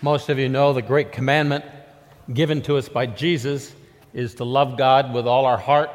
Most 0.00 0.28
of 0.28 0.38
you 0.38 0.48
know 0.48 0.72
the 0.72 0.80
great 0.80 1.10
commandment 1.10 1.64
given 2.32 2.62
to 2.62 2.76
us 2.76 2.88
by 2.88 3.06
Jesus 3.06 3.74
is 4.14 4.36
to 4.36 4.44
love 4.44 4.78
God 4.78 5.12
with 5.12 5.26
all 5.26 5.44
our 5.44 5.58
heart 5.58 5.90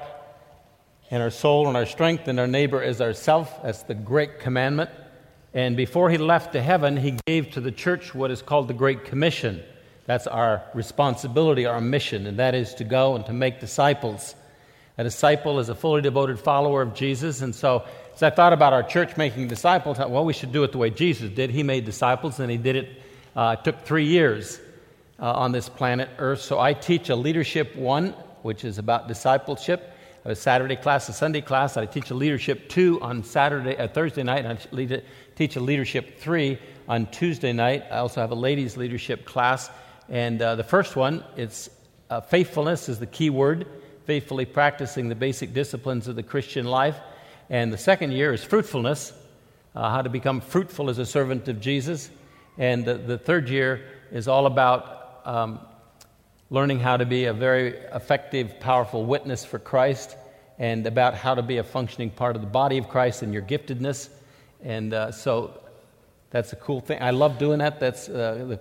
and 1.09 1.23
our 1.23 1.29
soul 1.29 1.69
and 1.69 1.77
our 1.77 1.85
strength 1.85 2.27
and 2.27 2.37
our 2.37 2.47
neighbor 2.47 2.83
as 2.83 2.99
ourself. 2.99 3.63
That's 3.63 3.83
the 3.83 3.95
great 3.95 4.41
commandment. 4.41 4.89
And 5.53 5.77
before 5.77 6.09
he 6.09 6.17
left 6.17 6.51
to 6.51 6.61
heaven, 6.61 6.97
he 6.97 7.17
gave 7.25 7.51
to 7.51 7.61
the 7.61 7.71
church 7.71 8.13
what 8.13 8.29
is 8.29 8.41
called 8.41 8.67
the 8.67 8.73
Great 8.73 9.05
Commission. 9.05 9.63
That's 10.05 10.27
our 10.27 10.63
responsibility, 10.73 11.65
our 11.65 11.79
mission, 11.79 12.27
and 12.27 12.39
that 12.39 12.55
is 12.55 12.73
to 12.75 12.83
go 12.83 13.15
and 13.15 13.25
to 13.27 13.31
make 13.31 13.61
disciples. 13.61 14.35
A 14.97 15.03
disciple 15.05 15.59
is 15.59 15.69
a 15.69 15.75
fully 15.75 16.01
devoted 16.01 16.41
follower 16.41 16.81
of 16.81 16.93
Jesus. 16.93 17.41
And 17.41 17.55
so, 17.55 17.85
as 18.13 18.21
I 18.21 18.31
thought 18.31 18.51
about 18.51 18.73
our 18.73 18.83
church 18.83 19.15
making 19.15 19.47
disciples, 19.47 19.97
well, 19.97 20.25
we 20.25 20.33
should 20.33 20.51
do 20.51 20.65
it 20.65 20.73
the 20.73 20.77
way 20.77 20.89
Jesus 20.89 21.29
did. 21.29 21.51
He 21.51 21.63
made 21.63 21.85
disciples, 21.85 22.41
and 22.41 22.51
he 22.51 22.57
did 22.57 22.75
it. 22.75 23.02
Uh, 23.35 23.55
it 23.57 23.63
took 23.63 23.83
three 23.83 24.05
years 24.05 24.59
uh, 25.19 25.31
on 25.31 25.51
this 25.51 25.69
planet 25.69 26.09
Earth. 26.19 26.41
So 26.41 26.59
I 26.59 26.73
teach 26.73 27.09
a 27.09 27.15
leadership 27.15 27.75
one, 27.75 28.09
which 28.43 28.63
is 28.63 28.77
about 28.77 29.07
discipleship. 29.07 29.89
I 30.25 30.29
have 30.29 30.37
a 30.37 30.39
Saturday 30.39 30.75
class, 30.75 31.09
a 31.09 31.13
Sunday 31.13 31.41
class. 31.41 31.75
I 31.75 31.85
teach 31.85 32.11
a 32.11 32.13
leadership 32.13 32.69
two 32.69 33.01
on 33.01 33.23
Saturday, 33.23 33.75
uh, 33.75 33.87
Thursday 33.87 34.23
night. 34.23 34.45
And 34.45 34.59
I 34.59 35.01
teach 35.35 35.55
a 35.55 35.59
leadership 35.59 36.19
three 36.19 36.59
on 36.87 37.07
Tuesday 37.07 37.53
night. 37.53 37.85
I 37.91 37.97
also 37.97 38.21
have 38.21 38.31
a 38.31 38.35
ladies' 38.35 38.77
leadership 38.77 39.25
class. 39.25 39.69
And 40.09 40.41
uh, 40.41 40.55
the 40.55 40.63
first 40.63 40.95
one, 40.95 41.23
it's 41.35 41.69
uh, 42.09 42.21
faithfulness 42.21 42.87
is 42.87 42.99
the 42.99 43.07
key 43.07 43.31
word, 43.31 43.65
faithfully 44.05 44.45
practicing 44.45 45.09
the 45.09 45.15
basic 45.15 45.53
disciplines 45.53 46.07
of 46.07 46.15
the 46.15 46.23
Christian 46.23 46.65
life. 46.65 46.97
And 47.49 47.73
the 47.73 47.77
second 47.77 48.11
year 48.11 48.31
is 48.31 48.43
fruitfulness, 48.43 49.11
uh, 49.75 49.89
how 49.89 50.03
to 50.03 50.09
become 50.09 50.39
fruitful 50.39 50.89
as 50.89 50.99
a 50.99 51.05
servant 51.05 51.47
of 51.47 51.59
Jesus. 51.59 52.11
And 52.57 52.85
the, 52.85 52.95
the 52.95 53.17
third 53.17 53.49
year 53.49 53.85
is 54.11 54.27
all 54.27 54.45
about 54.45 55.21
um, 55.25 55.59
learning 56.49 56.79
how 56.79 56.97
to 56.97 57.05
be 57.05 57.25
a 57.25 57.33
very 57.33 57.69
effective, 57.93 58.59
powerful 58.59 59.05
witness 59.05 59.43
for 59.43 59.59
Christ 59.59 60.15
and 60.59 60.85
about 60.85 61.15
how 61.15 61.33
to 61.33 61.41
be 61.41 61.57
a 61.57 61.63
functioning 61.63 62.11
part 62.11 62.35
of 62.35 62.41
the 62.41 62.47
body 62.47 62.77
of 62.77 62.89
Christ 62.89 63.23
and 63.23 63.33
your 63.33 63.41
giftedness. 63.41 64.09
And 64.63 64.93
uh, 64.93 65.11
so 65.11 65.59
that's 66.29 66.53
a 66.53 66.55
cool 66.55 66.79
thing. 66.79 67.01
I 67.01 67.09
love 67.09 67.37
doing 67.37 67.59
that. 67.59 67.79
That's, 67.79 68.07
uh, 68.07 68.45
the, 68.47 68.59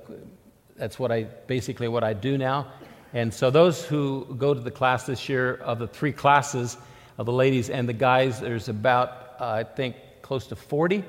that's 0.76 0.98
what 0.98 1.12
I 1.12 1.24
basically 1.24 1.88
what 1.88 2.02
I 2.02 2.14
do 2.14 2.38
now. 2.38 2.72
And 3.12 3.32
so 3.32 3.50
those 3.50 3.84
who 3.84 4.34
go 4.38 4.54
to 4.54 4.60
the 4.60 4.70
class 4.70 5.04
this 5.04 5.28
year, 5.28 5.54
of 5.56 5.78
the 5.78 5.86
three 5.86 6.12
classes 6.12 6.78
of 7.18 7.26
the 7.26 7.32
ladies 7.32 7.68
and 7.68 7.86
the 7.86 7.92
guys, 7.92 8.40
there's 8.40 8.70
about 8.70 9.34
uh, 9.38 9.50
I 9.50 9.64
think 9.64 9.96
close 10.22 10.46
to 10.46 10.56
40, 10.56 11.04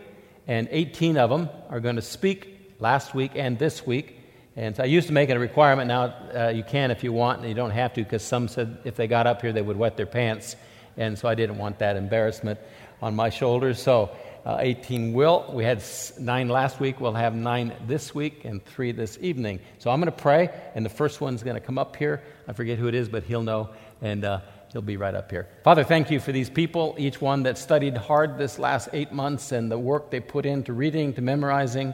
and 0.47 0.68
18 0.70 1.18
of 1.18 1.30
them 1.30 1.50
are 1.70 1.80
going 1.80 1.95
to 1.95 2.02
speak 2.02 2.53
last 2.84 3.16
week 3.16 3.31
and 3.36 3.58
this 3.58 3.88
week. 3.88 4.20
And 4.56 4.76
so 4.76 4.84
I 4.84 4.86
used 4.86 5.08
to 5.08 5.14
make 5.14 5.30
it 5.30 5.38
a 5.38 5.39
requirement. 5.39 5.88
Now 5.88 6.14
uh, 6.36 6.50
you 6.50 6.64
can 6.64 6.92
if 6.92 7.03
you 7.03 7.14
want, 7.14 7.40
and 7.40 7.48
you 7.48 7.56
don't 7.56 7.72
have 7.72 7.94
to, 7.94 8.03
because 8.03 8.23
some 8.23 8.48
said 8.48 8.78
if 8.84 8.95
they 8.95 9.08
got 9.08 9.25
up 9.25 9.42
here, 9.42 9.53
they 9.53 9.62
would 9.62 9.78
wet 9.78 9.98
their 9.98 10.06
pants. 10.06 10.56
And 10.98 11.17
so 11.17 11.28
I 11.28 11.34
didn't 11.34 11.58
want 11.58 11.80
that 11.80 11.95
embarrassment 11.95 12.59
on 13.02 13.16
my 13.16 13.30
shoulders. 13.30 13.81
So 13.81 14.12
uh, 14.45 14.58
18 14.59 15.14
will. 15.14 15.50
We 15.53 15.64
had 15.64 15.81
nine 16.20 16.50
last 16.50 16.81
week. 16.81 17.00
We'll 17.00 17.14
have 17.14 17.34
nine 17.34 17.73
this 17.88 18.14
week 18.14 18.44
and 18.44 18.64
three 18.66 18.92
this 18.92 19.18
evening. 19.22 19.62
So 19.80 19.90
I'm 19.90 20.00
going 20.02 20.12
to 20.12 20.22
pray, 20.22 20.50
and 20.75 20.86
the 20.86 20.90
first 20.90 21.22
one's 21.22 21.42
going 21.42 21.56
to 21.56 21.66
come 21.66 21.78
up 21.78 21.95
here. 21.95 22.22
I 22.47 22.53
forget 22.53 22.78
who 22.78 22.88
it 22.90 22.95
is, 22.95 23.08
but 23.08 23.23
he'll 23.23 23.42
know, 23.42 23.70
and 24.02 24.25
uh, 24.25 24.42
he'll 24.73 24.81
be 24.81 24.97
right 24.97 25.16
up 25.16 25.31
here. 25.31 25.47
Father, 25.64 25.86
thank 25.86 26.12
you 26.12 26.20
for 26.20 26.34
these 26.34 26.50
people, 26.50 26.95
each 26.97 27.22
one 27.22 27.44
that 27.44 27.58
studied 27.58 27.95
hard 27.95 28.38
this 28.38 28.59
last 28.59 28.90
eight 28.92 29.14
months 29.14 29.53
and 29.53 29.72
the 29.72 29.80
work 29.80 30.12
they 30.12 30.20
put 30.20 30.45
into 30.45 30.73
reading, 30.73 31.14
to 31.14 31.22
memorizing, 31.22 31.94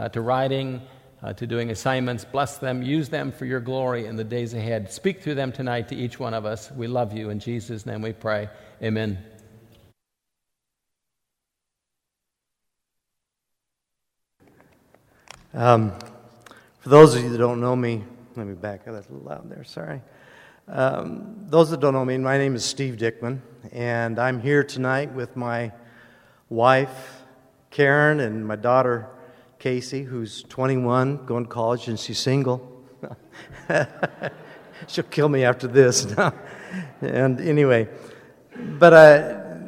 uh, 0.00 0.08
to 0.08 0.20
writing 0.22 0.80
uh, 1.22 1.34
to 1.34 1.46
doing 1.46 1.70
assignments. 1.70 2.24
Bless 2.24 2.56
them. 2.56 2.82
Use 2.82 3.10
them 3.10 3.30
for 3.30 3.44
your 3.44 3.60
glory 3.60 4.06
in 4.06 4.16
the 4.16 4.24
days 4.24 4.54
ahead. 4.54 4.90
Speak 4.90 5.22
through 5.22 5.34
them 5.34 5.52
tonight 5.52 5.88
to 5.88 5.94
each 5.94 6.18
one 6.18 6.32
of 6.32 6.46
us. 6.46 6.72
We 6.72 6.86
love 6.86 7.12
you. 7.12 7.28
In 7.28 7.38
Jesus' 7.38 7.84
name 7.84 8.00
we 8.00 8.14
pray. 8.14 8.48
Amen. 8.82 9.18
Um, 15.52 15.92
for 16.78 16.88
those 16.88 17.14
of 17.14 17.22
you 17.22 17.28
that 17.28 17.38
don't 17.38 17.60
know 17.60 17.76
me, 17.76 18.02
let 18.36 18.46
me 18.46 18.54
back 18.54 18.88
up. 18.88 18.94
That's 18.94 19.10
a 19.10 19.12
little 19.12 19.28
loud 19.28 19.50
there. 19.50 19.64
Sorry. 19.64 20.00
Um, 20.66 21.44
those 21.48 21.70
that 21.70 21.80
don't 21.80 21.92
know 21.92 22.04
me, 22.06 22.16
my 22.16 22.38
name 22.38 22.54
is 22.54 22.64
Steve 22.64 22.96
Dickman, 22.96 23.40
and 23.72 24.18
I'm 24.18 24.40
here 24.40 24.62
tonight 24.62 25.12
with 25.12 25.36
my 25.36 25.72
wife, 26.48 27.24
Karen, 27.70 28.20
and 28.20 28.46
my 28.46 28.54
daughter, 28.54 29.08
Casey, 29.60 30.04
who's 30.04 30.42
21, 30.44 31.26
going 31.26 31.44
to 31.44 31.50
college, 31.50 31.86
and 31.88 32.00
she's 32.00 32.18
single. 32.18 32.82
She'll 34.88 35.04
kill 35.04 35.28
me 35.28 35.44
after 35.44 35.66
this. 35.66 36.06
and 37.02 37.38
anyway, 37.38 37.86
but 38.56 38.94
I, 38.94 39.60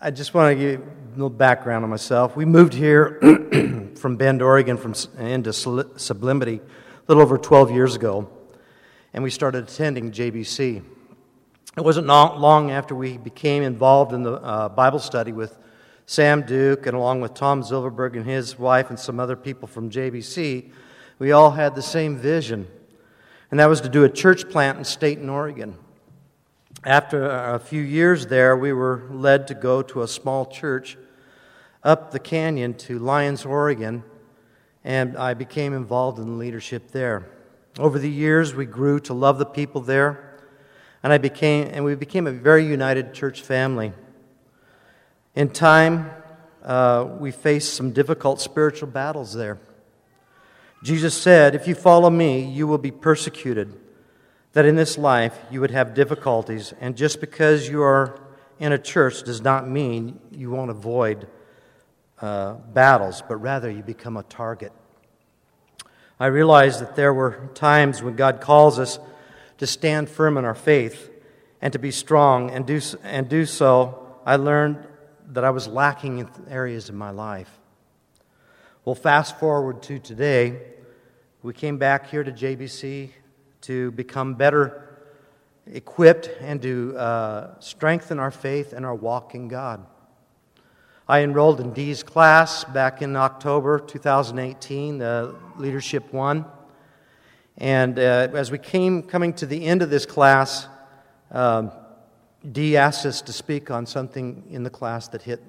I 0.00 0.10
just 0.10 0.32
want 0.32 0.56
to 0.56 0.58
give 0.58 0.80
a 0.80 1.10
little 1.10 1.28
background 1.28 1.84
on 1.84 1.90
myself. 1.90 2.34
We 2.34 2.46
moved 2.46 2.72
here 2.72 3.18
from 3.96 4.16
Bend, 4.16 4.40
Oregon, 4.40 4.78
from 4.78 4.94
into 5.18 5.52
Sublimity 5.52 6.56
a 6.56 7.04
little 7.06 7.22
over 7.22 7.36
12 7.36 7.72
years 7.72 7.94
ago, 7.94 8.30
and 9.12 9.22
we 9.22 9.28
started 9.28 9.64
attending 9.64 10.12
JBC. 10.12 10.82
It 11.76 11.84
wasn't 11.84 12.06
long 12.06 12.70
after 12.70 12.94
we 12.94 13.18
became 13.18 13.62
involved 13.62 14.14
in 14.14 14.22
the 14.22 14.32
uh, 14.32 14.70
Bible 14.70 14.98
study 14.98 15.32
with 15.32 15.58
Sam 16.08 16.42
Duke, 16.42 16.86
and 16.86 16.96
along 16.96 17.20
with 17.20 17.34
Tom 17.34 17.62
Zilverberg 17.62 18.16
and 18.16 18.24
his 18.24 18.56
wife 18.56 18.90
and 18.90 18.98
some 18.98 19.18
other 19.18 19.34
people 19.34 19.66
from 19.66 19.90
JBC, 19.90 20.70
we 21.18 21.32
all 21.32 21.50
had 21.50 21.74
the 21.74 21.82
same 21.82 22.16
vision, 22.16 22.68
and 23.50 23.58
that 23.58 23.66
was 23.66 23.80
to 23.80 23.88
do 23.88 24.04
a 24.04 24.08
church 24.08 24.48
plant 24.48 24.78
in 24.78 24.84
Stayton, 24.84 25.28
Oregon. 25.28 25.76
After 26.84 27.28
a 27.28 27.58
few 27.58 27.82
years 27.82 28.28
there, 28.28 28.56
we 28.56 28.72
were 28.72 29.08
led 29.10 29.48
to 29.48 29.54
go 29.54 29.82
to 29.82 30.02
a 30.02 30.08
small 30.08 30.46
church 30.46 30.96
up 31.82 32.12
the 32.12 32.20
canyon 32.20 32.74
to 32.74 33.00
Lyons, 33.00 33.44
Oregon, 33.44 34.04
and 34.84 35.16
I 35.16 35.34
became 35.34 35.74
involved 35.74 36.20
in 36.20 36.38
leadership 36.38 36.92
there. 36.92 37.28
Over 37.80 37.98
the 37.98 38.10
years, 38.10 38.54
we 38.54 38.64
grew 38.64 39.00
to 39.00 39.12
love 39.12 39.38
the 39.38 39.46
people 39.46 39.80
there, 39.80 40.38
and 41.02 41.12
I 41.12 41.18
became 41.18 41.68
and 41.72 41.84
we 41.84 41.96
became 41.96 42.28
a 42.28 42.32
very 42.32 42.64
united 42.64 43.12
church 43.12 43.42
family. 43.42 43.92
In 45.36 45.50
time, 45.50 46.10
uh, 46.64 47.06
we 47.18 47.30
face 47.30 47.68
some 47.68 47.92
difficult 47.92 48.40
spiritual 48.40 48.88
battles 48.88 49.34
there. 49.34 49.58
Jesus 50.82 51.14
said, 51.14 51.54
If 51.54 51.68
you 51.68 51.74
follow 51.74 52.08
me, 52.08 52.42
you 52.42 52.66
will 52.66 52.78
be 52.78 52.90
persecuted. 52.90 53.78
That 54.54 54.64
in 54.64 54.76
this 54.76 54.96
life 54.96 55.38
you 55.50 55.60
would 55.60 55.72
have 55.72 55.92
difficulties, 55.92 56.72
and 56.80 56.96
just 56.96 57.20
because 57.20 57.68
you 57.68 57.82
are 57.82 58.18
in 58.58 58.72
a 58.72 58.78
church 58.78 59.24
does 59.24 59.42
not 59.42 59.68
mean 59.68 60.18
you 60.30 60.50
won't 60.50 60.70
avoid 60.70 61.28
uh, 62.22 62.54
battles, 62.54 63.22
but 63.28 63.36
rather 63.36 63.70
you 63.70 63.82
become 63.82 64.16
a 64.16 64.22
target. 64.22 64.72
I 66.18 66.26
realized 66.26 66.80
that 66.80 66.96
there 66.96 67.12
were 67.12 67.50
times 67.52 68.02
when 68.02 68.16
God 68.16 68.40
calls 68.40 68.78
us 68.78 68.98
to 69.58 69.66
stand 69.66 70.08
firm 70.08 70.38
in 70.38 70.46
our 70.46 70.54
faith 70.54 71.10
and 71.60 71.74
to 71.74 71.78
be 71.78 71.90
strong 71.90 72.50
and 72.50 72.64
do, 72.64 72.80
and 73.02 73.28
do 73.28 73.44
so. 73.44 74.16
I 74.24 74.36
learned 74.36 74.78
that 75.28 75.44
I 75.44 75.50
was 75.50 75.66
lacking 75.66 76.18
in 76.18 76.28
areas 76.48 76.88
of 76.88 76.94
my 76.94 77.10
life. 77.10 77.50
Well, 78.84 78.94
fast 78.94 79.38
forward 79.38 79.82
to 79.84 79.98
today, 79.98 80.60
we 81.42 81.52
came 81.52 81.78
back 81.78 82.08
here 82.08 82.22
to 82.22 82.32
JBC 82.32 83.10
to 83.62 83.90
become 83.92 84.34
better 84.34 84.82
equipped 85.66 86.30
and 86.40 86.62
to 86.62 86.96
uh, 86.96 87.58
strengthen 87.60 88.18
our 88.18 88.30
faith 88.30 88.72
and 88.72 88.86
our 88.86 88.94
walk 88.94 89.34
in 89.34 89.48
God. 89.48 89.84
I 91.08 91.20
enrolled 91.22 91.60
in 91.60 91.72
Dee's 91.72 92.02
class 92.02 92.64
back 92.64 93.02
in 93.02 93.16
October 93.16 93.78
2018, 93.78 94.98
the 94.98 95.34
Leadership 95.56 96.12
One. 96.12 96.44
And 97.58 97.98
uh, 97.98 98.28
as 98.34 98.50
we 98.50 98.58
came 98.58 99.02
coming 99.02 99.32
to 99.34 99.46
the 99.46 99.64
end 99.64 99.82
of 99.82 99.90
this 99.90 100.04
class, 100.04 100.66
um, 101.30 101.70
Dee 102.52 102.76
asked 102.76 103.06
us 103.06 103.22
to 103.22 103.32
speak 103.32 103.70
on 103.70 103.86
something 103.86 104.44
in 104.50 104.62
the 104.62 104.70
class 104.70 105.08
that 105.08 105.22
hit 105.22 105.42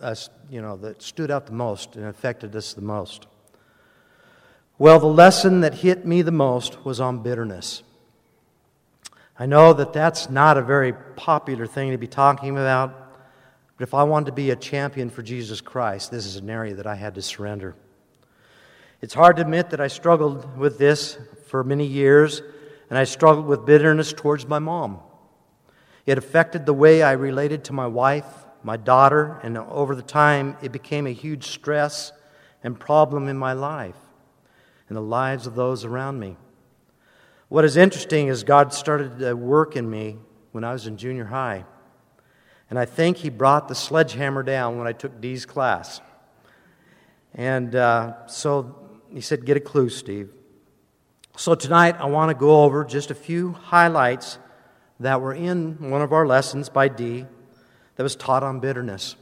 us, 0.00 0.28
you 0.50 0.60
know, 0.60 0.76
that 0.76 1.02
stood 1.02 1.30
out 1.30 1.46
the 1.46 1.52
most 1.52 1.96
and 1.96 2.04
affected 2.04 2.54
us 2.54 2.74
the 2.74 2.82
most. 2.82 3.26
Well, 4.78 5.00
the 5.00 5.06
lesson 5.06 5.62
that 5.62 5.74
hit 5.74 6.04
me 6.04 6.22
the 6.22 6.30
most 6.30 6.84
was 6.84 7.00
on 7.00 7.22
bitterness. 7.22 7.82
I 9.38 9.46
know 9.46 9.72
that 9.72 9.92
that's 9.92 10.30
not 10.30 10.56
a 10.58 10.62
very 10.62 10.92
popular 10.92 11.66
thing 11.66 11.90
to 11.90 11.98
be 11.98 12.06
talking 12.06 12.56
about, 12.56 13.14
but 13.76 13.82
if 13.82 13.94
I 13.94 14.04
wanted 14.04 14.26
to 14.26 14.32
be 14.32 14.50
a 14.50 14.56
champion 14.56 15.10
for 15.10 15.22
Jesus 15.22 15.60
Christ, 15.60 16.10
this 16.10 16.26
is 16.26 16.36
an 16.36 16.48
area 16.48 16.74
that 16.74 16.86
I 16.86 16.94
had 16.94 17.14
to 17.16 17.22
surrender. 17.22 17.74
It's 19.02 19.14
hard 19.14 19.36
to 19.36 19.42
admit 19.42 19.70
that 19.70 19.80
I 19.80 19.88
struggled 19.88 20.56
with 20.56 20.78
this 20.78 21.18
for 21.48 21.64
many 21.64 21.86
years, 21.86 22.42
and 22.88 22.98
I 22.98 23.04
struggled 23.04 23.46
with 23.46 23.66
bitterness 23.66 24.12
towards 24.12 24.46
my 24.46 24.58
mom. 24.58 25.00
It 26.06 26.18
affected 26.18 26.64
the 26.64 26.72
way 26.72 27.02
I 27.02 27.12
related 27.12 27.64
to 27.64 27.72
my 27.72 27.88
wife, 27.88 28.26
my 28.62 28.76
daughter, 28.76 29.40
and 29.42 29.58
over 29.58 29.96
the 29.96 30.02
time, 30.02 30.56
it 30.62 30.70
became 30.70 31.06
a 31.06 31.12
huge 31.12 31.48
stress 31.48 32.12
and 32.62 32.78
problem 32.78 33.28
in 33.28 33.36
my 33.36 33.52
life. 33.52 33.96
in 34.88 34.94
the 34.94 35.02
lives 35.02 35.48
of 35.48 35.56
those 35.56 35.84
around 35.84 36.20
me. 36.20 36.36
What 37.48 37.64
is 37.64 37.76
interesting 37.76 38.28
is 38.28 38.44
God 38.44 38.72
started 38.72 39.18
to 39.18 39.34
work 39.34 39.74
in 39.74 39.90
me 39.90 40.18
when 40.52 40.62
I 40.62 40.72
was 40.72 40.86
in 40.86 40.96
junior 40.96 41.24
high. 41.24 41.64
And 42.70 42.78
I 42.78 42.84
think 42.84 43.16
He 43.16 43.28
brought 43.28 43.66
the 43.66 43.74
sledgehammer 43.74 44.44
down 44.44 44.78
when 44.78 44.86
I 44.86 44.92
took 44.92 45.20
Dee's 45.20 45.44
class. 45.44 46.00
And 47.34 47.74
uh, 47.74 48.26
so 48.26 48.76
He 49.12 49.20
said, 49.20 49.44
Get 49.44 49.56
a 49.56 49.60
clue, 49.60 49.88
Steve. 49.88 50.30
So 51.36 51.54
tonight 51.54 51.96
I 51.98 52.06
want 52.06 52.30
to 52.30 52.34
go 52.34 52.62
over 52.62 52.84
just 52.84 53.10
a 53.10 53.14
few 53.14 53.52
highlights 53.52 54.38
that 55.00 55.20
were 55.20 55.34
in 55.34 55.90
one 55.90 56.02
of 56.02 56.12
our 56.12 56.26
lessons 56.26 56.68
by 56.68 56.88
D 56.88 57.26
that 57.96 58.02
was 58.02 58.16
taught 58.16 58.42
on 58.42 58.60
bitterness. 58.60 59.16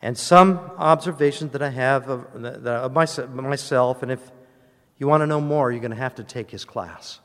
And 0.00 0.16
some 0.16 0.58
observations 0.76 1.52
that 1.52 1.62
I 1.62 1.70
have 1.70 2.08
of, 2.08 2.44
of 2.66 3.34
myself, 3.34 4.02
and 4.02 4.12
if 4.12 4.20
you 4.98 5.06
want 5.06 5.22
to 5.22 5.26
know 5.26 5.40
more, 5.40 5.72
you're 5.72 5.80
going 5.80 5.90
to 5.90 5.96
have 5.96 6.16
to 6.16 6.24
take 6.24 6.50
his 6.50 6.64
class. 6.64 7.20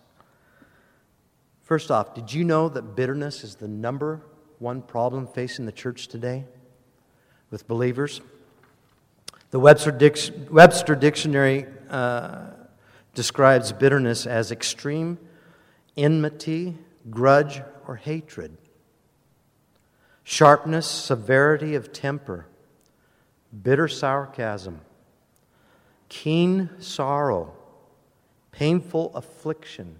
First 1.62 1.92
off, 1.92 2.14
did 2.14 2.34
you 2.34 2.44
know 2.44 2.70
that 2.70 2.96
bitterness 2.96 3.44
is 3.44 3.56
the 3.56 3.68
number 3.68 4.22
one 4.60 4.82
problem 4.82 5.28
facing 5.28 5.66
the 5.66 5.72
church 5.72 6.08
today 6.08 6.46
with 7.52 7.68
believers? 7.68 8.22
The 9.52 9.60
Webster, 9.60 9.92
Dic- 9.92 10.50
Webster 10.50 10.96
Dictionary 10.96 11.68
uh, 11.90 12.48
describes 13.14 13.72
bitterness 13.72 14.26
as 14.26 14.52
extreme 14.52 15.20
enmity, 15.96 16.76
grudge, 17.10 17.62
or 17.88 17.96
hatred, 17.96 18.58
sharpness, 20.24 20.88
severity 20.88 21.76
of 21.76 21.92
temper, 21.92 22.48
bitter 23.62 23.88
sarcasm, 23.88 24.82
keen 26.10 26.70
sorrow, 26.80 27.54
painful 28.52 29.12
affliction, 29.16 30.00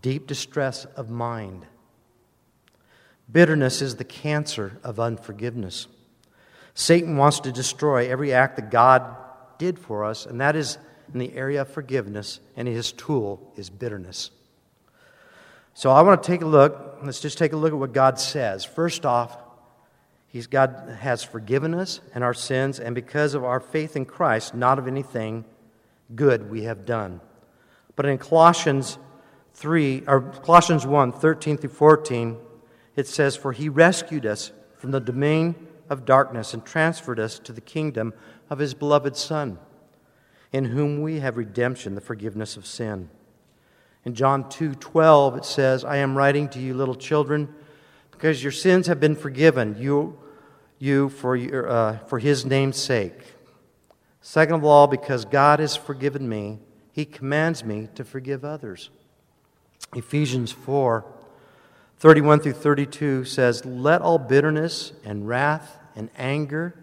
deep 0.00 0.26
distress 0.26 0.84
of 0.96 1.10
mind. 1.10 1.66
Bitterness 3.30 3.82
is 3.82 3.96
the 3.96 4.04
cancer 4.04 4.78
of 4.82 4.98
unforgiveness. 4.98 5.86
Satan 6.74 7.16
wants 7.16 7.40
to 7.40 7.52
destroy 7.52 8.10
every 8.10 8.32
act 8.32 8.56
that 8.56 8.70
God 8.70 9.16
did 9.58 9.78
for 9.78 10.04
us, 10.04 10.24
and 10.24 10.40
that 10.40 10.56
is 10.56 10.78
in 11.12 11.18
the 11.18 11.34
area 11.34 11.62
of 11.62 11.68
forgiveness, 11.68 12.40
and 12.56 12.66
his 12.66 12.92
tool 12.92 13.52
is 13.56 13.68
bitterness. 13.68 14.30
So 15.74 15.90
I 15.90 16.02
want 16.02 16.22
to 16.22 16.26
take 16.26 16.42
a 16.42 16.46
look. 16.46 16.98
Let's 17.02 17.20
just 17.20 17.38
take 17.38 17.52
a 17.52 17.56
look 17.56 17.72
at 17.72 17.78
what 17.78 17.92
God 17.92 18.18
says. 18.18 18.64
First 18.64 19.06
off, 19.06 19.36
He's, 20.28 20.46
God 20.46 20.96
has 21.00 21.24
forgiven 21.24 21.74
us 21.74 22.00
and 22.14 22.22
our 22.22 22.34
sins, 22.34 22.78
and 22.78 22.94
because 22.94 23.34
of 23.34 23.42
our 23.42 23.58
faith 23.58 23.96
in 23.96 24.04
Christ, 24.04 24.54
not 24.54 24.78
of 24.78 24.86
anything 24.86 25.44
good 26.14 26.50
we 26.50 26.62
have 26.62 26.86
done. 26.86 27.20
But 27.96 28.06
in 28.06 28.16
Colossians 28.16 28.96
3, 29.54 30.04
or 30.06 30.20
Colossians 30.20 30.86
1, 30.86 31.12
13 31.12 31.56
through 31.56 31.70
14, 31.70 32.36
it 32.94 33.08
says, 33.08 33.34
For 33.34 33.52
he 33.52 33.68
rescued 33.68 34.24
us 34.24 34.52
from 34.76 34.92
the 34.92 35.00
domain 35.00 35.66
of 35.88 36.04
darkness 36.04 36.54
and 36.54 36.64
transferred 36.64 37.18
us 37.18 37.40
to 37.40 37.52
the 37.52 37.60
kingdom 37.60 38.14
of 38.48 38.60
his 38.60 38.72
beloved 38.72 39.16
Son, 39.16 39.58
in 40.52 40.66
whom 40.66 41.02
we 41.02 41.18
have 41.18 41.36
redemption, 41.36 41.96
the 41.96 42.00
forgiveness 42.00 42.56
of 42.56 42.66
sin. 42.66 43.10
In 44.04 44.14
John 44.14 44.48
2 44.48 44.74
12, 44.74 45.36
it 45.36 45.44
says, 45.44 45.84
I 45.84 45.96
am 45.96 46.16
writing 46.16 46.48
to 46.50 46.58
you, 46.58 46.74
little 46.74 46.94
children, 46.94 47.54
because 48.10 48.42
your 48.42 48.52
sins 48.52 48.86
have 48.86 49.00
been 49.00 49.16
forgiven 49.16 49.76
you, 49.78 50.18
you 50.78 51.08
for, 51.10 51.36
your, 51.36 51.68
uh, 51.68 51.98
for 52.06 52.18
his 52.18 52.44
name's 52.44 52.76
sake. 52.76 53.34
Second 54.22 54.56
of 54.56 54.64
all, 54.64 54.86
because 54.86 55.24
God 55.24 55.60
has 55.60 55.76
forgiven 55.76 56.28
me, 56.28 56.58
he 56.92 57.04
commands 57.04 57.64
me 57.64 57.88
to 57.94 58.04
forgive 58.04 58.44
others. 58.44 58.90
Ephesians 59.94 60.52
4 60.52 61.04
31 61.98 62.40
through 62.40 62.52
32 62.54 63.26
says, 63.26 63.66
Let 63.66 64.00
all 64.00 64.18
bitterness 64.18 64.92
and 65.04 65.28
wrath 65.28 65.78
and 65.94 66.08
anger 66.16 66.74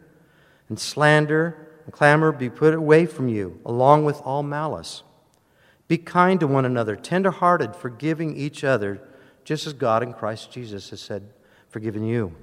and 0.70 0.80
slander 0.80 1.68
and 1.86 1.94
clamor 1.94 2.32
be 2.32 2.52
put 2.52 2.76
away 2.76 3.08
from 3.08 3.28
you, 3.28 3.60
along 3.66 4.06
with 4.06 4.22
all 4.22 4.44
malice. 4.44 5.02
Be 5.88 5.98
kind 5.98 6.40
to 6.40 6.48
one 6.48 6.66
another, 6.66 6.96
tenderhearted, 6.96 7.76
forgiving 7.76 8.36
each 8.36 8.64
other, 8.64 9.02
just 9.44 9.66
as 9.66 9.74
God 9.74 10.04
in 10.04 10.14
Christ 10.14 10.52
Jesus 10.52 10.90
has 10.90 11.00
said, 11.00 11.30
forgiven 11.70 12.04
you. 12.04 12.36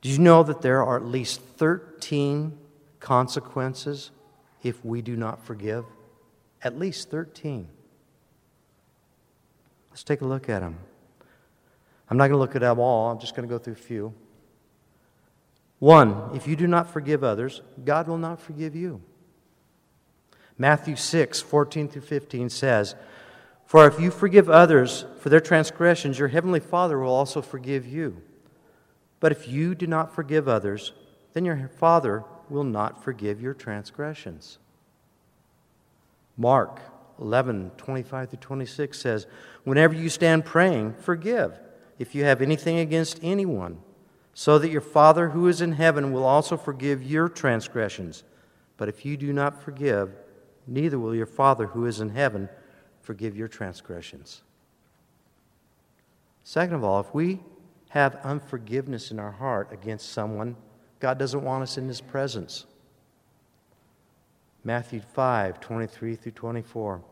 Do 0.00 0.08
you 0.08 0.18
know 0.18 0.42
that 0.44 0.62
there 0.62 0.84
are 0.84 0.96
at 0.96 1.04
least 1.04 1.40
13 1.40 2.56
consequences 3.00 4.12
if 4.62 4.84
we 4.84 5.02
do 5.02 5.16
not 5.16 5.44
forgive? 5.44 5.84
At 6.62 6.78
least 6.78 7.10
13. 7.10 7.66
Let's 9.90 10.04
take 10.04 10.20
a 10.20 10.26
look 10.26 10.48
at 10.48 10.60
them. 10.60 10.78
I'm 12.08 12.16
not 12.16 12.28
going 12.28 12.36
to 12.36 12.38
look 12.38 12.54
at 12.54 12.60
them 12.60 12.78
all, 12.78 13.10
I'm 13.10 13.18
just 13.18 13.34
going 13.34 13.48
to 13.48 13.52
go 13.52 13.58
through 13.58 13.72
a 13.72 13.76
few. 13.76 14.14
One, 15.78 16.30
if 16.34 16.46
you 16.46 16.54
do 16.54 16.66
not 16.66 16.90
forgive 16.90 17.24
others, 17.24 17.60
God 17.84 18.06
will 18.06 18.18
not 18.18 18.40
forgive 18.40 18.76
you. 18.76 19.02
Matthew 20.58 20.96
6, 20.96 21.40
14 21.40 21.88
through 21.88 22.02
15 22.02 22.48
says, 22.48 22.94
For 23.64 23.86
if 23.86 24.00
you 24.00 24.10
forgive 24.10 24.48
others 24.48 25.04
for 25.20 25.28
their 25.28 25.40
transgressions, 25.40 26.18
your 26.18 26.28
heavenly 26.28 26.60
Father 26.60 26.98
will 26.98 27.14
also 27.14 27.42
forgive 27.42 27.86
you. 27.86 28.22
But 29.20 29.32
if 29.32 29.48
you 29.48 29.74
do 29.74 29.86
not 29.86 30.14
forgive 30.14 30.48
others, 30.48 30.92
then 31.32 31.44
your 31.44 31.68
Father 31.68 32.24
will 32.48 32.64
not 32.64 33.02
forgive 33.02 33.40
your 33.40 33.54
transgressions. 33.54 34.58
Mark 36.36 36.80
11, 37.20 37.72
25 37.76 38.30
through 38.30 38.38
26 38.38 38.98
says, 38.98 39.26
Whenever 39.64 39.94
you 39.94 40.08
stand 40.08 40.44
praying, 40.44 40.94
forgive 40.94 41.58
if 41.98 42.14
you 42.14 42.24
have 42.24 42.42
anything 42.42 42.78
against 42.78 43.18
anyone, 43.22 43.78
so 44.34 44.58
that 44.58 44.70
your 44.70 44.82
Father 44.82 45.30
who 45.30 45.48
is 45.48 45.60
in 45.60 45.72
heaven 45.72 46.12
will 46.12 46.24
also 46.24 46.56
forgive 46.56 47.02
your 47.02 47.28
transgressions. 47.28 48.22
But 48.76 48.88
if 48.88 49.04
you 49.04 49.16
do 49.16 49.32
not 49.32 49.62
forgive, 49.62 50.14
neither 50.66 50.98
will 50.98 51.14
your 51.14 51.26
Father 51.26 51.68
who 51.68 51.86
is 51.86 52.00
in 52.00 52.10
heaven 52.10 52.48
forgive 53.00 53.36
your 53.36 53.48
transgressions. 53.48 54.42
Second 56.42 56.76
of 56.76 56.84
all, 56.84 57.00
if 57.00 57.14
we 57.14 57.40
have 57.90 58.16
unforgiveness 58.24 59.10
in 59.10 59.18
our 59.18 59.32
heart 59.32 59.72
against 59.72 60.10
someone, 60.10 60.56
God 61.00 61.18
doesn't 61.18 61.42
want 61.42 61.62
us 61.62 61.78
in 61.78 61.88
His 61.88 62.00
presence. 62.00 62.66
Matthew 64.64 65.00
5 65.00 65.60
23 65.60 66.16
through 66.16 66.32
24. 66.32 67.02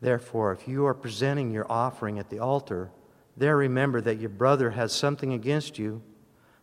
Therefore, 0.00 0.52
if 0.52 0.68
you 0.68 0.84
are 0.84 0.94
presenting 0.94 1.50
your 1.50 1.70
offering 1.70 2.18
at 2.18 2.28
the 2.28 2.38
altar, 2.38 2.90
there 3.36 3.56
remember 3.56 4.00
that 4.02 4.20
your 4.20 4.30
brother 4.30 4.70
has 4.70 4.92
something 4.92 5.32
against 5.32 5.78
you. 5.78 6.02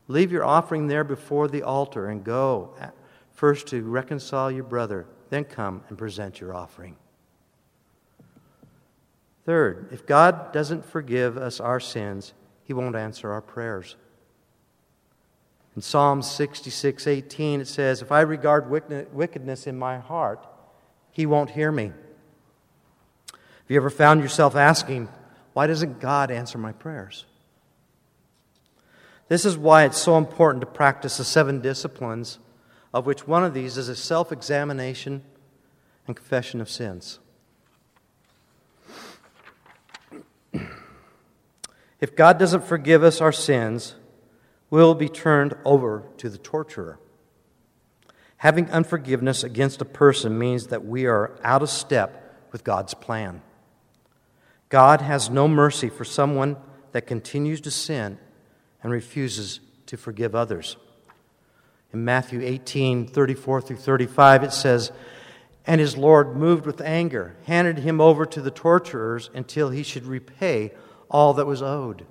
Leave 0.08 0.32
your 0.32 0.46
offering 0.46 0.88
there 0.88 1.04
before 1.04 1.48
the 1.48 1.64
altar 1.64 2.08
and 2.08 2.24
go 2.24 2.76
uh, 2.80 2.88
first 3.32 3.68
to 3.68 3.82
reconcile 3.82 4.52
your 4.52 4.64
brother 4.64 5.08
then 5.32 5.46
come 5.46 5.82
and 5.88 5.98
present 5.98 6.40
your 6.40 6.54
offering. 6.54 6.98
Third, 9.46 9.88
if 9.92 10.06
God 10.06 10.52
doesn't 10.52 10.86
forgive 10.86 11.38
us 11.38 11.60
our 11.60 11.80
sins, 11.80 12.34
He 12.64 12.74
won't 12.74 12.96
answer 12.96 13.32
our 13.32 13.42
prayers. 13.42 13.96
In 15.76 15.82
Psalm 15.82 16.22
66 16.22 17.08
18, 17.08 17.62
it 17.62 17.68
says, 17.68 18.02
If 18.02 18.12
I 18.12 18.22
regard 18.22 18.70
wickedness 18.70 19.68
in 19.68 19.80
my 19.80 19.98
heart, 20.00 20.46
He 21.12 21.26
won't 21.26 21.52
hear 21.52 21.72
me. 21.72 21.86
Have 23.32 23.70
you 23.70 23.78
ever 23.78 23.90
found 23.90 24.22
yourself 24.22 24.56
asking, 24.56 25.08
Why 25.54 25.66
doesn't 25.66 26.02
God 26.02 26.30
answer 26.30 26.58
my 26.58 26.74
prayers? 26.74 27.26
This 29.30 29.46
is 29.46 29.58
why 29.58 29.86
it's 29.86 29.98
so 29.98 30.18
important 30.18 30.60
to 30.60 30.68
practice 30.68 31.16
the 31.16 31.24
seven 31.24 31.62
disciplines 31.62 32.38
of 32.94 33.06
which 33.06 33.28
one 33.28 33.44
of 33.44 33.54
these 33.54 33.78
is 33.78 33.90
a 33.90 33.96
self 33.96 34.32
examination 34.32 35.24
and 36.08 36.16
confession 36.16 36.62
of 36.62 36.70
sins. 36.70 37.20
If 42.00 42.16
God 42.16 42.40
doesn't 42.40 42.64
forgive 42.64 43.04
us 43.04 43.22
our 43.22 43.32
sins, 43.32 43.94
we'll 44.72 44.96
be 44.96 45.08
turned 45.08 45.54
over 45.64 46.04
to 46.18 46.30
the 46.30 46.40
torturer. 46.40 46.98
Having 48.38 48.72
unforgiveness 48.72 49.44
against 49.44 49.82
a 49.82 49.86
person 49.86 50.40
means 50.40 50.68
that 50.68 50.84
we 50.84 51.06
are 51.06 51.38
out 51.44 51.62
of 51.62 51.70
step 51.70 52.48
with 52.52 52.64
God's 52.64 52.96
plan. 52.96 53.44
God 54.70 55.02
has 55.02 55.30
no 55.30 55.48
mercy 55.48 55.90
for 55.90 56.04
someone 56.04 56.58
that 56.92 57.06
continues 57.06 57.62
to 57.62 57.72
sin 57.72 58.18
and 58.82 58.92
refuses 58.92 59.60
to 59.86 59.96
forgive 59.96 60.34
others. 60.34 60.78
In 61.94 62.06
Matthew 62.06 62.42
18 62.42 63.08
34 63.08 63.62
through 63.62 63.76
35, 63.78 64.44
it 64.44 64.54
says, 64.54 64.92
And 65.66 65.82
his 65.82 65.98
Lord, 65.98 66.36
moved 66.36 66.66
with 66.66 66.82
anger, 66.82 67.36
handed 67.46 67.80
him 67.80 68.00
over 68.00 68.26
to 68.26 68.42
the 68.42 68.52
torturers 68.52 69.30
until 69.34 69.70
he 69.70 69.84
should 69.84 70.06
repay 70.06 70.72
all 71.10 71.34
that 71.34 71.46
was 71.46 71.62
owed. 71.62 72.06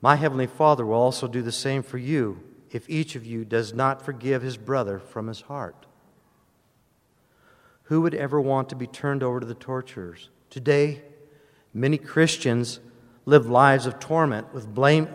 My 0.00 0.16
heavenly 0.16 0.46
Father 0.46 0.86
will 0.86 0.94
also 0.94 1.28
do 1.28 1.42
the 1.42 1.52
same 1.52 1.82
for 1.82 1.98
you 1.98 2.40
if 2.70 2.88
each 2.88 3.16
of 3.16 3.26
you 3.26 3.44
does 3.44 3.74
not 3.74 4.02
forgive 4.02 4.42
his 4.42 4.56
brother 4.56 4.98
from 4.98 5.26
his 5.26 5.42
heart. 5.42 5.86
Who 7.84 8.00
would 8.02 8.14
ever 8.14 8.40
want 8.40 8.68
to 8.68 8.76
be 8.76 8.86
turned 8.86 9.22
over 9.22 9.40
to 9.40 9.46
the 9.46 9.54
torturers? 9.54 10.30
Today, 10.48 11.02
many 11.74 11.98
Christians 11.98 12.78
live 13.26 13.48
lives 13.48 13.86
of 13.86 13.98
torment 14.00 14.52
with 14.52 14.72
blame, 14.72 15.06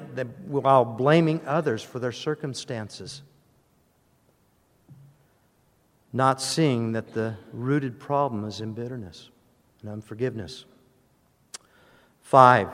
while 0.48 0.86
blaming 0.86 1.42
others 1.46 1.82
for 1.82 2.00
their 2.00 2.12
circumstances, 2.12 3.22
not 6.14 6.42
seeing 6.42 6.94
that 6.94 7.14
the 7.14 7.36
rooted 7.52 8.00
problem 8.00 8.46
is 8.46 8.62
in 8.62 8.74
bitterness 8.74 9.30
and 9.82 9.90
unforgiveness. 9.90 10.66
Five, 12.22 12.70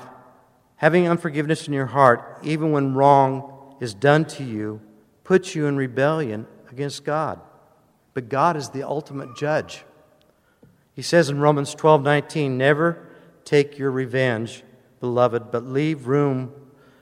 having 0.75 1.07
unforgiveness 1.07 1.67
in 1.67 1.73
your 1.73 1.87
heart, 1.87 2.39
even 2.43 2.71
when 2.71 2.93
wrong 2.93 3.75
is 3.79 3.93
done 3.93 4.25
to 4.25 4.43
you, 4.43 4.79
puts 5.23 5.55
you 5.55 5.65
in 5.65 5.75
rebellion 5.75 6.45
against 6.69 7.03
God. 7.03 7.39
But 8.13 8.29
God 8.29 8.57
is 8.57 8.69
the 8.69 8.83
ultimate 8.83 9.35
judge. 9.35 9.83
He 10.93 11.01
says 11.01 11.29
in 11.29 11.39
Romans 11.39 11.73
12 11.73 12.03
19, 12.03 12.57
Never 12.57 13.07
take 13.43 13.77
your 13.77 13.91
revenge, 13.91 14.63
beloved, 15.01 15.51
but 15.51 15.65
leave 15.65 16.07
room 16.07 16.53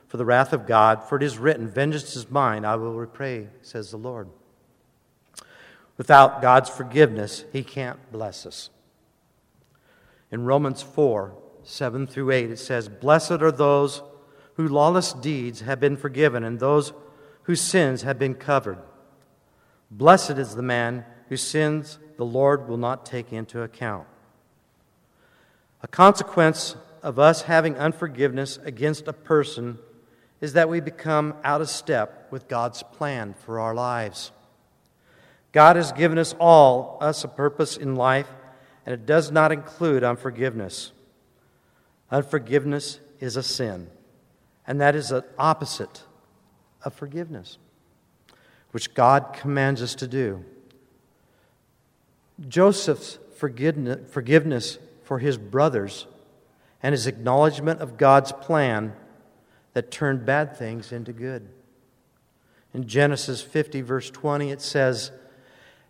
for 0.07 0.17
the 0.17 0.25
wrath 0.25 0.53
of 0.53 0.65
God, 0.65 1.03
for 1.03 1.17
it 1.17 1.23
is 1.23 1.37
written, 1.37 1.69
Vengeance 1.69 2.15
is 2.15 2.31
mine, 2.31 2.65
I 2.65 2.75
will 2.75 2.95
repay, 2.95 3.49
says 3.61 3.91
the 3.91 3.97
Lord. 3.97 4.27
Without 5.97 6.41
God's 6.41 6.69
forgiveness, 6.69 7.45
He 7.53 7.63
can't 7.63 8.11
bless 8.11 8.47
us. 8.47 8.71
In 10.31 10.45
Romans 10.45 10.81
4 10.81 11.35
7 11.63 12.07
through 12.07 12.31
8, 12.31 12.49
it 12.49 12.57
says, 12.57 12.89
Blessed 12.89 13.43
are 13.43 13.51
those 13.51 14.01
whose 14.55 14.71
lawless 14.71 15.13
deeds 15.13 15.61
have 15.61 15.79
been 15.79 15.97
forgiven 15.97 16.43
and 16.43 16.59
those 16.59 16.93
whose 17.43 17.61
sins 17.61 18.01
have 18.01 18.17
been 18.17 18.33
covered. 18.33 18.79
Blessed 19.91 20.31
is 20.31 20.55
the 20.55 20.63
man 20.63 21.05
whose 21.27 21.41
sins 21.41 21.99
the 22.17 22.25
Lord 22.25 22.67
will 22.67 22.77
not 22.77 23.05
take 23.05 23.31
into 23.31 23.61
account. 23.61 24.07
A 25.81 25.87
consequence 25.87 26.75
of 27.01 27.19
us 27.19 27.43
having 27.43 27.77
unforgiveness 27.77 28.57
against 28.63 29.07
a 29.07 29.13
person 29.13 29.79
is 30.41 30.53
that 30.53 30.69
we 30.69 30.79
become 30.79 31.35
out 31.43 31.61
of 31.61 31.69
step 31.69 32.27
with 32.31 32.47
God's 32.47 32.83
plan 32.83 33.33
for 33.45 33.59
our 33.59 33.73
lives. 33.73 34.31
God 35.51 35.75
has 35.75 35.91
given 35.91 36.17
us 36.17 36.35
all 36.39 36.97
us 37.01 37.23
a 37.23 37.27
purpose 37.27 37.75
in 37.77 37.95
life, 37.95 38.29
and 38.85 38.93
it 38.93 39.05
does 39.05 39.31
not 39.31 39.51
include 39.51 40.03
unforgiveness. 40.03 40.91
Unforgiveness 42.11 42.99
is 43.19 43.35
a 43.35 43.43
sin, 43.43 43.89
and 44.65 44.79
that 44.79 44.95
is 44.95 45.09
the 45.09 45.25
opposite 45.37 46.03
of 46.83 46.93
forgiveness 46.93 47.57
which 48.71 48.93
God 48.93 49.33
commands 49.33 49.81
us 49.81 49.95
to 49.95 50.07
do. 50.07 50.43
Joseph's 52.47 53.17
forgiveness 53.35 54.77
for 55.03 55.19
his 55.19 55.37
brothers 55.37 56.05
and 56.81 56.93
his 56.93 57.07
acknowledgement 57.07 57.81
of 57.81 57.97
God's 57.97 58.31
plan 58.31 58.93
that 59.73 59.91
turned 59.91 60.25
bad 60.25 60.57
things 60.57 60.91
into 60.91 61.13
good. 61.13 61.47
In 62.73 62.87
Genesis 62.87 63.41
50, 63.41 63.81
verse 63.81 64.09
20, 64.09 64.51
it 64.51 64.61
says, 64.61 65.11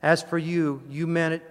As 0.01 0.24
for 0.24 0.38
you, 0.38 0.81
you 0.89 1.08
meant 1.08 1.36
it 1.36 1.43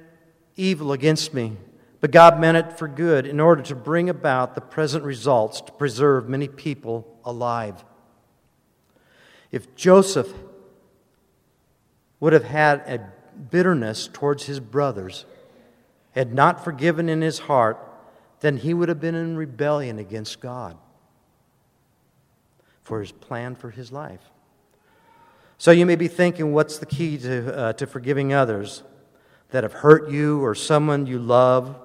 evil 0.56 0.92
against 0.92 1.34
me, 1.34 1.56
but 2.00 2.10
God 2.10 2.40
meant 2.40 2.56
it 2.56 2.78
for 2.78 2.88
good 2.88 3.26
in 3.26 3.40
order 3.40 3.62
to 3.62 3.74
bring 3.74 4.08
about 4.08 4.54
the 4.54 4.60
present 4.60 5.04
results 5.04 5.60
to 5.60 5.72
preserve 5.72 6.28
many 6.28 6.48
people 6.48 7.18
alive. 7.24 7.84
If 9.50 9.74
Joseph 9.74 10.32
would 12.20 12.32
have 12.32 12.44
had 12.44 12.80
a 12.80 13.12
bitterness 13.50 14.08
towards 14.12 14.44
his 14.44 14.60
brothers, 14.60 15.24
had 16.12 16.34
not 16.34 16.64
forgiven 16.64 17.08
in 17.08 17.20
his 17.20 17.40
heart, 17.40 17.87
then 18.40 18.56
he 18.56 18.74
would 18.74 18.88
have 18.88 19.00
been 19.00 19.14
in 19.14 19.36
rebellion 19.36 19.98
against 19.98 20.40
God 20.40 20.76
for 22.82 23.00
his 23.00 23.12
plan 23.12 23.54
for 23.54 23.70
his 23.70 23.92
life. 23.92 24.22
So 25.58 25.72
you 25.72 25.84
may 25.84 25.96
be 25.96 26.08
thinking, 26.08 26.52
what's 26.52 26.78
the 26.78 26.86
key 26.86 27.18
to, 27.18 27.56
uh, 27.56 27.72
to 27.74 27.86
forgiving 27.86 28.32
others 28.32 28.82
that 29.50 29.64
have 29.64 29.72
hurt 29.72 30.10
you 30.10 30.42
or 30.42 30.54
someone 30.54 31.06
you 31.06 31.18
love? 31.18 31.76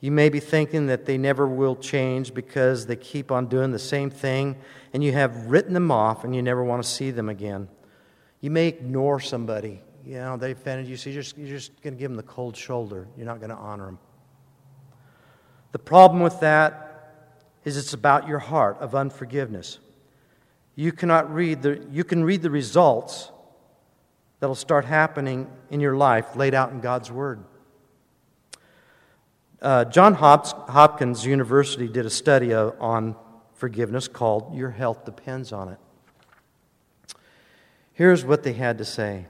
You 0.00 0.10
may 0.10 0.28
be 0.28 0.40
thinking 0.40 0.86
that 0.86 1.04
they 1.04 1.18
never 1.18 1.46
will 1.46 1.76
change 1.76 2.32
because 2.32 2.86
they 2.86 2.96
keep 2.96 3.30
on 3.30 3.46
doing 3.46 3.72
the 3.72 3.78
same 3.78 4.08
thing 4.08 4.56
and 4.92 5.02
you 5.02 5.12
have 5.12 5.46
written 5.46 5.74
them 5.74 5.90
off 5.90 6.24
and 6.24 6.34
you 6.34 6.42
never 6.42 6.62
want 6.62 6.82
to 6.82 6.88
see 6.88 7.10
them 7.10 7.28
again. 7.28 7.68
You 8.40 8.50
may 8.50 8.68
ignore 8.68 9.20
somebody. 9.20 9.80
You 10.04 10.16
know, 10.16 10.36
they 10.36 10.52
offended 10.52 10.88
you, 10.88 10.96
so 10.96 11.10
you're 11.10 11.22
just, 11.22 11.38
you're 11.38 11.48
just 11.48 11.80
going 11.82 11.94
to 11.94 11.98
give 11.98 12.10
them 12.10 12.16
the 12.16 12.24
cold 12.24 12.56
shoulder. 12.56 13.06
You're 13.16 13.26
not 13.26 13.38
going 13.38 13.50
to 13.50 13.56
honor 13.56 13.86
them. 13.86 13.98
The 15.72 15.78
problem 15.78 16.22
with 16.22 16.40
that 16.40 16.82
is 17.64 17.76
it's 17.76 17.94
about 17.94 18.28
your 18.28 18.38
heart 18.38 18.78
of 18.80 18.94
unforgiveness. 18.94 19.78
You 20.74 20.92
cannot 20.92 21.32
read 21.32 21.62
the, 21.62 21.84
you 21.90 22.04
can 22.04 22.24
read 22.24 22.42
the 22.42 22.50
results 22.50 23.30
that'll 24.40 24.54
start 24.54 24.84
happening 24.84 25.50
in 25.70 25.80
your 25.80 25.96
life 25.96 26.36
laid 26.36 26.54
out 26.54 26.72
in 26.72 26.80
God's 26.80 27.10
Word. 27.10 27.44
Uh, 29.60 29.84
John 29.84 30.14
Hopkins 30.14 31.24
University 31.24 31.86
did 31.88 32.04
a 32.04 32.10
study 32.10 32.52
on 32.52 33.14
forgiveness 33.54 34.08
called 34.08 34.56
Your 34.56 34.70
Health 34.70 35.04
Depends 35.04 35.52
on 35.52 35.68
It. 35.68 35.78
Here's 37.92 38.24
what 38.24 38.42
they 38.42 38.54
had 38.54 38.78
to 38.78 38.84
say 38.84 39.26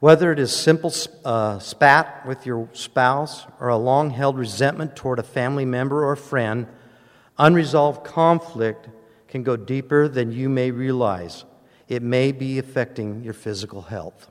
whether 0.00 0.30
it 0.30 0.38
is 0.38 0.54
simple 0.54 0.92
uh, 1.24 1.58
spat 1.58 2.24
with 2.26 2.46
your 2.46 2.68
spouse 2.72 3.46
or 3.58 3.68
a 3.68 3.76
long 3.76 4.10
held 4.10 4.38
resentment 4.38 4.94
toward 4.94 5.18
a 5.18 5.24
family 5.24 5.64
member 5.64 6.04
or 6.04 6.14
friend, 6.14 6.66
unresolved 7.36 8.04
conflict 8.04 8.88
can 9.26 9.42
go 9.42 9.56
deeper 9.56 10.08
than 10.08 10.30
you 10.30 10.48
may 10.48 10.70
realize. 10.70 11.44
It 11.88 12.02
may 12.02 12.32
be 12.32 12.58
affecting 12.58 13.24
your 13.24 13.34
physical 13.34 13.82
health. 13.82 14.30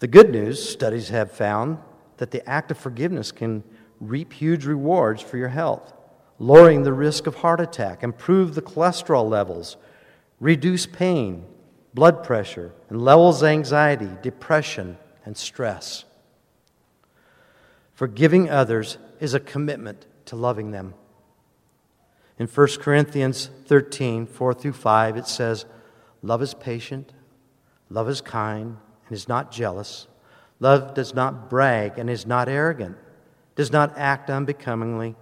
The 0.00 0.06
good 0.06 0.30
news 0.30 0.62
studies 0.68 1.08
have 1.08 1.32
found 1.32 1.78
that 2.18 2.30
the 2.30 2.46
act 2.48 2.70
of 2.70 2.78
forgiveness 2.78 3.32
can 3.32 3.64
reap 4.00 4.32
huge 4.32 4.64
rewards 4.64 5.22
for 5.22 5.38
your 5.38 5.48
health, 5.48 5.92
lowering 6.38 6.82
the 6.82 6.92
risk 6.92 7.26
of 7.26 7.36
heart 7.36 7.60
attack, 7.60 8.02
improve 8.02 8.54
the 8.54 8.62
cholesterol 8.62 9.28
levels, 9.28 9.76
reduce 10.40 10.86
pain, 10.86 11.44
blood 11.98 12.22
pressure, 12.22 12.70
and 12.88 13.02
levels 13.02 13.42
anxiety, 13.42 14.08
depression, 14.22 14.96
and 15.24 15.36
stress. 15.36 16.04
Forgiving 17.92 18.48
others 18.48 18.98
is 19.18 19.34
a 19.34 19.40
commitment 19.40 20.06
to 20.26 20.36
loving 20.36 20.70
them. 20.70 20.94
In 22.38 22.46
1 22.46 22.68
Corinthians 22.78 23.50
13, 23.66 24.26
4 24.26 24.54
through 24.54 24.74
5, 24.74 25.16
it 25.16 25.26
says, 25.26 25.64
Love 26.22 26.40
is 26.40 26.54
patient, 26.54 27.12
love 27.90 28.08
is 28.08 28.20
kind, 28.20 28.76
and 29.08 29.16
is 29.16 29.26
not 29.26 29.50
jealous. 29.50 30.06
Love 30.60 30.94
does 30.94 31.14
not 31.14 31.50
brag 31.50 31.98
and 31.98 32.08
is 32.08 32.24
not 32.24 32.48
arrogant, 32.48 32.96
does 33.56 33.72
not 33.72 33.98
act 33.98 34.30
unbecomingly, 34.30 35.16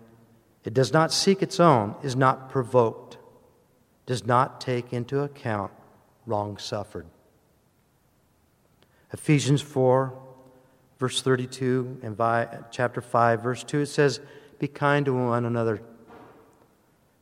it 0.63 0.75
does 0.75 0.93
not 0.93 1.11
seek 1.11 1.41
its 1.41 1.59
own, 1.59 1.95
is 2.03 2.17
not 2.17 2.51
provoked, 2.51 3.17
does 4.05 4.27
not 4.27 4.61
take 4.61 4.93
into 4.93 5.21
account 5.21 5.73
wrong 6.27 6.59
suffered. 6.59 7.07
Ephesians 9.13 9.63
4, 9.63 10.13
verse 10.99 11.23
32, 11.23 12.01
and 12.03 12.17
by, 12.17 12.49
chapter 12.71 13.01
5, 13.01 13.43
verse 13.43 13.65
2, 13.65 13.81
it 13.81 13.87
says, 13.87 14.21
Be 14.59 14.69
kind 14.69 15.07
to 15.07 15.15
one 15.15 15.45
another, 15.45 15.81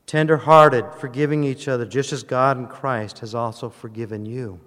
tender 0.07 0.39
hearted, 0.39 0.87
forgiving 0.99 1.45
each 1.45 1.69
other, 1.69 1.85
just 1.85 2.13
as 2.13 2.23
God 2.23 2.59
in 2.59 2.67
Christ 2.67 3.19
has 3.21 3.35
also 3.35 3.69
forgiven 3.69 4.25
you. 4.25 4.61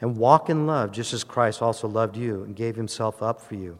And 0.00 0.16
walk 0.16 0.48
in 0.48 0.66
love, 0.66 0.92
just 0.92 1.12
as 1.12 1.24
Christ 1.24 1.62
also 1.62 1.88
loved 1.88 2.16
you 2.16 2.44
and 2.44 2.54
gave 2.54 2.76
himself 2.76 3.22
up 3.22 3.40
for 3.40 3.54
you, 3.54 3.78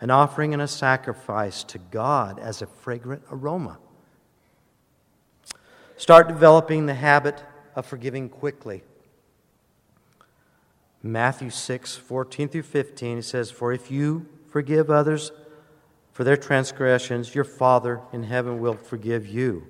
an 0.00 0.10
offering 0.10 0.52
and 0.52 0.62
a 0.62 0.68
sacrifice 0.68 1.64
to 1.64 1.78
God 1.78 2.38
as 2.38 2.60
a 2.62 2.66
fragrant 2.66 3.22
aroma. 3.30 3.78
Start 5.96 6.28
developing 6.28 6.86
the 6.86 6.94
habit 6.94 7.42
of 7.76 7.86
forgiving 7.86 8.28
quickly. 8.28 8.82
Matthew 11.02 11.50
6, 11.50 11.96
14 11.96 12.48
through 12.48 12.62
15, 12.62 13.18
it 13.18 13.22
says, 13.22 13.50
For 13.50 13.72
if 13.72 13.90
you 13.90 14.26
forgive 14.48 14.90
others 14.90 15.30
for 16.10 16.24
their 16.24 16.36
transgressions, 16.36 17.34
your 17.34 17.44
Father 17.44 18.00
in 18.12 18.24
heaven 18.24 18.58
will 18.58 18.74
forgive 18.74 19.26
you. 19.26 19.66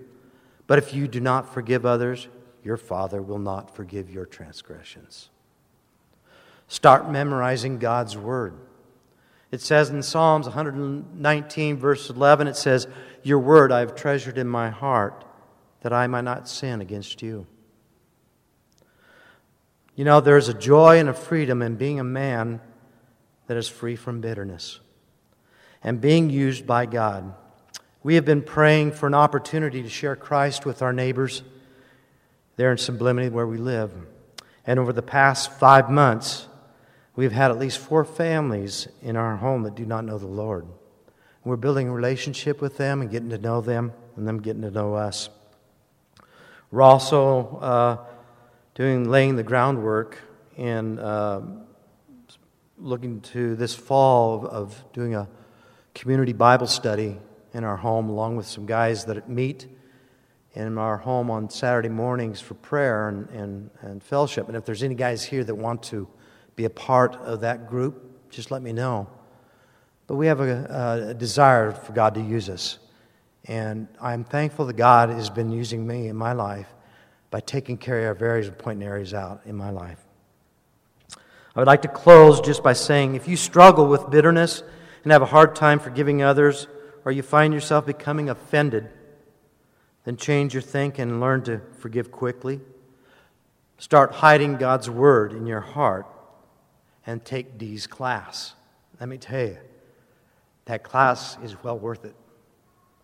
But 0.67 0.79
if 0.79 0.95
you 0.95 1.09
do 1.09 1.21
not 1.21 1.53
forgive 1.53 1.85
others, 1.85 2.29
your 2.65 2.77
Father 2.77 3.21
will 3.21 3.39
not 3.39 3.75
forgive 3.75 4.09
your 4.09 4.25
transgressions. 4.25 5.29
Start 6.69 7.11
memorizing 7.11 7.79
God's 7.79 8.17
Word. 8.17 8.55
It 9.53 9.61
says 9.61 9.91
in 9.91 10.03
Psalms 10.03 10.47
119, 10.47 11.77
verse 11.77 12.11
11, 12.11 12.49
it 12.49 12.57
says, 12.57 12.89
Your 13.23 13.39
Word 13.39 13.71
I 13.71 13.81
have 13.81 13.95
treasured 13.95 14.39
in 14.39 14.49
my 14.49 14.71
heart, 14.71 15.25
that 15.83 15.93
I 15.93 16.07
might 16.07 16.25
not 16.25 16.49
sin 16.49 16.81
against 16.81 17.23
you. 17.23 17.47
You 19.97 20.05
know, 20.05 20.21
there's 20.21 20.51
a 20.51 20.55
joy 20.55 20.99
and 20.99 21.09
a 21.09 21.15
freedom 21.15 21.63
in 21.63 21.77
being 21.77 21.99
a 21.99 22.05
man 22.05 22.61
that 23.47 23.57
is 23.57 23.67
free 23.67 23.97
from 23.97 24.21
bitterness 24.21 24.79
and 25.83 26.03
being 26.03 26.29
used 26.29 26.67
by 26.67 26.85
God. 26.85 27.35
We 28.03 28.17
have 28.17 28.27
been 28.27 28.43
praying 28.43 28.93
for 28.93 29.07
an 29.07 29.15
opportunity 29.15 29.83
to 29.83 29.89
share 29.89 30.15
Christ 30.15 30.67
with 30.67 30.83
our 30.83 30.93
neighbors 30.93 31.43
there 32.57 32.71
in 32.71 32.77
Sublimity 32.77 33.31
where 33.31 33.47
we 33.47 33.57
live. 33.57 33.91
And 34.67 34.79
over 34.79 34.93
the 34.93 35.01
past 35.01 35.51
five 35.53 35.89
months, 35.89 36.47
we've 37.15 37.33
had 37.33 37.51
at 37.51 37.59
least 37.59 37.79
four 37.79 38.05
families 38.05 38.89
in 39.01 39.17
our 39.17 39.37
home 39.37 39.63
that 39.63 39.77
do 39.77 39.87
not 39.87 40.05
know 40.05 40.19
the 40.19 40.27
Lord. 40.27 40.67
We're 41.43 41.57
building 41.57 41.89
a 41.89 41.93
relationship 41.93 42.61
with 42.61 42.77
them 42.77 43.01
and 43.01 43.11
getting 43.11 43.31
to 43.31 43.39
know 43.39 43.63
them, 43.63 43.95
and 44.17 44.29
them 44.29 44.43
getting 44.43 44.63
to 44.63 44.71
know 44.71 44.95
us. 44.95 45.31
We're 46.71 46.83
also 46.83 47.59
uh, 47.63 47.97
doing 48.77 49.09
laying 49.09 49.37
the 49.37 49.43
groundwork 49.43 50.19
and 50.59 51.01
uh, 51.01 51.41
looking 52.77 53.23
to 53.23 53.57
this 53.57 53.75
fall 53.75 54.47
of, 54.47 54.85
doing 54.93 55.15
a 55.15 55.27
community 55.95 56.35
Bible 56.35 56.67
study 56.67 57.17
in 57.55 57.65
our 57.65 57.79
home, 57.79 58.11
along 58.11 58.37
with 58.37 58.47
some 58.47 58.67
guys 58.67 59.07
that 59.07 59.31
meet 59.31 59.67
in 60.53 60.77
our 60.77 60.99
home 60.99 61.31
on 61.31 61.49
Saturday 61.49 61.89
mornings 61.89 62.39
for 62.39 62.53
prayer 62.53 63.09
and, 63.09 63.31
and, 63.31 63.71
and 63.81 64.03
fellowship. 64.03 64.47
And 64.47 64.55
if 64.55 64.67
there's 64.67 64.83
any 64.83 64.95
guys 64.95 65.25
here 65.25 65.43
that 65.43 65.55
want 65.55 65.83
to 65.85 66.07
be 66.55 66.67
a 66.67 66.71
part 66.71 67.17
of 67.17 67.41
that 67.41 67.71
group, 67.71 68.29
just 68.29 68.51
let 68.51 68.61
me 68.61 68.75
know. 68.75 69.09
But 70.07 70.17
we 70.17 70.27
have 70.27 70.41
a, 70.41 71.09
a 71.09 71.15
desire 71.15 71.73
for 71.73 71.93
God 71.93 72.15
to 72.17 72.21
use 72.21 72.51
us. 72.51 72.79
And 73.47 73.89
I'm 74.03 74.23
thankful 74.23 74.67
that 74.67 74.77
God 74.77 75.09
has 75.09 75.31
been 75.31 75.51
using 75.51 75.87
me 75.87 76.09
in 76.09 76.17
my 76.17 76.33
life 76.35 76.69
by 77.37 77.41
taking 77.41 77.77
care 77.77 78.11
of 78.11 78.23
areas 78.23 78.49
and 78.49 78.57
pointing 78.57 78.89
areas 78.89 79.13
out 79.13 79.43
in 79.45 79.55
my 79.55 79.69
life. 79.69 79.99
I 81.55 81.61
would 81.61 81.67
like 81.67 81.83
to 81.83 81.89
close 81.89 82.41
just 82.41 82.63
by 82.63 82.73
saying 82.73 83.15
if 83.15 83.29
you 83.29 83.37
struggle 83.37 83.89
with 83.89 84.09
bitterness 84.09 84.63
and 85.03 85.13
have 85.13 85.21
a 85.21 85.27
hard 85.27 85.55
time 85.55 85.79
forgiving 85.79 86.23
others, 86.23 86.67
or 87.05 87.13
you 87.13 87.23
find 87.23 87.53
yourself 87.53 87.85
becoming 87.85 88.31
offended, 88.31 88.89
then 90.05 90.17
change 90.17 90.55
your 90.55 90.63
thinking 90.63 91.11
and 91.11 91.21
learn 91.21 91.43
to 91.43 91.61
forgive 91.77 92.11
quickly. 92.11 92.59
Start 93.77 94.13
hiding 94.13 94.57
God's 94.57 94.89
word 94.89 95.35
in 95.35 95.47
your 95.47 95.61
heart 95.61 96.07
and 97.07 97.23
take 97.23 97.59
Dee's 97.59 97.87
class. 97.87 98.55
Let 98.99 99.11
me 99.11 99.19
tell 99.19 99.49
you, 99.49 99.59
that 100.65 100.83
class 100.83 101.37
is 101.45 101.63
well 101.63 101.79
worth 101.79 102.07
it. 102.07 102.15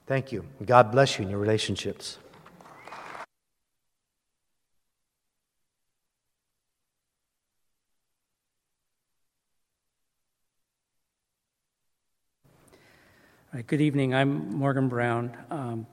Thank 0.07 0.33
you. 0.33 0.47
God 0.65 0.91
bless 0.91 1.19
you 1.19 1.25
in 1.27 1.31
your 1.31 1.39
relationships. 1.39 2.17
Right, 13.55 13.67
good 13.67 13.83
evening. 13.83 14.15
I'm 14.15 14.57
Morgan 14.57 14.89
Brown. 14.89 15.37
Um, 15.51 15.87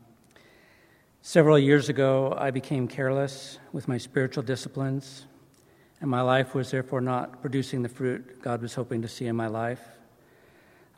Several 1.21 1.59
years 1.59 1.89
ago, 1.89 2.33
I 2.37 2.51
became 2.51 2.87
careless 2.87 3.59
with 3.73 3.85
my 3.85 3.97
spiritual 3.97 4.43
disciplines, 4.43 5.25
and 5.99 6.09
my 6.09 6.21
life 6.21 6.55
was 6.55 6.71
therefore 6.71 7.01
not 7.01 7.41
producing 7.41 7.81
the 7.81 7.89
fruit 7.89 8.41
God 8.41 8.61
was 8.61 8.73
hoping 8.73 9.01
to 9.01 9.09
see 9.09 9.25
in 9.25 9.35
my 9.35 9.47
life. 9.47 9.81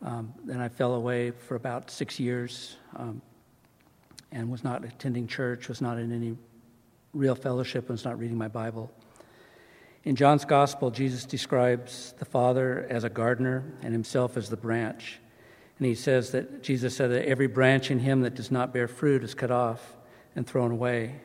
Um, 0.04 0.36
then 0.46 0.62
I 0.62 0.70
fell 0.70 0.94
away 0.94 1.32
for 1.32 1.56
about 1.56 1.90
six 1.90 2.20
years 2.20 2.78
um, 2.96 3.24
and 4.32 4.52
was 4.52 4.64
not 4.64 4.86
attending 4.86 5.26
church, 5.26 5.68
was 5.68 5.82
not 5.82 5.98
in 5.98 6.12
any 6.12 6.38
real 7.16 7.34
fellowship, 7.34 7.86
and 7.86 7.96
was 7.96 8.06
not 8.06 8.20
reading 8.20 8.38
my 8.38 8.50
Bible. 8.50 8.92
In 10.04 10.16
John's 10.16 10.46
Gospel, 10.46 10.92
Jesus 10.92 11.26
describes 11.26 12.14
the 12.20 12.26
Father 12.26 12.86
as 12.88 13.04
a 13.04 13.10
gardener 13.10 13.64
and 13.82 13.94
himself 13.94 14.38
as 14.38 14.48
the 14.48 14.58
branch. 14.58 15.18
And 15.82 15.88
he 15.88 15.96
says 15.96 16.30
that 16.34 16.62
Jesus 16.62 16.96
said 16.96 17.10
that 17.10 17.28
every 17.28 17.48
branch 17.48 17.90
in 17.90 17.98
him 17.98 18.22
that 18.22 18.36
does 18.36 18.52
not 18.52 18.72
bear 18.72 18.88
fruit 18.88 19.24
is 19.24 19.34
cut 19.34 19.50
off 19.50 19.96
and 20.36 20.46
thrown 20.46 20.70
away, 20.70 21.16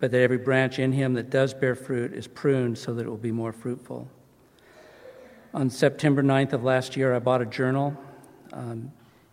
but 0.00 0.10
that 0.10 0.20
every 0.20 0.38
branch 0.38 0.80
in 0.80 0.90
him 0.90 1.14
that 1.14 1.30
does 1.30 1.54
bear 1.54 1.76
fruit 1.76 2.12
is 2.12 2.26
pruned 2.26 2.76
so 2.76 2.94
that 2.94 3.06
it 3.06 3.08
will 3.08 3.16
be 3.16 3.30
more 3.30 3.52
fruitful. 3.52 4.08
On 5.54 5.70
September 5.70 6.20
9th 6.20 6.52
of 6.52 6.64
last 6.64 6.96
year, 6.96 7.14
I 7.14 7.20
bought 7.20 7.42
a 7.42 7.46
journal. 7.46 7.96
Um, 8.52 8.90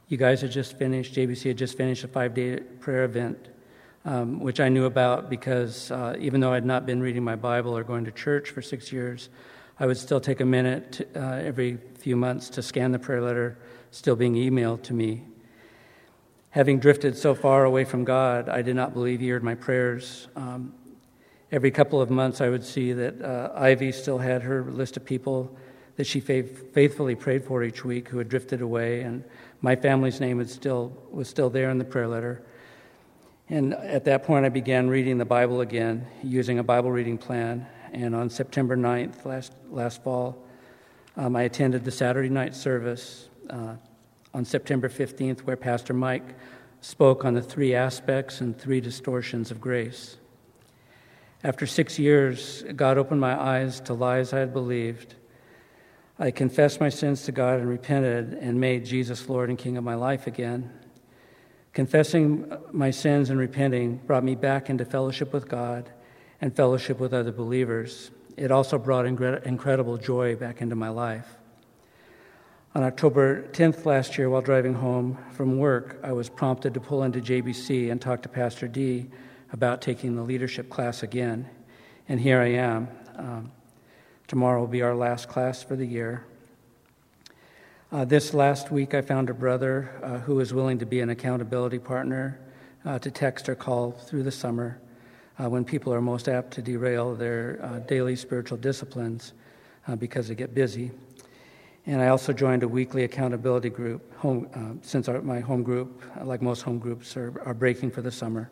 you 0.08 0.18
guys 0.18 0.42
had 0.42 0.52
just 0.52 0.78
finished, 0.78 1.16
JBC 1.16 1.48
had 1.48 1.58
just 1.58 1.76
finished 1.76 2.04
a 2.04 2.08
five 2.08 2.36
day 2.36 2.60
prayer 2.60 3.06
event, 3.06 3.50
um, 4.06 4.40
which 4.40 4.60
I 4.60 4.70
knew 4.70 4.86
about 4.86 5.32
because 5.32 5.90
uh, 5.90 6.16
even 6.20 6.42
though 6.42 6.52
I 6.52 6.56
had 6.56 6.66
not 6.66 6.86
been 6.86 7.02
reading 7.02 7.24
my 7.24 7.36
Bible 7.36 7.76
or 7.76 7.84
going 7.84 8.06
to 8.06 8.12
church 8.12 8.52
for 8.52 8.62
six 8.62 8.92
years, 8.92 9.30
I 9.80 9.88
would 9.88 9.98
still 9.98 10.22
take 10.22 10.42
a 10.42 10.46
minute 10.46 10.92
to, 10.92 11.06
uh, 11.16 11.38
every 11.38 11.80
few 11.98 12.16
months 12.16 12.52
to 12.52 12.62
scan 12.62 12.92
the 12.92 13.00
prayer 13.00 13.24
letter 13.24 13.58
still 13.92 14.16
being 14.16 14.36
emailed 14.36 14.84
to 14.84 14.94
me 14.94 15.24
Having 16.52 16.80
drifted 16.80 17.16
so 17.16 17.36
far 17.36 17.64
away 17.64 17.84
from 17.86 18.04
God, 18.04 18.50
I 18.50 18.64
did 18.64 18.76
not 18.76 18.94
believe 18.94 19.20
He 19.20 19.30
heard 19.30 19.44
my 19.44 19.54
prayers. 19.54 20.28
Um, 20.36 20.74
every 21.52 21.70
couple 21.70 22.02
of 22.02 22.10
months, 22.10 22.42
I 22.42 22.50
would 22.50 22.64
see 22.64 22.92
that 22.94 23.22
uh, 23.22 23.52
Ivy 23.56 23.92
still 23.92 24.18
had 24.18 24.42
her 24.42 24.64
list 24.64 24.98
of 24.98 25.06
people 25.06 25.56
that 25.96 26.08
she 26.08 26.20
faithfully 26.20 27.14
prayed 27.14 27.44
for 27.44 27.64
each 27.64 27.86
week 27.86 28.08
who 28.08 28.18
had 28.18 28.30
drifted 28.30 28.62
away, 28.62 29.02
and 29.02 29.24
my 29.62 29.76
family's 29.76 30.20
name 30.20 30.38
was 30.38 30.52
still, 30.52 30.92
was 31.12 31.30
still 31.30 31.52
there 31.52 31.70
in 31.70 31.78
the 31.78 31.86
prayer 31.86 32.08
letter. 32.08 32.42
And 33.50 33.76
at 33.76 34.06
that 34.06 34.24
point, 34.24 34.44
I 34.44 34.50
began 34.50 34.90
reading 34.90 35.20
the 35.20 35.26
Bible 35.26 35.62
again 35.62 36.08
using 36.24 36.58
a 36.58 36.64
Bible 36.64 36.92
reading 36.92 37.18
plan. 37.20 37.68
And 37.94 38.16
on 38.16 38.30
September 38.30 38.76
9th, 38.76 39.26
last, 39.26 39.54
last 39.70 40.04
fall, 40.04 40.44
um, 41.16 41.36
I 41.36 41.44
attended 41.44 41.86
the 41.86 41.92
Saturday 41.92 42.30
night 42.30 42.56
service. 42.56 43.29
Uh, 43.50 43.76
on 44.34 44.46
September 44.46 44.90
15th, 44.90 45.40
where 45.42 45.56
Pastor 45.56 45.94
Mike 45.94 46.36
spoke 46.82 47.26
on 47.26 47.34
the 47.34 47.42
three 47.42 47.74
aspects 47.74 48.42
and 48.42 48.58
three 48.58 48.80
distortions 48.80 49.52
of 49.52 49.60
grace. 49.60 50.18
After 51.44 51.66
six 51.66 51.98
years, 51.98 52.64
God 52.76 52.98
opened 52.98 53.22
my 53.22 53.40
eyes 53.40 53.80
to 53.82 53.94
lies 53.94 54.34
I 54.34 54.40
had 54.40 54.54
believed. 54.54 55.16
I 56.20 56.32
confessed 56.32 56.80
my 56.80 56.90
sins 56.90 57.24
to 57.24 57.32
God 57.32 57.60
and 57.60 57.70
repented 57.70 58.34
and 58.34 58.60
made 58.60 58.86
Jesus 58.86 59.28
Lord 59.30 59.50
and 59.50 59.58
King 59.58 59.78
of 59.78 59.84
my 59.84 59.96
life 59.96 60.28
again. 60.28 60.72
Confessing 61.74 62.52
my 62.72 62.92
sins 62.92 63.30
and 63.30 63.40
repenting 63.40 63.98
brought 64.06 64.24
me 64.24 64.36
back 64.36 64.70
into 64.70 64.84
fellowship 64.86 65.32
with 65.32 65.48
God 65.48 65.90
and 66.42 66.54
fellowship 66.56 67.00
with 67.00 67.14
other 67.14 67.32
believers. 67.32 68.12
It 68.36 68.52
also 68.52 68.78
brought 68.78 69.06
incredible 69.06 69.98
joy 69.98 70.36
back 70.36 70.62
into 70.62 70.76
my 70.76 70.90
life. 70.90 71.39
On 72.76 72.84
October 72.84 73.48
10th 73.52 73.88
last 73.88 74.16
year, 74.16 74.30
while 74.30 74.44
driving 74.44 74.76
home 74.76 75.18
from 75.32 75.58
work, 75.58 76.00
I 76.04 76.12
was 76.12 76.30
prompted 76.30 76.76
to 76.76 76.80
pull 76.80 77.02
into 77.02 77.20
JBC 77.20 77.92
and 77.92 78.00
talk 78.00 78.22
to 78.22 78.30
Pastor 78.30 78.68
D 78.68 79.08
about 79.52 79.82
taking 79.82 80.16
the 80.16 80.22
leadership 80.22 80.70
class 80.70 81.02
again. 81.02 81.50
And 82.08 82.20
here 82.20 82.40
I 82.40 82.50
am. 82.50 82.88
Um, 83.16 83.52
tomorrow 84.28 84.60
will 84.60 84.68
be 84.68 84.84
our 84.84 84.94
last 84.94 85.28
class 85.28 85.64
for 85.64 85.76
the 85.76 85.86
year. 85.86 86.26
Uh, 87.92 88.06
this 88.06 88.36
last 88.36 88.70
week, 88.70 88.94
I 88.94 89.02
found 89.02 89.32
a 89.32 89.34
brother 89.34 89.90
uh, 90.04 90.20
who 90.20 90.36
was 90.36 90.54
willing 90.54 90.78
to 90.78 90.86
be 90.86 91.00
an 91.00 91.10
accountability 91.10 91.80
partner 91.80 92.40
uh, 92.86 93.00
to 93.00 93.10
text 93.10 93.50
or 93.50 93.56
call 93.56 93.94
through 93.94 94.22
the 94.22 94.32
summer 94.32 94.80
uh, 95.40 95.50
when 95.50 95.66
people 95.66 95.92
are 95.92 96.02
most 96.02 96.30
apt 96.30 96.52
to 96.52 96.62
derail 96.62 97.16
their 97.16 97.60
uh, 97.64 97.80
daily 97.80 98.16
spiritual 98.16 98.60
disciplines 98.60 99.34
uh, 99.88 99.96
because 99.96 100.28
they 100.28 100.36
get 100.36 100.54
busy. 100.54 100.92
And 101.90 102.04
I 102.04 102.10
also 102.10 102.34
joined 102.34 102.62
a 102.62 102.68
weekly 102.68 103.04
accountability 103.04 103.72
group, 103.72 104.16
home, 104.16 104.48
uh, 104.54 104.80
since 104.86 105.10
our, 105.10 105.24
my 105.24 105.40
home 105.40 105.64
group, 105.64 106.04
like 106.22 106.40
most 106.40 106.62
home 106.62 106.78
groups, 106.78 107.18
are, 107.18 107.34
are 107.44 107.56
breaking 107.56 107.90
for 107.90 108.04
the 108.04 108.12
summer. 108.12 108.52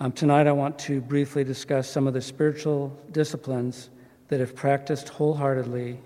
Um, 0.00 0.12
tonight, 0.12 0.46
I 0.46 0.52
want 0.52 0.78
to 0.78 1.02
briefly 1.02 1.44
discuss 1.44 1.90
some 1.90 2.06
of 2.06 2.14
the 2.14 2.22
spiritual 2.22 2.98
disciplines 3.10 3.90
that, 4.28 4.40
if 4.40 4.56
practiced 4.56 5.10
wholeheartedly 5.10 6.00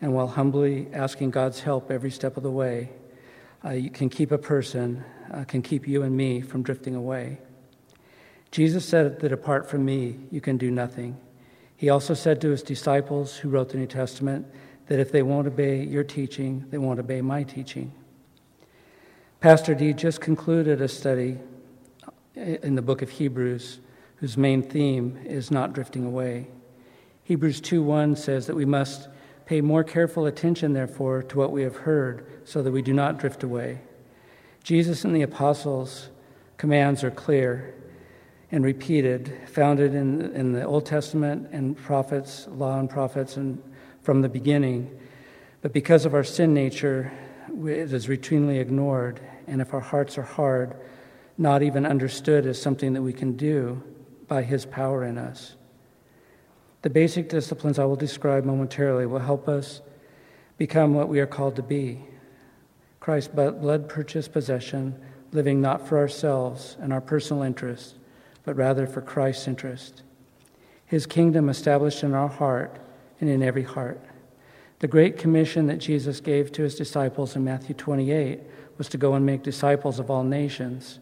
and 0.00 0.14
while 0.14 0.28
humbly 0.28 0.86
asking 0.92 1.32
God's 1.32 1.58
help 1.58 1.90
every 1.90 2.12
step 2.12 2.36
of 2.36 2.44
the 2.44 2.50
way, 2.52 2.90
uh, 3.64 3.70
you 3.70 3.90
can 3.90 4.08
keep 4.08 4.30
a 4.30 4.38
person, 4.38 5.02
uh, 5.32 5.42
can 5.42 5.62
keep 5.62 5.88
you 5.88 6.04
and 6.04 6.16
me 6.16 6.42
from 6.42 6.62
drifting 6.62 6.94
away. 6.94 7.38
Jesus 8.52 8.88
said 8.88 9.18
that 9.18 9.32
apart 9.32 9.68
from 9.68 9.84
me, 9.84 10.28
you 10.30 10.40
can 10.40 10.58
do 10.58 10.70
nothing. 10.70 11.16
He 11.76 11.88
also 11.88 12.14
said 12.14 12.40
to 12.42 12.50
his 12.50 12.62
disciples 12.62 13.34
who 13.38 13.48
wrote 13.48 13.70
the 13.70 13.78
New 13.78 13.88
Testament, 13.88 14.46
that 14.86 14.98
if 14.98 15.10
they 15.10 15.22
won't 15.22 15.46
obey 15.46 15.82
your 15.82 16.04
teaching, 16.04 16.64
they 16.70 16.78
won't 16.78 17.00
obey 17.00 17.20
my 17.20 17.42
teaching. 17.42 17.92
Pastor 19.40 19.74
D 19.74 19.92
just 19.92 20.20
concluded 20.20 20.80
a 20.80 20.88
study 20.88 21.38
in 22.34 22.74
the 22.74 22.82
book 22.82 23.02
of 23.02 23.10
Hebrews 23.10 23.80
whose 24.16 24.36
main 24.36 24.62
theme 24.62 25.18
is 25.24 25.50
not 25.50 25.72
drifting 25.72 26.04
away. 26.04 26.48
Hebrews 27.24 27.60
2:1 27.60 28.16
says 28.16 28.46
that 28.46 28.56
we 28.56 28.64
must 28.64 29.08
pay 29.44 29.60
more 29.60 29.84
careful 29.84 30.26
attention 30.26 30.72
therefore 30.72 31.22
to 31.22 31.38
what 31.38 31.52
we 31.52 31.62
have 31.62 31.76
heard 31.76 32.26
so 32.44 32.62
that 32.62 32.72
we 32.72 32.82
do 32.82 32.92
not 32.92 33.18
drift 33.18 33.42
away. 33.42 33.80
Jesus 34.62 35.04
and 35.04 35.14
the 35.14 35.22
apostles' 35.22 36.08
commands 36.56 37.04
are 37.04 37.10
clear 37.10 37.74
and 38.50 38.64
repeated, 38.64 39.32
founded 39.46 39.94
in, 39.94 40.34
in 40.34 40.52
the 40.52 40.64
Old 40.64 40.86
Testament 40.86 41.48
and 41.52 41.76
prophets, 41.76 42.48
law 42.48 42.78
and 42.78 42.88
prophets, 42.88 43.36
and 43.36 43.62
from 44.06 44.22
the 44.22 44.28
beginning. 44.28 44.96
But 45.62 45.72
because 45.72 46.06
of 46.06 46.14
our 46.14 46.22
sin 46.22 46.54
nature, 46.54 47.10
it 47.48 47.92
is 47.92 48.06
routinely 48.06 48.60
ignored, 48.60 49.20
and 49.48 49.60
if 49.60 49.74
our 49.74 49.80
hearts 49.80 50.16
are 50.16 50.22
hard, 50.22 50.76
not 51.36 51.64
even 51.64 51.84
understood 51.84 52.46
as 52.46 52.62
something 52.62 52.92
that 52.92 53.02
we 53.02 53.12
can 53.12 53.36
do 53.36 53.82
by 54.28 54.44
His 54.44 54.64
power 54.64 55.02
in 55.02 55.18
us. 55.18 55.56
The 56.82 56.90
basic 56.90 57.28
disciplines 57.28 57.80
I 57.80 57.84
will 57.84 57.96
describe 57.96 58.44
momentarily 58.44 59.06
will 59.06 59.18
help 59.18 59.48
us 59.48 59.80
become 60.56 60.94
what 60.94 61.08
we 61.08 61.18
are 61.18 61.26
called 61.26 61.56
to 61.56 61.62
be 61.62 62.04
Christ's 63.00 63.34
blood 63.34 63.88
purchased 63.88 64.32
possession, 64.32 64.94
living 65.32 65.60
not 65.60 65.86
for 65.86 65.98
ourselves 65.98 66.76
and 66.80 66.92
our 66.92 67.00
personal 67.00 67.42
interests, 67.42 67.96
but 68.44 68.54
rather 68.54 68.86
for 68.86 69.00
Christ's 69.00 69.48
interest. 69.48 70.04
His 70.84 71.06
kingdom 71.06 71.48
established 71.48 72.04
in 72.04 72.14
our 72.14 72.28
heart 72.28 72.80
and 73.20 73.30
in 73.30 73.42
every 73.42 73.62
heart. 73.62 74.00
The 74.78 74.88
great 74.88 75.18
commission 75.18 75.66
that 75.68 75.78
Jesus 75.78 76.20
gave 76.20 76.52
to 76.52 76.62
his 76.62 76.74
disciples 76.74 77.34
in 77.34 77.44
Matthew 77.44 77.74
28 77.74 78.40
was 78.76 78.88
to 78.90 78.98
go 78.98 79.14
and 79.14 79.24
make 79.24 79.42
disciples 79.42 79.98
of 79.98 80.10
all 80.10 80.22
nations. 80.22 80.98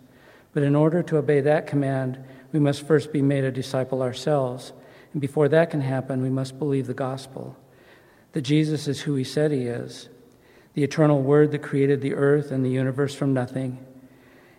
But 0.53 0.62
in 0.62 0.77
order 0.77 1.03
to 1.03 1.16
obey 1.16 1.40
that 1.40 1.66
command, 1.66 2.18
we 2.53 2.61
must 2.61 2.87
first 2.87 3.12
be 3.12 3.20
made 3.20 3.42
a 3.42 3.50
disciple 3.50 4.00
ourselves. 4.00 4.72
And 5.12 5.20
before 5.20 5.48
that 5.48 5.70
can 5.70 5.81
happen, 5.81 6.22
we 6.22 6.31
must 6.31 6.59
believe 6.59 6.87
the 6.87 6.94
gospel 6.94 7.57
that 8.33 8.42
Jesus 8.42 8.88
is 8.88 9.03
who 9.03 9.14
he 9.14 9.22
said 9.22 9.53
he 9.53 9.62
is, 9.62 10.09
the 10.74 10.83
eternal 10.83 11.22
Word 11.22 11.53
that 11.53 11.62
created 11.62 12.00
the 12.00 12.14
earth 12.14 12.50
and 12.50 12.64
the 12.64 12.70
universe 12.70 13.14
from 13.14 13.33
nothing, 13.33 13.79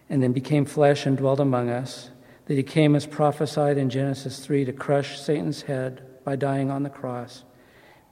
and 0.10 0.24
then 0.24 0.32
became 0.32 0.64
flesh 0.64 1.06
and 1.06 1.18
dwelt 1.18 1.42
among 1.42 1.70
us, 1.70 2.10
that 2.46 2.56
he 2.56 2.64
came 2.64 2.96
as 2.96 3.06
prophesied 3.06 3.78
in 3.78 3.90
Genesis 3.90 4.40
3 4.40 4.64
to 4.64 4.72
crush 4.72 5.20
Satan's 5.20 5.64
head 5.64 6.05
by 6.26 6.36
dying 6.36 6.70
on 6.70 6.84
the 6.84 6.90
cross 6.90 7.46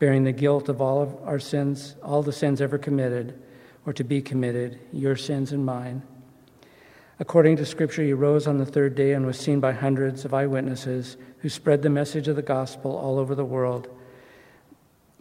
bearing 0.03 0.25
the 0.25 0.33
guilt 0.33 0.67
of 0.67 0.81
all 0.81 1.01
of 1.01 1.15
our 1.23 1.39
sins, 1.39 1.95
all 2.03 2.21
the 2.21 2.33
sins 2.33 2.59
ever 2.59 2.77
committed 2.77 3.41
or 3.85 3.93
to 3.93 4.03
be 4.03 4.21
committed, 4.21 4.77
your 4.91 5.15
sins 5.15 5.53
and 5.53 5.65
mine. 5.65 6.01
According 7.19 7.55
to 7.55 7.65
Scripture, 7.65 8.03
he 8.03 8.11
rose 8.11 8.45
on 8.45 8.57
the 8.57 8.65
third 8.65 8.95
day 8.95 9.13
and 9.13 9.25
was 9.25 9.39
seen 9.39 9.61
by 9.61 9.71
hundreds 9.71 10.25
of 10.25 10.33
eyewitnesses 10.33 11.15
who 11.39 11.47
spread 11.47 11.81
the 11.81 11.89
message 11.89 12.27
of 12.27 12.35
the 12.35 12.41
gospel 12.41 12.97
all 12.97 13.17
over 13.17 13.33
the 13.33 13.45
world, 13.45 13.87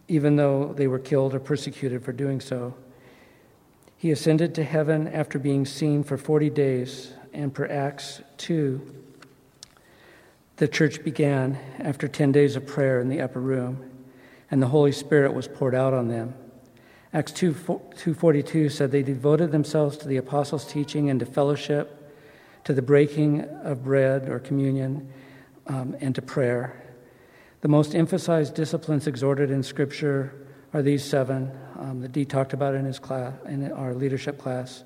even 0.08 0.34
though 0.34 0.72
they 0.72 0.88
were 0.88 0.98
killed 0.98 1.32
or 1.32 1.38
persecuted 1.38 2.04
for 2.04 2.12
doing 2.12 2.40
so. 2.40 2.74
He 3.96 4.10
ascended 4.10 4.52
to 4.56 4.64
heaven 4.64 5.06
after 5.06 5.38
being 5.38 5.64
seen 5.64 6.02
for 6.02 6.16
40 6.16 6.50
days, 6.50 7.12
and 7.32 7.54
per 7.54 7.66
Acts 7.66 8.20
2, 8.38 9.01
the 10.62 10.68
church 10.68 11.02
began 11.02 11.58
after 11.80 12.06
10 12.06 12.30
days 12.30 12.54
of 12.54 12.64
prayer 12.64 13.00
in 13.00 13.08
the 13.08 13.20
upper 13.20 13.40
room 13.40 13.90
and 14.48 14.62
the 14.62 14.68
Holy 14.68 14.92
Spirit 14.92 15.34
was 15.34 15.48
poured 15.48 15.74
out 15.74 15.92
on 15.92 16.06
them. 16.06 16.34
Acts 17.12 17.32
2, 17.32 17.52
2.42 17.52 18.70
said 18.70 18.92
they 18.92 19.02
devoted 19.02 19.50
themselves 19.50 19.96
to 19.96 20.06
the 20.06 20.18
apostles' 20.18 20.64
teaching 20.64 21.10
and 21.10 21.18
to 21.18 21.26
fellowship, 21.26 22.14
to 22.62 22.72
the 22.72 22.80
breaking 22.80 23.40
of 23.40 23.82
bread 23.82 24.28
or 24.28 24.38
communion, 24.38 25.12
um, 25.66 25.96
and 26.00 26.14
to 26.14 26.22
prayer. 26.22 26.80
The 27.62 27.68
most 27.68 27.96
emphasized 27.96 28.54
disciplines 28.54 29.08
exhorted 29.08 29.50
in 29.50 29.64
Scripture 29.64 30.46
are 30.72 30.80
these 30.80 31.02
seven 31.02 31.50
um, 31.76 32.02
that 32.02 32.12
Dee 32.12 32.24
talked 32.24 32.52
about 32.52 32.76
in 32.76 32.84
his 32.84 33.00
class, 33.00 33.34
in 33.48 33.72
our 33.72 33.94
leadership 33.94 34.38
class. 34.38 34.84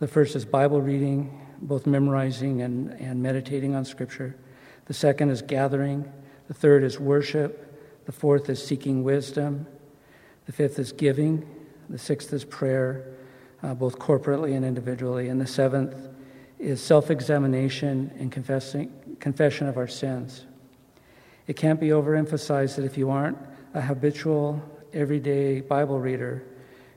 The 0.00 0.08
first 0.08 0.34
is 0.34 0.44
Bible 0.44 0.82
reading, 0.82 1.46
both 1.60 1.86
memorizing 1.86 2.62
and, 2.62 2.90
and 3.00 3.22
meditating 3.22 3.76
on 3.76 3.84
Scripture. 3.84 4.34
The 4.86 4.94
second 4.94 5.30
is 5.30 5.42
gathering. 5.42 6.10
The 6.48 6.54
third 6.54 6.82
is 6.82 6.98
worship. 6.98 8.04
The 8.06 8.12
fourth 8.12 8.48
is 8.48 8.64
seeking 8.64 9.04
wisdom. 9.04 9.66
The 10.46 10.52
fifth 10.52 10.78
is 10.78 10.92
giving. 10.92 11.48
The 11.88 11.98
sixth 11.98 12.32
is 12.32 12.44
prayer, 12.44 13.06
uh, 13.62 13.74
both 13.74 13.98
corporately 13.98 14.56
and 14.56 14.64
individually. 14.64 15.28
And 15.28 15.40
the 15.40 15.46
seventh 15.46 15.94
is 16.58 16.82
self 16.82 17.10
examination 17.10 18.12
and 18.18 18.30
confession 18.30 19.66
of 19.68 19.76
our 19.76 19.88
sins. 19.88 20.46
It 21.46 21.56
can't 21.56 21.80
be 21.80 21.88
overemphasized 21.88 22.76
that 22.76 22.84
if 22.84 22.96
you 22.96 23.10
aren't 23.10 23.38
a 23.74 23.80
habitual, 23.80 24.62
everyday 24.92 25.60
Bible 25.60 25.98
reader, 25.98 26.44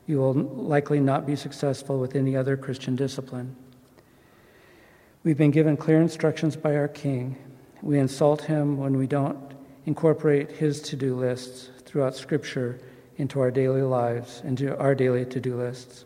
you 0.07 0.17
will 0.17 0.33
likely 0.33 0.99
not 0.99 1.25
be 1.25 1.35
successful 1.35 1.99
with 1.99 2.15
any 2.15 2.35
other 2.35 2.55
Christian 2.55 2.95
discipline. 2.95 3.55
We've 5.23 5.37
been 5.37 5.51
given 5.51 5.77
clear 5.77 5.99
instructions 5.99 6.55
by 6.55 6.75
our 6.75 6.87
King. 6.87 7.37
We 7.81 7.99
insult 7.99 8.41
him 8.41 8.77
when 8.77 8.97
we 8.97 9.07
don't 9.07 9.53
incorporate 9.85 10.51
his 10.51 10.81
to 10.81 10.95
do 10.95 11.15
lists 11.15 11.69
throughout 11.85 12.15
Scripture 12.15 12.79
into 13.17 13.39
our 13.39 13.51
daily 13.51 13.81
lives, 13.81 14.41
into 14.43 14.77
our 14.77 14.95
daily 14.95 15.25
to 15.25 15.39
do 15.39 15.55
lists. 15.55 16.05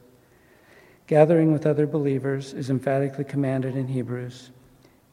Gathering 1.08 1.52
with 1.52 1.66
other 1.66 1.88
believers 1.88 2.54
is 2.54 2.70
emphatically 2.70 3.24
commanded 3.24 3.76
in 3.76 3.88
Hebrews, 3.88 4.52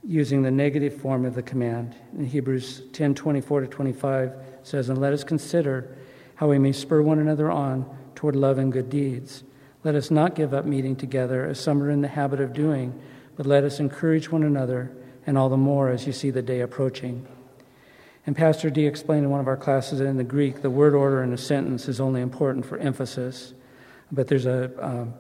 using 0.04 0.42
the 0.42 0.50
negative 0.50 1.00
form 1.00 1.24
of 1.24 1.34
the 1.34 1.42
command. 1.42 1.94
In 2.18 2.26
Hebrews 2.26 2.82
10 2.92 3.14
24 3.14 3.62
to 3.62 3.66
25 3.66 4.32
says, 4.62 4.88
And 4.88 5.00
let 5.00 5.12
us 5.12 5.24
consider 5.24 5.96
how 6.34 6.48
we 6.48 6.58
may 6.58 6.72
spur 6.72 7.00
one 7.00 7.18
another 7.18 7.50
on 7.50 7.86
toward 8.14 8.36
love 8.36 8.58
and 8.58 8.72
good 8.72 8.90
deeds. 8.90 9.42
Let 9.84 9.94
us 9.94 10.10
not 10.10 10.34
give 10.34 10.52
up 10.52 10.66
meeting 10.66 10.96
together 10.96 11.46
as 11.46 11.60
some 11.60 11.82
are 11.82 11.90
in 11.90 12.02
the 12.02 12.08
habit 12.08 12.40
of 12.40 12.52
doing, 12.52 13.00
but 13.36 13.46
let 13.46 13.64
us 13.64 13.80
encourage 13.80 14.30
one 14.30 14.42
another, 14.42 14.90
and 15.26 15.36
all 15.36 15.48
the 15.48 15.56
more 15.56 15.90
as 15.90 16.06
you 16.06 16.12
see 16.12 16.30
the 16.30 16.42
day 16.42 16.60
approaching. 16.60 17.26
And 18.26 18.36
Pastor 18.36 18.70
D 18.70 18.86
explained 18.86 19.24
in 19.24 19.30
one 19.30 19.40
of 19.40 19.46
our 19.46 19.56
classes 19.56 19.98
that 19.98 20.06
in 20.06 20.16
the 20.16 20.24
Greek, 20.24 20.62
the 20.62 20.70
word 20.70 20.94
order 20.94 21.22
in 21.22 21.32
a 21.32 21.38
sentence 21.38 21.88
is 21.88 22.00
only 22.00 22.20
important 22.20 22.66
for 22.66 22.78
emphasis. 22.78 23.54
But 24.10 24.28
there's 24.28 24.46
a, 24.46 24.70
um, 24.84 25.14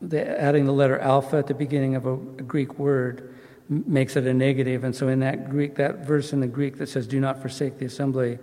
the, 0.00 0.40
adding 0.40 0.64
the 0.64 0.72
letter 0.72 0.98
alpha 0.98 1.38
at 1.38 1.46
the 1.46 1.54
beginning 1.54 1.96
of 1.96 2.06
a, 2.06 2.12
a 2.12 2.42
Greek 2.42 2.78
word 2.78 3.34
makes 3.68 4.16
it 4.16 4.26
a 4.26 4.34
negative. 4.34 4.84
And 4.84 4.94
so 4.94 5.08
in 5.08 5.20
that 5.20 5.48
Greek, 5.48 5.76
that 5.76 6.06
verse 6.06 6.32
in 6.32 6.40
the 6.40 6.46
Greek 6.46 6.78
that 6.78 6.88
says, 6.88 7.06
do 7.06 7.20
not 7.20 7.40
forsake 7.40 7.78
the 7.78 7.86
assembly, 7.86 8.38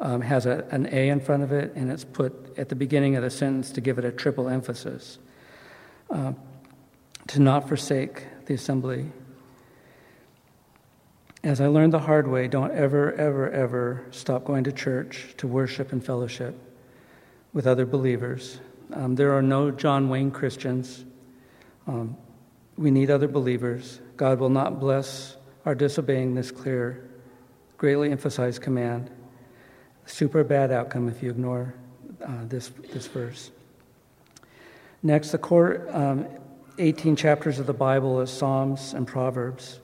um, 0.00 0.20
has 0.22 0.46
a, 0.46 0.66
an 0.70 0.88
A 0.92 1.10
in 1.10 1.20
front 1.20 1.42
of 1.42 1.52
it, 1.52 1.72
and 1.74 1.90
it's 1.90 2.04
put 2.04 2.54
at 2.56 2.68
the 2.70 2.74
beginning 2.74 3.16
of 3.16 3.22
the 3.22 3.30
sentence 3.30 3.70
to 3.72 3.80
give 3.80 3.98
it 3.98 4.04
a 4.04 4.10
triple 4.10 4.48
emphasis. 4.48 5.18
Uh, 6.08 6.32
to 7.28 7.40
not 7.40 7.68
forsake 7.68 8.26
the 8.46 8.54
assembly. 8.54 9.06
As 11.42 11.58
I 11.58 11.68
learned 11.68 11.94
the 11.94 12.00
hard 12.00 12.28
way, 12.28 12.48
don't 12.48 12.70
ever, 12.72 13.14
ever, 13.14 13.50
ever 13.50 14.04
stop 14.10 14.44
going 14.44 14.64
to 14.64 14.72
church 14.72 15.34
to 15.38 15.46
worship 15.46 15.90
and 15.90 16.04
fellowship 16.04 16.54
with 17.54 17.66
other 17.66 17.86
believers. 17.86 18.60
Um, 18.92 19.14
there 19.14 19.32
are 19.32 19.40
no 19.40 19.70
John 19.70 20.10
Wayne 20.10 20.30
Christians. 20.32 21.02
Um, 21.86 22.18
we 22.76 22.90
need 22.90 23.10
other 23.10 23.26
believers. 23.26 24.00
God 24.18 24.38
will 24.38 24.50
not 24.50 24.80
bless 24.80 25.36
our 25.64 25.74
disobeying 25.74 26.34
this 26.34 26.50
clear, 26.50 27.08
greatly 27.78 28.10
emphasized 28.10 28.60
command. 28.60 29.10
Super 30.04 30.44
bad 30.44 30.70
outcome 30.70 31.08
if 31.08 31.22
you 31.22 31.30
ignore 31.30 31.74
uh, 32.22 32.44
this, 32.44 32.70
this 32.92 33.06
verse. 33.06 33.50
Next, 35.02 35.30
the 35.30 35.38
core 35.38 35.86
um, 35.88 36.26
18 36.76 37.16
chapters 37.16 37.58
of 37.58 37.66
the 37.66 37.72
Bible 37.72 38.20
is 38.20 38.30
Psalms 38.30 38.92
and 38.92 39.06
Proverbs 39.06 39.79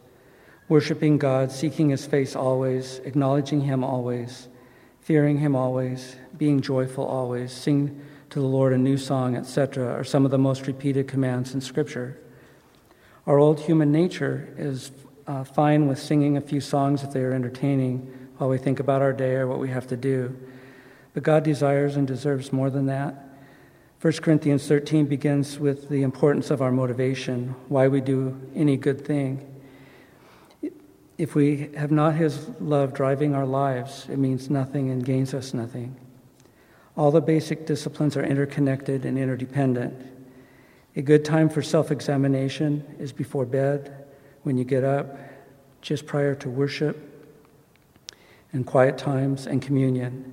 worshiping 0.69 1.19
God, 1.19 1.53
seeking 1.53 1.91
His 1.91 2.07
face 2.07 2.35
always, 2.35 2.99
acknowledging 3.05 3.61
Him 3.63 3.85
always, 3.85 4.49
fearing 5.01 5.39
Him 5.39 5.55
always, 5.55 6.17
being 6.37 6.61
joyful 6.61 7.05
always, 7.05 7.53
sing 7.53 8.01
to 8.31 8.41
the 8.41 8.47
Lord 8.47 8.73
a 8.73 8.79
new 8.79 8.97
song, 8.97 9.37
etc., 9.37 9.93
are 9.93 10.05
some 10.05 10.25
of 10.25 10.31
the 10.31 10.39
most 10.39 10.67
repeated 10.67 11.07
commands 11.07 11.55
in 11.55 11.61
Scripture. 11.61 12.19
Our 13.27 13.39
old 13.39 13.61
human 13.61 13.93
nature 13.93 14.53
is 14.57 14.91
uh, 15.27 15.45
fine 15.45 15.87
with 15.87 15.99
singing 15.99 16.37
a 16.37 16.41
few 16.41 16.61
songs 16.61 17.03
if 17.03 17.13
they 17.13 17.21
are 17.21 17.33
entertaining 17.33 18.29
while 18.39 18.51
we 18.51 18.59
think 18.59 18.81
about 18.81 19.03
our 19.03 19.13
day 19.13 19.35
or 19.35 19.47
what 19.47 19.59
we 19.59 19.69
have 19.71 19.87
to 19.89 19.97
do. 19.97 20.37
But 21.15 21.23
God 21.23 21.43
desires 21.43 21.97
and 21.97 22.07
deserves 22.07 22.53
more 22.53 22.71
than 22.71 22.87
that. 22.87 23.27
1 24.03 24.13
Corinthians 24.15 24.69
13 24.69 25.07
begins 25.07 25.59
with 25.59 25.89
the 25.89 26.03
importance 26.03 26.51
of 26.51 26.61
our 26.61 26.71
motivation, 26.71 27.55
why 27.69 27.89
we 27.89 28.01
do 28.01 28.39
any 28.55 28.77
good 28.77 29.05
thing. 29.05 29.56
If 31.19 31.35
we 31.35 31.71
have 31.77 31.91
not 31.91 32.15
His 32.15 32.49
love 32.61 32.93
driving 32.93 33.35
our 33.35 33.47
lives, 33.47 34.07
it 34.11 34.19
means 34.19 34.51
nothing 34.51 34.91
and 34.91 35.05
gains 35.05 35.33
us 35.33 35.55
nothing. 35.55 35.97
All 36.97 37.11
the 37.11 37.21
basic 37.21 37.67
disciplines 37.67 38.17
are 38.17 38.25
interconnected 38.25 39.05
and 39.05 39.19
interdependent. 39.19 39.95
A 40.95 41.03
good 41.03 41.25
time 41.25 41.49
for 41.49 41.63
self 41.63 41.91
examination 41.91 42.85
is 42.99 43.13
before 43.13 43.47
bed, 43.47 44.05
when 44.43 44.57
you 44.57 44.65
get 44.65 44.85
up, 44.85 45.19
just 45.83 46.07
prior 46.07 46.35
to 46.37 46.49
worship, 46.49 46.97
and 48.53 48.67
quiet 48.67 48.97
times 48.97 49.47
and 49.47 49.61
communion. 49.61 50.33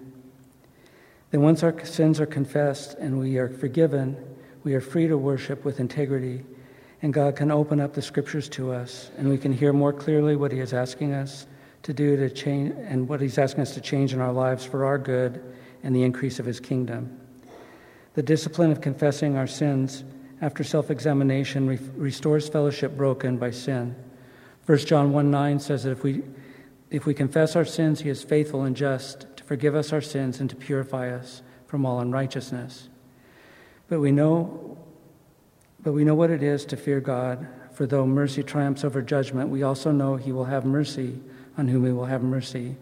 Then, 1.32 1.41
once 1.41 1.63
our 1.63 1.86
sins 1.86 2.19
are 2.19 2.26
confessed 2.26 2.96
and 3.00 3.19
we 3.19 3.38
are 3.38 3.50
forgiven, 3.50 4.17
we 4.63 4.76
are 4.76 4.82
free 4.82 5.08
to 5.08 5.17
worship 5.17 5.65
with 5.65 5.80
integrity 5.80 6.43
and 7.04 7.13
God 7.13 7.36
can 7.36 7.52
open 7.52 7.82
up 7.82 7.94
the 7.94 8.02
scriptures 8.02 8.48
to 8.50 8.72
us, 8.72 9.12
and 9.18 9.28
we 9.28 9.38
can 9.38 9.52
hear 9.52 9.74
more 9.74 9.92
clearly 9.92 10.38
what 10.38 10.54
He 10.54 10.60
is 10.60 10.74
asking 10.74 11.13
us 11.13 11.46
to 11.84 11.94
do 11.94 12.16
to 12.16 12.30
change, 12.30 12.74
and 12.78 13.10
what 13.10 13.20
He's 13.20 13.38
asking 13.38 13.62
us 13.62 13.74
to 13.74 13.82
change 13.82 14.13
in 14.13 14.22
our 14.22 14.32
lives 14.32 14.66
for 14.66 14.86
our 14.86 14.98
good 14.98 15.44
and 15.84 15.94
the 15.94 16.02
increase 16.02 16.39
of 16.39 16.46
His 16.46 16.62
kingdom. 16.62 17.20
The 18.13 18.24
discipline 18.24 18.72
of 18.72 18.80
confessing 18.80 19.36
our 19.36 19.48
sins 19.48 20.06
after 20.42 20.63
self 20.63 20.89
examination 20.89 21.68
re- 21.68 21.80
restores 21.98 22.48
fellowship 22.48 22.96
broken 22.96 23.38
by 23.38 23.52
sin. 23.52 23.96
1 24.66 24.78
John 24.80 25.12
1 25.12 25.30
9 25.30 25.60
says 25.60 25.84
that 25.84 25.92
if 25.92 26.04
we, 26.04 26.24
if 26.89 27.06
we 27.06 27.13
confess 27.13 27.58
our 27.58 27.66
sins, 27.66 28.00
he 28.00 28.10
is 28.10 28.24
faithful 28.24 28.63
and 28.63 28.78
just 28.78 29.26
to 29.36 29.44
forgive 29.44 29.76
us 29.76 29.92
our 29.92 30.02
sins 30.02 30.39
and 30.39 30.50
to 30.50 30.56
purify 30.56 31.10
us 31.13 31.42
from 31.68 31.86
all 31.86 32.00
unrighteousness. 32.00 32.88
But 33.89 34.00
we 34.00 34.12
know, 34.13 34.72
but 35.84 35.91
we 35.91 36.06
know 36.06 36.15
what 36.15 36.32
it 36.32 36.41
is 36.41 36.65
to 36.65 36.78
fear 36.78 37.02
God, 37.02 37.46
for 37.74 37.86
though 37.86 38.06
mercy 38.06 38.41
triumphs 38.41 38.86
over 38.86 39.02
judgment, 39.02 39.50
we 39.50 39.63
also 39.63 39.91
know 39.91 40.15
he 40.15 40.32
will 40.32 40.46
have 40.46 40.65
mercy 40.65 41.19
on 41.58 41.67
whom 41.67 41.86
he 41.86 41.91
will 41.91 42.06
have 42.06 42.24
mercy. 42.24 42.78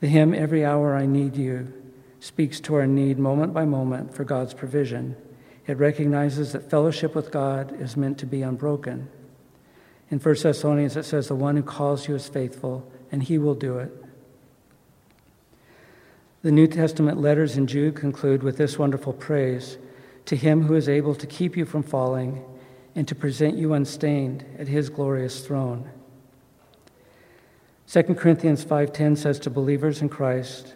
The 0.00 0.08
hymn, 0.08 0.34
Every 0.34 0.64
Hour 0.64 0.96
I 0.96 1.06
Need 1.06 1.36
You, 1.36 1.72
speaks 2.20 2.60
to 2.60 2.74
our 2.76 2.86
need 2.86 3.18
moment 3.18 3.52
by 3.52 3.64
moment 3.64 4.14
for 4.14 4.24
God's 4.24 4.54
provision. 4.54 5.16
It 5.66 5.76
recognizes 5.76 6.52
that 6.52 6.70
fellowship 6.70 7.14
with 7.14 7.30
God 7.30 7.78
is 7.80 7.96
meant 7.96 8.18
to 8.18 8.26
be 8.26 8.42
unbroken. 8.42 9.08
In 10.10 10.18
1 10.18 10.36
Thessalonians, 10.42 10.96
it 10.96 11.04
says, 11.04 11.28
The 11.28 11.34
one 11.34 11.56
who 11.56 11.62
calls 11.62 12.08
you 12.08 12.14
is 12.14 12.28
faithful, 12.28 12.90
and 13.12 13.22
he 13.22 13.36
will 13.36 13.54
do 13.54 13.78
it. 13.78 13.92
The 16.42 16.52
New 16.52 16.66
Testament 16.66 17.20
letters 17.20 17.56
in 17.56 17.66
Jude 17.66 17.96
conclude 17.96 18.42
with 18.42 18.56
this 18.56 18.78
wonderful 18.78 19.12
praise 19.12 19.76
to 20.28 20.36
him 20.36 20.64
who 20.64 20.74
is 20.74 20.90
able 20.90 21.14
to 21.14 21.26
keep 21.26 21.56
you 21.56 21.64
from 21.64 21.82
falling 21.82 22.44
and 22.94 23.08
to 23.08 23.14
present 23.14 23.56
you 23.56 23.72
unstained 23.72 24.44
at 24.58 24.68
his 24.68 24.90
glorious 24.90 25.46
throne. 25.46 25.90
2 27.86 28.14
Corinthians 28.14 28.62
5:10 28.62 29.16
says 29.16 29.40
to 29.40 29.48
believers 29.48 30.02
in 30.02 30.10
Christ 30.10 30.74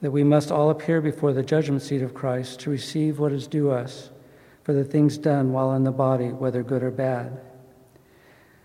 that 0.00 0.10
we 0.10 0.24
must 0.24 0.50
all 0.50 0.70
appear 0.70 1.02
before 1.02 1.34
the 1.34 1.42
judgment 1.42 1.82
seat 1.82 2.00
of 2.00 2.14
Christ 2.14 2.60
to 2.60 2.70
receive 2.70 3.18
what 3.18 3.30
is 3.30 3.46
due 3.46 3.70
us 3.70 4.08
for 4.62 4.72
the 4.72 4.84
things 4.84 5.18
done 5.18 5.52
while 5.52 5.74
in 5.74 5.84
the 5.84 5.92
body, 5.92 6.28
whether 6.28 6.62
good 6.62 6.82
or 6.82 6.90
bad. 6.90 7.38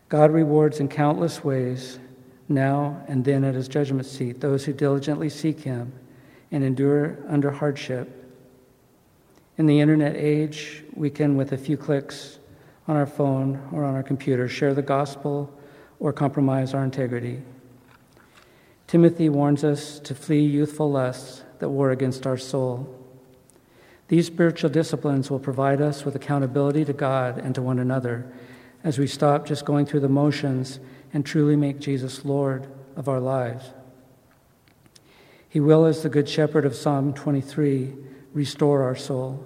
God 0.08 0.32
rewards 0.32 0.80
in 0.80 0.88
countless 0.88 1.44
ways, 1.44 2.00
now 2.48 3.04
and 3.10 3.26
then 3.26 3.44
at 3.44 3.56
his 3.56 3.68
judgment 3.68 4.06
seat, 4.06 4.40
those 4.40 4.64
who 4.64 4.72
diligently 4.72 5.28
seek 5.28 5.60
him 5.60 5.92
and 6.50 6.64
endure 6.64 7.18
under 7.28 7.52
hardship. 7.52 8.23
In 9.58 9.68
the 9.68 9.80
internet 9.80 10.16
age, 10.16 10.84
we 10.96 11.10
can, 11.10 11.38
with 11.38 11.52
a 11.52 11.58
few 11.58 11.78
clicks 11.78 12.40
on 12.88 12.96
our 12.96 13.06
phone 13.06 13.62
or 13.72 13.84
on 13.84 13.94
our 13.94 14.04
computer, 14.04 14.48
share 14.48 14.74
the 14.74 14.82
gospel 14.82 15.54
or 16.00 16.12
compromise 16.12 16.74
our 16.74 16.84
integrity. 16.84 17.42
Timothy 18.88 19.30
warns 19.30 19.64
us 19.64 20.00
to 20.00 20.16
flee 20.16 20.44
youthful 20.44 20.92
lusts 20.92 21.44
that 21.60 21.70
war 21.70 21.92
against 21.92 22.26
our 22.26 22.38
soul. 22.38 23.00
These 24.08 24.28
spiritual 24.28 24.70
disciplines 24.70 25.30
will 25.30 25.40
provide 25.40 25.82
us 25.82 26.04
with 26.04 26.16
accountability 26.16 26.84
to 26.86 26.94
God 26.94 27.38
and 27.38 27.56
to 27.56 27.62
one 27.62 27.80
another 27.80 28.32
as 28.84 29.00
we 29.00 29.08
stop 29.08 29.46
just 29.46 29.66
going 29.66 29.86
through 29.86 30.02
the 30.02 30.10
motions 30.10 30.80
and 31.14 31.26
truly 31.26 31.56
make 31.56 31.80
Jesus 31.80 32.26
Lord 32.26 32.68
of 32.96 33.08
our 33.08 33.20
lives. 33.20 33.72
He 35.48 35.60
will, 35.60 35.86
as 35.86 36.02
the 36.02 36.10
Good 36.10 36.28
Shepherd 36.28 36.66
of 36.66 36.76
Psalm 36.76 37.14
23, 37.14 37.94
restore 38.34 38.84
our 38.84 38.96
soul. 38.96 39.44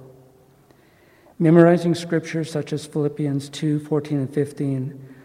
Memorizing 1.39 1.93
scriptures 1.93 2.52
such 2.52 2.73
as 2.73 2.86
Philippians 2.86 3.50
2 3.50 3.80
14 3.80 4.17
and 4.19 4.34
15, 4.34 5.15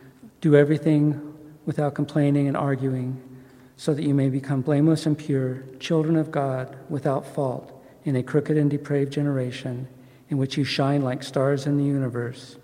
do 0.41 0.57
everything 0.57 1.35
without 1.65 1.95
complaining 1.95 2.49
and 2.49 2.57
arguing, 2.57 3.21
so 3.77 3.95
that 3.95 4.03
you 4.03 4.13
may 4.13 4.29
become 4.29 4.61
blameless 4.61 5.07
and 5.07 5.17
pure, 5.17 5.63
children 5.79 6.17
of 6.17 6.31
God, 6.31 6.77
without 6.89 7.25
fault, 7.25 7.73
in 8.05 8.17
a 8.17 8.23
crooked 8.23 8.57
and 8.57 8.71
depraved 8.71 9.13
generation, 9.13 9.89
in 10.29 10.37
which 10.37 10.57
you 10.57 10.65
shine 10.65 11.03
like 11.03 11.23
stars 11.23 11.67
in 11.67 11.79
the 11.79 11.85
universe 11.85 12.57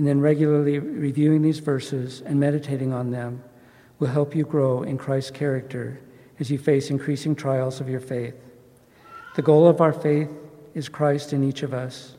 and 0.00 0.08
then 0.08 0.18
regularly 0.18 0.78
reviewing 0.78 1.42
these 1.42 1.58
verses 1.58 2.22
and 2.22 2.40
meditating 2.40 2.90
on 2.90 3.10
them 3.10 3.44
will 3.98 4.08
help 4.08 4.34
you 4.34 4.44
grow 4.44 4.82
in 4.82 4.96
Christ's 4.96 5.30
character 5.30 6.00
as 6.38 6.50
you 6.50 6.56
face 6.56 6.88
increasing 6.88 7.34
trials 7.34 7.82
of 7.82 7.88
your 7.90 8.00
faith. 8.00 8.34
The 9.34 9.42
goal 9.42 9.68
of 9.68 9.80
our 9.80 9.92
faith 9.92 10.30
is 10.74 10.88
Christ 10.88 11.32
in 11.32 11.44
each 11.44 11.62
of 11.62 11.72
us. 11.72 12.16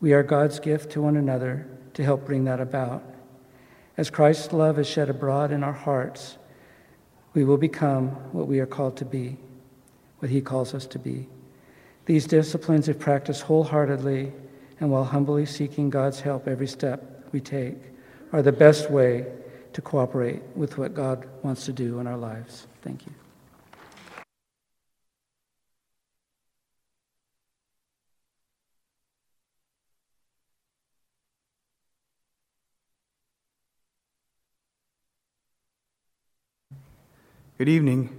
We 0.00 0.12
are 0.12 0.22
God's 0.22 0.60
gift 0.60 0.92
to 0.92 1.02
one 1.02 1.16
another 1.16 1.66
to 1.94 2.04
help 2.04 2.26
bring 2.26 2.44
that 2.44 2.60
about. 2.60 3.02
As 3.96 4.10
Christ's 4.10 4.52
love 4.52 4.78
is 4.78 4.86
shed 4.86 5.08
abroad 5.08 5.52
in 5.52 5.62
our 5.62 5.72
hearts, 5.72 6.36
we 7.34 7.44
will 7.44 7.56
become 7.56 8.08
what 8.32 8.48
we 8.48 8.60
are 8.60 8.66
called 8.66 8.96
to 8.98 9.04
be, 9.04 9.38
what 10.18 10.30
He 10.30 10.40
calls 10.40 10.74
us 10.74 10.86
to 10.88 10.98
be. 10.98 11.28
These 12.04 12.26
disciplines, 12.26 12.88
if 12.88 12.98
practiced 12.98 13.42
wholeheartedly 13.42 14.32
and 14.80 14.90
while 14.90 15.04
humbly 15.04 15.46
seeking 15.46 15.88
God's 15.88 16.20
help 16.20 16.48
every 16.48 16.66
step, 16.66 17.28
we 17.32 17.40
take 17.40 17.76
are 18.32 18.42
the 18.42 18.52
best 18.52 18.90
way 18.90 19.26
to 19.72 19.80
cooperate 19.80 20.42
with 20.54 20.76
what 20.78 20.94
God 20.94 21.26
wants 21.42 21.64
to 21.66 21.72
do 21.72 21.98
in 22.00 22.06
our 22.06 22.18
lives. 22.18 22.66
Thank 22.82 23.06
you. 23.06 23.21
Good 37.62 37.68
evening. 37.68 38.10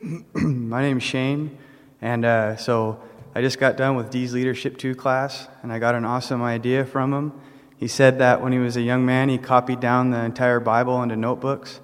My 0.32 0.80
name 0.80 0.96
is 0.96 1.02
Shane, 1.02 1.58
and 2.00 2.24
uh, 2.24 2.56
so 2.56 2.98
I 3.34 3.42
just 3.42 3.58
got 3.58 3.76
done 3.76 3.94
with 3.94 4.08
Dee's 4.08 4.32
Leadership 4.32 4.78
2 4.78 4.94
class, 4.94 5.48
and 5.62 5.70
I 5.70 5.78
got 5.78 5.94
an 5.94 6.06
awesome 6.06 6.42
idea 6.42 6.86
from 6.86 7.12
him 7.12 7.32
he 7.76 7.88
said 7.88 8.20
that 8.20 8.40
when 8.40 8.52
he 8.52 8.58
was 8.58 8.78
a 8.78 8.80
young 8.80 9.04
man, 9.04 9.28
he 9.28 9.36
copied 9.36 9.80
down 9.80 10.12
the 10.12 10.24
entire 10.24 10.60
Bible 10.60 11.02
into 11.02 11.14
notebooks 11.14 11.80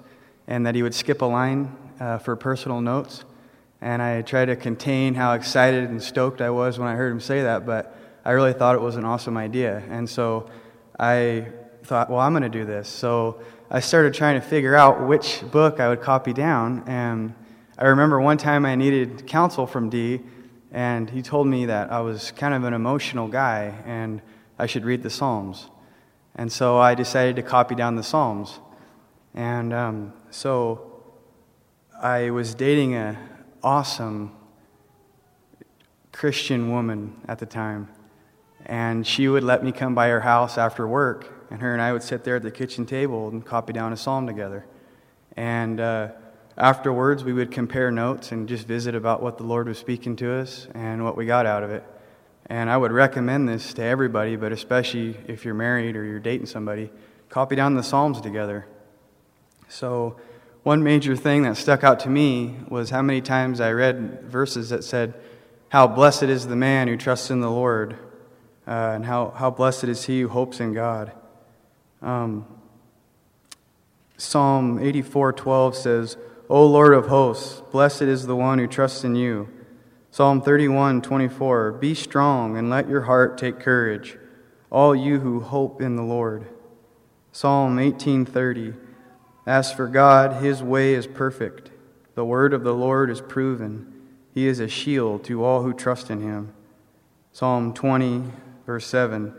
and 0.47 0.65
that 0.65 0.73
he 0.73 0.81
would 0.81 0.95
skip 0.95 1.21
a 1.21 1.25
line 1.25 1.77
uh, 1.99 2.17
for 2.17 2.35
personal 2.35 2.81
notes. 2.81 3.23
And 3.79 4.01
I 4.01 4.23
tried 4.23 4.45
to 4.45 4.55
contain 4.55 5.13
how 5.13 5.33
excited 5.33 5.83
and 5.83 6.01
stoked 6.01 6.41
I 6.41 6.49
was 6.49 6.79
when 6.79 6.87
I 6.87 6.95
heard 6.95 7.11
him 7.11 7.19
say 7.19 7.43
that, 7.43 7.63
but 7.63 7.95
I 8.25 8.31
really 8.31 8.53
thought 8.53 8.73
it 8.73 8.81
was 8.81 8.95
an 8.95 9.05
awesome 9.05 9.37
idea. 9.37 9.83
And 9.87 10.09
so 10.09 10.49
I 10.99 11.49
thought, 11.83 12.09
well, 12.09 12.21
I'm 12.21 12.33
going 12.33 12.41
to 12.41 12.49
do 12.49 12.65
this. 12.65 12.89
So 12.89 13.43
I 13.75 13.79
started 13.79 14.13
trying 14.13 14.39
to 14.39 14.47
figure 14.47 14.75
out 14.75 15.07
which 15.07 15.41
book 15.49 15.79
I 15.79 15.89
would 15.89 15.99
copy 15.99 16.31
down. 16.31 16.83
And 16.85 17.33
I 17.75 17.87
remember 17.87 18.21
one 18.21 18.37
time 18.37 18.67
I 18.67 18.75
needed 18.75 19.25
counsel 19.25 19.65
from 19.65 19.89
D, 19.89 20.21
and 20.71 21.09
he 21.09 21.23
told 21.23 21.47
me 21.47 21.65
that 21.65 21.91
I 21.91 22.01
was 22.01 22.29
kind 22.33 22.53
of 22.53 22.65
an 22.65 22.75
emotional 22.75 23.27
guy 23.27 23.73
and 23.87 24.21
I 24.59 24.67
should 24.67 24.85
read 24.85 25.01
the 25.01 25.09
Psalms. 25.09 25.71
And 26.35 26.51
so 26.51 26.77
I 26.77 26.93
decided 26.93 27.35
to 27.37 27.41
copy 27.41 27.73
down 27.73 27.95
the 27.95 28.03
Psalms. 28.03 28.59
And 29.33 29.73
um, 29.73 30.13
so 30.29 31.01
I 31.99 32.29
was 32.29 32.53
dating 32.53 32.93
an 32.93 33.17
awesome 33.63 34.33
Christian 36.11 36.69
woman 36.69 37.19
at 37.27 37.39
the 37.39 37.47
time. 37.47 37.89
And 38.67 39.05
she 39.07 39.27
would 39.27 39.43
let 39.43 39.63
me 39.63 39.71
come 39.71 39.95
by 39.95 40.09
her 40.09 40.21
house 40.21 40.59
after 40.59 40.87
work, 40.87 41.32
and 41.53 41.61
her 41.61 41.71
and 41.71 41.81
I 41.83 41.93
would 41.93 42.01
sit 42.01 42.23
there 42.23 42.37
at 42.37 42.41
the 42.41 42.49
kitchen 42.49 42.87
table 42.87 43.29
and 43.29 43.45
copy 43.45 43.73
down 43.73 43.93
a 43.93 43.95
psalm 43.95 44.25
together. 44.25 44.65
And 45.37 45.79
uh, 45.79 46.09
afterwards, 46.57 47.23
we 47.23 47.31
would 47.31 47.51
compare 47.51 47.91
notes 47.91 48.31
and 48.31 48.49
just 48.49 48.65
visit 48.65 48.95
about 48.95 49.21
what 49.21 49.37
the 49.37 49.43
Lord 49.43 49.67
was 49.67 49.77
speaking 49.77 50.15
to 50.15 50.33
us 50.33 50.67
and 50.73 51.03
what 51.03 51.15
we 51.15 51.27
got 51.27 51.45
out 51.45 51.61
of 51.61 51.69
it. 51.69 51.83
And 52.47 52.71
I 52.71 52.75
would 52.75 52.91
recommend 52.91 53.47
this 53.47 53.71
to 53.75 53.83
everybody, 53.83 54.35
but 54.35 54.51
especially 54.51 55.15
if 55.27 55.45
you're 55.45 55.53
married 55.53 55.95
or 55.95 56.03
you're 56.03 56.19
dating 56.19 56.47
somebody, 56.47 56.89
copy 57.29 57.55
down 57.55 57.75
the 57.75 57.83
Psalms 57.83 58.19
together. 58.19 58.65
So, 59.69 60.19
one 60.63 60.81
major 60.81 61.15
thing 61.15 61.43
that 61.43 61.55
stuck 61.55 61.83
out 61.83 61.99
to 61.99 62.09
me 62.09 62.55
was 62.67 62.89
how 62.89 63.03
many 63.03 63.21
times 63.21 63.61
I 63.61 63.73
read 63.73 64.23
verses 64.23 64.69
that 64.69 64.83
said, 64.83 65.13
How 65.69 65.85
blessed 65.85 66.23
is 66.23 66.47
the 66.47 66.55
man 66.55 66.87
who 66.87 66.97
trusts 66.97 67.29
in 67.29 67.41
the 67.41 67.51
Lord, 67.51 67.93
uh, 68.65 68.93
and 68.95 69.05
how, 69.05 69.29
how 69.29 69.51
blessed 69.51 69.83
is 69.83 70.05
he 70.05 70.21
who 70.21 70.29
hopes 70.29 70.59
in 70.59 70.73
God. 70.73 71.11
Um, 72.03 72.45
Psalm 74.17 74.77
84:12 74.79 75.75
says, 75.75 76.17
"O 76.49 76.65
Lord 76.65 76.93
of 76.93 77.07
hosts, 77.07 77.61
blessed 77.71 78.03
is 78.03 78.27
the 78.27 78.35
one 78.35 78.59
who 78.59 78.67
trusts 78.67 79.03
in 79.03 79.15
you." 79.15 79.47
Psalm 80.11 80.41
31, 80.41 81.01
24. 81.01 81.71
Be 81.71 81.95
strong 81.95 82.55
and 82.55 82.69
let 82.69 82.87
your 82.87 83.01
heart 83.01 83.37
take 83.37 83.59
courage, 83.59 84.17
all 84.69 84.95
you 84.95 85.19
who 85.19 85.39
hope 85.39 85.81
in 85.81 85.95
the 85.95 86.03
Lord. 86.03 86.45
Psalm 87.31 87.79
18:30. 87.79 88.75
As 89.47 89.73
for 89.73 89.87
God, 89.87 90.43
his 90.43 90.61
way 90.61 90.93
is 90.93 91.07
perfect. 91.07 91.71
The 92.15 92.23
word 92.23 92.53
of 92.53 92.63
the 92.63 92.75
Lord 92.75 93.09
is 93.09 93.21
proven. 93.21 93.91
He 94.33 94.47
is 94.47 94.59
a 94.59 94.67
shield 94.67 95.23
to 95.25 95.43
all 95.43 95.63
who 95.63 95.73
trust 95.73 96.09
in 96.11 96.21
him. 96.21 96.53
Psalm 97.31 97.73
20, 97.73 98.31
verse 98.65 98.85
7. 98.85 99.33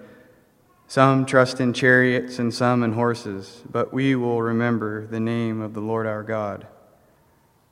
Some 0.95 1.27
trust 1.27 1.61
in 1.61 1.73
chariots 1.73 2.39
and 2.39 2.55
some 2.55 2.85
in 2.85 2.93
horses, 2.93 3.65
but 3.69 3.93
we 3.93 4.15
will 4.15 4.41
remember 4.41 5.09
the 5.09 5.19
name 5.19 5.61
of 5.61 5.75
the 5.75 5.81
Lord 5.81 6.07
our 6.07 6.23
God. 6.23 6.69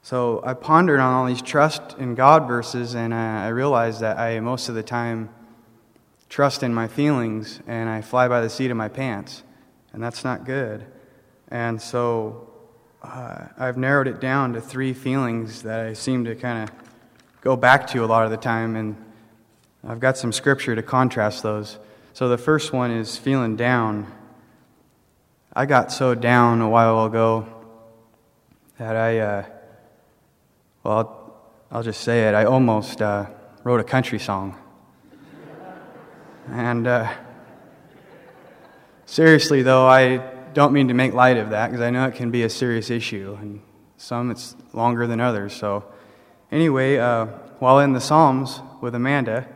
So 0.03 0.43
I 0.45 0.55
pondered 0.55 0.99
on 0.99 1.15
all 1.15 1.27
these 1.27 1.41
trust 1.41 1.97
in 1.99 2.17
God 2.17 2.49
verses, 2.49 2.97
and 2.97 3.15
I, 3.15 3.47
realized 3.47 4.01
that 4.01 4.19
I 4.19 4.41
most 4.41 4.69
of 4.69 4.75
the 4.75 4.83
time 4.83 5.29
trust 6.29 6.65
in 6.65 6.75
my 6.75 6.89
feelings 6.89 7.61
and 7.69 7.89
I 7.89 8.01
fly 8.01 8.27
by 8.27 8.41
the 8.41 8.51
seat 8.51 8.73
of 8.73 8.77
my 8.77 8.89
pants, 8.89 9.45
and 9.93 10.03
that's 10.03 10.25
not 10.25 10.45
good. 10.45 10.85
And 11.47 11.81
so 11.81 12.51
uh, 13.05 13.45
I've 13.57 13.77
narrowed 13.77 14.09
it 14.09 14.21
down 14.21 14.55
to 14.55 14.61
three 14.61 14.93
feelings 14.93 15.63
that 15.63 15.79
I 15.79 15.93
seem 15.93 16.25
to 16.25 16.35
kind 16.35 16.69
of 16.69 16.75
go 17.41 17.55
back 17.55 17.87
to 17.91 18.05
a 18.05 18.07
lot 18.07 18.25
of 18.25 18.33
the 18.33 18.37
time, 18.37 18.75
and 18.75 18.97
I've 19.87 20.01
got 20.01 20.19
some 20.19 20.33
scripture 20.33 20.75
to 20.75 20.83
contrast 20.83 21.45
those. 21.45 21.79
So 22.15 22.29
the 22.29 22.37
first 22.37 22.75
one 22.75 22.91
is 22.91 23.17
feeling 23.17 23.57
down. 23.57 24.07
I 25.51 25.65
got 25.65 25.91
so 25.91 26.15
down 26.15 26.61
a 26.61 26.69
while 26.69 27.07
ago 27.07 27.47
that 28.79 28.97
I. 28.97 29.19
Uh, 29.19 29.45
well, 30.83 30.99
I'll, 30.99 31.43
I'll 31.71 31.83
just 31.83 32.03
say 32.03 32.29
it. 32.29 32.35
I 32.35 32.45
almost 32.45 33.01
uh, 33.01 33.27
wrote 33.65 33.81
a 33.81 33.85
country 33.85 34.19
song. 34.19 34.59
And 36.51 36.87
uh, 36.87 37.11
seriously, 39.07 39.63
though, 39.63 39.87
I 39.87 40.19
don't 40.53 40.75
mean 40.75 40.89
to 40.89 40.95
make 40.95 41.15
light 41.15 41.39
of 41.39 41.49
that 41.51 41.69
because 41.69 41.81
I 41.81 41.89
know 41.89 42.07
it 42.09 42.15
can 42.15 42.31
be 42.31 42.43
a 42.43 42.51
serious 42.51 42.91
issue, 42.91 43.39
and 43.41 43.63
some 43.97 44.31
it's 44.31 44.55
longer 44.75 45.07
than 45.07 45.19
others. 45.19 45.55
So, 45.55 45.85
anyway, 46.51 46.99
uh, 46.99 47.25
while 47.59 47.79
in 47.79 47.95
the 47.95 48.03
Psalms 48.03 48.61
with 48.83 48.95
Amanda, 48.95 49.49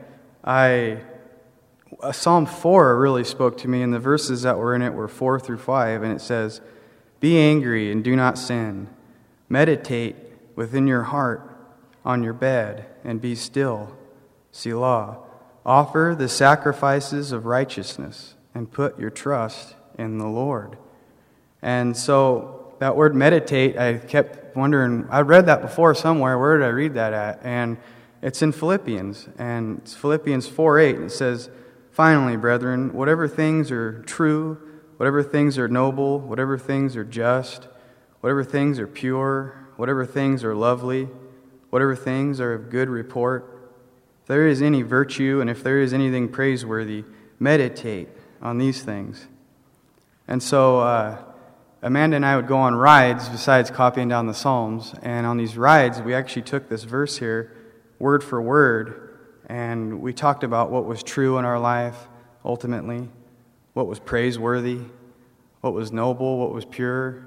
I 0.42 1.02
Uh, 2.00 2.12
Psalm 2.12 2.44
4 2.44 2.98
really 2.98 3.24
spoke 3.24 3.56
to 3.58 3.68
me, 3.68 3.82
and 3.82 3.92
the 3.92 3.98
verses 3.98 4.42
that 4.42 4.58
were 4.58 4.74
in 4.74 4.82
it 4.82 4.92
were 4.92 5.08
4 5.08 5.40
through 5.40 5.58
5, 5.58 6.02
and 6.02 6.12
it 6.12 6.20
says, 6.20 6.60
Be 7.20 7.38
angry 7.38 7.90
and 7.90 8.04
do 8.04 8.14
not 8.14 8.36
sin. 8.36 8.88
Meditate 9.48 10.16
within 10.56 10.86
your 10.86 11.04
heart 11.04 11.56
on 12.04 12.22
your 12.22 12.32
bed 12.32 12.86
and 13.04 13.20
be 13.20 13.34
still. 13.34 13.96
Selah. 14.52 15.18
Offer 15.64 16.14
the 16.18 16.28
sacrifices 16.28 17.32
of 17.32 17.46
righteousness 17.46 18.34
and 18.54 18.70
put 18.70 18.98
your 18.98 19.10
trust 19.10 19.74
in 19.98 20.18
the 20.18 20.28
Lord. 20.28 20.76
And 21.62 21.96
so 21.96 22.74
that 22.78 22.94
word 22.94 23.14
meditate, 23.14 23.76
I 23.78 23.98
kept 23.98 24.54
wondering, 24.54 25.06
I 25.10 25.22
read 25.22 25.46
that 25.46 25.62
before 25.62 25.94
somewhere. 25.94 26.38
Where 26.38 26.58
did 26.58 26.64
I 26.64 26.70
read 26.70 26.94
that 26.94 27.12
at? 27.12 27.40
And 27.42 27.78
it's 28.22 28.42
in 28.42 28.52
Philippians. 28.52 29.28
And 29.38 29.78
it's 29.78 29.94
Philippians 29.94 30.46
4 30.46 30.78
8. 30.78 30.96
and 30.96 31.04
It 31.06 31.10
says, 31.10 31.50
Finally, 31.96 32.36
brethren, 32.36 32.92
whatever 32.92 33.26
things 33.26 33.70
are 33.70 34.02
true, 34.02 34.58
whatever 34.98 35.22
things 35.22 35.56
are 35.56 35.66
noble, 35.66 36.20
whatever 36.20 36.58
things 36.58 36.94
are 36.94 37.04
just, 37.04 37.68
whatever 38.20 38.44
things 38.44 38.78
are 38.78 38.86
pure, 38.86 39.66
whatever 39.76 40.04
things 40.04 40.44
are 40.44 40.54
lovely, 40.54 41.08
whatever 41.70 41.96
things 41.96 42.38
are 42.38 42.52
of 42.52 42.68
good 42.68 42.90
report, 42.90 43.72
if 44.20 44.28
there 44.28 44.46
is 44.46 44.60
any 44.60 44.82
virtue 44.82 45.40
and 45.40 45.48
if 45.48 45.62
there 45.62 45.80
is 45.80 45.94
anything 45.94 46.28
praiseworthy, 46.28 47.02
meditate 47.40 48.10
on 48.42 48.58
these 48.58 48.82
things. 48.82 49.26
And 50.28 50.42
so 50.42 50.80
uh, 50.80 51.16
Amanda 51.80 52.16
and 52.16 52.26
I 52.26 52.36
would 52.36 52.46
go 52.46 52.58
on 52.58 52.74
rides 52.74 53.26
besides 53.30 53.70
copying 53.70 54.10
down 54.10 54.26
the 54.26 54.34
Psalms. 54.34 54.94
And 55.02 55.26
on 55.26 55.38
these 55.38 55.56
rides, 55.56 56.02
we 56.02 56.12
actually 56.12 56.42
took 56.42 56.68
this 56.68 56.84
verse 56.84 57.16
here, 57.16 57.56
word 57.98 58.22
for 58.22 58.42
word, 58.42 59.05
and 59.46 60.00
we 60.00 60.12
talked 60.12 60.44
about 60.44 60.70
what 60.70 60.84
was 60.84 61.02
true 61.02 61.38
in 61.38 61.44
our 61.44 61.58
life 61.58 61.96
ultimately, 62.44 63.08
what 63.74 63.86
was 63.86 63.98
praiseworthy, 63.98 64.80
what 65.60 65.72
was 65.72 65.92
noble, 65.92 66.38
what 66.38 66.52
was 66.52 66.64
pure. 66.64 67.26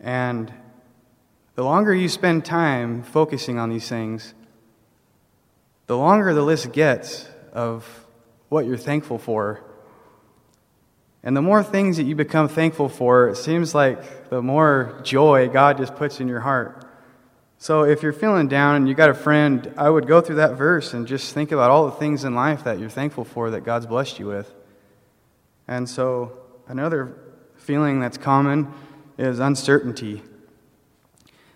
And 0.00 0.52
the 1.54 1.64
longer 1.64 1.94
you 1.94 2.08
spend 2.08 2.44
time 2.44 3.02
focusing 3.02 3.58
on 3.58 3.70
these 3.70 3.88
things, 3.88 4.34
the 5.86 5.96
longer 5.96 6.34
the 6.34 6.42
list 6.42 6.72
gets 6.72 7.28
of 7.52 8.06
what 8.48 8.66
you're 8.66 8.76
thankful 8.76 9.18
for. 9.18 9.62
And 11.22 11.36
the 11.36 11.42
more 11.42 11.62
things 11.62 11.96
that 11.96 12.04
you 12.04 12.14
become 12.14 12.48
thankful 12.48 12.88
for, 12.88 13.28
it 13.28 13.36
seems 13.36 13.74
like 13.74 14.28
the 14.28 14.42
more 14.42 15.00
joy 15.02 15.48
God 15.48 15.78
just 15.78 15.94
puts 15.94 16.20
in 16.20 16.28
your 16.28 16.40
heart. 16.40 16.83
So 17.58 17.84
if 17.84 18.02
you're 18.02 18.12
feeling 18.12 18.48
down 18.48 18.76
and 18.76 18.88
you 18.88 18.94
got 18.94 19.10
a 19.10 19.14
friend, 19.14 19.72
I 19.76 19.88
would 19.88 20.06
go 20.06 20.20
through 20.20 20.36
that 20.36 20.56
verse 20.56 20.92
and 20.92 21.06
just 21.06 21.32
think 21.32 21.52
about 21.52 21.70
all 21.70 21.86
the 21.86 21.92
things 21.92 22.24
in 22.24 22.34
life 22.34 22.64
that 22.64 22.78
you're 22.78 22.90
thankful 22.90 23.24
for 23.24 23.50
that 23.50 23.62
God's 23.62 23.86
blessed 23.86 24.18
you 24.18 24.26
with. 24.26 24.52
And 25.66 25.88
so 25.88 26.38
another 26.68 27.16
feeling 27.56 28.00
that's 28.00 28.18
common 28.18 28.72
is 29.16 29.38
uncertainty. 29.38 30.22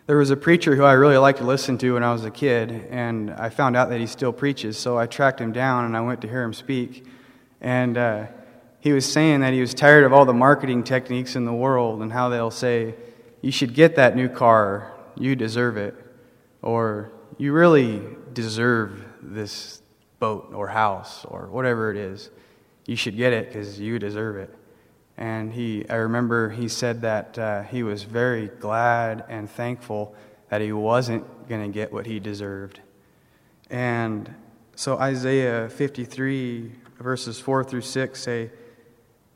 There 0.07 0.17
was 0.17 0.31
a 0.31 0.37
preacher 0.37 0.75
who 0.75 0.85
I 0.85 0.93
really 0.93 1.19
liked 1.19 1.39
to 1.39 1.45
listen 1.45 1.77
to 1.79 1.93
when 1.93 2.03
I 2.03 2.13
was 2.13 2.25
a 2.25 2.31
kid, 2.31 2.71
and 2.89 3.31
I 3.31 3.51
found 3.51 3.77
out 3.77 3.91
that 3.91 4.01
he 4.01 4.07
still 4.07 4.33
preaches, 4.33 4.79
so 4.79 4.97
I 4.97 5.07
tracked 5.07 5.39
him 5.39 5.53
down 5.53 5.85
and 5.85 5.95
I 5.95 6.01
went 6.01 6.23
to 6.23 6.29
hear 6.29 6.43
him 6.43 6.55
speak. 6.55 7.05
And 7.61 7.99
uh, 7.99 8.27
he 8.81 8.93
was 8.93 9.11
saying 9.11 9.41
that 9.41 9.53
he 9.53 9.61
was 9.61 9.75
tired 9.75 10.05
of 10.05 10.15
all 10.15 10.25
the 10.25 10.33
marketing 10.33 10.83
techniques 10.85 11.37
in 11.37 11.45
the 11.45 11.53
world 11.53 12.01
and 12.01 12.11
how 12.11 12.31
they'll 12.31 12.51
say, 12.51 12.95
You 13.43 13.53
should 13.53 13.75
get 13.75 13.97
that 13.97 14.17
new 14.17 14.31
car, 14.31 14.93
you 15.19 15.37
deserve 15.37 15.77
it, 15.77 15.95
or 16.63 17.13
You 17.39 17.53
really 17.53 18.03
deserve 18.33 19.05
this 19.23 19.83
boat 20.19 20.53
or 20.53 20.69
house 20.69 21.25
or 21.25 21.47
whatever 21.49 21.91
it 21.91 21.97
is. 21.97 22.31
You 22.87 22.97
should 22.97 23.17
get 23.17 23.33
it 23.33 23.49
because 23.49 23.79
you 23.79 23.99
deserve 23.99 24.37
it. 24.37 24.55
And 25.17 25.53
he, 25.53 25.85
I 25.89 25.97
remember 25.97 26.51
he 26.51 26.69
said 26.69 27.03
that 27.03 27.39
uh, 27.39 27.63
he 27.63 27.83
was 27.83 28.05
very 28.05 28.49
glad 28.61 29.25
and 29.29 29.49
thankful 29.51 30.15
that 30.49 30.61
he 30.61 30.73
wasn't 30.73 31.49
going 31.49 31.63
to 31.63 31.73
get 31.73 31.93
what 31.93 32.07
he 32.07 32.19
deserved. 32.19 32.81
And 33.71 34.35
so 34.75 34.97
Isaiah 34.99 35.69
53, 35.69 36.73
verses 36.99 37.41
4 37.41 37.65
through 37.65 37.83
6 37.83 38.21
say, 38.21 38.51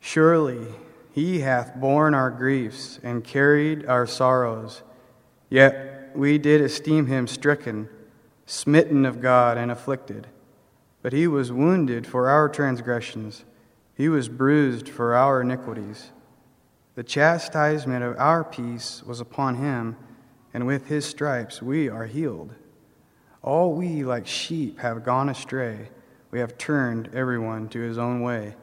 Surely 0.00 0.66
he 1.12 1.40
hath 1.40 1.74
borne 1.76 2.14
our 2.14 2.30
griefs 2.30 2.98
and 3.02 3.22
carried 3.22 3.86
our 3.86 4.06
sorrows, 4.06 4.82
yet 5.52 6.10
we 6.14 6.38
did 6.38 6.62
esteem 6.62 7.06
him 7.06 7.26
stricken, 7.26 7.86
smitten 8.46 9.04
of 9.04 9.20
God, 9.20 9.58
and 9.58 9.70
afflicted. 9.70 10.26
But 11.02 11.12
he 11.12 11.26
was 11.26 11.52
wounded 11.52 12.06
for 12.06 12.30
our 12.30 12.48
transgressions. 12.48 13.44
He 13.94 14.08
was 14.08 14.30
bruised 14.30 14.88
for 14.88 15.14
our 15.14 15.42
iniquities. 15.42 16.10
The 16.94 17.02
chastisement 17.02 18.02
of 18.02 18.18
our 18.18 18.44
peace 18.44 19.02
was 19.04 19.20
upon 19.20 19.56
him, 19.56 19.96
and 20.54 20.66
with 20.66 20.86
his 20.86 21.04
stripes 21.04 21.60
we 21.60 21.86
are 21.86 22.06
healed. 22.06 22.54
All 23.42 23.74
we, 23.74 24.04
like 24.04 24.26
sheep, 24.26 24.78
have 24.78 25.04
gone 25.04 25.28
astray. 25.28 25.90
We 26.30 26.38
have 26.38 26.56
turned 26.56 27.10
everyone 27.14 27.68
to 27.70 27.80
his 27.80 27.98
own 27.98 28.22
way, 28.22 28.54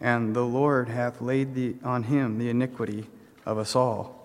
and 0.00 0.36
the 0.36 0.44
Lord 0.44 0.88
hath 0.90 1.20
laid 1.20 1.56
the, 1.56 1.74
on 1.82 2.04
him 2.04 2.38
the 2.38 2.50
iniquity 2.50 3.08
of 3.44 3.58
us 3.58 3.74
all. 3.74 4.15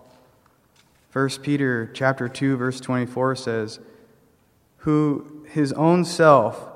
1 1.11 1.29
Peter 1.41 1.89
chapter 1.93 2.27
2 2.29 2.57
verse 2.57 2.79
24 2.79 3.35
says, 3.35 3.79
"Who 4.77 5.45
his 5.47 5.73
own 5.73 6.05
self 6.05 6.71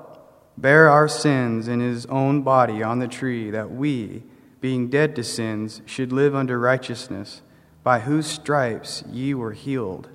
bare 0.58 0.88
our 0.88 1.08
sins 1.08 1.68
in 1.68 1.80
his 1.80 2.06
own 2.06 2.42
body 2.42 2.82
on 2.82 2.98
the 2.98 3.08
tree, 3.08 3.50
that 3.50 3.70
we, 3.70 4.22
being 4.60 4.88
dead 4.88 5.14
to 5.16 5.22
sins, 5.22 5.82
should 5.84 6.12
live 6.12 6.34
under 6.34 6.58
righteousness, 6.58 7.42
by 7.82 8.00
whose 8.00 8.26
stripes 8.26 9.04
ye 9.10 9.34
were 9.34 9.52
healed. 9.52 10.08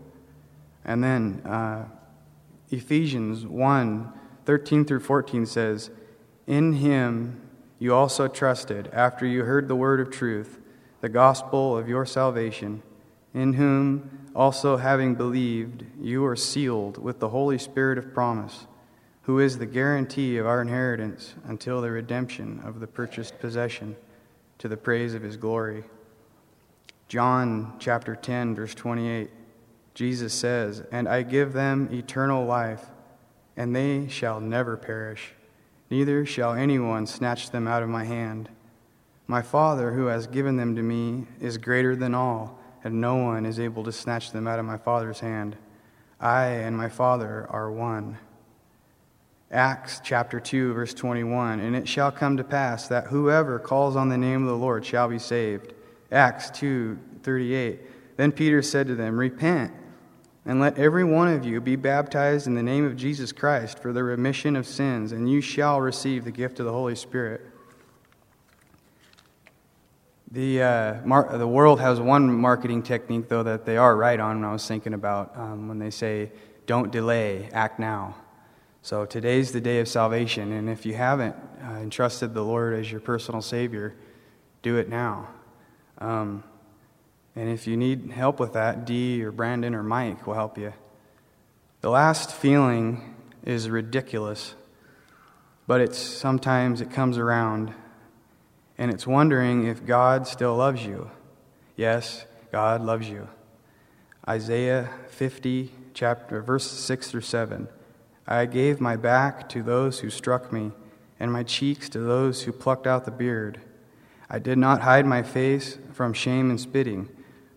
And 0.83 1.03
then 1.03 1.41
uh, 1.45 1.85
Ephesians 2.69 3.45
1 3.45 4.13
13 4.43 4.85
through 4.85 4.99
14 4.99 5.45
says, 5.45 5.91
In 6.47 6.73
him 6.73 7.39
you 7.77 7.93
also 7.93 8.27
trusted, 8.27 8.89
after 8.91 9.25
you 9.25 9.43
heard 9.43 9.67
the 9.67 9.75
word 9.75 9.99
of 9.99 10.09
truth, 10.09 10.59
the 10.99 11.09
gospel 11.09 11.77
of 11.77 11.87
your 11.87 12.05
salvation, 12.05 12.81
in 13.33 13.53
whom 13.53 14.29
also 14.35 14.77
having 14.77 15.15
believed, 15.15 15.85
you 15.99 16.25
are 16.25 16.35
sealed 16.35 16.97
with 16.97 17.19
the 17.19 17.29
Holy 17.29 17.57
Spirit 17.57 17.97
of 17.97 18.13
promise 18.13 18.65
who 19.23 19.39
is 19.39 19.57
the 19.57 19.65
guarantee 19.65 20.37
of 20.37 20.47
our 20.47 20.61
inheritance 20.61 21.35
until 21.45 21.81
the 21.81 21.91
redemption 21.91 22.59
of 22.65 22.79
the 22.79 22.87
purchased 22.87 23.39
possession 23.39 23.95
to 24.57 24.67
the 24.67 24.77
praise 24.77 25.13
of 25.13 25.21
his 25.21 25.37
glory. 25.37 25.83
John 27.07 27.73
chapter 27.79 28.15
10, 28.15 28.55
verse 28.55 28.73
28, 28.73 29.29
Jesus 29.93 30.33
says, 30.33 30.83
And 30.91 31.07
I 31.07 31.21
give 31.21 31.53
them 31.53 31.89
eternal 31.91 32.45
life, 32.45 32.85
and 33.55 33.75
they 33.75 34.07
shall 34.07 34.39
never 34.39 34.75
perish, 34.75 35.33
neither 35.89 36.25
shall 36.25 36.53
anyone 36.53 37.05
snatch 37.05 37.51
them 37.51 37.67
out 37.67 37.83
of 37.83 37.89
my 37.89 38.05
hand. 38.05 38.49
My 39.27 39.41
Father, 39.41 39.91
who 39.91 40.07
has 40.07 40.25
given 40.25 40.57
them 40.57 40.75
to 40.75 40.81
me, 40.81 41.27
is 41.39 41.57
greater 41.57 41.95
than 41.95 42.15
all, 42.15 42.59
and 42.83 42.99
no 42.99 43.15
one 43.15 43.45
is 43.45 43.59
able 43.59 43.83
to 43.83 43.91
snatch 43.91 44.31
them 44.31 44.47
out 44.47 44.59
of 44.59 44.65
my 44.65 44.77
Father's 44.77 45.19
hand. 45.19 45.55
I 46.19 46.45
and 46.45 46.77
my 46.77 46.89
Father 46.89 47.47
are 47.49 47.71
one. 47.71 48.17
Acts 49.51 49.99
chapter 50.03 50.39
2, 50.39 50.73
verse 50.73 50.93
21. 50.93 51.59
And 51.59 51.75
it 51.75 51.87
shall 51.87 52.11
come 52.11 52.37
to 52.37 52.43
pass 52.43 52.87
that 52.87 53.07
whoever 53.07 53.59
calls 53.59 53.95
on 53.95 54.09
the 54.09 54.17
name 54.17 54.43
of 54.43 54.47
the 54.47 54.55
Lord 54.55 54.85
shall 54.85 55.09
be 55.09 55.19
saved. 55.19 55.73
Acts 56.11 56.49
2, 56.51 56.97
38. 57.23 57.81
Then 58.17 58.31
Peter 58.31 58.61
said 58.61 58.87
to 58.87 58.95
them, 58.95 59.17
Repent 59.17 59.73
And 60.45 60.59
let 60.59 60.77
every 60.77 61.03
one 61.03 61.27
of 61.27 61.45
you 61.45 61.59
be 61.59 61.75
baptized 61.75 62.47
in 62.47 62.55
the 62.55 62.63
name 62.63 62.85
of 62.85 62.95
Jesus 62.95 63.31
Christ 63.31 63.79
for 63.79 63.91
the 63.91 64.03
remission 64.03 64.55
of 64.55 64.65
sins, 64.65 65.11
and 65.11 65.29
you 65.29 65.41
shall 65.41 65.81
receive 65.81 66.23
the 66.23 66.31
gift 66.31 66.59
of 66.59 66.65
the 66.65 66.71
Holy 66.71 66.95
Spirit. 66.95 67.41
The, 70.33 70.61
uh, 70.61 71.01
mar- 71.03 71.37
the 71.37 71.47
world 71.47 71.81
has 71.81 71.99
one 71.99 72.33
marketing 72.33 72.83
technique, 72.83 73.27
though, 73.27 73.43
that 73.43 73.65
they 73.65 73.75
are 73.75 73.93
right 73.93 74.17
on 74.17 74.45
I 74.45 74.53
was 74.53 74.65
thinking 74.65 74.93
about 74.93 75.33
um, 75.35 75.67
when 75.67 75.77
they 75.77 75.89
say, 75.89 76.31
don't 76.65 76.89
delay, 76.89 77.49
act 77.51 77.79
now. 77.79 78.15
So 78.81 79.05
today's 79.05 79.51
the 79.51 79.59
day 79.59 79.79
of 79.79 79.89
salvation, 79.89 80.53
and 80.53 80.69
if 80.69 80.85
you 80.85 80.93
haven't 80.93 81.35
uh, 81.61 81.73
entrusted 81.79 82.33
the 82.33 82.43
Lord 82.43 82.73
as 82.73 82.89
your 82.89 83.01
personal 83.01 83.41
Savior, 83.41 83.93
do 84.61 84.77
it 84.77 84.87
now. 84.87 85.27
Um, 85.97 86.45
and 87.35 87.49
if 87.49 87.67
you 87.67 87.75
need 87.75 88.11
help 88.11 88.39
with 88.39 88.53
that, 88.53 88.85
Dee 88.85 89.21
or 89.21 89.33
Brandon 89.33 89.75
or 89.75 89.83
Mike 89.83 90.25
will 90.25 90.33
help 90.33 90.57
you. 90.57 90.71
The 91.81 91.89
last 91.89 92.33
feeling 92.33 93.15
is 93.43 93.69
ridiculous, 93.69 94.55
but 95.67 95.81
it's 95.81 95.97
sometimes 95.97 96.79
it 96.79 96.89
comes 96.89 97.17
around 97.17 97.73
and 98.77 98.91
it's 98.91 99.07
wondering 99.07 99.67
if 99.67 99.85
God 99.85 100.27
still 100.27 100.55
loves 100.55 100.85
you. 100.85 101.11
Yes, 101.75 102.25
God 102.51 102.81
loves 102.81 103.09
you. 103.09 103.27
Isaiah 104.27 104.89
50 105.09 105.71
chapter 105.93 106.41
verse 106.41 106.69
6 106.69 107.11
through 107.11 107.21
7. 107.21 107.67
I 108.27 108.45
gave 108.45 108.79
my 108.79 108.95
back 108.95 109.49
to 109.49 109.63
those 109.63 109.99
who 109.99 110.09
struck 110.09 110.51
me 110.53 110.71
and 111.19 111.31
my 111.31 111.43
cheeks 111.43 111.89
to 111.89 111.99
those 111.99 112.43
who 112.43 112.51
plucked 112.51 112.87
out 112.87 113.05
the 113.05 113.11
beard. 113.11 113.61
I 114.29 114.39
did 114.39 114.57
not 114.57 114.81
hide 114.81 115.05
my 115.05 115.23
face 115.23 115.77
from 115.93 116.13
shame 116.13 116.49
and 116.49 116.59
spitting 116.59 117.09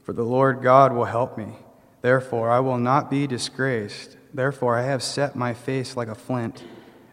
for 0.05 0.13
the 0.13 0.23
Lord 0.23 0.63
God 0.63 0.93
will 0.93 1.07
help 1.07 1.39
me. 1.39 1.57
Therefore, 2.03 2.51
I 2.51 2.61
will 2.61 2.79
not 2.79 3.11
be 3.11 3.27
disgraced. 3.27 4.19
Therefore, 4.35 4.77
I 4.77 4.83
have 4.83 5.03
set 5.03 5.35
my 5.35 5.55
face 5.55 5.97
like 5.97 6.09
a 6.09 6.15
flint, 6.15 6.63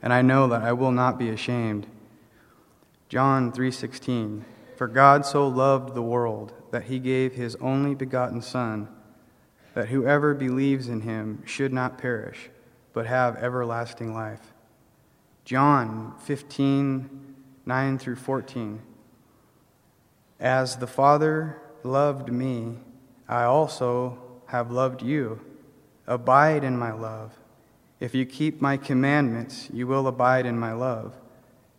and 0.02 0.12
I 0.12 0.22
know 0.22 0.48
that 0.50 0.62
I 0.62 0.74
will 0.74 0.92
not 0.92 1.18
be 1.18 1.30
ashamed. 1.30 1.88
John 3.12 3.52
3:16 3.52 4.46
For 4.78 4.88
God 4.88 5.26
so 5.26 5.46
loved 5.46 5.96
the 5.96 6.02
world 6.02 6.54
that 6.72 6.84
he 6.84 6.98
gave 6.98 7.34
his 7.34 7.58
only 7.58 7.94
begotten 7.94 8.42
son 8.42 8.88
that 9.74 9.90
whoever 9.90 10.34
believes 10.34 10.88
in 10.88 11.02
him 11.02 11.44
should 11.46 11.74
not 11.74 11.98
perish 11.98 12.50
but 12.94 13.08
have 13.08 13.36
everlasting 13.36 14.14
life. 14.14 14.54
John 15.44 16.14
15:9 16.26 17.98
through 17.98 18.16
14 18.16 18.82
As 20.40 20.78
the 20.78 20.88
Father 20.88 21.58
loved 21.84 22.32
me, 22.32 22.78
I 23.28 23.44
also 23.44 24.20
have 24.46 24.72
loved 24.72 25.02
you. 25.02 25.42
Abide 26.08 26.64
in 26.64 26.80
my 26.80 26.94
love. 26.94 27.38
If 28.00 28.16
you 28.16 28.26
keep 28.26 28.62
my 28.62 28.78
commandments, 28.78 29.70
you 29.74 29.86
will 29.86 30.08
abide 30.08 30.46
in 30.46 30.58
my 30.58 30.72
love, 30.72 31.18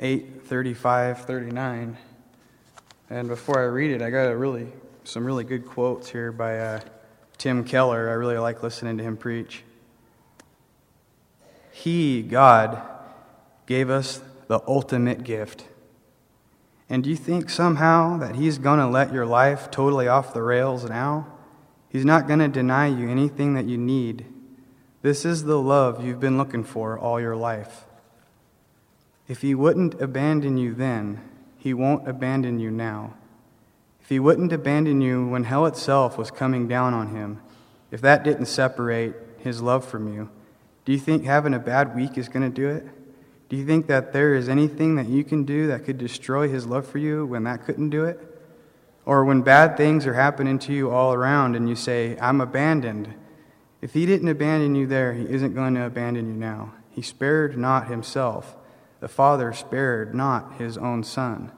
8 0.00 0.42
35 0.46 1.24
39. 1.24 1.96
And 3.10 3.28
before 3.28 3.60
I 3.60 3.64
read 3.64 3.90
it, 3.90 4.02
I 4.02 4.10
got 4.10 4.30
a 4.30 4.36
really 4.36 4.68
some 5.04 5.24
really 5.24 5.44
good 5.44 5.66
quotes 5.66 6.08
here 6.08 6.32
by 6.32 6.58
uh, 6.58 6.80
Tim 7.36 7.64
Keller. 7.64 8.08
I 8.08 8.12
really 8.12 8.38
like 8.38 8.62
listening 8.62 8.96
to 8.98 9.04
him 9.04 9.16
preach. 9.16 9.62
He, 11.70 12.22
God, 12.22 12.80
gave 13.66 13.90
us 13.90 14.22
the 14.48 14.62
ultimate 14.66 15.24
gift 15.24 15.64
and 16.88 17.02
do 17.02 17.10
you 17.10 17.16
think 17.16 17.48
somehow 17.48 18.18
that 18.18 18.36
He's 18.36 18.58
going 18.58 18.78
to 18.78 18.86
let 18.86 19.12
your 19.12 19.26
life 19.26 19.70
totally 19.70 20.08
off 20.08 20.34
the 20.34 20.42
rails 20.42 20.84
now? 20.84 21.26
He's 21.88 22.04
not 22.04 22.26
going 22.26 22.40
to 22.40 22.48
deny 22.48 22.88
you 22.88 23.08
anything 23.08 23.54
that 23.54 23.64
you 23.64 23.78
need. 23.78 24.26
This 25.02 25.24
is 25.24 25.44
the 25.44 25.60
love 25.60 26.04
you've 26.04 26.20
been 26.20 26.38
looking 26.38 26.64
for 26.64 26.98
all 26.98 27.20
your 27.20 27.36
life. 27.36 27.83
If 29.28 29.42
He 29.42 29.54
wouldn't 29.54 30.00
abandon 30.00 30.56
you 30.56 30.74
then, 30.74 31.20
He 31.56 31.74
won't 31.74 32.08
abandon 32.08 32.58
you 32.58 32.70
now. 32.70 33.14
If 34.00 34.08
He 34.08 34.18
wouldn't 34.18 34.52
abandon 34.52 35.00
you 35.00 35.26
when 35.26 35.44
hell 35.44 35.66
itself 35.66 36.18
was 36.18 36.30
coming 36.30 36.68
down 36.68 36.94
on 36.94 37.08
Him, 37.08 37.40
if 37.90 38.00
that 38.00 38.24
didn't 38.24 38.46
separate 38.46 39.14
His 39.38 39.62
love 39.62 39.84
from 39.84 40.12
you, 40.12 40.30
do 40.84 40.92
you 40.92 40.98
think 40.98 41.24
having 41.24 41.54
a 41.54 41.58
bad 41.58 41.96
week 41.96 42.18
is 42.18 42.28
going 42.28 42.42
to 42.42 42.54
do 42.54 42.68
it? 42.68 42.86
Do 43.48 43.56
you 43.56 43.66
think 43.66 43.86
that 43.86 44.12
there 44.12 44.34
is 44.34 44.48
anything 44.48 44.96
that 44.96 45.08
you 45.08 45.24
can 45.24 45.44
do 45.44 45.66
that 45.68 45.84
could 45.84 45.98
destroy 45.98 46.48
his 46.48 46.66
love 46.66 46.86
for 46.86 46.98
you 46.98 47.24
when 47.26 47.44
that 47.44 47.64
couldn't 47.64 47.90
do 47.90 48.04
it? 48.04 48.20
Or 49.06 49.24
when 49.24 49.42
bad 49.42 49.76
things 49.76 50.06
are 50.06 50.14
happening 50.14 50.58
to 50.60 50.72
you 50.72 50.90
all 50.90 51.12
around 51.12 51.56
and 51.56 51.68
you 51.68 51.76
say, 51.76 52.18
I'm 52.20 52.40
abandoned. 52.40 53.12
If 53.82 53.92
he 53.92 54.06
didn't 54.06 54.28
abandon 54.28 54.74
you 54.74 54.86
there, 54.86 55.12
he 55.12 55.24
isn't 55.28 55.54
going 55.54 55.74
to 55.74 55.84
abandon 55.84 56.26
you 56.26 56.34
now. 56.34 56.72
He 56.90 57.02
spared 57.02 57.58
not 57.58 57.88
himself. 57.88 58.56
The 59.04 59.08
Father 59.08 59.52
spared 59.52 60.14
not 60.14 60.54
his 60.54 60.78
own 60.78 61.04
Son. 61.04 61.52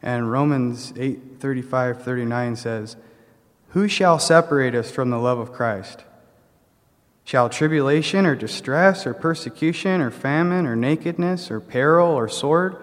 And 0.00 0.32
Romans 0.32 0.94
8 0.96 1.38
35 1.38 2.02
39 2.02 2.56
says, 2.56 2.96
Who 3.72 3.86
shall 3.86 4.18
separate 4.18 4.74
us 4.74 4.90
from 4.90 5.10
the 5.10 5.18
love 5.18 5.38
of 5.38 5.52
Christ? 5.52 6.02
Shall 7.24 7.50
tribulation 7.50 8.24
or 8.24 8.34
distress 8.34 9.06
or 9.06 9.12
persecution 9.12 10.00
or 10.00 10.10
famine 10.10 10.64
or 10.64 10.74
nakedness 10.74 11.50
or 11.50 11.60
peril 11.60 12.08
or 12.08 12.26
sword? 12.26 12.82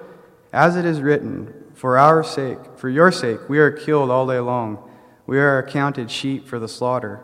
As 0.53 0.75
it 0.75 0.85
is 0.85 1.01
written, 1.01 1.51
For 1.73 1.97
our 1.97 2.23
sake, 2.23 2.59
for 2.77 2.89
your 2.89 3.11
sake, 3.11 3.49
we 3.49 3.57
are 3.57 3.71
killed 3.71 4.11
all 4.11 4.27
day 4.27 4.37
long. 4.37 4.87
We 5.25 5.39
are 5.39 5.57
accounted 5.57 6.11
sheep 6.11 6.47
for 6.47 6.59
the 6.59 6.67
slaughter. 6.67 7.21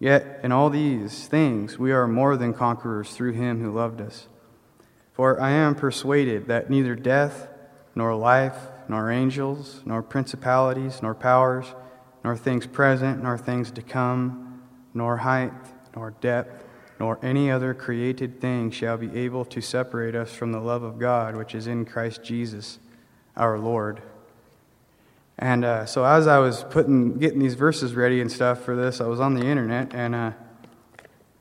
Yet 0.00 0.40
in 0.42 0.50
all 0.50 0.68
these 0.68 1.28
things 1.28 1.78
we 1.78 1.92
are 1.92 2.08
more 2.08 2.36
than 2.36 2.54
conquerors 2.54 3.12
through 3.12 3.34
him 3.34 3.62
who 3.62 3.70
loved 3.70 4.00
us. 4.00 4.26
For 5.12 5.40
I 5.40 5.50
am 5.50 5.74
persuaded 5.74 6.46
that 6.46 6.70
neither 6.70 6.94
death, 6.94 7.48
nor 7.94 8.14
life, 8.14 8.56
nor 8.88 9.10
angels, 9.10 9.82
nor 9.84 10.02
principalities, 10.02 11.02
nor 11.02 11.14
powers, 11.14 11.74
nor 12.24 12.36
things 12.36 12.66
present, 12.66 13.22
nor 13.22 13.36
things 13.36 13.70
to 13.72 13.82
come, 13.82 14.62
nor 14.94 15.18
height, 15.18 15.52
nor 15.94 16.12
depth, 16.20 16.64
nor 16.98 17.18
any 17.22 17.50
other 17.50 17.74
created 17.74 18.40
thing 18.40 18.70
shall 18.70 18.96
be 18.96 19.14
able 19.18 19.44
to 19.44 19.60
separate 19.60 20.14
us 20.14 20.32
from 20.32 20.52
the 20.52 20.60
love 20.60 20.82
of 20.82 20.98
God 20.98 21.36
which 21.36 21.54
is 21.54 21.66
in 21.66 21.84
Christ 21.84 22.22
Jesus 22.22 22.78
our 23.36 23.58
Lord. 23.58 24.02
And 25.38 25.64
uh, 25.64 25.86
so, 25.86 26.04
as 26.04 26.26
I 26.26 26.38
was 26.38 26.64
putting, 26.64 27.18
getting 27.18 27.40
these 27.40 27.54
verses 27.54 27.94
ready 27.94 28.20
and 28.20 28.30
stuff 28.30 28.60
for 28.60 28.76
this, 28.76 29.00
I 29.00 29.06
was 29.06 29.18
on 29.18 29.34
the 29.34 29.44
internet 29.44 29.94
and 29.94 30.14
uh, 30.14 30.32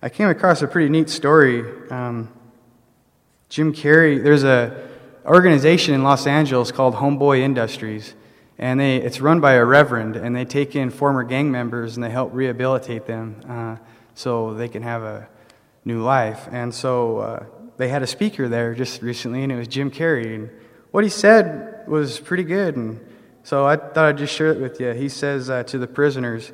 I 0.01 0.09
came 0.09 0.30
across 0.30 0.61
a 0.61 0.67
pretty 0.67 0.89
neat 0.89 1.09
story. 1.09 1.63
Um, 1.91 2.34
Jim 3.52 3.74
Carrey, 3.74 4.24
there's 4.24 4.45
a 4.45 4.88
organization 5.26 5.93
in 5.93 6.04
Los 6.04 6.26
Angeles 6.26 6.72
called 6.72 6.95
Homeboy 6.95 7.39
Industries, 7.39 8.16
and 8.58 8.80
they, 8.80 8.95
it's 8.95 9.20
run 9.20 9.41
by 9.41 9.56
a 9.56 9.66
reverend, 9.66 10.16
and 10.16 10.34
they 10.34 10.45
take 10.45 10.74
in 10.74 10.89
former 10.89 11.26
gang 11.26 11.52
members 11.52 11.97
and 11.97 12.04
they 12.04 12.10
help 12.10 12.34
rehabilitate 12.34 13.06
them. 13.08 13.36
Uh, 13.45 13.76
so 14.16 14.54
they 14.54 14.70
can 14.70 14.84
have 14.84 15.04
a 15.04 15.28
new 15.84 16.02
life. 16.02 16.47
And 16.49 16.74
so 16.74 17.18
uh, 17.18 17.45
they 17.76 17.89
had 17.89 18.04
a 18.04 18.08
speaker 18.08 18.47
there 18.47 18.74
just 18.74 19.02
recently, 19.02 19.43
and 19.43 19.52
it 19.52 19.58
was 19.58 19.68
Jim 19.68 19.91
Carrey. 19.91 20.34
And 20.34 20.49
what 20.91 21.04
he 21.04 21.10
said 21.10 21.84
was 21.89 22.22
pretty 22.22 22.45
good. 22.45 22.78
And 22.78 23.06
so 23.43 23.66
I 23.66 23.76
thought 23.76 23.97
I'd 23.97 24.18
just 24.18 24.34
share 24.34 24.54
it 24.54 24.62
with 24.62 24.80
you. 24.80 24.91
He 24.91 25.10
says 25.10 25.49
uh, 25.49 25.64
to 25.64 25.78
the 25.78 25.88
prisoners, 25.88 26.54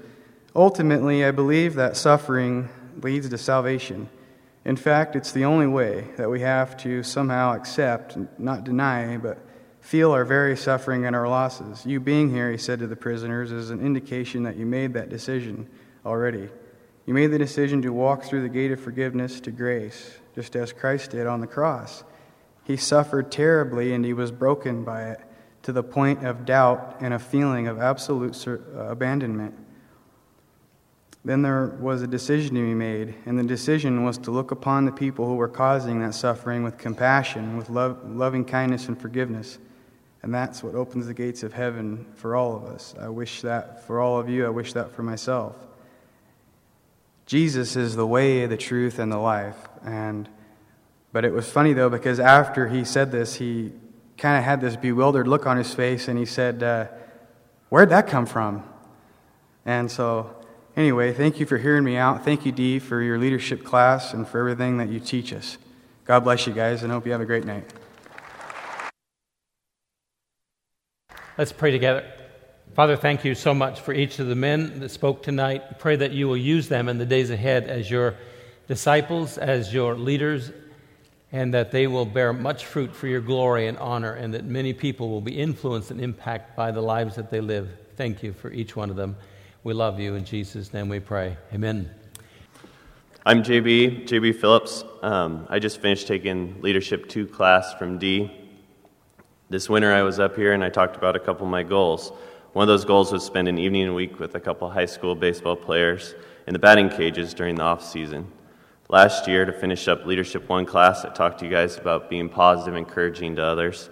Ultimately, 0.55 1.23
I 1.23 1.29
believe 1.29 1.75
that 1.75 1.95
suffering 1.95 2.69
leads 3.03 3.29
to 3.29 3.37
salvation. 3.37 4.09
In 4.67 4.75
fact, 4.75 5.15
it's 5.15 5.31
the 5.31 5.45
only 5.45 5.65
way 5.65 6.09
that 6.17 6.29
we 6.29 6.41
have 6.41 6.75
to 6.79 7.01
somehow 7.01 7.55
accept, 7.55 8.17
not 8.37 8.65
deny, 8.65 9.15
but 9.15 9.39
feel 9.79 10.11
our 10.11 10.25
very 10.25 10.57
suffering 10.57 11.05
and 11.05 11.15
our 11.15 11.25
losses. 11.25 11.85
You 11.85 12.01
being 12.01 12.29
here, 12.29 12.51
he 12.51 12.57
said 12.57 12.79
to 12.79 12.87
the 12.87 12.97
prisoners, 12.97 13.53
is 13.53 13.69
an 13.69 13.79
indication 13.79 14.43
that 14.43 14.57
you 14.57 14.65
made 14.65 14.91
that 14.95 15.07
decision 15.07 15.69
already. 16.05 16.49
You 17.05 17.13
made 17.13 17.27
the 17.27 17.37
decision 17.37 17.81
to 17.83 17.93
walk 17.93 18.25
through 18.25 18.41
the 18.41 18.49
gate 18.49 18.73
of 18.73 18.81
forgiveness 18.81 19.39
to 19.39 19.51
grace, 19.51 20.17
just 20.35 20.53
as 20.57 20.73
Christ 20.73 21.11
did 21.11 21.27
on 21.27 21.39
the 21.39 21.47
cross. 21.47 22.03
He 22.65 22.75
suffered 22.75 23.31
terribly 23.31 23.93
and 23.93 24.03
he 24.03 24.11
was 24.11 24.33
broken 24.33 24.83
by 24.83 25.11
it 25.11 25.21
to 25.63 25.71
the 25.71 25.81
point 25.81 26.25
of 26.25 26.45
doubt 26.45 26.97
and 26.99 27.13
a 27.13 27.19
feeling 27.19 27.69
of 27.69 27.79
absolute 27.79 28.45
uh, 28.45 28.59
abandonment. 28.89 29.53
Then 31.27 31.41
there 31.41 31.75
was 31.81 32.03
a 32.03 32.07
decision 32.07 32.55
to 32.55 32.61
be 32.61 32.73
made, 32.73 33.13
and 33.25 33.37
the 33.37 33.43
decision 33.43 34.05
was 34.05 34.17
to 34.19 34.31
look 34.31 34.51
upon 34.51 34.85
the 34.85 34.93
people 34.93 35.27
who 35.27 35.35
were 35.35 35.49
causing 35.49 35.99
that 35.99 36.15
suffering 36.15 36.63
with 36.63 36.77
compassion, 36.77 37.57
with 37.57 37.69
loving 37.69 38.45
kindness 38.45 38.87
and 38.87 38.97
forgiveness. 38.97 39.59
And 40.23 40.33
that's 40.33 40.63
what 40.63 40.73
opens 40.73 41.05
the 41.05 41.13
gates 41.13 41.43
of 41.43 41.51
heaven 41.51 42.05
for 42.15 42.37
all 42.37 42.55
of 42.55 42.63
us. 42.63 42.95
I 42.97 43.09
wish 43.09 43.41
that 43.41 43.85
for 43.85 43.99
all 43.99 44.17
of 44.17 44.29
you. 44.29 44.45
I 44.45 44.49
wish 44.49 44.71
that 44.71 44.93
for 44.93 45.03
myself. 45.03 45.57
Jesus 47.25 47.75
is 47.75 47.97
the 47.97 48.07
way, 48.07 48.45
the 48.45 48.55
truth, 48.55 48.97
and 48.97 49.11
the 49.11 49.17
life. 49.17 49.57
And 49.83 50.29
but 51.11 51.25
it 51.25 51.33
was 51.33 51.51
funny 51.51 51.73
though 51.73 51.89
because 51.89 52.21
after 52.21 52.69
he 52.69 52.85
said 52.85 53.11
this, 53.11 53.35
he 53.35 53.73
kind 54.17 54.37
of 54.37 54.45
had 54.45 54.61
this 54.61 54.77
bewildered 54.77 55.27
look 55.27 55.45
on 55.45 55.57
his 55.57 55.75
face, 55.75 56.07
and 56.07 56.17
he 56.17 56.25
said, 56.25 56.63
uh, 56.63 56.87
"Where'd 57.67 57.89
that 57.89 58.07
come 58.07 58.25
from?" 58.25 58.63
And 59.65 59.91
so, 59.91 60.33
anyway, 60.77 61.11
thank 61.11 61.39
you 61.41 61.45
for 61.45 61.57
hearing 61.57 61.83
me 61.83 61.97
out. 61.97 62.23
Thank 62.23 62.45
you, 62.45 62.53
Dee, 62.53 62.79
for 62.79 63.01
your 63.01 63.17
leadership 63.17 63.65
class 63.65 64.13
and 64.13 64.25
for 64.25 64.39
everything 64.39 64.77
that 64.77 64.87
you 64.87 65.01
teach 65.01 65.33
us. 65.33 65.57
God 66.05 66.23
bless 66.23 66.47
you 66.47 66.53
guys, 66.53 66.83
and 66.83 66.91
hope 66.93 67.05
you 67.05 67.11
have 67.11 67.19
a 67.19 67.25
great 67.25 67.43
night. 67.43 67.73
Let's 71.37 71.51
pray 71.51 71.71
together. 71.71 72.05
Father, 72.73 72.95
thank 72.95 73.25
you 73.25 73.35
so 73.35 73.53
much 73.53 73.81
for 73.81 73.93
each 73.93 74.19
of 74.19 74.27
the 74.27 74.35
men 74.35 74.79
that 74.79 74.89
spoke 74.89 75.23
tonight. 75.23 75.79
Pray 75.79 75.95
that 75.95 76.11
you 76.11 76.27
will 76.27 76.37
use 76.37 76.69
them 76.69 76.87
in 76.87 76.97
the 76.97 77.05
days 77.05 77.29
ahead 77.29 77.65
as 77.65 77.89
your 77.89 78.15
disciples, 78.67 79.37
as 79.37 79.73
your 79.73 79.95
leaders, 79.95 80.51
and 81.31 81.53
that 81.53 81.71
they 81.71 81.87
will 81.87 82.05
bear 82.05 82.33
much 82.33 82.65
fruit 82.65 82.95
for 82.95 83.07
your 83.07 83.21
glory 83.21 83.67
and 83.67 83.77
honor, 83.79 84.13
and 84.13 84.33
that 84.33 84.45
many 84.45 84.73
people 84.73 85.09
will 85.09 85.21
be 85.21 85.37
influenced 85.37 85.91
and 85.91 85.99
impacted 85.99 86.55
by 86.55 86.71
the 86.71 86.81
lives 86.81 87.15
that 87.15 87.29
they 87.29 87.41
live. 87.41 87.69
Thank 87.95 88.23
you 88.23 88.31
for 88.31 88.51
each 88.51 88.75
one 88.75 88.89
of 88.89 88.95
them. 88.95 89.15
We 89.67 89.73
love 89.73 89.99
you. 89.99 90.15
In 90.15 90.23
Jesus' 90.23 90.71
name 90.71 90.87
we 90.87 91.01
pray. 91.01 91.35
Amen. 91.53 91.93
I'm 93.25 93.43
JB, 93.43 94.07
JB 94.07 94.39
Phillips. 94.39 94.85
Um, 95.01 95.45
I 95.49 95.59
just 95.59 95.81
finished 95.81 96.07
taking 96.07 96.61
Leadership 96.61 97.09
2 97.09 97.27
class 97.27 97.73
from 97.73 97.97
Dee. 97.99 98.31
This 99.49 99.67
winter 99.67 99.93
I 99.93 100.03
was 100.03 100.21
up 100.21 100.37
here 100.37 100.53
and 100.53 100.63
I 100.63 100.69
talked 100.69 100.95
about 100.95 101.17
a 101.17 101.19
couple 101.19 101.45
of 101.45 101.51
my 101.51 101.63
goals. 101.63 102.13
One 102.53 102.63
of 102.63 102.69
those 102.69 102.85
goals 102.85 103.11
was 103.11 103.25
spend 103.25 103.49
an 103.49 103.57
evening 103.57 103.89
a 103.89 103.93
week 103.93 104.21
with 104.21 104.35
a 104.35 104.39
couple 104.39 104.69
high 104.69 104.85
school 104.85 105.15
baseball 105.15 105.57
players 105.57 106.15
in 106.47 106.53
the 106.53 106.59
batting 106.59 106.87
cages 106.87 107.33
during 107.33 107.55
the 107.55 107.63
off 107.63 107.83
season. 107.83 108.31
Last 108.87 109.27
year, 109.27 109.43
to 109.43 109.51
finish 109.51 109.89
up 109.89 110.05
Leadership 110.05 110.47
1 110.47 110.65
class, 110.65 111.03
I 111.03 111.09
talked 111.09 111.39
to 111.39 111.45
you 111.45 111.51
guys 111.51 111.77
about 111.77 112.09
being 112.09 112.29
positive, 112.29 112.77
encouraging 112.77 113.35
to 113.35 113.43
others. 113.43 113.89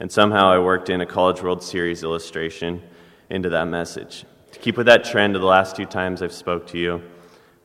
And 0.00 0.10
somehow 0.10 0.50
I 0.50 0.58
worked 0.58 0.90
in 0.90 1.00
a 1.00 1.06
College 1.06 1.40
World 1.40 1.62
Series 1.62 2.02
illustration 2.02 2.82
into 3.30 3.48
that 3.50 3.68
message. 3.68 4.24
To 4.54 4.60
keep 4.60 4.76
with 4.76 4.86
that 4.86 5.02
trend 5.02 5.34
of 5.34 5.42
the 5.42 5.48
last 5.48 5.74
two 5.74 5.84
times 5.84 6.22
I've 6.22 6.32
spoke 6.32 6.68
to 6.68 6.78
you, 6.78 7.02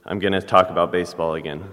I'm 0.05 0.17
going 0.17 0.33
to 0.33 0.41
talk 0.41 0.71
about 0.71 0.91
baseball 0.91 1.35
again. 1.35 1.63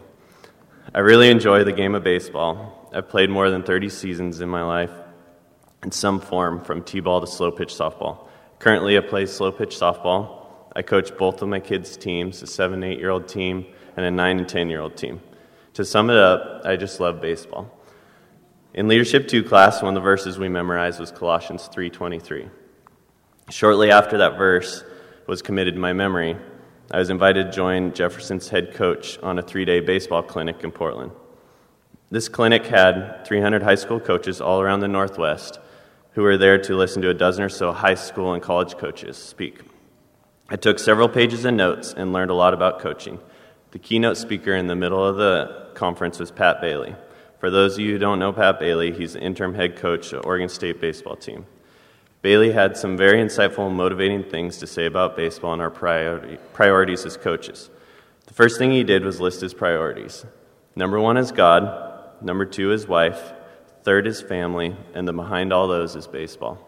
I 0.95 0.99
really 0.99 1.31
enjoy 1.31 1.65
the 1.65 1.73
game 1.73 1.95
of 1.95 2.05
baseball. 2.05 2.91
I've 2.93 3.09
played 3.09 3.31
more 3.31 3.49
than 3.49 3.63
30 3.63 3.89
seasons 3.89 4.43
in 4.43 4.51
my 4.51 4.63
life 4.63 4.91
in 5.83 5.91
some 5.91 6.21
form, 6.21 6.61
from 6.61 6.83
T 6.83 7.01
ball 7.01 7.23
to 7.23 7.27
slow 7.27 7.51
pitch 7.51 7.73
softball. 7.73 8.29
Currently, 8.59 8.99
I 8.99 9.01
play 9.01 9.25
slow 9.25 9.51
pitch 9.51 9.75
softball. 9.75 10.49
I 10.77 10.83
coach 10.83 11.17
both 11.17 11.41
of 11.41 11.49
my 11.49 11.61
kids' 11.61 11.97
teams, 11.97 12.43
a 12.43 12.47
seven, 12.47 12.85
eight 12.85 12.99
year 12.99 13.09
old 13.09 13.27
team 13.27 13.65
and 13.97 14.05
a 14.05 14.11
nine 14.11 14.39
and 14.39 14.47
10 14.47 14.69
year 14.69 14.83
old 14.83 14.99
team. 14.99 15.23
To 15.75 15.85
sum 15.87 16.11
it 16.11 16.19
up, 16.19 16.61
I 16.67 16.77
just 16.77 17.01
love 17.01 17.23
baseball. 17.23 17.75
In 18.75 18.87
Leadership 18.87 19.29
2 19.29 19.45
class, 19.45 19.81
one 19.81 19.97
of 19.97 20.03
the 20.03 20.05
verses 20.05 20.39
we 20.39 20.51
memorized 20.51 21.01
was 21.01 21.11
Colossians 21.11 21.71
3:23. 21.75 22.51
Shortly 23.49 23.91
after 23.91 24.19
that 24.19 24.37
verse 24.37 24.85
was 25.27 25.43
committed 25.43 25.75
to 25.75 25.81
my 25.81 25.93
memory, 25.93 26.37
I 26.91 26.99
was 26.99 27.11
invited 27.11 27.47
to 27.47 27.53
join 27.53 27.93
Jefferson's 27.93 28.49
head 28.49 28.75
coach 28.75 29.19
on 29.19 29.39
a 29.39 29.43
three 29.43 29.65
day 29.65 29.81
baseball 29.81 30.23
clinic 30.23 30.63
in 30.63 30.71
Portland. 30.71 31.11
This 32.11 32.29
clinic 32.29 32.67
had 32.67 33.25
300 33.27 33.63
high 33.63 33.75
school 33.75 33.99
coaches 33.99 34.41
all 34.41 34.61
around 34.61 34.81
the 34.81 34.89
Northwest 34.89 35.59
who 36.13 36.23
were 36.23 36.39
there 36.39 36.57
to 36.57 36.77
listen 36.77 37.03
to 37.03 37.11
a 37.11 37.15
dozen 37.15 37.45
or 37.45 37.49
so 37.49 37.73
high 37.73 37.95
school 37.95 38.33
and 38.33 38.43
college 38.43 38.79
coaches 38.79 39.17
speak. 39.17 39.61
I 40.49 40.57
took 40.57 40.79
several 40.79 41.09
pages 41.09 41.45
of 41.45 41.55
notes 41.55 41.93
and 41.93 42.13
learned 42.13 42.31
a 42.31 42.35
lot 42.35 42.55
about 42.55 42.79
coaching. 42.79 43.19
The 43.73 43.81
keynote 43.81 44.17
speaker 44.17 44.55
in 44.55 44.69
the 44.69 44.77
middle 44.77 45.05
of 45.05 45.17
the 45.17 45.67
conference 45.75 46.21
was 46.21 46.31
Pat 46.31 46.61
Bailey. 46.61 46.95
For 47.41 47.51
those 47.51 47.75
of 47.75 47.81
you 47.81 47.93
who 47.93 47.99
don't 47.99 48.21
know 48.21 48.33
Pat 48.33 48.61
Bailey, 48.61 48.93
he's 48.93 49.13
the 49.15 49.21
interim 49.21 49.55
head 49.55 49.77
coach 49.77 50.13
of 50.13 50.25
Oregon 50.25 50.49
State 50.49 50.81
baseball 50.81 51.17
team. 51.17 51.45
Bailey 52.27 52.51
had 52.51 52.77
some 52.77 52.97
very 52.97 53.23
insightful 53.23 53.69
and 53.69 53.77
motivating 53.77 54.25
things 54.25 54.59
to 54.59 54.67
say 54.67 54.85
about 54.87 55.15
baseball 55.15 55.53
and 55.53 55.63
our 55.63 55.71
priorities 55.71 57.07
as 57.07 57.17
coaches. 57.17 57.71
The 58.27 58.35
first 58.35 58.59
thing 58.59 58.73
he 58.73 58.83
did 58.83 59.05
was 59.05 59.21
list 59.21 59.43
his 59.43 59.55
priorities. 59.55 60.27
Number 60.75 60.99
one 60.99 61.17
is 61.17 61.31
God, 61.31 62.21
number 62.21 62.45
two 62.45 62.73
is 62.73 62.89
wife, 62.89 63.33
third 63.85 64.09
is 64.09 64.21
family, 64.21 64.75
and 64.93 65.07
then 65.07 65.15
behind 65.15 65.53
all 65.53 65.69
those 65.69 65.95
is 65.95 66.09
baseball. 66.09 66.59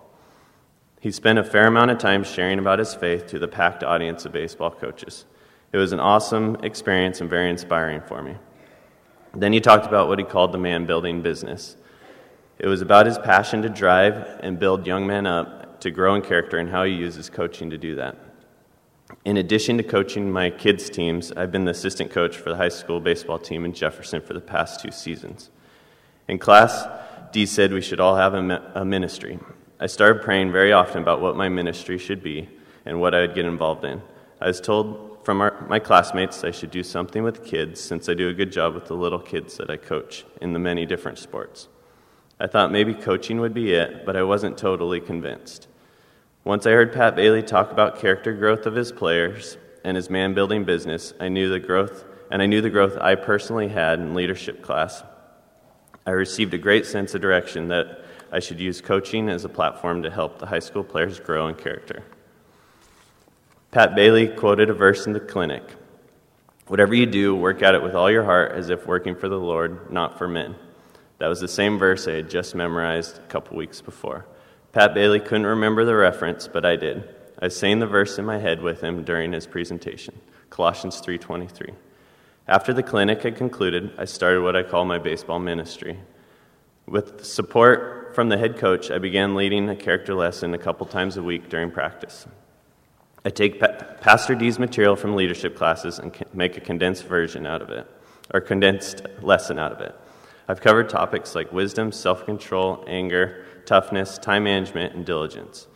He 1.01 1.11
spent 1.11 1.41
a 1.41 1.43
fair 1.43 1.67
amount 1.67 1.91
of 1.91 1.99
time 1.99 2.23
sharing 2.23 2.61
about 2.61 2.79
his 2.79 2.95
faith 2.95 3.27
to 3.27 3.41
the 3.41 3.49
packed 3.49 3.83
audience 3.83 4.25
of 4.25 4.31
baseball 4.31 4.71
coaches. 4.71 5.25
It 5.73 5.79
was 5.79 5.91
an 5.91 5.99
awesome 5.99 6.55
experience 6.63 7.21
and 7.21 7.29
very 7.29 7.51
inspiring 7.51 8.03
for 8.03 8.23
me. 8.23 8.37
Then 9.35 9.53
he 9.53 9.59
talked 9.59 9.87
about 9.87 10.07
what 10.07 10.21
he 10.21 10.25
called 10.25 10.53
the 10.53 10.59
man 10.59 10.87
building 10.87 11.21
business. 11.21 11.77
It 12.59 12.67
was 12.67 12.83
about 12.83 13.07
his 13.07 13.19
passion 13.19 13.63
to 13.63 13.69
drive 13.69 14.41
and 14.41 14.59
build 14.59 14.87
young 14.87 15.07
men 15.07 15.27
up 15.27 15.81
to 15.81 15.91
grow 15.91 16.15
in 16.15 16.23
character 16.23 16.59
and 16.59 16.71
how 16.71 16.85
he 16.85 16.93
uses 16.93 17.31
coaching 17.31 17.71
to 17.71 17.79
do 17.79 17.95
that. 17.95 18.17
In 19.25 19.37
addition 19.37 19.77
to 19.79 19.83
coaching 19.83 20.31
my 20.31 20.51
kids' 20.51 20.91
teams, 20.91 21.33
I've 21.33 21.53
been 21.53 21.65
the 21.65 21.71
assistant 21.71 22.11
coach 22.11 22.37
for 22.37 22.51
the 22.51 22.57
high 22.57 22.69
school 22.69 23.01
baseball 23.01 23.39
team 23.39 23.65
in 23.65 23.73
Jefferson 23.73 24.21
for 24.21 24.35
the 24.35 24.41
past 24.41 24.81
two 24.81 24.91
seasons. 24.91 25.51
In 26.27 26.39
class, 26.39 26.87
Dee 27.33 27.47
said 27.47 27.73
we 27.73 27.81
should 27.81 28.01
all 28.01 28.17
have 28.17 28.35
a, 28.35 28.73
a 28.75 28.85
ministry. 28.85 29.39
I 29.81 29.87
started 29.87 30.23
praying 30.23 30.51
very 30.51 30.73
often 30.73 31.03
about 31.03 31.21
what 31.21 31.37
my 31.37 31.49
ministry 31.49 31.97
should 31.97 32.23
be 32.23 32.49
and 32.85 33.01
what 33.01 33.15
I 33.15 33.21
would 33.21 33.35
get 33.35 33.45
involved 33.45 33.85
in. 33.85 34.03
I 34.41 34.49
was 34.49 34.61
told 34.61 35.19
from 35.25 35.41
our, 35.41 35.67
my 35.69 35.79
classmates 35.79 36.43
I 36.43 36.51
should 36.51 36.71
do 36.71 36.83
something 36.83 37.23
with 37.23 37.45
kids 37.45 37.81
since 37.81 38.09
I 38.09 38.15
do 38.15 38.29
a 38.29 38.35
good 38.35 38.51
job 38.51 38.75
with 38.75 38.87
the 38.87 38.95
little 38.95 39.19
kids 39.19 39.57
that 39.59 39.71
I 39.71 39.77
coach 39.77 40.25
in 40.41 40.53
the 40.53 40.59
many 40.59 40.87
different 40.87 41.19
sports. 41.19 41.69
I 42.41 42.47
thought 42.47 42.71
maybe 42.71 42.95
coaching 42.95 43.41
would 43.41 43.55
be 43.55 43.73
it, 43.73 44.07
but 44.07 44.17
I 44.17 44.23
wasn't 44.23 44.59
totally 44.59 45.01
convinced. 45.01 45.69
Once 46.45 46.67
I 46.67 46.71
heard 46.71 46.93
Pat 46.93 47.17
Bailey 47.17 47.43
talk 47.43 47.73
about 47.73 47.99
character 47.99 48.33
growth 48.33 48.67
of 48.67 48.75
his 48.75 48.93
players 48.93 49.59
and 49.85 49.97
his 49.97 50.09
man 50.09 50.35
building 50.35 50.65
business, 50.65 51.13
I 51.21 51.29
knew 51.29 51.49
the 51.49 51.59
growth, 51.59 52.05
and 52.31 52.41
I 52.41 52.47
knew 52.47 52.61
the 52.61 52.71
growth 52.71 52.97
I 52.99 53.17
personally 53.17 53.69
had 53.69 53.99
in 53.99 54.15
leadership 54.15 54.63
class 54.63 55.03
I 56.09 56.13
received 56.13 56.55
a 56.55 56.59
great 56.59 56.87
sense 56.87 57.15
of 57.15 57.21
direction 57.21 57.69
that 57.69 58.03
I 58.33 58.39
should 58.39 58.59
use 58.59 58.81
coaching 58.81 59.29
as 59.29 59.45
a 59.45 59.49
platform 59.51 60.03
to 60.05 60.11
help 60.11 60.39
the 60.39 60.47
high 60.47 60.59
school 60.59 60.83
players 60.83 61.21
grow 61.21 61.49
in 61.49 61.55
character. 61.55 62.03
Pat 63.73 63.95
Bailey 63.95 64.27
quoted 64.27 64.71
a 64.71 64.73
verse 64.73 65.07
in 65.07 65.13
the 65.13 65.21
clinic 65.21 65.63
Whatever 66.67 66.95
you 66.95 67.05
do, 67.05 67.37
work 67.37 67.63
at 67.63 67.75
it 67.75 67.83
with 67.83 67.95
all 67.95 68.11
your 68.11 68.25
heart 68.25 68.53
as 68.53 68.71
if 68.71 68.87
working 68.87 69.15
for 69.15 69.29
the 69.29 69.39
Lord, 69.39 69.93
not 69.93 70.17
for 70.17 70.27
men. 70.27 70.57
That 71.19 71.29
was 71.29 71.41
the 71.41 71.49
same 71.49 71.79
verse 71.79 72.07
I 72.07 72.13
had 72.13 72.31
just 72.31 72.55
memorized 72.55 73.19
a 73.19 73.27
couple 73.27 73.57
weeks 73.57 73.81
before. 73.81 74.27
Pat 74.73 74.95
Bailey 74.95 75.21
couldn't 75.21 75.47
remember 75.47 75.85
the 75.85 75.97
reference, 75.97 76.47
but 76.47 76.65
I 76.65 76.77
did. 76.77 77.15
I 77.41 77.49
saying 77.49 77.79
the 77.81 77.87
verse 77.87 78.19
in 78.19 78.25
my 78.25 78.39
head 78.39 78.63
with 78.63 78.81
him 78.81 79.05
during 79.05 79.33
his 79.33 79.47
presentation, 79.47 80.21
Colossians 80.51 81.01
3:23. 81.01 81.75
After 82.47 82.73
the 82.73 82.83
clinic 82.83 83.23
had 83.23 83.37
concluded, 83.37 83.93
I 83.99 84.05
started 84.05 84.43
what 84.43 84.57
I 84.57 84.63
call 84.63 84.85
my 84.85 84.99
baseball 84.99 85.39
ministry. 85.39 85.99
With 86.87 87.25
support 87.25 88.15
from 88.15 88.29
the 88.29 88.39
head 88.39 88.57
coach, 88.57 88.91
I 88.91 88.99
began 88.99 89.35
leading 89.35 89.69
a 89.69 89.77
character 89.77 90.15
lesson 90.15 90.55
a 90.55 90.59
couple 90.59 90.87
times 90.87 91.17
a 91.17 91.23
week 91.23 91.49
during 91.49 91.71
practice. 91.71 92.27
I 93.25 93.31
take 93.31 93.61
pa- 93.61 93.85
Pastor 94.01 94.35
Dee's 94.35 94.59
material 94.59 94.97
from 94.97 95.15
leadership 95.15 95.57
classes 95.57 95.99
and 95.99 96.17
make 96.33 96.57
a 96.57 96.61
condensed 96.61 97.05
version 97.05 97.47
out 97.47 97.61
of 97.61 97.71
it, 97.71 97.87
or 98.33 98.41
condensed 98.41 99.03
lesson 99.21 99.59
out 99.59 99.73
of 99.73 99.81
it. 99.81 99.95
I've 100.51 100.63
covered 100.63 100.89
topics 100.89 101.35
like 101.35 101.53
wisdom, 101.53 101.93
self 101.93 102.25
control, 102.25 102.83
anger, 102.87 103.45
toughness, 103.67 104.17
time 104.17 104.45
management, 104.45 104.95
and 104.95 105.05
diligence. 105.05 105.67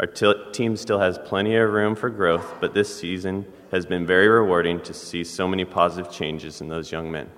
Our 0.00 0.06
t- 0.06 0.32
team 0.52 0.74
still 0.76 1.00
has 1.00 1.18
plenty 1.18 1.54
of 1.54 1.70
room 1.70 1.94
for 1.94 2.08
growth, 2.08 2.54
but 2.58 2.72
this 2.72 2.98
season 2.98 3.46
has 3.70 3.84
been 3.84 4.06
very 4.06 4.26
rewarding 4.28 4.80
to 4.80 4.94
see 4.94 5.22
so 5.22 5.46
many 5.46 5.66
positive 5.66 6.10
changes 6.10 6.62
in 6.62 6.68
those 6.68 6.90
young 6.90 7.12
men. 7.12 7.28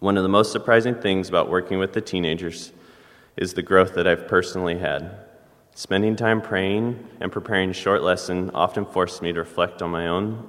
One 0.00 0.16
of 0.16 0.24
the 0.24 0.28
most 0.28 0.50
surprising 0.50 0.96
things 0.96 1.28
about 1.28 1.48
working 1.48 1.78
with 1.78 1.92
the 1.92 2.00
teenagers 2.00 2.72
is 3.36 3.54
the 3.54 3.62
growth 3.62 3.94
that 3.94 4.08
I've 4.08 4.26
personally 4.26 4.78
had. 4.78 5.18
Spending 5.74 6.16
time 6.16 6.42
praying 6.42 7.06
and 7.20 7.30
preparing 7.30 7.70
a 7.70 7.74
short 7.74 8.02
lesson 8.02 8.50
often 8.50 8.84
forced 8.84 9.22
me 9.22 9.32
to 9.32 9.38
reflect 9.38 9.82
on 9.82 9.90
my 9.90 10.08
own 10.08 10.48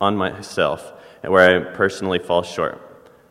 on 0.00 0.16
myself 0.16 0.92
and 1.22 1.32
where 1.32 1.56
I 1.56 1.72
personally 1.74 2.18
fall 2.18 2.42
short. 2.42 2.85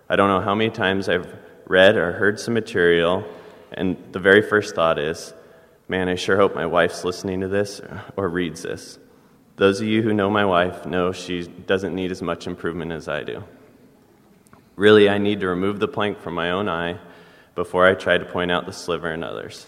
I 0.09 0.15
don't 0.15 0.29
know 0.29 0.41
how 0.41 0.55
many 0.55 0.69
times 0.69 1.09
I've 1.09 1.33
read 1.67 1.95
or 1.95 2.11
heard 2.11 2.39
some 2.39 2.53
material 2.53 3.25
and 3.75 3.97
the 4.11 4.19
very 4.19 4.41
first 4.41 4.73
thought 4.73 4.97
is, 4.97 5.33
man, 5.87 6.07
I 6.07 6.15
sure 6.15 6.37
hope 6.37 6.55
my 6.55 6.65
wife's 6.65 7.03
listening 7.03 7.41
to 7.41 7.47
this 7.47 7.81
or 8.15 8.29
reads 8.29 8.61
this. 8.61 8.97
Those 9.57 9.81
of 9.81 9.87
you 9.87 10.01
who 10.01 10.13
know 10.13 10.29
my 10.29 10.45
wife 10.45 10.85
know 10.85 11.11
she 11.11 11.45
doesn't 11.45 11.95
need 11.95 12.11
as 12.11 12.21
much 12.21 12.47
improvement 12.47 12.91
as 12.91 13.07
I 13.07 13.23
do. 13.23 13.43
Really, 14.75 15.09
I 15.09 15.17
need 15.17 15.39
to 15.41 15.47
remove 15.47 15.79
the 15.79 15.87
plank 15.87 16.19
from 16.19 16.33
my 16.33 16.51
own 16.51 16.67
eye 16.67 16.99
before 17.55 17.85
I 17.85 17.93
try 17.93 18.17
to 18.17 18.25
point 18.25 18.51
out 18.51 18.65
the 18.65 18.73
sliver 18.73 19.11
in 19.13 19.23
others. 19.23 19.65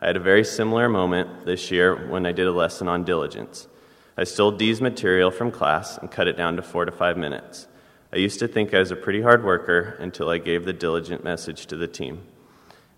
I 0.00 0.06
had 0.06 0.16
a 0.16 0.20
very 0.20 0.44
similar 0.44 0.88
moment 0.88 1.44
this 1.44 1.70
year 1.70 2.08
when 2.08 2.24
I 2.24 2.32
did 2.32 2.46
a 2.46 2.52
lesson 2.52 2.88
on 2.88 3.04
diligence. 3.04 3.68
I 4.16 4.24
stole 4.24 4.50
Dee's 4.50 4.80
material 4.80 5.30
from 5.30 5.50
class 5.50 5.98
and 5.98 6.10
cut 6.10 6.28
it 6.28 6.36
down 6.36 6.56
to 6.56 6.62
four 6.62 6.84
to 6.84 6.92
five 6.92 7.16
minutes. 7.16 7.66
I 8.12 8.16
used 8.16 8.38
to 8.38 8.48
think 8.48 8.72
I 8.72 8.78
was 8.78 8.90
a 8.90 8.96
pretty 8.96 9.20
hard 9.20 9.44
worker 9.44 9.96
until 9.98 10.30
I 10.30 10.38
gave 10.38 10.64
the 10.64 10.72
diligent 10.72 11.22
message 11.22 11.66
to 11.66 11.76
the 11.76 11.86
team 11.86 12.22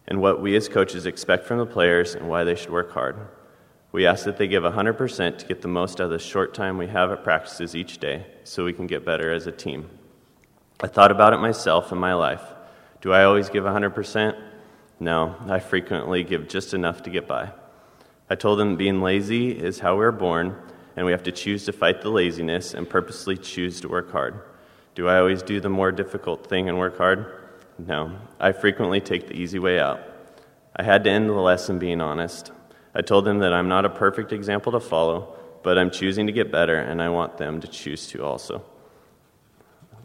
and 0.07 0.21
what 0.21 0.41
we 0.41 0.57
as 0.57 0.69
coaches 0.69 1.07
expect 1.07 1.47
from 1.47 1.59
the 1.59 1.67
players 1.67 2.15
and 2.15 2.29
why 2.29 2.45
they 2.45 2.55
should 2.55 2.71
work 2.71 2.93
hard. 2.93 3.17
We 3.93 4.07
ask 4.07 4.25
that 4.25 4.39
they 4.39 4.47
give 4.47 4.63
100% 4.63 5.39
to 5.39 5.47
get 5.47 5.63
the 5.63 5.69
most 5.69 6.01
out 6.01 6.05
of 6.05 6.11
the 6.11 6.19
short 6.21 6.55
time 6.55 6.79
we 6.79 6.87
have 6.87 7.11
at 7.11 7.25
practices 7.25 7.75
each 7.75 7.99
day 7.99 8.27
so 8.45 8.65
we 8.65 8.73
can 8.73 8.87
get 8.87 9.05
better 9.05 9.33
as 9.33 9.49
a 9.49 9.53
team. 9.53 9.91
I 10.81 10.87
thought 10.87 11.11
about 11.11 11.33
it 11.33 11.39
myself 11.39 11.91
in 11.91 11.99
my 11.99 12.15
life. 12.15 12.43
Do 13.01 13.13
I 13.13 13.25
always 13.25 13.49
give 13.49 13.65
100%? 13.65 14.41
No, 15.01 15.35
I 15.49 15.59
frequently 15.59 16.23
give 16.23 16.49
just 16.49 16.73
enough 16.73 17.03
to 17.03 17.11
get 17.11 17.27
by. 17.27 17.51
I 18.29 18.37
told 18.37 18.61
them 18.61 18.77
being 18.77 19.01
lazy 19.01 19.51
is 19.51 19.81
how 19.81 19.97
we're 19.97 20.13
born, 20.13 20.57
and 20.95 21.05
we 21.05 21.13
have 21.13 21.25
to 21.25 21.33
choose 21.33 21.65
to 21.65 21.73
fight 21.73 22.01
the 22.01 22.11
laziness 22.11 22.75
and 22.75 22.89
purposely 22.89 23.37
choose 23.37 23.81
to 23.81 23.89
work 23.89 24.13
hard. 24.13 24.41
Do 25.01 25.09
I 25.09 25.19
always 25.19 25.43
do 25.43 25.61
the 25.61 25.71
more 25.71 25.93
difficult 25.93 26.47
thing 26.47 26.69
and 26.69 26.79
work 26.79 26.99
hard? 26.99 27.25
No, 27.79 28.19
I 28.39 28.53
frequently 28.53 29.01
take 29.01 29.29
the 29.29 29.33
easy 29.33 29.59
way 29.59 29.81
out. 29.81 30.03
I 30.77 30.83
had 30.83 31.05
to 31.05 31.11
end 31.11 31.31
the 31.31 31.33
lesson 31.33 31.79
being 31.79 32.03
honest. 32.03 32.53
I 32.95 33.01
told 33.01 33.25
them 33.25 33.39
that 33.39 33.55
I'm 33.55 33.67
not 33.67 33.87
a 33.87 33.89
perfect 33.89 34.31
example 34.31 34.73
to 34.73 34.79
follow, 34.81 35.39
but 35.63 35.79
I'm 35.79 35.91
choosing 35.91 36.27
to 36.27 36.35
get 36.35 36.53
better, 36.53 36.77
and 36.77 37.01
I 37.01 37.09
want 37.09 37.39
them 37.39 37.63
to 37.63 37.67
choose 37.67 38.09
to 38.09 38.23
also. 38.23 38.63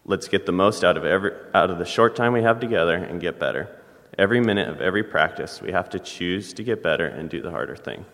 Let's 0.05 0.29
get 0.29 0.45
the 0.45 0.53
most 0.53 0.85
out 0.85 0.95
of, 0.95 1.03
every, 1.03 1.31
out 1.53 1.69
of 1.69 1.77
the 1.77 1.83
short 1.83 2.15
time 2.15 2.31
we 2.31 2.43
have 2.43 2.61
together 2.61 2.95
and 2.95 3.19
get 3.19 3.37
better. 3.37 3.77
Every 4.17 4.39
minute 4.39 4.69
of 4.69 4.79
every 4.79 5.03
practice, 5.03 5.61
we 5.61 5.73
have 5.73 5.89
to 5.89 5.99
choose 5.99 6.53
to 6.53 6.63
get 6.63 6.81
better 6.81 7.05
and 7.05 7.29
do 7.29 7.41
the 7.41 7.51
harder 7.51 7.75
thing. 7.75 8.05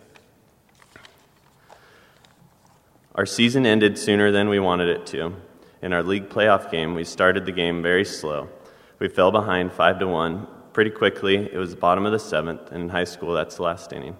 Our 3.14 3.24
season 3.24 3.66
ended 3.66 3.98
sooner 3.98 4.32
than 4.32 4.48
we 4.48 4.58
wanted 4.58 4.88
it 4.88 5.06
to. 5.06 5.36
In 5.82 5.92
our 5.92 6.04
league 6.04 6.28
playoff 6.28 6.70
game, 6.70 6.94
we 6.94 7.02
started 7.02 7.44
the 7.44 7.50
game 7.50 7.82
very 7.82 8.04
slow. 8.04 8.48
We 9.00 9.08
fell 9.08 9.32
behind 9.32 9.72
5 9.72 9.98
to 9.98 10.06
1 10.06 10.46
pretty 10.72 10.90
quickly. 10.90 11.50
It 11.52 11.56
was 11.56 11.70
the 11.70 11.76
bottom 11.76 12.06
of 12.06 12.12
the 12.12 12.20
seventh, 12.20 12.70
and 12.70 12.84
in 12.84 12.88
high 12.88 13.02
school, 13.02 13.34
that's 13.34 13.56
the 13.56 13.64
last 13.64 13.92
inning. 13.92 14.16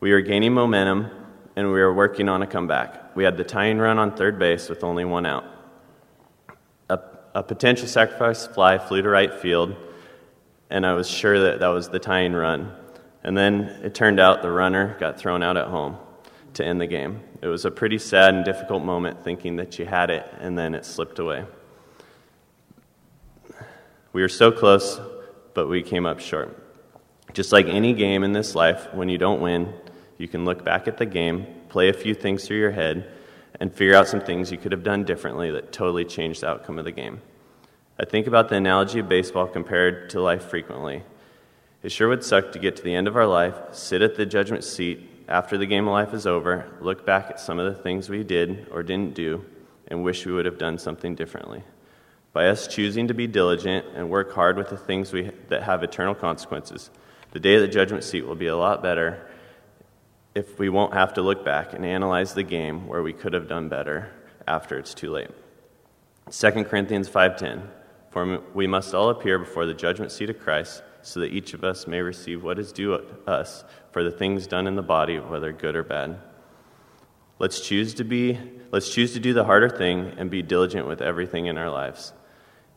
We 0.00 0.12
were 0.12 0.20
gaining 0.20 0.52
momentum, 0.52 1.10
and 1.56 1.68
we 1.68 1.80
were 1.80 1.94
working 1.94 2.28
on 2.28 2.42
a 2.42 2.46
comeback. 2.46 3.16
We 3.16 3.24
had 3.24 3.38
the 3.38 3.44
tying 3.44 3.78
run 3.78 3.98
on 3.98 4.14
third 4.14 4.38
base 4.38 4.68
with 4.68 4.84
only 4.84 5.06
one 5.06 5.24
out. 5.24 5.46
A, 6.90 7.00
a 7.34 7.42
potential 7.42 7.88
sacrifice 7.88 8.46
fly 8.46 8.76
flew 8.76 9.00
to 9.00 9.08
right 9.08 9.32
field, 9.32 9.74
and 10.68 10.84
I 10.84 10.92
was 10.92 11.08
sure 11.08 11.40
that 11.44 11.60
that 11.60 11.68
was 11.68 11.88
the 11.88 11.98
tying 11.98 12.34
run. 12.34 12.76
And 13.24 13.38
then 13.38 13.80
it 13.82 13.94
turned 13.94 14.20
out 14.20 14.42
the 14.42 14.50
runner 14.50 14.98
got 15.00 15.18
thrown 15.18 15.42
out 15.42 15.56
at 15.56 15.68
home 15.68 15.96
to 16.54 16.64
end 16.64 16.80
the 16.80 16.86
game. 16.86 17.20
It 17.42 17.46
was 17.46 17.64
a 17.64 17.70
pretty 17.70 17.98
sad 17.98 18.34
and 18.34 18.44
difficult 18.44 18.82
moment 18.82 19.24
thinking 19.24 19.56
that 19.56 19.78
you 19.78 19.86
had 19.86 20.10
it, 20.10 20.26
and 20.40 20.58
then 20.58 20.74
it 20.74 20.84
slipped 20.84 21.18
away. 21.18 21.44
We 24.12 24.22
were 24.22 24.28
so 24.28 24.50
close, 24.50 25.00
but 25.54 25.68
we 25.68 25.82
came 25.82 26.06
up 26.06 26.20
short. 26.20 26.56
Just 27.32 27.52
like 27.52 27.66
any 27.66 27.92
game 27.92 28.24
in 28.24 28.32
this 28.32 28.54
life, 28.54 28.92
when 28.92 29.08
you 29.08 29.18
don't 29.18 29.40
win, 29.40 29.72
you 30.18 30.26
can 30.26 30.44
look 30.44 30.64
back 30.64 30.88
at 30.88 30.98
the 30.98 31.06
game, 31.06 31.46
play 31.68 31.88
a 31.88 31.92
few 31.92 32.14
things 32.14 32.46
through 32.46 32.58
your 32.58 32.72
head, 32.72 33.08
and 33.60 33.72
figure 33.72 33.94
out 33.94 34.08
some 34.08 34.20
things 34.20 34.50
you 34.50 34.58
could 34.58 34.72
have 34.72 34.82
done 34.82 35.04
differently 35.04 35.50
that 35.52 35.72
totally 35.72 36.04
changed 36.04 36.40
the 36.40 36.48
outcome 36.48 36.78
of 36.78 36.84
the 36.84 36.92
game. 36.92 37.20
I 37.98 38.04
think 38.04 38.26
about 38.26 38.48
the 38.48 38.56
analogy 38.56 38.98
of 38.98 39.08
baseball 39.08 39.46
compared 39.46 40.10
to 40.10 40.20
life 40.20 40.44
frequently. 40.44 41.02
It 41.82 41.92
sure 41.92 42.08
would 42.08 42.24
suck 42.24 42.52
to 42.52 42.58
get 42.58 42.76
to 42.76 42.82
the 42.82 42.94
end 42.94 43.06
of 43.06 43.16
our 43.16 43.26
life, 43.26 43.56
sit 43.72 44.02
at 44.02 44.16
the 44.16 44.26
judgment 44.26 44.64
seat 44.64 45.09
after 45.30 45.56
the 45.56 45.66
game 45.66 45.86
of 45.86 45.92
life 45.92 46.12
is 46.12 46.26
over, 46.26 46.66
look 46.80 47.06
back 47.06 47.30
at 47.30 47.38
some 47.38 47.60
of 47.60 47.72
the 47.72 47.82
things 47.82 48.08
we 48.08 48.24
did 48.24 48.66
or 48.72 48.82
didn't 48.82 49.14
do, 49.14 49.44
and 49.86 50.02
wish 50.02 50.26
we 50.26 50.32
would 50.32 50.44
have 50.44 50.58
done 50.58 50.76
something 50.76 51.14
differently. 51.14 51.62
By 52.32 52.48
us 52.48 52.66
choosing 52.66 53.08
to 53.08 53.14
be 53.14 53.28
diligent 53.28 53.86
and 53.94 54.10
work 54.10 54.32
hard 54.32 54.56
with 54.56 54.70
the 54.70 54.76
things 54.76 55.12
we, 55.12 55.30
that 55.48 55.62
have 55.62 55.84
eternal 55.84 56.16
consequences, 56.16 56.90
the 57.30 57.40
day 57.40 57.54
of 57.54 57.62
the 57.62 57.68
judgment 57.68 58.02
seat 58.02 58.26
will 58.26 58.34
be 58.34 58.48
a 58.48 58.56
lot 58.56 58.82
better 58.82 59.24
if 60.34 60.58
we 60.58 60.68
won't 60.68 60.94
have 60.94 61.14
to 61.14 61.22
look 61.22 61.44
back 61.44 61.72
and 61.72 61.84
analyze 61.84 62.34
the 62.34 62.42
game 62.42 62.88
where 62.88 63.02
we 63.02 63.12
could 63.12 63.32
have 63.32 63.48
done 63.48 63.68
better 63.68 64.10
after 64.48 64.78
it's 64.78 64.94
too 64.94 65.10
late. 65.10 65.30
2 66.30 66.64
Corinthians 66.64 67.08
5:10 67.08 67.62
For 68.10 68.40
we 68.54 68.66
must 68.66 68.94
all 68.94 69.10
appear 69.10 69.38
before 69.38 69.66
the 69.66 69.74
judgment 69.74 70.12
seat 70.12 70.30
of 70.30 70.40
Christ 70.40 70.82
so 71.02 71.20
that 71.20 71.32
each 71.32 71.54
of 71.54 71.64
us 71.64 71.86
may 71.86 72.00
receive 72.00 72.42
what 72.42 72.58
is 72.58 72.72
due 72.72 72.94
us 73.26 73.64
for 73.92 74.04
the 74.04 74.10
things 74.10 74.46
done 74.46 74.66
in 74.66 74.76
the 74.76 74.82
body 74.82 75.18
whether 75.18 75.52
good 75.52 75.76
or 75.76 75.82
bad. 75.82 76.18
Let's 77.38 77.60
choose 77.60 77.94
to 77.94 78.04
be 78.04 78.38
let's 78.70 78.92
choose 78.92 79.12
to 79.14 79.20
do 79.20 79.32
the 79.32 79.44
harder 79.44 79.68
thing 79.68 80.14
and 80.18 80.30
be 80.30 80.42
diligent 80.42 80.86
with 80.86 81.00
everything 81.00 81.46
in 81.46 81.58
our 81.58 81.70
lives. 81.70 82.12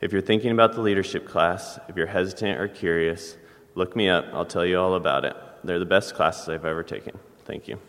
If 0.01 0.11
you're 0.11 0.21
thinking 0.21 0.51
about 0.51 0.73
the 0.73 0.81
leadership 0.81 1.27
class, 1.27 1.79
if 1.87 1.95
you're 1.95 2.07
hesitant 2.07 2.59
or 2.59 2.67
curious, 2.67 3.37
look 3.75 3.95
me 3.95 4.09
up. 4.09 4.25
I'll 4.33 4.45
tell 4.45 4.65
you 4.65 4.79
all 4.79 4.95
about 4.95 5.23
it. 5.23 5.35
They're 5.63 5.79
the 5.79 5.85
best 5.85 6.13
classes 6.13 6.49
I've 6.49 6.65
ever 6.65 6.83
taken. 6.83 7.17
Thank 7.45 7.67
you. 7.67 7.79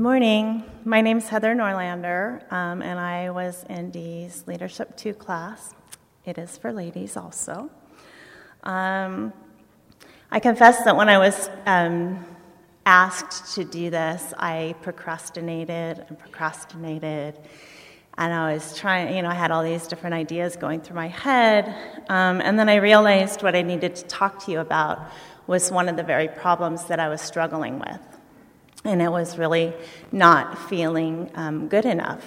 Good 0.00 0.04
morning. 0.04 0.64
My 0.86 1.02
name 1.02 1.18
is 1.18 1.28
Heather 1.28 1.54
Norlander, 1.54 2.50
um, 2.50 2.80
and 2.80 2.98
I 2.98 3.28
was 3.28 3.66
in 3.68 3.90
Dee's 3.90 4.44
Leadership 4.46 4.96
2 4.96 5.12
class. 5.12 5.74
It 6.24 6.38
is 6.38 6.56
for 6.56 6.72
ladies 6.72 7.18
also. 7.18 7.68
Um, 8.62 9.34
I 10.30 10.40
confess 10.40 10.84
that 10.84 10.96
when 10.96 11.10
I 11.10 11.18
was 11.18 11.50
um, 11.66 12.24
asked 12.86 13.54
to 13.56 13.64
do 13.64 13.90
this, 13.90 14.32
I 14.38 14.74
procrastinated 14.80 16.02
and 16.08 16.18
procrastinated. 16.18 17.38
And 18.16 18.32
I 18.32 18.54
was 18.54 18.74
trying, 18.74 19.14
you 19.14 19.20
know, 19.20 19.28
I 19.28 19.34
had 19.34 19.50
all 19.50 19.62
these 19.62 19.86
different 19.86 20.14
ideas 20.14 20.56
going 20.56 20.80
through 20.80 20.96
my 20.96 21.08
head. 21.08 21.66
Um, 22.08 22.40
and 22.40 22.58
then 22.58 22.70
I 22.70 22.76
realized 22.76 23.42
what 23.42 23.54
I 23.54 23.60
needed 23.60 23.96
to 23.96 24.04
talk 24.04 24.46
to 24.46 24.50
you 24.50 24.60
about 24.60 25.10
was 25.46 25.70
one 25.70 25.90
of 25.90 25.98
the 25.98 26.02
very 26.02 26.28
problems 26.28 26.86
that 26.86 27.00
I 27.00 27.10
was 27.10 27.20
struggling 27.20 27.78
with 27.78 28.09
and 28.84 29.02
it 29.02 29.10
was 29.10 29.38
really 29.38 29.72
not 30.10 30.58
feeling 30.68 31.30
um, 31.34 31.68
good 31.68 31.84
enough. 31.84 32.24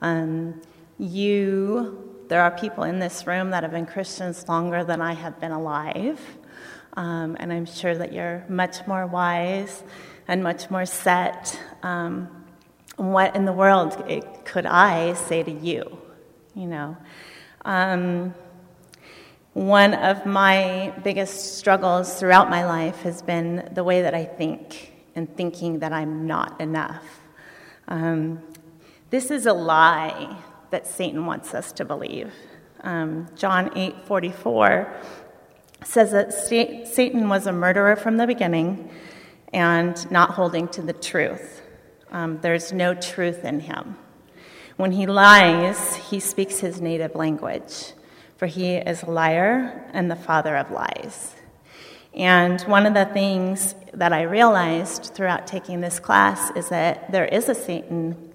Um, 0.00 0.60
you, 0.98 2.24
there 2.28 2.42
are 2.42 2.50
people 2.50 2.84
in 2.84 2.98
this 2.98 3.26
room 3.26 3.50
that 3.50 3.62
have 3.62 3.72
been 3.72 3.86
Christians 3.86 4.48
longer 4.48 4.84
than 4.84 5.00
I 5.00 5.12
have 5.12 5.38
been 5.40 5.52
alive, 5.52 6.20
um, 6.94 7.36
and 7.38 7.52
I'm 7.52 7.66
sure 7.66 7.94
that 7.94 8.12
you're 8.12 8.44
much 8.48 8.86
more 8.86 9.06
wise 9.06 9.82
and 10.28 10.42
much 10.42 10.70
more 10.70 10.86
set. 10.86 11.58
Um, 11.82 12.28
what 12.96 13.34
in 13.34 13.44
the 13.44 13.52
world 13.52 14.02
could 14.44 14.66
I 14.66 15.14
say 15.14 15.42
to 15.42 15.50
you? 15.50 15.98
You 16.54 16.66
know. 16.66 16.96
Um, 17.64 18.34
one 19.54 19.92
of 19.92 20.24
my 20.24 20.94
biggest 21.04 21.58
struggles 21.58 22.18
throughout 22.18 22.48
my 22.48 22.64
life 22.64 23.02
has 23.02 23.20
been 23.20 23.68
the 23.74 23.84
way 23.84 24.02
that 24.02 24.14
I 24.14 24.24
think 24.24 24.91
and 25.14 25.34
thinking 25.36 25.80
that 25.80 25.92
I'm 25.92 26.26
not 26.26 26.60
enough. 26.60 27.20
Um, 27.88 28.42
this 29.10 29.30
is 29.30 29.46
a 29.46 29.52
lie 29.52 30.36
that 30.70 30.86
Satan 30.86 31.26
wants 31.26 31.54
us 31.54 31.72
to 31.72 31.84
believe. 31.84 32.32
Um, 32.80 33.28
John 33.36 33.70
8 33.76 34.06
44 34.06 34.92
says 35.84 36.12
that 36.12 36.32
Satan 36.32 37.28
was 37.28 37.46
a 37.46 37.52
murderer 37.52 37.96
from 37.96 38.16
the 38.16 38.26
beginning 38.26 38.90
and 39.52 40.10
not 40.10 40.30
holding 40.30 40.68
to 40.68 40.82
the 40.82 40.92
truth. 40.92 41.62
Um, 42.10 42.40
there's 42.40 42.72
no 42.72 42.94
truth 42.94 43.44
in 43.44 43.60
him. 43.60 43.96
When 44.76 44.92
he 44.92 45.06
lies, 45.06 45.96
he 45.96 46.18
speaks 46.20 46.60
his 46.60 46.80
native 46.80 47.14
language, 47.14 47.92
for 48.36 48.46
he 48.46 48.76
is 48.76 49.02
a 49.02 49.10
liar 49.10 49.90
and 49.92 50.10
the 50.10 50.16
father 50.16 50.56
of 50.56 50.70
lies. 50.70 51.34
And 52.14 52.60
one 52.62 52.86
of 52.86 52.94
the 52.94 53.06
things 53.06 53.74
that 53.94 54.12
I 54.12 54.22
realized 54.22 55.12
throughout 55.14 55.46
taking 55.46 55.80
this 55.80 55.98
class 55.98 56.50
is 56.56 56.68
that 56.68 57.10
there 57.10 57.24
is 57.24 57.48
a 57.48 57.54
Satan, 57.54 58.32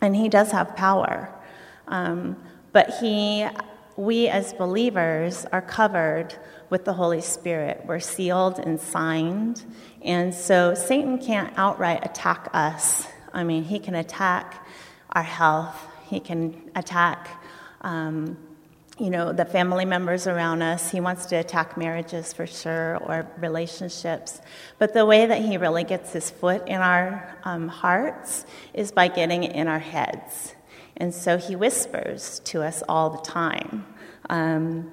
and 0.00 0.16
he 0.16 0.28
does 0.28 0.50
have 0.52 0.76
power. 0.76 1.32
Um, 1.88 2.36
but 2.72 2.90
he 3.00 3.46
we 3.96 4.28
as 4.28 4.54
believers 4.54 5.44
are 5.52 5.60
covered 5.60 6.34
with 6.70 6.86
the 6.86 6.92
Holy 6.94 7.20
Spirit. 7.20 7.82
We're 7.84 8.00
sealed 8.00 8.58
and 8.58 8.80
signed. 8.80 9.62
And 10.02 10.34
so 10.34 10.74
Satan 10.74 11.18
can't 11.18 11.52
outright 11.58 12.00
attack 12.02 12.48
us. 12.54 13.06
I 13.34 13.44
mean, 13.44 13.64
he 13.64 13.78
can 13.78 13.96
attack 13.96 14.66
our 15.10 15.22
health, 15.22 15.76
he 16.06 16.18
can 16.18 16.70
attack. 16.74 17.28
Um, 17.82 18.38
you 19.00 19.08
know, 19.08 19.32
the 19.32 19.46
family 19.46 19.86
members 19.86 20.26
around 20.26 20.60
us. 20.60 20.90
He 20.90 21.00
wants 21.00 21.24
to 21.26 21.36
attack 21.36 21.78
marriages 21.78 22.34
for 22.34 22.46
sure 22.46 22.98
or 22.98 23.26
relationships. 23.38 24.42
But 24.78 24.92
the 24.92 25.06
way 25.06 25.24
that 25.24 25.40
he 25.40 25.56
really 25.56 25.84
gets 25.84 26.12
his 26.12 26.28
foot 26.28 26.68
in 26.68 26.82
our 26.82 27.34
um, 27.44 27.68
hearts 27.68 28.44
is 28.74 28.92
by 28.92 29.08
getting 29.08 29.44
in 29.44 29.68
our 29.68 29.78
heads. 29.78 30.54
And 30.98 31.14
so 31.14 31.38
he 31.38 31.56
whispers 31.56 32.40
to 32.44 32.62
us 32.62 32.82
all 32.90 33.08
the 33.08 33.22
time. 33.22 33.86
Um, 34.28 34.92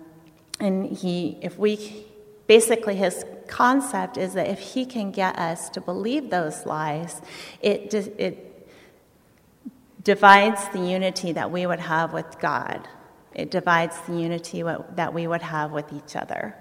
and 0.61 0.85
he, 0.85 1.37
if 1.41 1.59
we, 1.59 2.05
basically 2.47 2.95
his 2.95 3.25
concept 3.47 4.15
is 4.17 4.33
that 4.35 4.47
if 4.47 4.59
he 4.59 4.85
can 4.85 5.11
get 5.11 5.37
us 5.37 5.69
to 5.71 5.81
believe 5.81 6.29
those 6.29 6.65
lies, 6.65 7.21
it, 7.61 7.93
it 7.93 8.69
divides 10.01 10.69
the 10.69 10.79
unity 10.79 11.33
that 11.33 11.51
we 11.51 11.65
would 11.65 11.81
have 11.81 12.13
with 12.13 12.39
God. 12.39 12.87
It 13.37 13.51
divides 13.51 13.95
the 14.07 14.17
unity 14.17 14.63
that 14.63 15.13
we 15.13 15.27
would 15.27 15.43
have 15.43 15.71
with 15.71 15.93
each 15.93 16.15
other. 16.15 16.55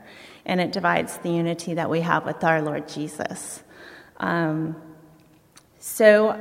And 0.45 0.61
it 0.61 0.73
divides 0.73 1.17
the 1.19 1.31
unity 1.31 1.75
that 1.75 1.91
we 1.91 2.03
have 2.03 2.25
with 2.27 2.45
our 2.45 2.61
Lord 2.61 2.87
Jesus. 2.87 3.63
Um, 4.19 4.77
so 5.81 6.39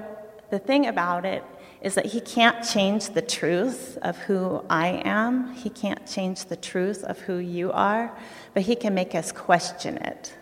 the 0.51 0.59
thing 0.59 0.87
about 0.87 1.25
it 1.25 1.43
is 1.81 1.95
that 1.95 2.07
he 2.07 2.19
can't 2.19 2.67
change 2.67 3.09
the 3.11 3.21
truth 3.21 3.97
of 4.01 4.17
who 4.17 4.63
I 4.69 5.01
am. 5.05 5.53
He 5.53 5.69
can't 5.69 6.05
change 6.05 6.45
the 6.45 6.55
truth 6.55 7.03
of 7.03 7.19
who 7.19 7.37
you 7.37 7.71
are, 7.71 8.15
but 8.53 8.63
he 8.63 8.75
can 8.75 8.93
make 8.93 9.15
us 9.15 9.31
question 9.31 9.97
it. 9.97 10.33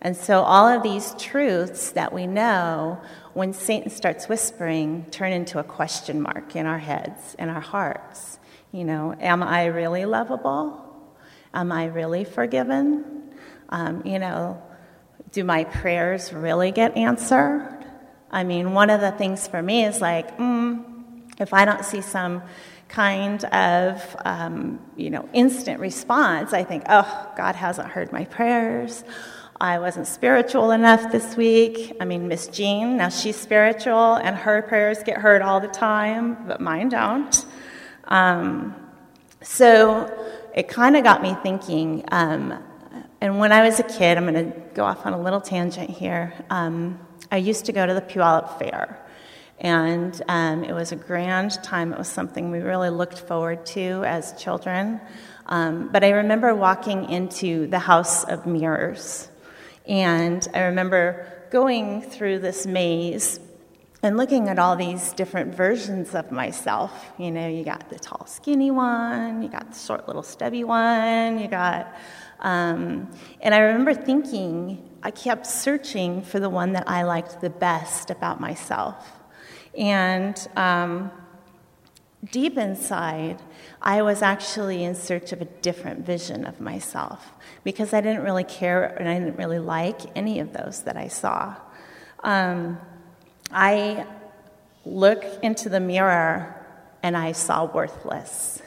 And 0.00 0.16
so, 0.16 0.42
all 0.42 0.68
of 0.68 0.82
these 0.82 1.14
truths 1.18 1.92
that 1.92 2.12
we 2.12 2.26
know, 2.26 3.00
when 3.32 3.54
Satan 3.54 3.90
starts 3.90 4.28
whispering, 4.28 5.06
turn 5.10 5.32
into 5.32 5.58
a 5.58 5.64
question 5.64 6.20
mark 6.20 6.54
in 6.54 6.66
our 6.66 6.78
heads, 6.78 7.34
in 7.38 7.48
our 7.48 7.60
hearts. 7.60 8.35
You 8.72 8.84
know, 8.84 9.14
am 9.18 9.42
I 9.42 9.66
really 9.66 10.04
lovable? 10.04 10.82
Am 11.54 11.72
I 11.72 11.86
really 11.86 12.24
forgiven? 12.24 13.32
Um, 13.68 14.02
you 14.04 14.18
know, 14.18 14.62
do 15.32 15.44
my 15.44 15.64
prayers 15.64 16.32
really 16.32 16.72
get 16.72 16.96
answered? 16.96 17.72
I 18.30 18.44
mean, 18.44 18.72
one 18.72 18.90
of 18.90 19.00
the 19.00 19.12
things 19.12 19.46
for 19.46 19.62
me 19.62 19.84
is 19.84 20.00
like, 20.00 20.36
mm, 20.38 20.84
if 21.38 21.54
I 21.54 21.64
don't 21.64 21.84
see 21.84 22.00
some 22.00 22.42
kind 22.88 23.44
of, 23.44 24.16
um, 24.24 24.80
you 24.96 25.10
know, 25.10 25.28
instant 25.32 25.80
response, 25.80 26.52
I 26.52 26.64
think, 26.64 26.84
oh, 26.88 27.32
God 27.36 27.54
hasn't 27.54 27.88
heard 27.88 28.12
my 28.12 28.24
prayers. 28.24 29.04
I 29.60 29.78
wasn't 29.78 30.06
spiritual 30.06 30.70
enough 30.70 31.10
this 31.10 31.36
week. 31.36 31.96
I 32.00 32.04
mean, 32.04 32.28
Miss 32.28 32.46
Jean, 32.48 32.98
now 32.98 33.08
she's 33.08 33.36
spiritual 33.36 34.14
and 34.16 34.36
her 34.36 34.62
prayers 34.62 35.02
get 35.02 35.16
heard 35.16 35.40
all 35.40 35.60
the 35.60 35.68
time, 35.68 36.36
but 36.46 36.60
mine 36.60 36.90
don't. 36.90 37.44
Um, 38.08 38.74
so 39.42 40.12
it 40.54 40.68
kind 40.68 40.96
of 40.96 41.04
got 41.04 41.22
me 41.22 41.36
thinking. 41.42 42.04
Um, 42.10 42.62
and 43.20 43.38
when 43.38 43.52
I 43.52 43.64
was 43.64 43.80
a 43.80 43.82
kid, 43.82 44.16
I'm 44.16 44.32
going 44.32 44.52
to 44.52 44.58
go 44.74 44.84
off 44.84 45.06
on 45.06 45.12
a 45.12 45.20
little 45.20 45.40
tangent 45.40 45.90
here. 45.90 46.34
Um, 46.50 46.98
I 47.30 47.38
used 47.38 47.66
to 47.66 47.72
go 47.72 47.86
to 47.86 47.94
the 47.94 48.00
Puyallup 48.00 48.58
Fair. 48.58 49.02
And 49.58 50.20
um, 50.28 50.64
it 50.64 50.74
was 50.74 50.92
a 50.92 50.96
grand 50.96 51.52
time. 51.62 51.92
It 51.92 51.98
was 51.98 52.08
something 52.08 52.50
we 52.50 52.58
really 52.58 52.90
looked 52.90 53.18
forward 53.18 53.64
to 53.66 54.04
as 54.04 54.40
children. 54.40 55.00
Um, 55.46 55.88
but 55.92 56.04
I 56.04 56.10
remember 56.10 56.54
walking 56.54 57.08
into 57.08 57.66
the 57.68 57.78
House 57.78 58.24
of 58.24 58.46
Mirrors. 58.46 59.28
And 59.86 60.46
I 60.52 60.64
remember 60.64 61.32
going 61.50 62.02
through 62.02 62.40
this 62.40 62.66
maze 62.66 63.40
and 64.02 64.16
looking 64.16 64.48
at 64.48 64.58
all 64.58 64.76
these 64.76 65.12
different 65.12 65.54
versions 65.54 66.14
of 66.14 66.30
myself. 66.30 67.12
You 67.18 67.30
know, 67.30 67.48
you 67.48 67.64
got 67.64 67.88
the 67.88 67.98
tall, 67.98 68.26
skinny 68.26 68.70
one, 68.70 69.42
you 69.42 69.48
got 69.48 69.72
the 69.72 69.78
short, 69.78 70.06
little, 70.06 70.22
stubby 70.22 70.64
one, 70.64 71.38
you 71.38 71.48
got. 71.48 71.94
Um, 72.40 73.10
and 73.40 73.54
I 73.54 73.58
remember 73.58 73.94
thinking, 73.94 74.90
I 75.02 75.10
kept 75.10 75.46
searching 75.46 76.22
for 76.22 76.40
the 76.40 76.50
one 76.50 76.72
that 76.72 76.88
I 76.88 77.02
liked 77.02 77.40
the 77.40 77.50
best 77.50 78.10
about 78.10 78.40
myself. 78.40 79.12
And 79.76 80.36
um, 80.56 81.10
deep 82.30 82.58
inside, 82.58 83.40
I 83.80 84.02
was 84.02 84.22
actually 84.22 84.84
in 84.84 84.94
search 84.94 85.32
of 85.32 85.40
a 85.40 85.44
different 85.44 86.04
vision 86.04 86.44
of 86.44 86.60
myself 86.60 87.32
because 87.64 87.94
I 87.94 88.00
didn't 88.00 88.22
really 88.22 88.44
care 88.44 88.84
and 88.84 89.08
I 89.08 89.18
didn't 89.18 89.36
really 89.36 89.58
like 89.58 90.00
any 90.16 90.40
of 90.40 90.52
those 90.52 90.82
that 90.82 90.96
I 90.96 91.08
saw. 91.08 91.56
Um, 92.24 92.78
I 93.50 94.06
look 94.84 95.24
into 95.42 95.68
the 95.68 95.80
mirror 95.80 96.66
and 97.02 97.16
I 97.16 97.32
saw 97.32 97.64
worthless. 97.64 98.62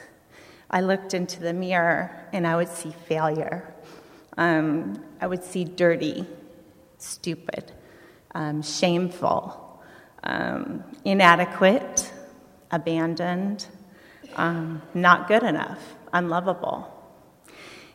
I 0.70 0.80
looked 0.80 1.14
into 1.14 1.40
the 1.40 1.52
mirror 1.52 2.28
and 2.32 2.46
I 2.46 2.56
would 2.56 2.68
see 2.68 2.92
failure. 3.06 3.74
Um, 4.36 5.04
I 5.20 5.26
would 5.26 5.42
see 5.44 5.64
dirty, 5.64 6.26
stupid, 6.98 7.72
um, 8.34 8.62
shameful, 8.62 9.82
um, 10.22 10.84
inadequate, 11.04 12.12
abandoned, 12.70 13.66
um, 14.36 14.80
not 14.94 15.28
good 15.28 15.42
enough, 15.42 15.94
unlovable. 16.12 16.96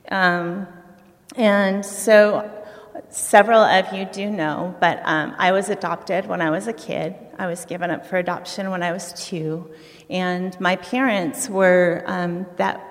Um, 0.10 0.68
and 1.36 1.86
so, 1.86 2.50
several 3.16 3.62
of 3.62 3.94
you 3.94 4.06
do 4.06 4.30
know, 4.30 4.76
but 4.80 5.02
um, 5.06 5.36
I 5.38 5.52
was 5.52 5.70
adopted 5.70 6.28
when 6.28 6.42
I 6.42 6.50
was 6.50 6.68
a 6.68 6.74
kid. 6.74 7.16
I 7.40 7.48
was 7.48 7.66
given 7.66 7.90
up 7.90 8.06
for 8.06 8.18
adoption 8.18 8.70
when 8.72 8.84
I 8.84 8.92
was 8.92 9.14
two. 9.14 9.72
And 10.10 10.60
my 10.60 10.76
parents 10.76 11.50
were 11.50 12.04
that 12.58 12.82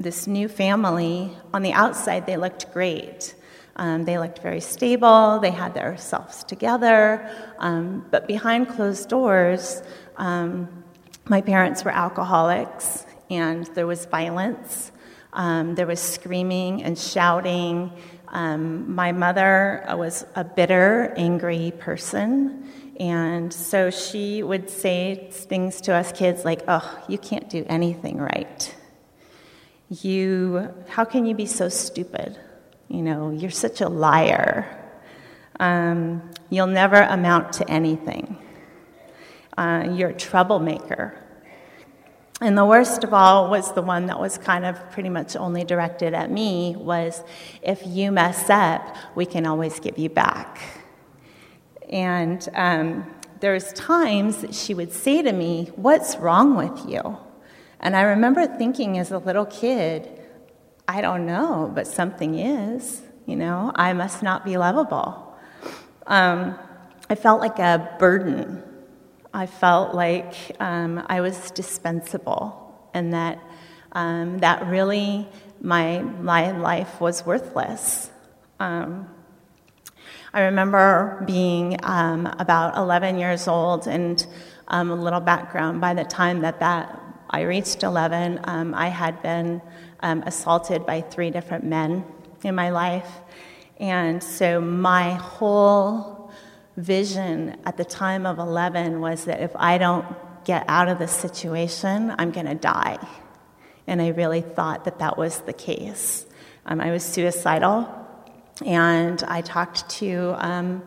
this 0.00 0.26
new 0.26 0.48
family, 0.48 1.36
on 1.52 1.62
the 1.62 1.72
outside, 1.72 2.26
they 2.26 2.36
looked 2.36 2.72
great. 2.72 3.34
Um, 3.76 4.04
they 4.04 4.18
looked 4.18 4.40
very 4.40 4.60
stable, 4.60 5.38
they 5.38 5.52
had 5.52 5.72
their 5.72 5.96
selves 5.96 6.42
together, 6.42 7.30
um, 7.58 8.04
but 8.10 8.26
behind 8.26 8.68
closed 8.68 9.08
doors, 9.08 9.82
um, 10.16 10.82
my 11.26 11.40
parents 11.40 11.84
were 11.84 11.92
alcoholics, 11.92 13.06
and 13.30 13.66
there 13.74 13.86
was 13.86 14.06
violence. 14.06 14.90
Um, 15.32 15.76
there 15.76 15.86
was 15.86 16.00
screaming 16.00 16.82
and 16.82 16.98
shouting. 16.98 17.92
Um, 18.30 18.94
my 18.94 19.12
mother 19.12 19.84
was 19.90 20.24
a 20.34 20.44
bitter, 20.44 21.14
angry 21.16 21.72
person, 21.78 22.70
and 23.00 23.52
so 23.52 23.90
she 23.90 24.42
would 24.42 24.68
say 24.68 25.28
things 25.30 25.80
to 25.82 25.94
us 25.94 26.12
kids 26.12 26.44
like, 26.44 26.62
Oh, 26.68 27.04
you 27.08 27.18
can't 27.18 27.48
do 27.48 27.64
anything 27.68 28.18
right. 28.18 28.74
You, 29.88 30.74
how 30.88 31.04
can 31.04 31.24
you 31.24 31.34
be 31.34 31.46
so 31.46 31.68
stupid? 31.68 32.38
You 32.88 33.02
know, 33.02 33.30
you're 33.30 33.50
such 33.50 33.80
a 33.80 33.88
liar. 33.88 34.66
Um, 35.60 36.30
you'll 36.50 36.66
never 36.66 36.96
amount 36.96 37.54
to 37.54 37.70
anything. 37.70 38.38
Uh, 39.56 39.88
you're 39.92 40.10
a 40.10 40.14
troublemaker. 40.14 41.20
And 42.40 42.56
the 42.56 42.64
worst 42.64 43.02
of 43.02 43.12
all 43.12 43.50
was 43.50 43.72
the 43.72 43.82
one 43.82 44.06
that 44.06 44.20
was 44.20 44.38
kind 44.38 44.64
of 44.64 44.90
pretty 44.92 45.08
much 45.08 45.34
only 45.34 45.64
directed 45.64 46.14
at 46.14 46.30
me 46.30 46.76
was 46.78 47.24
if 47.62 47.82
you 47.84 48.12
mess 48.12 48.48
up, 48.48 48.96
we 49.16 49.26
can 49.26 49.44
always 49.44 49.80
give 49.80 49.98
you 49.98 50.08
back. 50.08 50.60
And 51.90 52.48
um, 52.54 53.12
there's 53.40 53.72
times 53.72 54.38
that 54.42 54.54
she 54.54 54.72
would 54.72 54.92
say 54.92 55.20
to 55.22 55.32
me, 55.32 55.72
What's 55.74 56.16
wrong 56.16 56.54
with 56.54 56.88
you? 56.88 57.18
And 57.80 57.96
I 57.96 58.02
remember 58.02 58.46
thinking 58.46 58.98
as 58.98 59.10
a 59.10 59.18
little 59.18 59.46
kid, 59.46 60.08
I 60.86 61.00
don't 61.00 61.26
know, 61.26 61.70
but 61.74 61.86
something 61.86 62.38
is, 62.38 63.02
you 63.26 63.36
know, 63.36 63.72
I 63.74 63.92
must 63.92 64.22
not 64.22 64.44
be 64.44 64.56
lovable. 64.56 65.36
Um, 66.06 66.58
I 67.10 67.14
felt 67.14 67.40
like 67.40 67.58
a 67.58 67.96
burden. 67.98 68.62
I 69.32 69.46
felt 69.46 69.94
like 69.94 70.34
um, 70.60 71.04
I 71.06 71.20
was 71.20 71.50
dispensable 71.50 72.74
and 72.94 73.12
that, 73.12 73.38
um, 73.92 74.38
that 74.38 74.66
really 74.66 75.28
my, 75.60 76.00
my 76.00 76.52
life 76.52 77.00
was 77.00 77.26
worthless. 77.26 78.10
Um, 78.58 79.08
I 80.32 80.42
remember 80.42 81.22
being 81.26 81.78
um, 81.82 82.26
about 82.38 82.76
11 82.76 83.18
years 83.18 83.48
old, 83.48 83.86
and 83.86 84.24
um, 84.68 84.90
a 84.90 84.94
little 84.94 85.20
background 85.20 85.80
by 85.80 85.94
the 85.94 86.04
time 86.04 86.40
that, 86.40 86.60
that 86.60 87.00
I 87.30 87.42
reached 87.42 87.82
11, 87.82 88.40
um, 88.44 88.74
I 88.74 88.88
had 88.88 89.22
been 89.22 89.60
assaulted 90.00 90.86
by 90.86 91.00
three 91.00 91.30
different 91.30 91.64
men 91.64 92.04
in 92.44 92.54
my 92.54 92.70
life. 92.70 93.08
And 93.78 94.22
so 94.22 94.60
my 94.60 95.14
whole 95.14 96.17
vision 96.78 97.56
at 97.66 97.76
the 97.76 97.84
time 97.84 98.24
of 98.24 98.38
11 98.38 99.00
was 99.00 99.24
that 99.24 99.40
if 99.40 99.50
I 99.56 99.78
don't 99.78 100.06
get 100.44 100.64
out 100.68 100.88
of 100.88 100.98
this 100.98 101.12
situation, 101.12 102.14
I'm 102.18 102.30
going 102.30 102.46
to 102.46 102.54
die. 102.54 102.98
and 103.86 104.02
I 104.02 104.08
really 104.08 104.42
thought 104.42 104.84
that 104.84 104.98
that 104.98 105.16
was 105.16 105.40
the 105.40 105.52
case. 105.52 106.26
Um, 106.66 106.80
I 106.80 106.90
was 106.90 107.02
suicidal, 107.02 107.88
and 108.64 109.22
I 109.24 109.40
talked 109.40 109.88
to 110.00 110.34
um, 110.38 110.82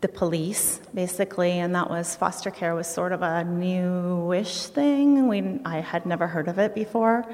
the 0.00 0.08
police, 0.08 0.80
basically, 0.94 1.52
and 1.52 1.74
that 1.74 1.88
was 1.88 2.16
foster 2.16 2.50
care 2.50 2.74
was 2.74 2.86
sort 2.86 3.12
of 3.12 3.22
a 3.22 3.44
newish 3.44 4.66
thing. 4.66 5.28
We, 5.28 5.60
I 5.64 5.80
had 5.80 6.06
never 6.06 6.26
heard 6.26 6.48
of 6.48 6.58
it 6.58 6.74
before, 6.74 7.24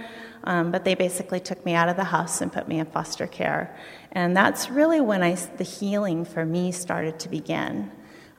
um, 0.45 0.71
but 0.71 0.85
they 0.85 0.95
basically 0.95 1.41
took 1.41 1.65
me 1.65 1.75
out 1.75 1.89
of 1.89 1.97
the 1.97 2.05
house 2.05 2.41
and 2.41 2.53
put 2.53 2.69
me 2.69 2.79
in 2.79 2.87
foster 2.87 3.27
care, 3.27 3.77
and 4.19 4.37
that's 4.37 4.69
really 4.69 5.01
when 5.01 5.23
I, 5.23 5.35
the 5.35 5.63
healing 5.63 6.25
for 6.25 6.45
me 6.45 6.73
started 6.73 7.21
to 7.21 7.29
begin. 7.29 7.89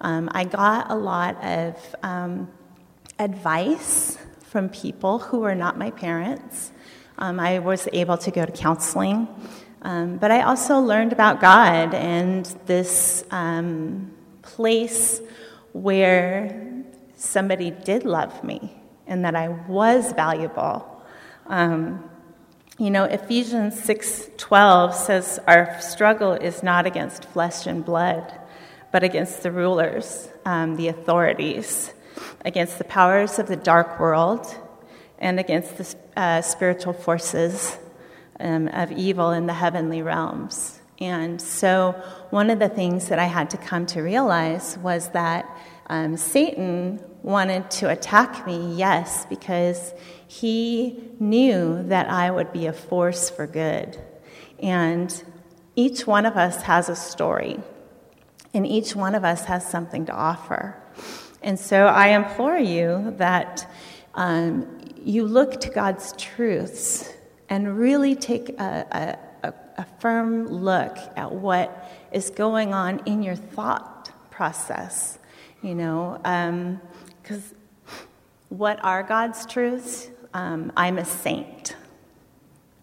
Um, 0.01 0.29
I 0.33 0.43
got 0.43 0.91
a 0.91 0.95
lot 0.95 1.41
of 1.41 1.95
um, 2.03 2.51
advice 3.17 4.17
from 4.41 4.67
people 4.67 5.19
who 5.19 5.39
were 5.39 5.55
not 5.55 5.77
my 5.77 5.89
parents. 5.91 6.73
Um, 7.17 7.39
I 7.39 7.59
was 7.59 7.87
able 7.93 8.17
to 8.17 8.29
go 8.29 8.45
to 8.45 8.51
counseling. 8.51 9.29
Um, 9.81 10.17
but 10.17 10.31
I 10.31 10.41
also 10.41 10.81
learned 10.81 11.13
about 11.13 11.39
God 11.39 11.93
and 11.93 12.45
this 12.65 13.23
um, 13.31 14.11
place 14.41 15.21
where 15.71 16.83
somebody 17.15 17.71
did 17.71 18.03
love 18.03 18.43
me 18.43 18.75
and 19.07 19.23
that 19.23 19.33
I 19.33 19.47
was 19.47 20.11
valuable. 20.11 21.05
Um, 21.47 22.08
you 22.79 22.89
know, 22.89 23.03
Ephesians 23.03 23.77
6:12 23.77 24.93
says 24.93 25.37
our 25.45 25.79
struggle 25.81 26.31
is 26.31 26.63
not 26.63 26.85
against 26.85 27.25
flesh 27.25 27.67
and 27.67 27.83
blood, 27.83 28.33
but 28.93 29.03
against 29.03 29.43
the 29.43 29.51
rulers, 29.51 30.29
um, 30.45 30.77
the 30.77 30.87
authorities, 30.87 31.93
against 32.45 32.77
the 32.77 32.85
powers 32.85 33.37
of 33.37 33.47
the 33.47 33.57
dark 33.57 33.99
world, 33.99 34.55
and 35.19 35.41
against 35.41 35.77
the 35.77 35.95
uh, 36.15 36.41
spiritual 36.41 36.93
forces 36.93 37.77
um, 38.39 38.69
of 38.69 38.93
evil 38.93 39.31
in 39.31 39.45
the 39.45 39.53
heavenly 39.53 40.01
realms. 40.01 40.79
And 41.01 41.41
so, 41.41 42.01
one 42.29 42.49
of 42.49 42.59
the 42.59 42.69
things 42.69 43.09
that 43.09 43.19
I 43.19 43.25
had 43.25 43.49
to 43.49 43.57
come 43.57 43.87
to 43.87 44.01
realize 44.01 44.77
was 44.77 45.09
that 45.09 45.45
um, 45.87 46.15
Satan 46.15 47.03
wanted 47.23 47.69
to 47.71 47.89
attack 47.89 48.47
me, 48.47 48.73
yes, 48.75 49.25
because 49.25 49.93
he 50.29 51.03
knew 51.19 51.83
that 51.87 52.07
I 52.07 52.29
would 52.29 52.53
be 52.53 52.67
a 52.67 52.73
force 52.73 53.29
for 53.29 53.47
good. 53.47 53.99
And 54.61 55.11
each 55.75 56.05
one 56.05 56.25
of 56.25 56.37
us 56.37 56.61
has 56.63 56.87
a 56.87 56.95
story, 56.95 57.59
and 58.53 58.65
each 58.65 58.95
one 58.95 59.15
of 59.15 59.23
us 59.23 59.45
has 59.45 59.69
something 59.69 60.05
to 60.05 60.13
offer. 60.13 60.77
And 61.41 61.59
so 61.59 61.87
I 61.87 62.09
implore 62.09 62.57
you 62.57 63.15
that 63.17 63.69
um, 64.13 64.79
you 65.03 65.25
look 65.25 65.59
to 65.61 65.69
God's 65.69 66.13
truths 66.17 67.11
and 67.49 67.79
really 67.79 68.15
take 68.15 68.49
a, 68.59 69.17
a 69.43 69.53
a 69.79 69.85
firm 69.99 70.45
look 70.47 70.97
at 71.15 71.31
what 71.31 71.89
is 72.11 72.29
going 72.31 72.73
on 72.73 72.99
in 73.05 73.23
your 73.23 73.37
thought 73.37 74.11
process, 74.29 75.17
you 75.61 75.73
know, 75.73 76.17
because 77.23 77.53
um, 77.53 77.97
what 78.49 78.83
are 78.83 79.03
God's 79.03 79.45
truths? 79.45 80.09
Um, 80.33 80.71
I'm 80.77 80.97
a 80.97 81.05
saint. 81.05 81.75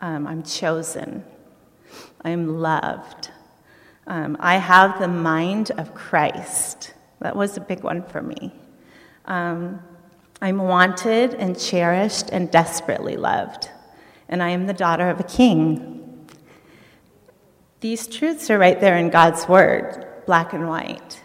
Um, 0.00 0.26
I'm 0.26 0.42
chosen. 0.42 1.24
I'm 2.22 2.58
loved. 2.58 3.30
Um, 4.06 4.36
I 4.40 4.56
have 4.56 4.98
the 4.98 5.08
mind 5.08 5.70
of 5.72 5.94
Christ. 5.94 6.94
That 7.20 7.36
was 7.36 7.56
a 7.56 7.60
big 7.60 7.82
one 7.82 8.02
for 8.02 8.22
me. 8.22 8.52
Um, 9.24 9.80
I'm 10.40 10.58
wanted 10.58 11.34
and 11.34 11.58
cherished 11.58 12.30
and 12.30 12.50
desperately 12.50 13.16
loved. 13.16 13.70
And 14.28 14.42
I 14.42 14.50
am 14.50 14.66
the 14.66 14.74
daughter 14.74 15.08
of 15.08 15.20
a 15.20 15.24
king. 15.24 16.28
These 17.80 18.06
truths 18.08 18.50
are 18.50 18.58
right 18.58 18.80
there 18.80 18.96
in 18.96 19.10
God's 19.10 19.48
Word, 19.48 20.06
black 20.26 20.52
and 20.52 20.68
white. 20.68 21.22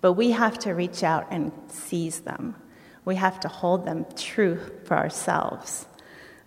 But 0.00 0.12
we 0.14 0.32
have 0.32 0.58
to 0.60 0.72
reach 0.72 1.02
out 1.02 1.26
and 1.30 1.52
seize 1.68 2.20
them. 2.20 2.56
We 3.04 3.16
have 3.16 3.40
to 3.40 3.48
hold 3.48 3.84
them 3.84 4.06
true 4.16 4.58
for 4.84 4.96
ourselves. 4.96 5.86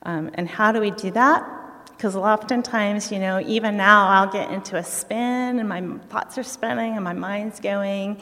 Um, 0.03 0.31
and 0.35 0.47
how 0.47 0.71
do 0.71 0.79
we 0.79 0.91
do 0.91 1.11
that? 1.11 1.43
Because 1.87 2.15
oftentimes, 2.15 3.11
you 3.11 3.19
know, 3.19 3.39
even 3.41 3.77
now 3.77 4.07
I'll 4.07 4.31
get 4.31 4.51
into 4.51 4.77
a 4.77 4.83
spin 4.83 5.59
and 5.59 5.67
my 5.67 5.81
thoughts 6.09 6.37
are 6.37 6.43
spinning 6.43 6.95
and 6.95 7.03
my 7.03 7.13
mind's 7.13 7.59
going. 7.59 8.21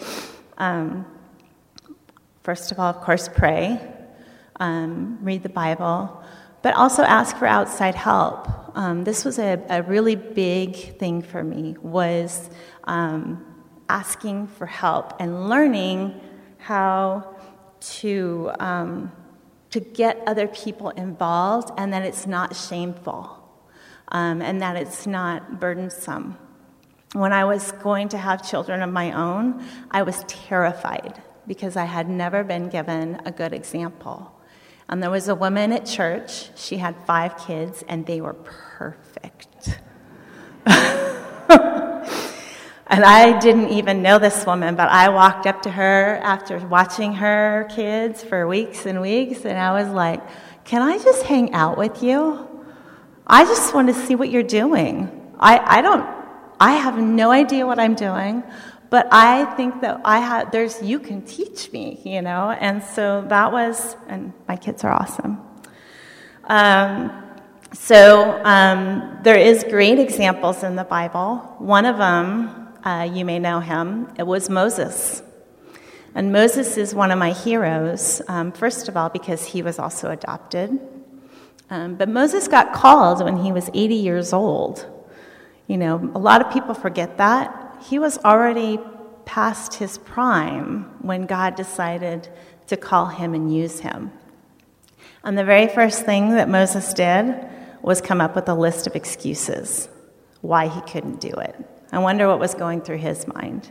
Um, 0.58 1.06
first 2.44 2.72
of 2.72 2.80
all, 2.80 2.90
of 2.90 3.02
course, 3.02 3.28
pray, 3.28 3.80
um, 4.60 5.20
read 5.22 5.44
the 5.44 5.50
Bible, 5.50 6.24
but 6.62 6.74
also 6.76 7.04
ask 7.04 7.36
for 7.38 7.48
outside 7.48 7.96
help 7.96 8.48
um, 8.76 9.04
this 9.04 9.24
was 9.24 9.38
a, 9.38 9.62
a, 9.70 9.84
really 9.84 10.16
big 10.16 10.98
thing 10.98 11.22
for 11.22 11.44
me 11.44 11.76
was 11.82 12.50
um, 12.86 13.46
asking 13.88 14.48
for 14.48 14.66
help 14.66 15.14
and 15.20 15.48
learning 15.48 16.20
how 16.58 17.33
to 18.00 18.52
um, 18.60 19.12
to 19.72 19.80
get 19.80 20.22
other 20.28 20.48
people 20.48 20.90
involved 20.92 21.72
and 21.78 21.92
that 21.94 22.04
it's 22.04 22.28
not 22.28 22.56
shameful 22.56 23.40
um, 24.10 24.42
and 24.42 24.62
that 24.62 24.76
it's 24.76 25.08
not 25.08 25.60
burdensome 25.60 26.38
when 27.14 27.34
i 27.34 27.44
was 27.44 27.72
going 27.74 28.08
to 28.10 28.18
have 28.18 28.48
children 28.48 28.82
of 28.82 28.92
my 28.92 29.12
own 29.12 29.64
i 29.92 30.04
was 30.04 30.24
terrified 30.28 31.22
because 31.48 31.76
i 31.76 31.86
had 31.86 32.08
never 32.10 32.44
been 32.44 32.70
given 32.70 33.20
a 33.26 33.32
good 33.32 33.54
example 33.54 34.34
and 34.90 35.02
there 35.02 35.10
was 35.10 35.28
a 35.28 35.36
woman 35.36 35.72
at 35.72 35.86
church. 35.86 36.50
She 36.56 36.78
had 36.78 36.96
five 37.06 37.38
kids, 37.38 37.84
and 37.88 38.06
they 38.06 38.22
were 38.22 38.34
perfect. 38.34 39.80
and 42.88 43.04
I 43.04 43.40
didn't 43.40 43.70
even 43.70 44.02
know 44.02 44.20
this 44.20 44.46
woman, 44.46 44.76
but 44.76 44.90
I 44.90 45.10
walked 45.10 45.48
up 45.48 45.62
to 45.64 45.72
her 45.72 46.20
after 46.24 46.60
watching 46.68 47.14
her 47.14 47.68
kids 47.74 48.24
for 48.24 48.48
weeks 48.48 48.86
and 48.86 49.02
weeks, 49.02 49.46
and 49.46 49.58
I 49.58 49.72
was 49.82 49.92
like, 49.92 50.22
Can 50.66 50.82
I 50.82 50.98
just 50.98 51.24
hang 51.24 51.54
out 51.54 51.78
with 51.78 52.04
you? 52.04 52.48
I 53.26 53.46
just 53.46 53.74
want 53.74 53.88
to 53.88 53.94
see 53.94 54.16
what 54.16 54.30
you're 54.30 54.44
doing. 54.44 55.10
I, 55.40 55.78
I 55.78 55.82
don't, 55.82 56.06
I 56.60 56.74
have 56.74 56.98
no 56.98 57.32
idea 57.32 57.66
what 57.66 57.80
I'm 57.80 57.96
doing. 57.96 58.44
But 58.94 59.08
I 59.12 59.46
think 59.56 59.82
that 59.82 60.02
I 60.06 60.20
had, 60.20 60.52
there's, 60.52 60.80
you 60.84 61.00
can 61.00 61.24
teach 61.24 61.72
me, 61.72 62.00
you 62.04 62.22
know? 62.22 62.52
And 62.52 62.84
so 62.84 63.26
that 63.28 63.52
was, 63.52 63.96
and 64.08 64.34
my 64.48 64.56
kids 64.56 64.84
are 64.84 64.92
awesome. 64.92 65.42
Um, 66.44 67.12
so 67.74 68.40
um, 68.46 69.18
there 69.24 69.36
is 69.36 69.64
great 69.64 69.98
examples 69.98 70.62
in 70.62 70.76
the 70.76 70.84
Bible. 70.84 71.38
One 71.58 71.88
of 71.88 71.98
them, 71.98 72.63
uh, 72.84 73.10
you 73.12 73.26
may 73.26 73.40
know 73.40 73.60
him, 73.60 74.14
it 74.18 74.24
was 74.24 74.50
Moses. 74.50 75.24
And 76.16 76.32
Moses 76.32 76.78
is 76.78 76.94
one 76.94 77.12
of 77.12 77.18
my 77.18 77.32
heroes, 77.32 78.22
um, 78.28 78.52
first 78.52 78.88
of 78.88 78.96
all, 78.96 79.10
because 79.10 79.46
he 79.46 79.64
was 79.64 79.80
also 79.80 80.12
adopted. 80.12 80.80
Um, 81.70 81.96
but 81.96 82.08
Moses 82.08 82.48
got 82.48 82.74
called 82.74 83.24
when 83.24 83.38
he 83.38 83.52
was 83.52 83.70
80 83.74 83.96
years 83.96 84.32
old. 84.32 84.86
You 85.68 85.78
know, 85.78 86.12
a 86.14 86.20
lot 86.20 86.46
of 86.46 86.54
people 86.54 86.76
forget 86.76 87.18
that 87.18 87.78
he 87.82 87.98
was 87.98 88.18
already 88.20 88.80
past 89.26 89.76
his 89.76 89.98
prime 89.98 90.84
when 91.02 91.26
God 91.26 91.56
decided 91.56 92.30
to 92.68 92.78
call 92.78 93.08
him 93.08 93.34
and 93.34 93.54
use 93.54 93.80
him. 93.80 94.12
And 95.24 95.38
the 95.38 95.46
very 95.46 95.68
first 95.68 96.06
thing 96.06 96.32
that 96.32 96.50
Moses 96.50 96.94
did 96.94 97.34
was 97.82 98.02
come 98.02 98.22
up 98.22 98.36
with 98.36 98.48
a 98.50 98.54
list 98.54 98.88
of 98.88 98.96
excuses 98.96 99.90
why 100.42 100.68
he 100.68 100.82
couldn't 100.82 101.22
do 101.22 101.30
it. 101.30 101.56
I 101.94 102.00
wonder 102.00 102.28
what 102.28 102.40
was 102.40 102.56
going 102.56 102.82
through 102.82 102.98
his 102.98 103.28
mind. 103.28 103.70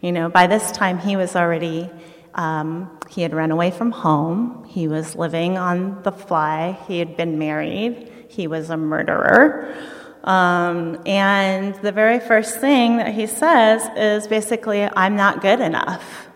You 0.00 0.10
know, 0.10 0.30
by 0.30 0.46
this 0.46 0.72
time 0.72 0.98
he 0.98 1.16
was 1.16 1.36
already, 1.36 1.90
um, 2.34 2.98
he 3.10 3.20
had 3.20 3.34
run 3.34 3.50
away 3.50 3.70
from 3.70 3.90
home, 3.90 4.64
he 4.66 4.88
was 4.88 5.14
living 5.14 5.58
on 5.58 6.02
the 6.02 6.10
fly, 6.10 6.78
he 6.88 6.98
had 6.98 7.14
been 7.14 7.38
married, 7.38 8.10
he 8.28 8.46
was 8.46 8.70
a 8.70 8.78
murderer. 8.78 9.76
Um, 10.24 11.02
and 11.04 11.74
the 11.76 11.92
very 11.92 12.20
first 12.20 12.58
thing 12.58 12.96
that 12.96 13.14
he 13.14 13.26
says 13.26 13.86
is 13.96 14.26
basically, 14.26 14.84
I'm 14.84 15.14
not 15.14 15.42
good 15.42 15.60
enough. 15.60 16.26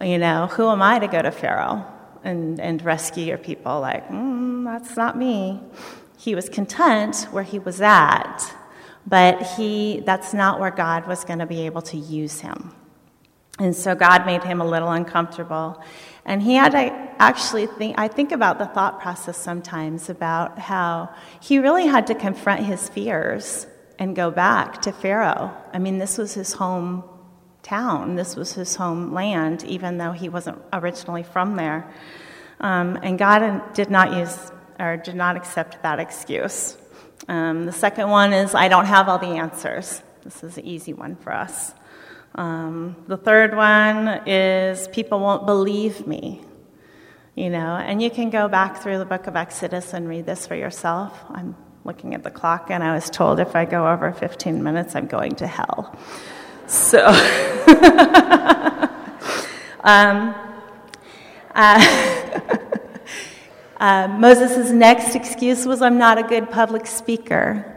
You 0.00 0.16
know, 0.16 0.46
who 0.46 0.70
am 0.70 0.80
I 0.80 1.00
to 1.00 1.06
go 1.06 1.20
to 1.20 1.30
Pharaoh 1.30 1.84
and, 2.24 2.58
and 2.58 2.80
rescue 2.82 3.26
your 3.26 3.36
people? 3.36 3.78
Like, 3.80 4.08
mm, 4.08 4.64
that's 4.64 4.96
not 4.96 5.18
me. 5.18 5.60
He 6.16 6.34
was 6.34 6.48
content 6.48 7.28
where 7.30 7.44
he 7.44 7.58
was 7.58 7.82
at, 7.82 8.54
but 9.06 9.42
he, 9.42 10.02
that's 10.04 10.34
not 10.34 10.60
where 10.60 10.70
God 10.70 11.06
was 11.06 11.24
going 11.24 11.38
to 11.38 11.46
be 11.46 11.62
able 11.62 11.82
to 11.82 11.96
use 11.96 12.40
him. 12.40 12.74
And 13.58 13.76
so 13.76 13.94
God 13.94 14.24
made 14.24 14.42
him 14.42 14.60
a 14.60 14.66
little 14.66 14.90
uncomfortable. 14.90 15.82
And 16.24 16.42
he 16.42 16.54
had 16.54 16.72
to 16.72 16.78
actually 17.18 17.66
think, 17.66 17.98
I 17.98 18.08
think 18.08 18.32
about 18.32 18.58
the 18.58 18.66
thought 18.66 19.00
process 19.00 19.36
sometimes 19.36 20.08
about 20.08 20.58
how 20.58 21.14
he 21.40 21.58
really 21.58 21.86
had 21.86 22.06
to 22.06 22.14
confront 22.14 22.64
his 22.64 22.88
fears 22.88 23.66
and 23.98 24.16
go 24.16 24.30
back 24.30 24.80
to 24.82 24.92
Pharaoh. 24.92 25.54
I 25.74 25.78
mean, 25.78 25.98
this 25.98 26.16
was 26.16 26.32
his 26.32 26.54
home 26.54 27.04
town, 27.62 28.16
this 28.16 28.34
was 28.34 28.54
his 28.54 28.74
homeland, 28.76 29.62
even 29.64 29.98
though 29.98 30.12
he 30.12 30.30
wasn't 30.30 30.58
originally 30.72 31.22
from 31.22 31.56
there. 31.56 31.90
Um, 32.60 32.98
and 33.02 33.18
God 33.18 33.74
did 33.74 33.90
not 33.90 34.14
use 34.14 34.50
or 34.78 34.96
did 34.96 35.14
not 35.14 35.36
accept 35.36 35.82
that 35.82 35.98
excuse. 36.00 36.78
Um, 37.28 37.66
the 37.66 37.72
second 37.72 38.08
one 38.10 38.32
is 38.32 38.54
I 38.54 38.68
don't 38.68 38.86
have 38.86 39.08
all 39.08 39.18
the 39.18 39.38
answers. 39.38 40.02
This 40.22 40.42
is 40.42 40.58
an 40.58 40.66
easy 40.66 40.92
one 40.92 41.16
for 41.16 41.32
us. 41.32 41.74
Um, 42.34 42.96
the 43.06 43.16
third 43.16 43.56
one 43.56 44.22
is 44.26 44.88
people 44.88 45.20
won't 45.20 45.46
believe 45.46 46.06
me. 46.06 46.42
You 47.34 47.48
know, 47.48 47.76
and 47.76 48.02
you 48.02 48.10
can 48.10 48.28
go 48.30 48.48
back 48.48 48.82
through 48.82 48.98
the 48.98 49.04
book 49.04 49.26
of 49.26 49.36
Exodus 49.36 49.94
and 49.94 50.08
read 50.08 50.26
this 50.26 50.46
for 50.46 50.56
yourself. 50.56 51.18
I'm 51.30 51.56
looking 51.84 52.14
at 52.14 52.22
the 52.22 52.30
clock, 52.30 52.70
and 52.70 52.82
I 52.84 52.94
was 52.94 53.08
told 53.08 53.40
if 53.40 53.56
I 53.56 53.64
go 53.64 53.88
over 53.88 54.12
15 54.12 54.62
minutes, 54.62 54.94
I'm 54.94 55.06
going 55.06 55.36
to 55.36 55.46
hell. 55.46 55.96
So, 56.66 57.06
um, 59.80 60.34
uh, 61.54 62.16
uh, 63.80 64.06
Moses' 64.08 64.70
next 64.70 65.14
excuse 65.14 65.64
was, 65.64 65.80
I'm 65.80 65.96
not 65.96 66.18
a 66.18 66.22
good 66.22 66.50
public 66.50 66.86
speaker. 66.86 67.76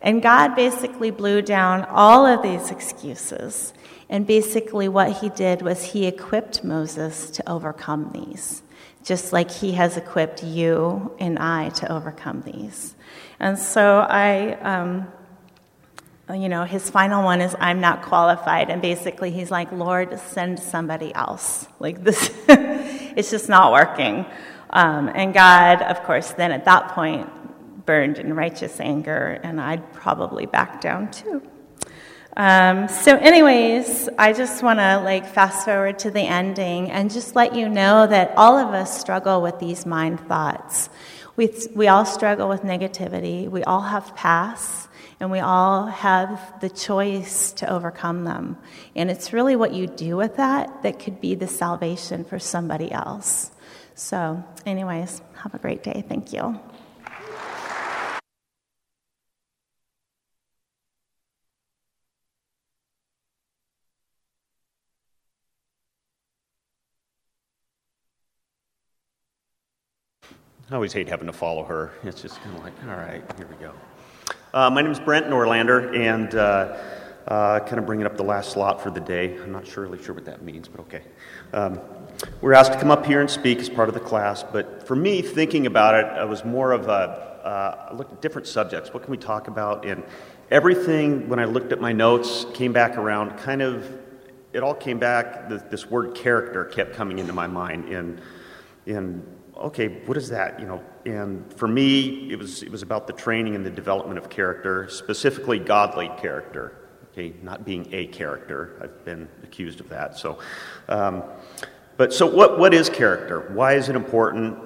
And 0.00 0.22
God 0.22 0.54
basically 0.54 1.10
blew 1.10 1.42
down 1.42 1.84
all 1.86 2.24
of 2.24 2.40
these 2.40 2.70
excuses. 2.70 3.74
And 4.08 4.26
basically, 4.26 4.88
what 4.88 5.12
he 5.12 5.28
did 5.28 5.60
was 5.62 5.84
he 5.84 6.06
equipped 6.06 6.62
Moses 6.62 7.30
to 7.32 7.50
overcome 7.50 8.10
these, 8.12 8.62
just 9.04 9.32
like 9.32 9.50
he 9.50 9.72
has 9.72 9.96
equipped 9.96 10.44
you 10.44 11.14
and 11.18 11.38
I 11.38 11.70
to 11.70 11.92
overcome 11.92 12.42
these. 12.42 12.94
And 13.40 13.58
so 13.58 14.06
I, 14.08 14.52
um, 14.54 15.08
you 16.32 16.48
know, 16.48 16.62
his 16.62 16.88
final 16.88 17.24
one 17.24 17.40
is, 17.40 17.56
I'm 17.58 17.80
not 17.80 18.02
qualified. 18.02 18.70
And 18.70 18.80
basically, 18.80 19.32
he's 19.32 19.50
like, 19.50 19.72
Lord, 19.72 20.16
send 20.18 20.60
somebody 20.60 21.12
else. 21.12 21.66
Like, 21.80 22.04
this, 22.04 22.30
it's 22.48 23.30
just 23.30 23.48
not 23.48 23.72
working. 23.72 24.26
Um, 24.70 25.10
and 25.14 25.34
God, 25.34 25.82
of 25.82 26.02
course, 26.04 26.30
then 26.32 26.52
at 26.52 26.64
that 26.64 26.88
point, 26.88 27.28
burned 27.86 28.18
in 28.18 28.34
righteous 28.34 28.78
anger, 28.80 29.40
and 29.42 29.60
I'd 29.60 29.92
probably 29.92 30.46
back 30.46 30.80
down 30.80 31.10
too. 31.10 31.42
Um, 32.36 32.86
so, 32.86 33.16
anyways, 33.16 34.08
I 34.16 34.32
just 34.32 34.62
want 34.62 34.78
to 34.78 35.00
like 35.00 35.26
fast 35.26 35.64
forward 35.64 35.98
to 36.00 36.10
the 36.12 36.20
ending 36.20 36.90
and 36.90 37.10
just 37.10 37.34
let 37.34 37.56
you 37.56 37.68
know 37.68 38.06
that 38.06 38.32
all 38.36 38.56
of 38.56 38.72
us 38.72 39.00
struggle 39.00 39.42
with 39.42 39.58
these 39.58 39.84
mind 39.84 40.20
thoughts. 40.20 40.88
We, 41.34 41.52
we 41.74 41.88
all 41.88 42.04
struggle 42.04 42.48
with 42.48 42.62
negativity. 42.62 43.48
We 43.48 43.64
all 43.64 43.80
have 43.80 44.14
pasts, 44.14 44.86
and 45.18 45.32
we 45.32 45.40
all 45.40 45.86
have 45.86 46.60
the 46.60 46.70
choice 46.70 47.50
to 47.52 47.68
overcome 47.68 48.24
them. 48.24 48.58
And 48.94 49.10
it's 49.10 49.32
really 49.32 49.56
what 49.56 49.74
you 49.74 49.88
do 49.88 50.16
with 50.16 50.36
that 50.36 50.84
that 50.84 51.00
could 51.00 51.20
be 51.20 51.34
the 51.34 51.48
salvation 51.48 52.24
for 52.24 52.38
somebody 52.38 52.92
else. 52.92 53.50
So, 54.00 54.42
anyways, 54.64 55.20
have 55.34 55.52
a 55.52 55.58
great 55.58 55.82
day. 55.82 56.02
Thank 56.08 56.32
you. 56.32 56.58
I 70.70 70.74
always 70.74 70.94
hate 70.94 71.06
having 71.06 71.26
to 71.26 71.32
follow 71.34 71.62
her. 71.64 71.92
It's 72.02 72.22
just 72.22 72.40
kind 72.40 72.56
of 72.56 72.64
like, 72.64 72.72
all 72.88 72.96
right, 72.96 73.22
here 73.36 73.46
we 73.46 73.56
go. 73.56 73.74
Uh, 74.54 74.70
my 74.70 74.80
name 74.80 74.92
is 74.92 74.98
Brent 74.98 75.26
Norlander, 75.26 75.94
and 75.94 76.34
uh, 76.34 76.78
uh, 77.28 77.60
kind 77.60 77.78
of 77.78 77.84
bringing 77.84 78.06
up 78.06 78.16
the 78.16 78.24
last 78.24 78.52
slot 78.52 78.80
for 78.80 78.90
the 78.90 79.00
day. 79.00 79.36
I'm 79.36 79.52
not 79.52 79.66
sure, 79.66 79.84
really 79.84 80.02
sure 80.02 80.14
what 80.14 80.24
that 80.24 80.40
means, 80.40 80.68
but 80.68 80.80
okay. 80.80 81.02
Um, 81.52 81.78
we're 82.40 82.52
asked 82.52 82.72
to 82.72 82.78
come 82.78 82.90
up 82.90 83.06
here 83.06 83.20
and 83.20 83.30
speak 83.30 83.58
as 83.58 83.68
part 83.68 83.88
of 83.88 83.94
the 83.94 84.00
class, 84.00 84.42
but 84.42 84.86
for 84.86 84.96
me, 84.96 85.22
thinking 85.22 85.66
about 85.66 85.94
it, 85.94 86.04
I 86.04 86.24
was 86.24 86.44
more 86.44 86.72
of 86.72 86.88
a 86.88 87.30
uh, 87.44 87.88
I 87.90 87.94
looked 87.94 88.12
at 88.12 88.20
different 88.20 88.46
subjects. 88.46 88.92
What 88.92 89.02
can 89.02 89.10
we 89.10 89.16
talk 89.16 89.48
about? 89.48 89.84
And 89.86 90.04
everything, 90.50 91.28
when 91.28 91.38
I 91.38 91.44
looked 91.44 91.72
at 91.72 91.80
my 91.80 91.92
notes, 91.92 92.46
came 92.54 92.72
back 92.72 92.96
around. 92.96 93.38
Kind 93.38 93.62
of, 93.62 93.98
it 94.52 94.62
all 94.62 94.74
came 94.74 94.98
back. 94.98 95.48
This 95.48 95.90
word 95.90 96.14
character 96.14 96.64
kept 96.66 96.94
coming 96.94 97.18
into 97.18 97.32
my 97.32 97.46
mind, 97.46 97.88
and 97.88 98.20
and 98.86 99.26
okay, 99.56 99.88
what 100.06 100.16
is 100.16 100.28
that? 100.28 100.60
You 100.60 100.66
know, 100.66 100.82
and 101.06 101.52
for 101.54 101.68
me, 101.68 102.30
it 102.30 102.38
was 102.38 102.62
it 102.62 102.70
was 102.70 102.82
about 102.82 103.06
the 103.06 103.12
training 103.12 103.54
and 103.54 103.64
the 103.64 103.70
development 103.70 104.18
of 104.18 104.28
character, 104.28 104.88
specifically 104.88 105.58
godly 105.58 106.10
character. 106.18 106.76
Okay, 107.12 107.34
not 107.42 107.64
being 107.64 107.88
a 107.92 108.06
character. 108.06 108.78
I've 108.80 109.04
been 109.04 109.28
accused 109.42 109.80
of 109.80 109.88
that. 109.88 110.16
So, 110.16 110.38
um, 110.88 111.24
but 112.00 112.14
so 112.14 112.24
what? 112.24 112.58
What 112.58 112.72
is 112.72 112.88
character? 112.88 113.40
Why 113.52 113.74
is 113.74 113.90
it 113.90 113.94
important? 113.94 114.56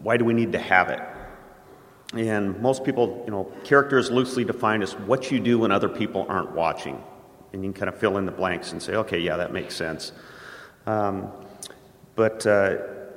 Why 0.00 0.18
do 0.18 0.26
we 0.26 0.34
need 0.34 0.52
to 0.52 0.58
have 0.58 0.90
it? 0.90 1.00
And 2.12 2.60
most 2.60 2.84
people, 2.84 3.22
you 3.24 3.30
know, 3.30 3.50
character 3.64 3.96
is 3.96 4.10
loosely 4.10 4.44
defined 4.44 4.82
as 4.82 4.92
what 4.92 5.30
you 5.30 5.40
do 5.40 5.60
when 5.60 5.72
other 5.72 5.88
people 5.88 6.26
aren't 6.28 6.52
watching, 6.52 7.02
and 7.54 7.64
you 7.64 7.72
can 7.72 7.80
kind 7.80 7.88
of 7.88 7.98
fill 7.98 8.18
in 8.18 8.26
the 8.26 8.30
blanks 8.30 8.72
and 8.72 8.82
say, 8.82 8.96
okay, 8.96 9.18
yeah, 9.18 9.38
that 9.38 9.54
makes 9.54 9.74
sense. 9.74 10.12
Um, 10.84 11.32
but 12.14 12.46
uh, 12.46 12.76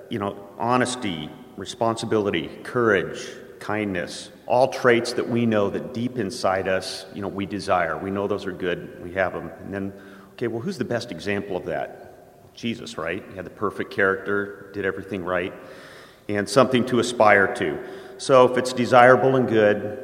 you 0.09 0.19
know, 0.19 0.47
honesty, 0.57 1.29
responsibility, 1.57 2.47
courage, 2.63 3.27
kindness, 3.59 4.31
all 4.47 4.69
traits 4.69 5.11
that 5.11 5.27
we 5.27 5.45
know 5.45 5.69
that 5.69 5.93
deep 5.93 6.17
inside 6.17 6.69
us, 6.69 7.07
you 7.13 7.21
know, 7.21 7.27
we 7.27 7.45
desire. 7.45 7.97
We 7.97 8.09
know 8.09 8.25
those 8.25 8.45
are 8.45 8.53
good. 8.53 9.03
We 9.03 9.11
have 9.15 9.33
them. 9.33 9.51
And 9.65 9.73
then, 9.73 9.93
okay, 10.35 10.47
well, 10.47 10.61
who's 10.61 10.77
the 10.77 10.85
best 10.85 11.11
example 11.11 11.57
of 11.57 11.65
that? 11.65 12.04
Jesus, 12.55 12.97
right? 12.97 13.23
He 13.29 13.35
had 13.35 13.45
the 13.45 13.51
perfect 13.51 13.91
character, 13.91 14.69
did 14.73 14.85
everything 14.85 15.23
right, 15.23 15.53
and 16.29 16.47
something 16.49 16.85
to 16.87 16.99
aspire 16.99 17.53
to. 17.55 17.79
So 18.17 18.49
if 18.49 18.57
it's 18.57 18.73
desirable 18.73 19.35
and 19.35 19.47
good, 19.47 20.01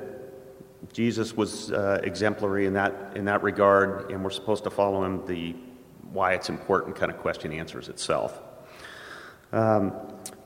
Jesus 0.94 1.36
was 1.36 1.72
uh, 1.72 2.02
exemplary 2.04 2.66
in 2.66 2.74
that, 2.74 3.14
in 3.16 3.26
that 3.26 3.42
regard, 3.44 4.12
and 4.12 4.24
we're 4.24 4.30
supposed 4.30 4.64
to 4.66 4.70
follow 4.70 5.04
him. 5.06 5.26
The 5.26 5.56
why 6.12 6.34
it's 6.34 6.50
important 6.50 6.96
kind 6.96 7.12
of 7.12 7.18
question 7.18 7.54
answers 7.54 7.88
itself. 7.88 8.42
Um, 9.54 9.94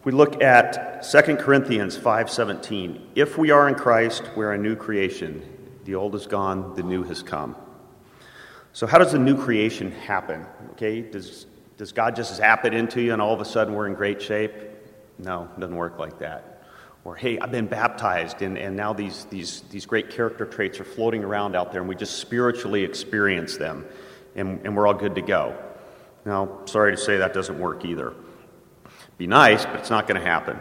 we 0.04 0.12
look 0.12 0.42
at 0.44 1.04
2 1.04 1.38
Corinthians 1.38 1.98
5:17. 1.98 3.02
If 3.16 3.38
we 3.38 3.50
are 3.52 3.68
in 3.68 3.76
Christ, 3.76 4.24
we're 4.36 4.54
a 4.54 4.58
new 4.58 4.76
creation. 4.76 5.42
The 5.86 5.96
old 5.96 6.16
is 6.16 6.28
gone, 6.28 6.76
the 6.76 6.84
new 6.84 7.04
has 7.04 7.24
come. 7.24 7.56
So 8.74 8.86
how 8.86 8.98
does 8.98 9.14
the 9.14 9.20
new 9.20 9.38
creation 9.38 9.92
happen? 9.92 10.46
Okay, 10.72 11.02
does 11.02 11.48
does 11.78 11.92
God 11.92 12.16
just 12.16 12.36
zap 12.36 12.66
it 12.66 12.74
into 12.74 13.02
you 13.02 13.14
and 13.14 13.22
all 13.22 13.34
of 13.34 13.42
a 13.42 13.46
sudden 13.46 13.74
we're 13.74 13.88
in 13.88 13.94
great 13.94 14.22
shape? 14.22 14.54
No, 15.18 15.50
it 15.56 15.60
doesn't 15.60 15.76
work 15.76 15.98
like 16.00 16.20
that. 16.20 16.64
Or 17.04 17.16
hey, 17.16 17.38
I've 17.40 17.52
been 17.52 17.68
baptized 17.68 18.42
and, 18.42 18.58
and 18.58 18.76
now 18.76 18.94
these, 18.94 19.26
these, 19.26 19.62
these 19.70 19.86
great 19.86 20.10
character 20.10 20.46
traits 20.46 20.80
are 20.80 20.86
floating 20.86 21.24
around 21.24 21.56
out 21.56 21.72
there 21.72 21.82
and 21.82 21.90
we 21.90 21.96
just 21.96 22.18
spiritually 22.18 22.84
experience 22.84 23.58
them 23.58 23.86
and, 24.36 24.60
and 24.66 24.76
we're 24.76 24.88
all 24.88 24.94
good 24.94 25.16
to 25.16 25.22
go. 25.22 25.56
Now, 26.26 26.62
sorry 26.66 26.96
to 26.96 26.98
say 26.98 27.18
that 27.18 27.34
doesn't 27.34 27.60
work 27.60 27.86
either 27.86 28.14
be 29.18 29.28
nice, 29.28 29.66
but 29.66 29.76
it's 29.76 29.90
not 29.90 30.08
going 30.08 30.20
to 30.20 30.28
happen. 30.28 30.60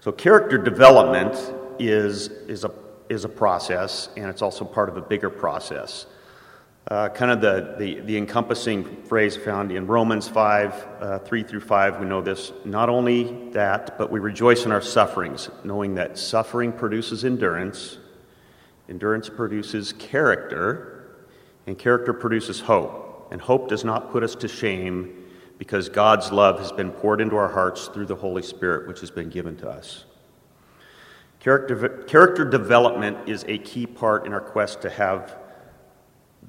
So, 0.00 0.12
character 0.12 0.58
development 0.58 1.34
is, 1.78 2.28
is, 2.28 2.64
a, 2.64 2.72
is 3.08 3.24
a 3.24 3.28
process, 3.28 4.08
and 4.16 4.26
it's 4.26 4.42
also 4.42 4.64
part 4.64 4.88
of 4.88 4.96
a 4.96 5.00
bigger 5.00 5.30
process. 5.30 6.06
Uh, 6.88 7.08
kind 7.08 7.32
of 7.32 7.40
the, 7.40 7.74
the, 7.80 7.98
the, 8.02 8.16
encompassing 8.16 8.84
phrase 9.02 9.36
found 9.36 9.72
in 9.72 9.88
Romans 9.88 10.28
5 10.28 10.86
uh, 11.00 11.18
3 11.18 11.42
through 11.42 11.58
5, 11.58 11.98
we 11.98 12.06
know 12.06 12.22
this. 12.22 12.52
Not 12.64 12.88
only 12.88 13.50
that, 13.50 13.98
but 13.98 14.08
we 14.08 14.20
rejoice 14.20 14.64
in 14.64 14.70
our 14.70 14.80
sufferings, 14.80 15.50
knowing 15.64 15.96
that 15.96 16.16
suffering 16.16 16.72
produces 16.72 17.24
endurance, 17.24 17.98
endurance 18.88 19.28
produces 19.28 19.94
character, 19.94 21.16
and 21.66 21.76
character 21.76 22.12
produces 22.12 22.60
hope. 22.60 23.28
And 23.32 23.40
hope 23.40 23.68
does 23.68 23.84
not 23.84 24.12
put 24.12 24.22
us 24.22 24.36
to 24.36 24.46
shame 24.46 25.24
because 25.58 25.88
God's 25.88 26.30
love 26.30 26.60
has 26.60 26.70
been 26.70 26.92
poured 26.92 27.20
into 27.20 27.34
our 27.34 27.48
hearts 27.48 27.88
through 27.88 28.06
the 28.06 28.14
Holy 28.14 28.42
Spirit, 28.42 28.86
which 28.86 29.00
has 29.00 29.10
been 29.10 29.28
given 29.28 29.56
to 29.56 29.68
us. 29.68 30.04
Character, 31.40 32.04
character 32.06 32.44
development 32.44 33.28
is 33.28 33.44
a 33.48 33.58
key 33.58 33.86
part 33.86 34.24
in 34.24 34.32
our 34.32 34.40
quest 34.40 34.82
to 34.82 34.90
have 34.90 35.36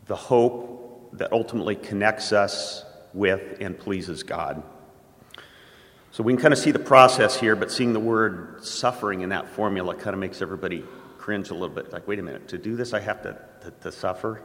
the 0.08 0.16
hope 0.16 1.10
that 1.14 1.32
ultimately 1.32 1.76
connects 1.76 2.32
us 2.32 2.84
with 3.14 3.58
and 3.60 3.78
pleases 3.78 4.24
God. 4.24 4.64
So 6.12 6.24
we 6.24 6.34
can 6.34 6.42
kind 6.42 6.54
of 6.54 6.60
see 6.60 6.72
the 6.72 6.80
process 6.80 7.40
here, 7.40 7.56
but 7.56 7.72
seeing 7.72 7.94
the 7.94 8.00
word 8.00 8.64
suffering 8.64 9.22
in 9.22 9.30
that 9.30 9.48
formula 9.50 9.94
kind 9.96 10.14
of 10.14 10.20
makes 10.20 10.42
everybody 10.42 10.84
cringe 11.18 11.50
a 11.50 11.54
little 11.54 11.76
bit. 11.76 11.92
Like, 11.92 12.08
wait 12.08 12.20
a 12.20 12.24
minute, 12.24 12.48
to 12.50 12.58
do 12.58 12.76
this, 12.76 12.94
I 12.94 13.00
have 13.02 13.22
to, 13.24 13.38
to, 13.62 13.72
to 13.82 13.92
suffer? 13.92 14.42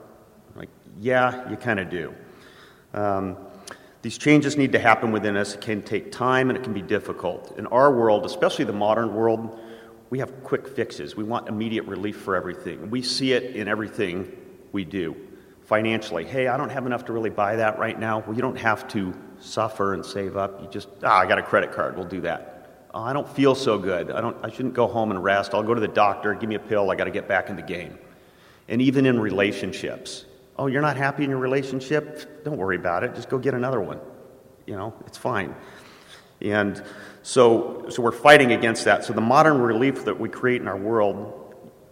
Like, 0.55 0.69
yeah, 1.01 1.49
you 1.49 1.57
kind 1.57 1.81
of 1.81 1.89
do. 1.89 2.15
Um, 2.93 3.37
these 4.03 4.19
changes 4.19 4.57
need 4.57 4.73
to 4.73 4.79
happen 4.79 5.13
within 5.13 5.37
us. 5.37 5.55
It 5.55 5.61
can 5.61 5.81
take 5.81 6.11
time 6.11 6.51
and 6.51 6.59
it 6.59 6.65
can 6.65 6.75
be 6.75 6.83
difficult. 6.83 7.57
In 7.57 7.67
our 7.69 7.93
world, 7.93 8.27
especially 8.27 8.65
the 8.65 8.73
modern 8.73 9.15
world, 9.15 9.59
we 10.11 10.19
have 10.19 10.43
quick 10.43 10.69
fixes. 10.69 11.17
We 11.17 11.25
want 11.25 11.49
immediate 11.49 11.85
relief 11.85 12.17
for 12.17 12.37
everything. 12.37 12.91
We 12.91 13.01
see 13.01 13.33
it 13.33 13.57
in 13.57 13.69
everything 13.69 14.31
we 14.73 14.85
do. 14.85 15.17
Financially, 15.73 16.27
hey, 16.27 16.49
I 16.49 16.59
don't 16.59 16.69
have 16.69 16.85
enough 16.85 17.07
to 17.07 17.15
really 17.15 17.31
buy 17.31 17.57
that 17.57 17.79
right 17.79 17.99
now. 17.99 18.19
Well, 18.19 18.37
you 18.37 18.43
don't 18.43 18.59
have 18.59 18.87
to 18.89 19.15
suffer 19.41 19.95
and 19.95 20.05
save 20.05 20.37
up. 20.37 20.61
You 20.61 20.69
just, 20.69 20.87
ah, 21.03 21.21
I 21.21 21.25
got 21.25 21.39
a 21.39 21.43
credit 21.43 21.73
card, 21.73 21.97
we'll 21.97 22.05
do 22.05 22.21
that. 22.21 22.85
Oh, 22.93 23.01
I 23.01 23.15
don't 23.15 23.27
feel 23.27 23.55
so 23.55 23.79
good. 23.79 24.11
I, 24.11 24.21
don't, 24.21 24.37
I 24.45 24.51
shouldn't 24.51 24.75
go 24.75 24.87
home 24.87 25.11
and 25.11 25.25
rest. 25.25 25.55
I'll 25.55 25.63
go 25.63 25.73
to 25.73 25.81
the 25.81 25.89
doctor, 25.89 26.35
give 26.35 26.51
me 26.51 26.57
a 26.57 26.59
pill, 26.59 26.91
I 26.91 26.95
got 26.95 27.05
to 27.05 27.11
get 27.11 27.27
back 27.27 27.49
in 27.49 27.57
the 27.57 27.63
game. 27.63 27.97
And 28.69 28.83
even 28.83 29.07
in 29.07 29.19
relationships. 29.19 30.27
Oh, 30.59 30.67
you're 30.67 30.83
not 30.83 30.99
happy 30.99 31.25
in 31.25 31.31
your 31.31 31.39
relationship? 31.39 32.45
Don't 32.45 32.59
worry 32.59 32.77
about 32.77 33.03
it. 33.03 33.15
Just 33.15 33.31
go 33.31 33.39
get 33.39 33.55
another 33.55 33.81
one. 33.81 33.99
You 34.67 34.77
know, 34.77 34.93
it's 35.07 35.17
fine. 35.17 35.55
And 36.43 36.85
so, 37.23 37.87
so 37.89 38.03
we're 38.03 38.13
fighting 38.13 38.53
against 38.53 38.85
that. 38.85 39.07
So 39.07 39.15
the 39.15 39.23
modern 39.23 39.59
relief 39.59 40.05
that 40.05 40.21
we 40.21 40.29
create 40.29 40.61
in 40.61 40.69
our 40.69 40.77
world 40.77 41.42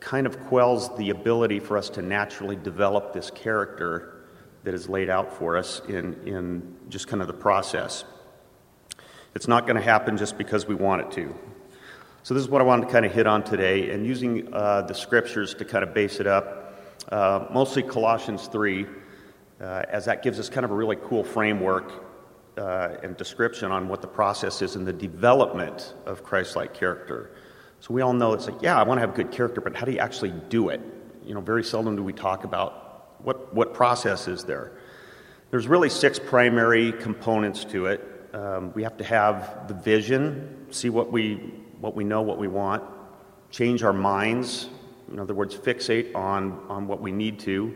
kind 0.01 0.26
of 0.26 0.40
quells 0.46 0.94
the 0.96 1.11
ability 1.11 1.61
for 1.61 1.76
us 1.76 1.90
to 1.90 2.03
naturally 2.03 2.57
develop 2.57 3.12
this 3.12 3.30
character 3.30 4.16
that 4.64 4.74
is 4.74 4.88
laid 4.88 5.09
out 5.09 5.32
for 5.32 5.57
us 5.57 5.80
in, 5.88 6.14
in 6.26 6.76
just 6.88 7.07
kind 7.07 7.22
of 7.22 7.28
the 7.28 7.34
process. 7.34 8.05
It's 9.34 9.46
not 9.46 9.66
going 9.66 9.76
to 9.76 9.82
happen 9.82 10.16
just 10.16 10.36
because 10.36 10.66
we 10.66 10.74
want 10.74 11.03
it 11.03 11.11
to. 11.12 11.34
So, 12.22 12.34
this 12.34 12.42
is 12.42 12.51
what 12.51 12.61
I 12.61 12.64
wanted 12.64 12.86
to 12.86 12.92
kind 12.92 13.07
of 13.07 13.12
hit 13.12 13.26
on 13.26 13.42
today, 13.42 13.90
and 13.90 14.07
using 14.07 14.53
uh, 14.53 14.82
the 14.82 14.92
scriptures 14.94 15.55
to 15.55 15.64
kind 15.64 15.82
of 15.82 15.94
base 15.94 16.20
it 16.20 16.26
up, 16.26 16.78
uh, 17.11 17.46
mostly 17.51 17.82
Colossians 17.82 18.46
3, 18.48 18.86
uh, 19.61 19.84
as 19.88 20.05
that 20.05 20.22
gives 20.22 20.38
us 20.38 20.51
kind 20.51 20.64
of 20.64 20.70
a 20.70 20.74
really 20.74 20.96
cool 20.96 21.24
framework 21.24 21.90
uh, 22.59 22.96
and 23.03 23.16
description 23.16 23.72
on 23.72 23.88
what 23.88 24.03
the 24.03 24.09
process 24.09 24.61
is 24.61 24.76
in 24.76 24.84
the 24.84 24.92
development 24.92 25.94
of 26.05 26.22
Christ 26.22 26.57
like 26.57 26.74
character. 26.74 27.30
So, 27.81 27.95
we 27.95 28.03
all 28.03 28.12
know 28.12 28.35
it's 28.35 28.47
like, 28.47 28.62
yeah, 28.62 28.78
I 28.78 28.83
want 28.83 28.99
to 28.99 29.07
have 29.07 29.14
good 29.14 29.33
character, 29.33 29.61
but 29.61 29.74
how 29.74 29.87
do 29.87 29.93
you 29.93 29.99
actually 29.99 30.33
do 30.49 30.68
it? 30.68 30.81
You 31.24 31.35
know, 31.35 31.41
very 31.41 31.64
seldom 31.64 31.97
do 31.97 32.03
we 32.03 32.12
talk 32.12 32.45
about 32.45 33.16
what, 33.24 33.55
what 33.55 33.74
process 33.74 34.28
is 34.28 34.45
there. 34.45 34.72
There's 35.51 35.66
really 35.66 35.89
six 35.89 36.18
primary 36.18 36.93
components 36.93 37.64
to 37.66 37.87
it. 37.87 38.07
Um, 38.33 38.72
we 38.74 38.83
have 38.85 38.97
to 38.99 39.05
have 39.05 39.66
the 39.66 39.74
vision, 39.74 40.66
see 40.70 40.91
what 40.91 41.11
we, 41.11 41.37
what 41.81 41.97
we 41.97 42.05
know, 42.05 42.22
what 42.22 42.39
we 42.39 42.49
want, 42.49 42.85
change 43.51 43.83
our 43.83 43.93
minds, 43.93 44.68
in 45.11 45.18
other 45.18 45.35
words, 45.35 45.57
fixate 45.57 46.14
on, 46.14 46.61
on 46.68 46.87
what 46.87 47.01
we 47.01 47.11
need 47.11 47.41
to. 47.41 47.74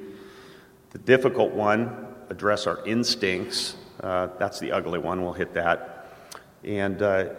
The 0.91 0.99
difficult 0.99 1.53
one, 1.53 2.07
address 2.31 2.67
our 2.67 2.85
instincts. 2.87 3.77
Uh, 4.01 4.29
that's 4.39 4.61
the 4.61 4.71
ugly 4.71 5.01
one, 5.01 5.23
we'll 5.23 5.33
hit 5.33 5.55
that. 5.55 6.07
And 6.63 7.03
uh, 7.03 7.31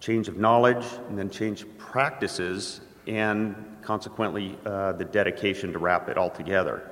change 0.00 0.28
of 0.28 0.36
knowledge, 0.36 0.84
and 1.08 1.18
then 1.18 1.30
change 1.30 1.64
practices, 1.94 2.80
and 3.06 3.54
consequently 3.82 4.58
uh, 4.66 4.90
the 4.94 5.04
dedication 5.04 5.72
to 5.72 5.78
wrap 5.78 6.08
it 6.08 6.18
all 6.18 6.28
together. 6.28 6.90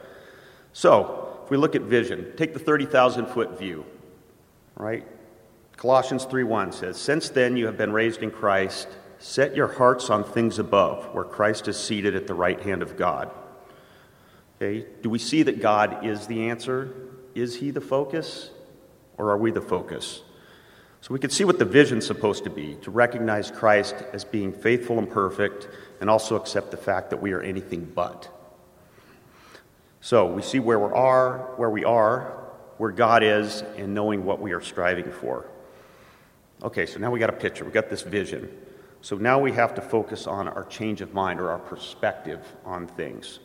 So, 0.72 1.40
if 1.42 1.50
we 1.50 1.56
look 1.56 1.74
at 1.74 1.82
vision, 1.82 2.32
take 2.36 2.52
the 2.52 2.60
30,000 2.60 3.26
foot 3.26 3.58
view, 3.58 3.84
right? 4.76 5.04
Colossians 5.76 6.24
3:1 6.24 6.70
says, 6.70 6.98
"Since 6.98 7.30
then 7.30 7.56
you 7.56 7.66
have 7.66 7.76
been 7.76 7.92
raised 7.92 8.22
in 8.22 8.30
Christ, 8.30 8.86
set 9.18 9.56
your 9.56 9.66
hearts 9.66 10.08
on 10.08 10.22
things 10.22 10.60
above, 10.60 11.12
where 11.12 11.24
Christ 11.24 11.66
is 11.66 11.76
seated 11.76 12.14
at 12.14 12.28
the 12.28 12.34
right 12.34 12.60
hand 12.60 12.80
of 12.80 12.96
God." 12.96 13.28
Okay? 14.54 14.86
Do 15.02 15.10
we 15.10 15.18
see 15.18 15.42
that 15.42 15.60
God 15.60 16.06
is 16.06 16.28
the 16.28 16.48
answer? 16.48 16.94
Is 17.34 17.56
he 17.56 17.72
the 17.72 17.80
focus 17.80 18.50
or 19.18 19.32
are 19.32 19.38
we 19.38 19.50
the 19.50 19.60
focus? 19.60 20.22
So 21.02 21.12
we 21.12 21.18
can 21.18 21.30
see 21.30 21.42
what 21.42 21.58
the 21.58 21.64
vision's 21.64 22.06
supposed 22.06 22.44
to 22.44 22.50
be, 22.50 22.76
to 22.82 22.92
recognize 22.92 23.50
Christ 23.50 23.96
as 24.12 24.24
being 24.24 24.52
faithful 24.52 25.00
and 25.00 25.10
perfect 25.10 25.68
and 26.00 26.08
also 26.08 26.36
accept 26.36 26.70
the 26.70 26.76
fact 26.76 27.10
that 27.10 27.20
we 27.20 27.32
are 27.32 27.40
anything 27.40 27.90
but. 27.92 28.28
So 30.00 30.26
we 30.26 30.42
see 30.42 30.60
where 30.60 30.78
we 30.78 30.92
are, 30.92 31.54
where 31.56 31.70
we 31.70 31.84
are, 31.84 32.44
where 32.78 32.92
God 32.92 33.24
is, 33.24 33.62
and 33.76 33.92
knowing 33.92 34.24
what 34.24 34.40
we 34.40 34.52
are 34.52 34.60
striving 34.60 35.10
for. 35.10 35.48
Okay, 36.62 36.86
so 36.86 37.00
now 37.00 37.10
we 37.10 37.18
got 37.18 37.30
a 37.30 37.32
picture, 37.32 37.64
we 37.64 37.72
got 37.72 37.90
this 37.90 38.02
vision. 38.02 38.48
So 39.00 39.16
now 39.16 39.40
we 39.40 39.50
have 39.52 39.74
to 39.74 39.80
focus 39.80 40.28
on 40.28 40.46
our 40.46 40.64
change 40.66 41.00
of 41.00 41.12
mind 41.12 41.40
or 41.40 41.50
our 41.50 41.58
perspective 41.58 42.46
on 42.64 42.86
things. 42.86 43.40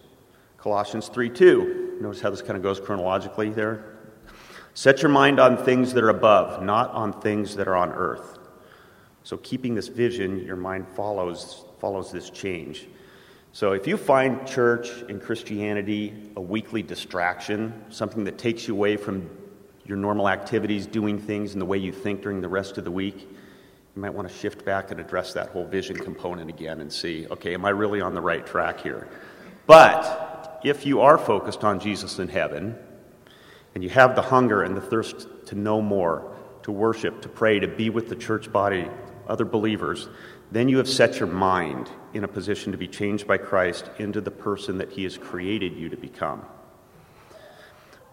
Colossians 0.60 1.08
3 1.08 1.32
2. 1.32 1.98
Notice 2.02 2.22
how 2.22 2.30
this 2.30 2.44
kind 2.44 2.56
of 2.56 2.62
goes 2.62 2.80
chronologically 2.80 3.50
there? 3.50 3.97
Set 4.78 5.02
your 5.02 5.10
mind 5.10 5.40
on 5.40 5.58
things 5.58 5.92
that 5.96 6.04
are 6.04 6.10
above, 6.10 6.62
not 6.62 6.92
on 6.92 7.12
things 7.12 7.56
that 7.56 7.68
are 7.68 7.76
on 7.76 7.92
earth. 7.94 8.38
So 9.24 9.36
keeping 9.38 9.74
this 9.74 9.88
vision, 9.88 10.46
your 10.46 10.56
mind 10.56 10.88
follows 10.90 11.66
follows 11.80 12.12
this 12.12 12.30
change. 12.30 12.88
So 13.54 13.72
if 13.72 13.88
you 13.88 13.98
find 13.98 14.46
church 14.46 14.90
and 15.10 15.20
Christianity 15.20 16.14
a 16.36 16.42
weekly 16.42 16.84
distraction, 16.84 17.74
something 17.90 18.24
that 18.26 18.38
takes 18.38 18.68
you 18.68 18.76
away 18.76 18.98
from 18.98 19.28
your 19.84 19.98
normal 19.98 20.30
activities, 20.30 20.86
doing 20.86 21.18
things, 21.18 21.54
and 21.54 21.62
the 21.62 21.66
way 21.66 21.80
you 21.80 21.92
think 21.92 22.22
during 22.22 22.40
the 22.40 22.48
rest 22.48 22.78
of 22.78 22.84
the 22.84 22.92
week, 22.92 23.22
you 23.22 24.02
might 24.04 24.14
want 24.14 24.30
to 24.30 24.34
shift 24.36 24.64
back 24.64 24.92
and 24.92 25.00
address 25.00 25.34
that 25.34 25.50
whole 25.50 25.66
vision 25.66 25.98
component 25.98 26.52
again 26.52 26.82
and 26.82 26.94
see, 26.94 27.26
okay, 27.32 27.56
am 27.56 27.66
I 27.66 27.70
really 27.70 28.00
on 28.00 28.14
the 28.14 28.22
right 28.22 28.46
track 28.46 28.82
here? 28.82 29.08
But 29.66 30.62
if 30.64 30.86
you 30.86 31.02
are 31.02 31.18
focused 31.18 31.64
on 31.64 31.80
Jesus 31.80 32.20
in 32.20 32.28
heaven, 32.28 32.78
and 33.76 33.84
you 33.84 33.90
have 33.90 34.16
the 34.16 34.22
hunger 34.22 34.64
and 34.64 34.76
the 34.76 34.82
thirst 34.82 35.28
to 35.48 35.56
know 35.56 35.82
more, 35.82 36.36
to 36.64 36.72
worship, 36.72 37.22
to 37.22 37.30
pray, 37.30 37.60
to 37.60 37.68
be 37.68 37.90
with 37.90 38.10
the 38.10 38.16
church 38.16 38.52
body, 38.52 38.90
other 39.28 39.46
believers, 39.46 40.10
then 40.52 40.70
you 40.70 40.78
have 40.78 40.88
set 40.88 41.20
your 41.20 41.28
mind 41.28 41.90
in 42.14 42.24
a 42.24 42.28
position 42.28 42.72
to 42.72 42.78
be 42.78 42.88
changed 42.88 43.28
by 43.28 43.38
Christ 43.38 43.90
into 44.00 44.22
the 44.22 44.32
person 44.32 44.78
that 44.78 44.92
He 44.92 45.04
has 45.04 45.18
created 45.18 45.76
you 45.76 45.90
to 45.90 45.98
become. 45.98 46.46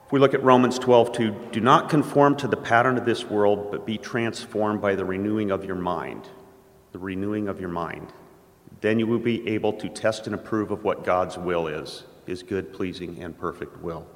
If 0.07 0.13
we 0.13 0.19
look 0.19 0.35
at 0.35 0.43
Romans 0.43 0.79
12, 0.79 1.13
2, 1.13 1.49
do 1.53 1.61
not 1.61 1.89
conform 1.89 2.37
to 2.37 2.49
the 2.49 2.57
pattern 2.57 2.99
of 2.99 3.07
this 3.07 3.25
world, 3.25 3.71
but 3.71 3.87
be 3.87 3.97
transformed 3.97 4.83
by 4.83 4.97
the 4.97 5.05
renewing 5.05 5.51
of 5.51 5.65
your 5.65 5.77
mind. 5.77 6.29
The 6.93 6.99
renewing 6.99 7.49
of 7.49 7.61
your 7.61 7.71
mind. 7.71 8.13
Then 8.81 8.99
you 8.99 9.07
will 9.07 9.19
be 9.19 9.49
able 9.49 9.73
to 9.75 9.89
test 9.89 10.27
and 10.27 10.35
approve 10.35 10.71
of 10.71 10.85
what 10.85 11.05
God's 11.05 11.39
will 11.39 11.69
is, 11.69 12.05
his 12.27 12.43
good, 12.43 12.73
pleasing, 12.73 13.23
and 13.23 13.39
perfect 13.39 13.81
will. 13.81 14.07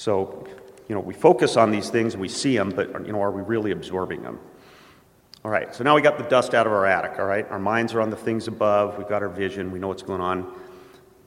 So, 0.00 0.46
you 0.88 0.94
know, 0.94 1.02
we 1.02 1.12
focus 1.12 1.58
on 1.58 1.70
these 1.70 1.90
things 1.90 2.14
and 2.14 2.22
we 2.22 2.28
see 2.28 2.56
them, 2.56 2.70
but, 2.70 3.06
you 3.06 3.12
know, 3.12 3.20
are 3.20 3.30
we 3.30 3.42
really 3.42 3.70
absorbing 3.70 4.22
them? 4.22 4.40
All 5.44 5.50
right, 5.50 5.74
so 5.74 5.84
now 5.84 5.94
we 5.94 6.00
got 6.00 6.16
the 6.16 6.24
dust 6.24 6.54
out 6.54 6.66
of 6.66 6.72
our 6.72 6.86
attic, 6.86 7.18
all 7.18 7.26
right? 7.26 7.46
Our 7.50 7.58
minds 7.58 7.92
are 7.92 8.00
on 8.00 8.08
the 8.08 8.16
things 8.16 8.48
above, 8.48 8.96
we've 8.96 9.06
got 9.06 9.20
our 9.20 9.28
vision, 9.28 9.70
we 9.70 9.78
know 9.78 9.88
what's 9.88 10.02
going 10.02 10.22
on. 10.22 10.58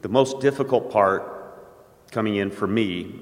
The 0.01 0.09
most 0.09 0.39
difficult 0.39 0.91
part 0.91 1.61
coming 2.09 2.37
in 2.37 2.49
for 2.49 2.65
me, 2.65 3.21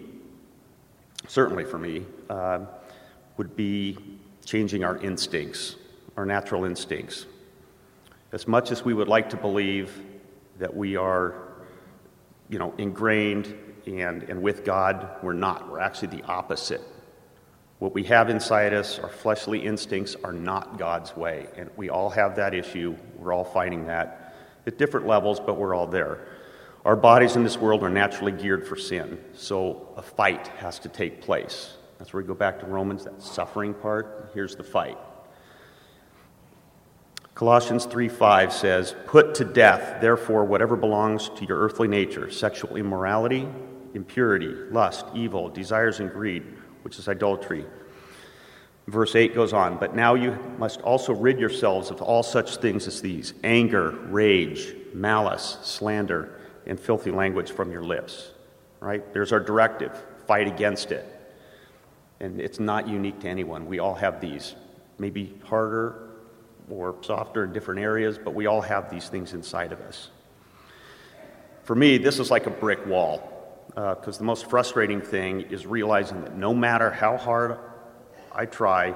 certainly 1.27 1.65
for 1.65 1.77
me, 1.77 2.05
uh, 2.29 2.59
would 3.35 3.53
be 3.57 3.97
changing 4.45 4.85
our 4.85 4.99
instincts, 4.99 5.75
our 6.15 6.25
natural 6.25 6.63
instincts. 6.63 7.25
As 8.31 8.47
much 8.47 8.71
as 8.71 8.85
we 8.85 8.93
would 8.93 9.09
like 9.09 9.29
to 9.31 9.35
believe 9.35 10.01
that 10.59 10.73
we 10.73 10.95
are, 10.95 11.35
you 12.47 12.57
know, 12.57 12.73
ingrained 12.77 13.53
and, 13.87 14.23
and 14.23 14.41
with 14.41 14.63
God, 14.63 15.09
we're 15.21 15.33
not. 15.33 15.69
We're 15.69 15.79
actually 15.79 16.09
the 16.09 16.23
opposite. 16.23 16.81
What 17.79 17.93
we 17.93 18.03
have 18.03 18.29
inside 18.29 18.73
us, 18.73 18.99
our 18.99 19.09
fleshly 19.09 19.65
instincts, 19.65 20.15
are 20.23 20.33
not 20.33 20.77
God's 20.77 21.15
way. 21.15 21.47
And 21.55 21.69
we 21.75 21.89
all 21.89 22.11
have 22.11 22.35
that 22.35 22.53
issue. 22.53 22.95
We're 23.17 23.33
all 23.33 23.43
fighting 23.43 23.87
that 23.87 24.35
at 24.67 24.77
different 24.77 25.07
levels, 25.07 25.39
but 25.39 25.57
we're 25.57 25.73
all 25.73 25.87
there. 25.87 26.27
Our 26.85 26.95
bodies 26.95 27.35
in 27.35 27.43
this 27.43 27.57
world 27.57 27.83
are 27.83 27.89
naturally 27.89 28.31
geared 28.31 28.67
for 28.67 28.75
sin, 28.75 29.19
so 29.33 29.93
a 29.97 30.01
fight 30.01 30.47
has 30.47 30.79
to 30.79 30.89
take 30.89 31.21
place. 31.21 31.75
That's 31.97 32.13
where 32.13 32.23
we 32.23 32.27
go 32.27 32.33
back 32.33 32.59
to 32.59 32.65
Romans, 32.65 33.03
that 33.03 33.21
suffering 33.21 33.73
part. 33.73 34.31
Here's 34.33 34.55
the 34.55 34.63
fight. 34.63 34.97
Colossians 37.35 37.85
3 37.85 38.09
5 38.09 38.53
says, 38.53 38.95
Put 39.05 39.35
to 39.35 39.45
death, 39.45 40.01
therefore, 40.01 40.45
whatever 40.45 40.75
belongs 40.75 41.29
to 41.29 41.45
your 41.45 41.59
earthly 41.59 41.87
nature 41.87 42.29
sexual 42.29 42.75
immorality, 42.75 43.47
impurity, 43.93 44.53
lust, 44.71 45.05
evil, 45.13 45.49
desires, 45.49 45.99
and 45.99 46.11
greed, 46.11 46.43
which 46.83 46.99
is 46.99 47.07
idolatry. 47.07 47.65
Verse 48.87 49.15
8 49.15 49.35
goes 49.35 49.53
on, 49.53 49.77
But 49.77 49.95
now 49.95 50.15
you 50.15 50.37
must 50.57 50.81
also 50.81 51.13
rid 51.13 51.39
yourselves 51.39 51.91
of 51.91 52.01
all 52.01 52.23
such 52.23 52.57
things 52.57 52.87
as 52.87 53.01
these 53.01 53.33
anger, 53.43 53.91
rage, 54.09 54.75
malice, 54.93 55.57
slander 55.61 56.39
and 56.65 56.79
filthy 56.79 57.11
language 57.11 57.51
from 57.51 57.71
your 57.71 57.83
lips. 57.83 58.31
Right? 58.79 59.13
There's 59.13 59.31
our 59.31 59.39
directive 59.39 60.03
fight 60.27 60.47
against 60.47 60.91
it. 60.91 61.05
And 62.19 62.39
it's 62.39 62.59
not 62.59 62.87
unique 62.87 63.19
to 63.21 63.27
anyone. 63.27 63.65
We 63.65 63.79
all 63.79 63.95
have 63.95 64.21
these, 64.21 64.55
maybe 64.97 65.35
harder 65.43 66.09
or 66.69 66.95
softer 67.01 67.43
in 67.43 67.53
different 67.53 67.81
areas, 67.81 68.17
but 68.17 68.33
we 68.33 68.45
all 68.45 68.61
have 68.61 68.89
these 68.89 69.09
things 69.09 69.33
inside 69.33 69.71
of 69.71 69.81
us. 69.81 70.09
For 71.63 71.75
me, 71.75 71.97
this 71.97 72.19
is 72.19 72.31
like 72.31 72.47
a 72.47 72.51
brick 72.51 72.85
wall, 72.85 73.30
because 73.73 74.17
uh, 74.17 74.19
the 74.19 74.25
most 74.25 74.49
frustrating 74.49 75.01
thing 75.01 75.41
is 75.41 75.65
realizing 75.65 76.21
that 76.21 76.35
no 76.35 76.53
matter 76.53 76.91
how 76.91 77.15
hard 77.15 77.57
I 78.33 78.45
try, 78.45 78.93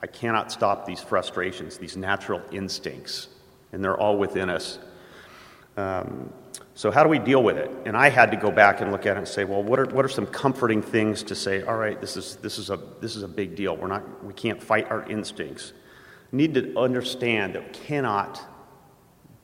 I 0.00 0.06
cannot 0.06 0.50
stop 0.50 0.86
these 0.86 1.00
frustrations, 1.00 1.76
these 1.76 1.96
natural 1.96 2.40
instincts, 2.50 3.28
and 3.72 3.84
they're 3.84 3.96
all 3.96 4.16
within 4.16 4.48
us. 4.48 4.78
Um, 5.76 6.32
so, 6.74 6.90
how 6.90 7.02
do 7.02 7.10
we 7.10 7.18
deal 7.18 7.42
with 7.42 7.58
it? 7.58 7.70
And 7.84 7.96
I 7.96 8.08
had 8.08 8.30
to 8.30 8.36
go 8.36 8.50
back 8.50 8.80
and 8.80 8.90
look 8.90 9.04
at 9.04 9.16
it 9.16 9.18
and 9.18 9.28
say, 9.28 9.44
well, 9.44 9.62
what 9.62 9.78
are, 9.78 9.86
what 9.86 10.04
are 10.04 10.08
some 10.08 10.26
comforting 10.26 10.80
things 10.80 11.22
to 11.24 11.34
say, 11.34 11.62
all 11.62 11.76
right, 11.76 12.00
this 12.00 12.16
is, 12.16 12.36
this, 12.36 12.58
is 12.58 12.70
a, 12.70 12.78
this 13.00 13.16
is 13.16 13.22
a 13.22 13.28
big 13.28 13.54
deal. 13.54 13.76
We're 13.76 13.88
not, 13.88 14.24
we 14.24 14.32
can't 14.32 14.62
fight 14.62 14.90
our 14.90 15.04
instincts. 15.08 15.74
need 16.30 16.54
to 16.54 16.78
understand 16.78 17.54
that 17.54 17.64
we 17.64 17.72
cannot 17.86 18.42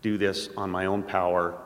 do 0.00 0.16
this 0.16 0.48
on 0.56 0.70
my 0.70 0.86
own 0.86 1.02
power 1.02 1.58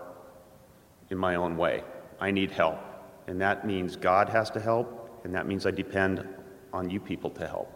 in 1.10 1.19
my 1.19 1.36
own 1.36 1.56
way. 1.56 1.85
I 2.23 2.31
need 2.31 2.53
help. 2.53 2.78
And 3.27 3.40
that 3.40 3.66
means 3.66 3.97
God 3.97 4.28
has 4.28 4.49
to 4.51 4.61
help, 4.61 5.20
and 5.24 5.35
that 5.35 5.47
means 5.47 5.66
I 5.66 5.73
depend 5.73 6.27
on 6.73 6.89
you 6.89 7.01
people 7.01 7.31
to 7.31 7.47
help. 7.47 7.69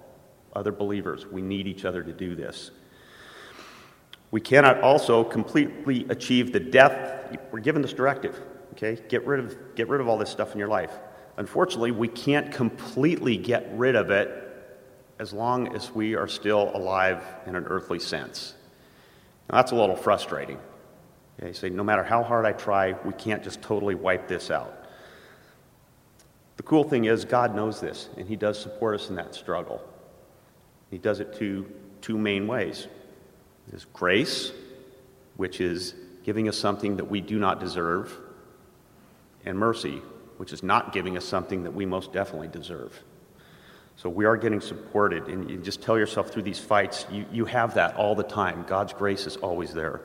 Other 0.54 0.70
believers, 0.70 1.26
we 1.26 1.42
need 1.42 1.66
each 1.66 1.84
other 1.84 2.02
to 2.02 2.12
do 2.12 2.36
this. 2.36 2.70
We 4.30 4.40
cannot 4.40 4.80
also 4.80 5.24
completely 5.24 6.06
achieve 6.08 6.52
the 6.52 6.60
death. 6.60 7.36
We're 7.50 7.58
given 7.58 7.82
this 7.82 7.92
directive, 7.92 8.40
okay? 8.72 9.02
Get 9.08 9.26
rid 9.26 9.40
of, 9.40 9.74
get 9.74 9.88
rid 9.88 10.00
of 10.00 10.08
all 10.08 10.16
this 10.16 10.30
stuff 10.30 10.52
in 10.52 10.58
your 10.58 10.68
life. 10.68 10.92
Unfortunately, 11.38 11.90
we 11.90 12.08
can't 12.08 12.52
completely 12.52 13.36
get 13.36 13.68
rid 13.72 13.96
of 13.96 14.10
it 14.10 14.42
as 15.18 15.32
long 15.32 15.74
as 15.74 15.90
we 15.90 16.14
are 16.14 16.28
still 16.28 16.70
alive 16.74 17.22
in 17.46 17.56
an 17.56 17.64
earthly 17.66 17.98
sense. 17.98 18.54
Now, 19.50 19.56
that's 19.56 19.72
a 19.72 19.76
little 19.76 19.96
frustrating. 19.96 20.58
Okay, 21.38 21.52
say, 21.52 21.68
no 21.68 21.84
matter 21.84 22.02
how 22.02 22.22
hard 22.22 22.46
I 22.46 22.52
try, 22.52 22.92
we 23.04 23.12
can't 23.12 23.42
just 23.42 23.60
totally 23.60 23.94
wipe 23.94 24.26
this 24.26 24.50
out. 24.50 24.84
The 26.56 26.62
cool 26.62 26.84
thing 26.84 27.04
is, 27.04 27.24
God 27.24 27.54
knows 27.54 27.80
this, 27.80 28.08
and 28.16 28.26
He 28.26 28.36
does 28.36 28.58
support 28.58 28.94
us 28.94 29.10
in 29.10 29.16
that 29.16 29.34
struggle. 29.34 29.82
He 30.90 30.98
does 30.98 31.20
it 31.20 31.34
two, 31.34 31.70
two 32.00 32.16
main 32.16 32.46
ways 32.46 32.86
there's 33.68 33.86
grace, 33.92 34.52
which 35.36 35.60
is 35.60 35.94
giving 36.22 36.48
us 36.48 36.56
something 36.56 36.96
that 36.96 37.10
we 37.10 37.20
do 37.20 37.38
not 37.38 37.58
deserve, 37.58 38.16
and 39.44 39.58
mercy, 39.58 40.00
which 40.36 40.52
is 40.52 40.62
not 40.62 40.92
giving 40.92 41.16
us 41.16 41.24
something 41.24 41.64
that 41.64 41.74
we 41.74 41.84
most 41.84 42.12
definitely 42.12 42.48
deserve. 42.48 43.02
So 43.96 44.08
we 44.08 44.24
are 44.24 44.36
getting 44.36 44.60
supported, 44.60 45.26
and 45.26 45.50
you 45.50 45.56
just 45.56 45.82
tell 45.82 45.98
yourself 45.98 46.30
through 46.30 46.42
these 46.42 46.60
fights, 46.60 47.06
you, 47.10 47.26
you 47.32 47.44
have 47.46 47.74
that 47.74 47.96
all 47.96 48.14
the 48.14 48.22
time. 48.22 48.64
God's 48.68 48.92
grace 48.92 49.26
is 49.26 49.36
always 49.36 49.72
there. 49.72 50.02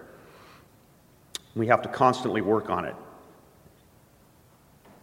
We 1.55 1.67
have 1.67 1.81
to 1.81 1.89
constantly 1.89 2.41
work 2.41 2.69
on 2.69 2.85
it. 2.85 2.95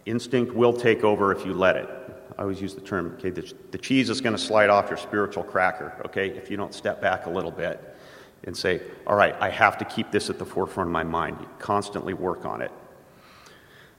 Instinct 0.05 0.53
will 0.53 0.73
take 0.73 1.03
over 1.03 1.31
if 1.31 1.45
you 1.45 1.53
let 1.53 1.75
it. 1.75 1.89
I 2.37 2.43
always 2.43 2.61
use 2.61 2.73
the 2.73 2.81
term, 2.81 3.15
okay, 3.17 3.29
the, 3.29 3.53
the 3.71 3.77
cheese 3.77 4.09
is 4.09 4.21
going 4.21 4.35
to 4.35 4.41
slide 4.41 4.69
off 4.69 4.89
your 4.89 4.97
spiritual 4.97 5.43
cracker, 5.43 6.01
okay, 6.05 6.29
if 6.29 6.49
you 6.49 6.57
don't 6.57 6.73
step 6.73 7.01
back 7.01 7.25
a 7.25 7.29
little 7.29 7.51
bit 7.51 7.83
and 8.45 8.55
say, 8.55 8.81
all 9.05 9.15
right, 9.15 9.35
I 9.41 9.49
have 9.49 9.77
to 9.79 9.85
keep 9.85 10.09
this 10.11 10.29
at 10.29 10.39
the 10.39 10.45
forefront 10.45 10.87
of 10.87 10.93
my 10.93 11.03
mind. 11.03 11.37
You 11.41 11.49
constantly 11.59 12.13
work 12.13 12.45
on 12.45 12.61
it. 12.61 12.71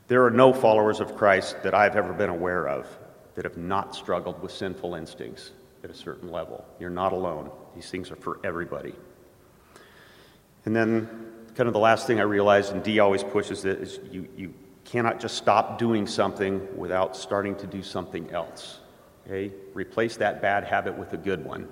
There 0.09 0.25
are 0.25 0.31
no 0.31 0.53
followers 0.53 1.01
of 1.01 1.17
Christ 1.17 1.63
that 1.63 1.75
I've 1.75 1.97
ever 1.97 2.13
been 2.13 2.31
aware 2.31 2.67
of 2.67 2.87
that 3.35 3.45
have 3.45 3.59
not 3.59 3.95
struggled 3.95 4.43
with 4.43 4.51
sinful 4.51 4.95
instincts 4.95 5.53
at 5.85 5.91
a 5.91 5.95
certain 5.95 6.31
level. 6.31 6.65
You're 6.81 6.91
not 6.91 7.13
alone. 7.13 7.51
These 7.75 7.91
things 7.91 8.11
are 8.11 8.17
for 8.17 8.41
everybody. 8.43 8.95
And 10.65 10.75
then, 10.75 11.30
kind 11.55 11.67
of 11.67 11.73
the 11.73 11.81
last 11.81 12.07
thing 12.07 12.21
I 12.21 12.25
realized, 12.25 12.73
and 12.73 12.83
Dee 12.83 12.99
always 12.99 13.23
pushes 13.23 13.65
it, 13.65 13.81
is 13.81 14.01
you, 14.11 14.29
you 14.37 14.55
cannot 14.85 15.21
just 15.21 15.37
stop 15.37 15.79
doing 15.79 16.07
something 16.07 16.67
without 16.77 17.17
starting 17.17 17.55
to 17.57 17.67
do 17.67 17.83
something 17.83 18.31
else. 18.31 18.81
Okay? 19.27 19.53
Replace 19.75 20.17
that 20.17 20.43
bad 20.43 20.65
habit 20.65 20.99
with 20.99 21.13
a 21.13 21.17
good 21.17 21.45
one. 21.45 21.69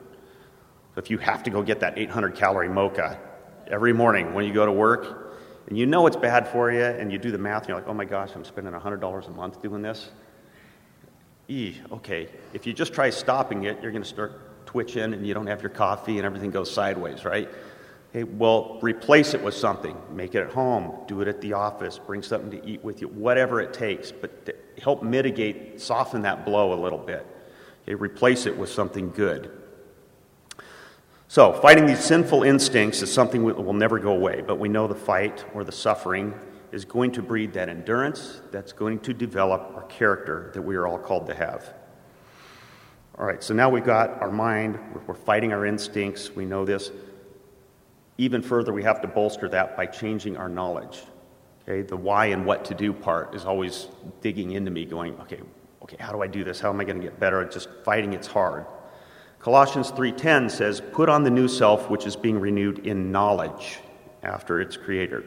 So 0.95 1.01
if 1.01 1.11
you 1.11 1.19
have 1.19 1.43
to 1.45 1.51
go 1.51 1.63
get 1.63 1.81
that 1.81 1.99
800 1.99 2.35
calorie 2.35 2.69
mocha 2.69 3.19
every 3.67 3.93
morning 3.93 4.35
when 4.35 4.45
you 4.45 4.53
go 4.53 4.67
to 4.67 4.73
work, 4.73 5.37
and 5.69 5.77
you 5.77 5.87
know 5.87 6.07
it's 6.07 6.17
bad 6.17 6.49
for 6.49 6.73
you, 6.73 6.83
and 6.83 7.13
you 7.13 7.19
do 7.19 7.31
the 7.31 7.39
math, 7.39 7.63
and 7.63 7.69
you're 7.69 7.79
like, 7.79 7.89
oh 7.89 7.95
my 7.95 8.05
gosh, 8.05 8.31
I'm 8.35 8.45
spending 8.45 8.73
$100 8.73 9.27
a 9.27 9.31
month 9.31 9.61
doing 9.63 9.83
this. 9.83 10.11
Eee, 11.49 11.81
okay. 11.93 12.29
If 12.53 12.67
you 12.67 12.73
just 12.73 12.95
try 12.95 13.11
stopping 13.11 13.65
it, 13.65 13.83
you're 13.83 13.93
going 13.93 14.03
to 14.03 14.09
start 14.09 14.67
twitching, 14.67 15.13
and 15.15 15.27
you 15.27 15.35
don't 15.35 15.47
have 15.47 15.63
your 15.63 15.71
coffee, 15.71 16.17
and 16.19 16.27
everything 16.27 16.51
goes 16.51 16.71
sideways, 16.71 17.25
right? 17.25 17.49
Okay, 18.11 18.25
well, 18.25 18.79
replace 18.81 19.35
it 19.35 19.43
with 19.43 19.55
something. 19.55 19.95
Make 20.11 20.35
it 20.35 20.41
at 20.41 20.53
home, 20.53 20.95
do 21.07 21.21
it 21.21 21.29
at 21.29 21.43
the 21.43 21.53
office, 21.53 21.99
bring 21.99 22.23
something 22.23 22.51
to 22.51 22.67
eat 22.67 22.83
with 22.83 23.03
you, 23.03 23.09
whatever 23.09 23.61
it 23.61 23.75
takes, 23.75 24.11
but 24.11 24.57
help 24.83 25.03
mitigate, 25.03 25.79
soften 25.81 26.23
that 26.23 26.47
blow 26.47 26.73
a 26.73 26.79
little 26.81 26.99
bit. 26.99 27.27
Okay, 27.83 27.95
replace 27.95 28.47
it 28.47 28.57
with 28.57 28.71
something 28.71 29.11
good. 29.11 29.51
So, 31.31 31.53
fighting 31.53 31.85
these 31.85 32.03
sinful 32.03 32.45
instincts 32.45 33.03
is 33.03 33.13
something 33.13 33.47
that 33.47 33.63
will 33.63 33.75
never 33.75 33.99
go 33.99 34.13
away, 34.13 34.41
but 34.41 34.59
we 34.59 34.71
know 34.71 34.87
the 34.87 34.95
fight 34.95 35.45
or 35.53 35.63
the 35.63 35.73
suffering 35.73 36.33
is 36.73 36.87
going 36.87 37.13
to 37.13 37.23
breed 37.23 37.53
that 37.53 37.69
endurance 37.69 38.41
that's 38.51 38.73
going 38.73 39.01
to 39.01 39.13
develop 39.13 39.73
our 39.75 39.83
character 39.85 40.51
that 40.55 40.63
we 40.63 40.77
are 40.77 40.87
all 40.87 40.99
called 40.99 41.27
to 41.27 41.35
have. 41.35 41.75
All 43.19 43.27
right, 43.27 43.43
so 43.43 43.53
now 43.53 43.69
we've 43.69 43.85
got 43.85 44.23
our 44.23 44.31
mind, 44.31 44.79
we're 45.07 45.15
fighting 45.15 45.53
our 45.53 45.67
instincts, 45.67 46.35
we 46.35 46.47
know 46.47 46.65
this. 46.65 46.91
Even 48.19 48.43
further, 48.43 48.73
we 48.73 48.82
have 48.82 49.01
to 49.01 49.09
bolster 49.09 49.49
that 49.49 49.77
by 49.77 49.86
changing 49.86 50.36
our 50.36 50.49
knowledge. 50.49 51.03
Okay, 51.62 51.82
the 51.82 51.97
why 51.97 52.27
and 52.27 52.45
what 52.45 52.65
to 52.66 52.74
do 52.74 52.93
part 52.93 53.35
is 53.35 53.45
always 53.45 53.89
digging 54.20 54.53
into 54.53 54.70
me, 54.70 54.85
going, 54.85 55.19
okay, 55.20 55.40
okay, 55.82 55.97
how 56.01 56.12
do 56.12 56.23
I 56.23 56.27
do 56.27 56.43
this? 56.43 56.61
How 56.61 56.70
am 56.70 56.81
I 56.81 56.85
going 56.85 56.99
to 56.99 57.03
get 57.03 57.20
better? 57.20 57.45
Just 57.45 57.69
fighting 57.85 58.12
it's 58.12 58.27
hard. 58.27 58.66
Colossians 59.39 59.93
3:10 59.93 60.51
says, 60.51 60.81
"Put 60.81 61.09
on 61.09 61.23
the 61.23 61.31
new 61.31 61.47
self 61.47 61.89
which 61.89 62.07
is 62.07 62.16
being 62.16 62.40
renewed 62.40 62.81
in 62.81 63.12
knowledge 63.12 63.78
after 64.23 64.61
its 64.61 64.77
creator." 64.77 65.23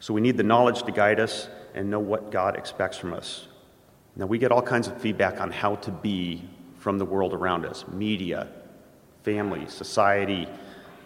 So 0.00 0.12
we 0.12 0.20
need 0.20 0.36
the 0.36 0.42
knowledge 0.42 0.82
to 0.82 0.92
guide 0.92 1.20
us 1.20 1.48
and 1.74 1.88
know 1.90 2.00
what 2.00 2.32
God 2.32 2.56
expects 2.56 2.98
from 2.98 3.14
us. 3.14 3.46
Now 4.16 4.26
we 4.26 4.38
get 4.38 4.50
all 4.50 4.62
kinds 4.62 4.88
of 4.88 5.00
feedback 5.00 5.40
on 5.40 5.50
how 5.50 5.76
to 5.76 5.90
be 5.90 6.42
from 6.76 6.98
the 6.98 7.04
world 7.04 7.32
around 7.32 7.64
us, 7.64 7.84
media, 7.88 8.48
family, 9.22 9.66
society, 9.68 10.48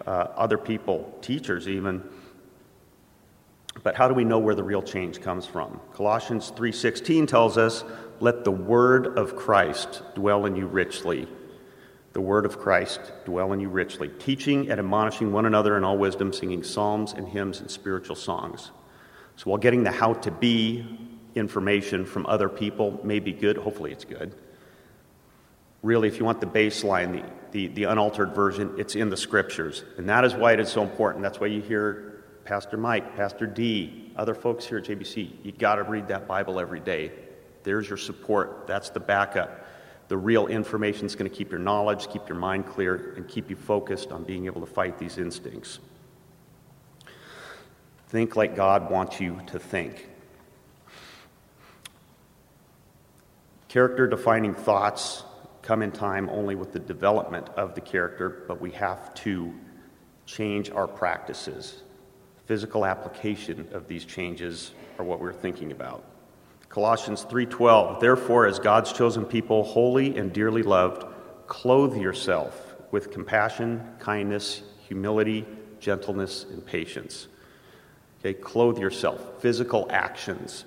uh, 0.09 0.33
other 0.37 0.57
people, 0.57 1.15
teachers 1.21 1.69
even. 1.69 2.03
But 3.83 3.95
how 3.95 4.09
do 4.09 4.15
we 4.15 4.25
know 4.25 4.39
where 4.39 4.55
the 4.55 4.63
real 4.63 4.83
change 4.83 5.21
comes 5.21 5.45
from? 5.45 5.81
Colossians 5.93 6.51
3:16 6.57 7.27
tells 7.27 7.59
us, 7.59 7.85
"Let 8.19 8.43
the 8.43 8.51
word 8.51 9.19
of 9.19 9.37
Christ 9.37 10.03
dwell 10.15 10.47
in 10.47 10.57
you 10.57 10.67
richly." 10.67 11.29
The 12.15 12.23
word 12.23 12.47
of 12.47 12.59
Christ 12.59 13.13
dwell 13.27 13.53
in 13.53 13.61
you 13.61 13.69
richly, 13.69 14.09
teaching 14.09 14.71
and 14.71 14.81
admonishing 14.81 15.31
one 15.31 15.45
another 15.45 15.77
in 15.77 15.85
all 15.85 15.99
wisdom, 15.99 16.33
singing 16.33 16.63
psalms 16.63 17.13
and 17.13 17.29
hymns 17.29 17.61
and 17.61 17.71
spiritual 17.71 18.17
songs. 18.17 18.71
So 19.37 19.51
while 19.51 19.59
getting 19.59 19.85
the 19.85 19.91
how 19.91 20.15
to 20.15 20.31
be 20.31 20.87
information 21.35 22.07
from 22.07 22.25
other 22.27 22.49
people 22.49 22.99
may 23.05 23.21
be 23.21 23.33
good, 23.33 23.59
hopefully 23.59 23.93
it's 23.93 24.07
good 24.07 24.35
really, 25.83 26.09
if 26.09 26.19
you 26.19 26.25
want 26.25 26.41
the 26.41 26.47
baseline, 26.47 27.13
the, 27.13 27.29
the, 27.53 27.69
the, 27.69 27.85
unaltered 27.85 28.35
version, 28.35 28.75
it's 28.79 28.95
in 28.95 29.11
the 29.11 29.17
scriptures. 29.17 29.85
And 29.97 30.09
that 30.09 30.25
is 30.25 30.35
why 30.35 30.53
it 30.53 30.61
is 30.61 30.69
so 30.69 30.83
important. 30.83 31.23
That's 31.23 31.41
why 31.41 31.47
you 31.49 31.61
hear 31.61 32.25
Pastor 32.45 32.77
Mike, 32.77 33.17
Pastor 33.17 33.47
Dee, 33.47 34.13
other 34.17 34.35
folks 34.35 34.65
here 34.65 34.79
at 34.79 34.85
JBC. 34.85 35.45
You 35.45 35.53
got 35.53 35.77
to 35.77 35.83
read 35.83 36.09
that 36.09 36.27
Bible 36.27 36.59
every 36.59 36.81
day. 36.81 37.13
There's 37.63 37.89
your 37.89 37.99
support. 37.99 38.67
That's 38.67 38.91
the 38.91 39.01
backup. 39.01 39.67
The 40.09 40.17
real 40.17 40.47
information 40.47 41.05
is 41.05 41.15
going 41.15 41.31
to 41.31 41.37
keep 41.37 41.51
your 41.51 41.61
knowledge, 41.61 42.09
keep 42.09 42.27
your 42.29 42.39
mind 42.39 42.67
clear, 42.67 43.13
and 43.17 43.29
keep 43.29 43.51
you 43.51 43.57
focused 43.57 44.11
on 44.11 44.25
being 44.25 44.47
able 44.47 44.63
to 44.63 44.67
fight 44.67 44.99
these 44.99 45.19
instincts. 45.19 45.79
Think 48.09 48.35
like 48.35 48.57
God 48.57 48.91
wants 48.91 49.21
you 49.21 49.41
to 49.49 49.59
think. 49.59 50.09
Character 53.69 54.07
defining 54.07 54.55
thoughts 54.55 55.25
come 55.69 55.83
in 55.83 55.93
time 55.93 56.31
only 56.31 56.55
with 56.55 56.73
the 56.73 56.79
development 56.79 57.47
of 57.51 57.75
the 57.75 57.81
character, 57.83 58.43
but 58.49 58.59
we 58.59 58.71
have 58.71 59.13
to 59.13 59.53
change 60.25 60.71
our 60.71 60.87
practices. 60.87 61.83
Physical 62.47 62.87
application 62.87 63.69
of 63.73 63.87
these 63.87 64.07
changes 64.07 64.73
are 64.99 65.05
what 65.05 65.21
we're 65.21 65.31
thinking 65.31 65.71
about. 65.71 66.03
Colossians 66.71 67.23
3:12 67.25 68.01
Therefore 68.01 68.47
as 68.47 68.59
God's 68.59 68.95
chosen 68.95 69.27
people 69.27 69.63
holy 69.63 70.17
and 70.17 70.33
dearly 70.33 70.63
loved 70.63 71.05
clothe 71.47 71.99
yourself 71.99 72.75
with 72.91 73.11
compassion, 73.11 73.87
kindness, 73.99 74.63
humility, 74.87 75.47
gentleness 75.81 76.45
and 76.45 76.65
patience. 76.65 77.29
Okay, 78.21 78.33
clothe 78.33 78.79
yourself. 78.79 79.43
Physical 79.43 79.87
actions, 79.91 80.65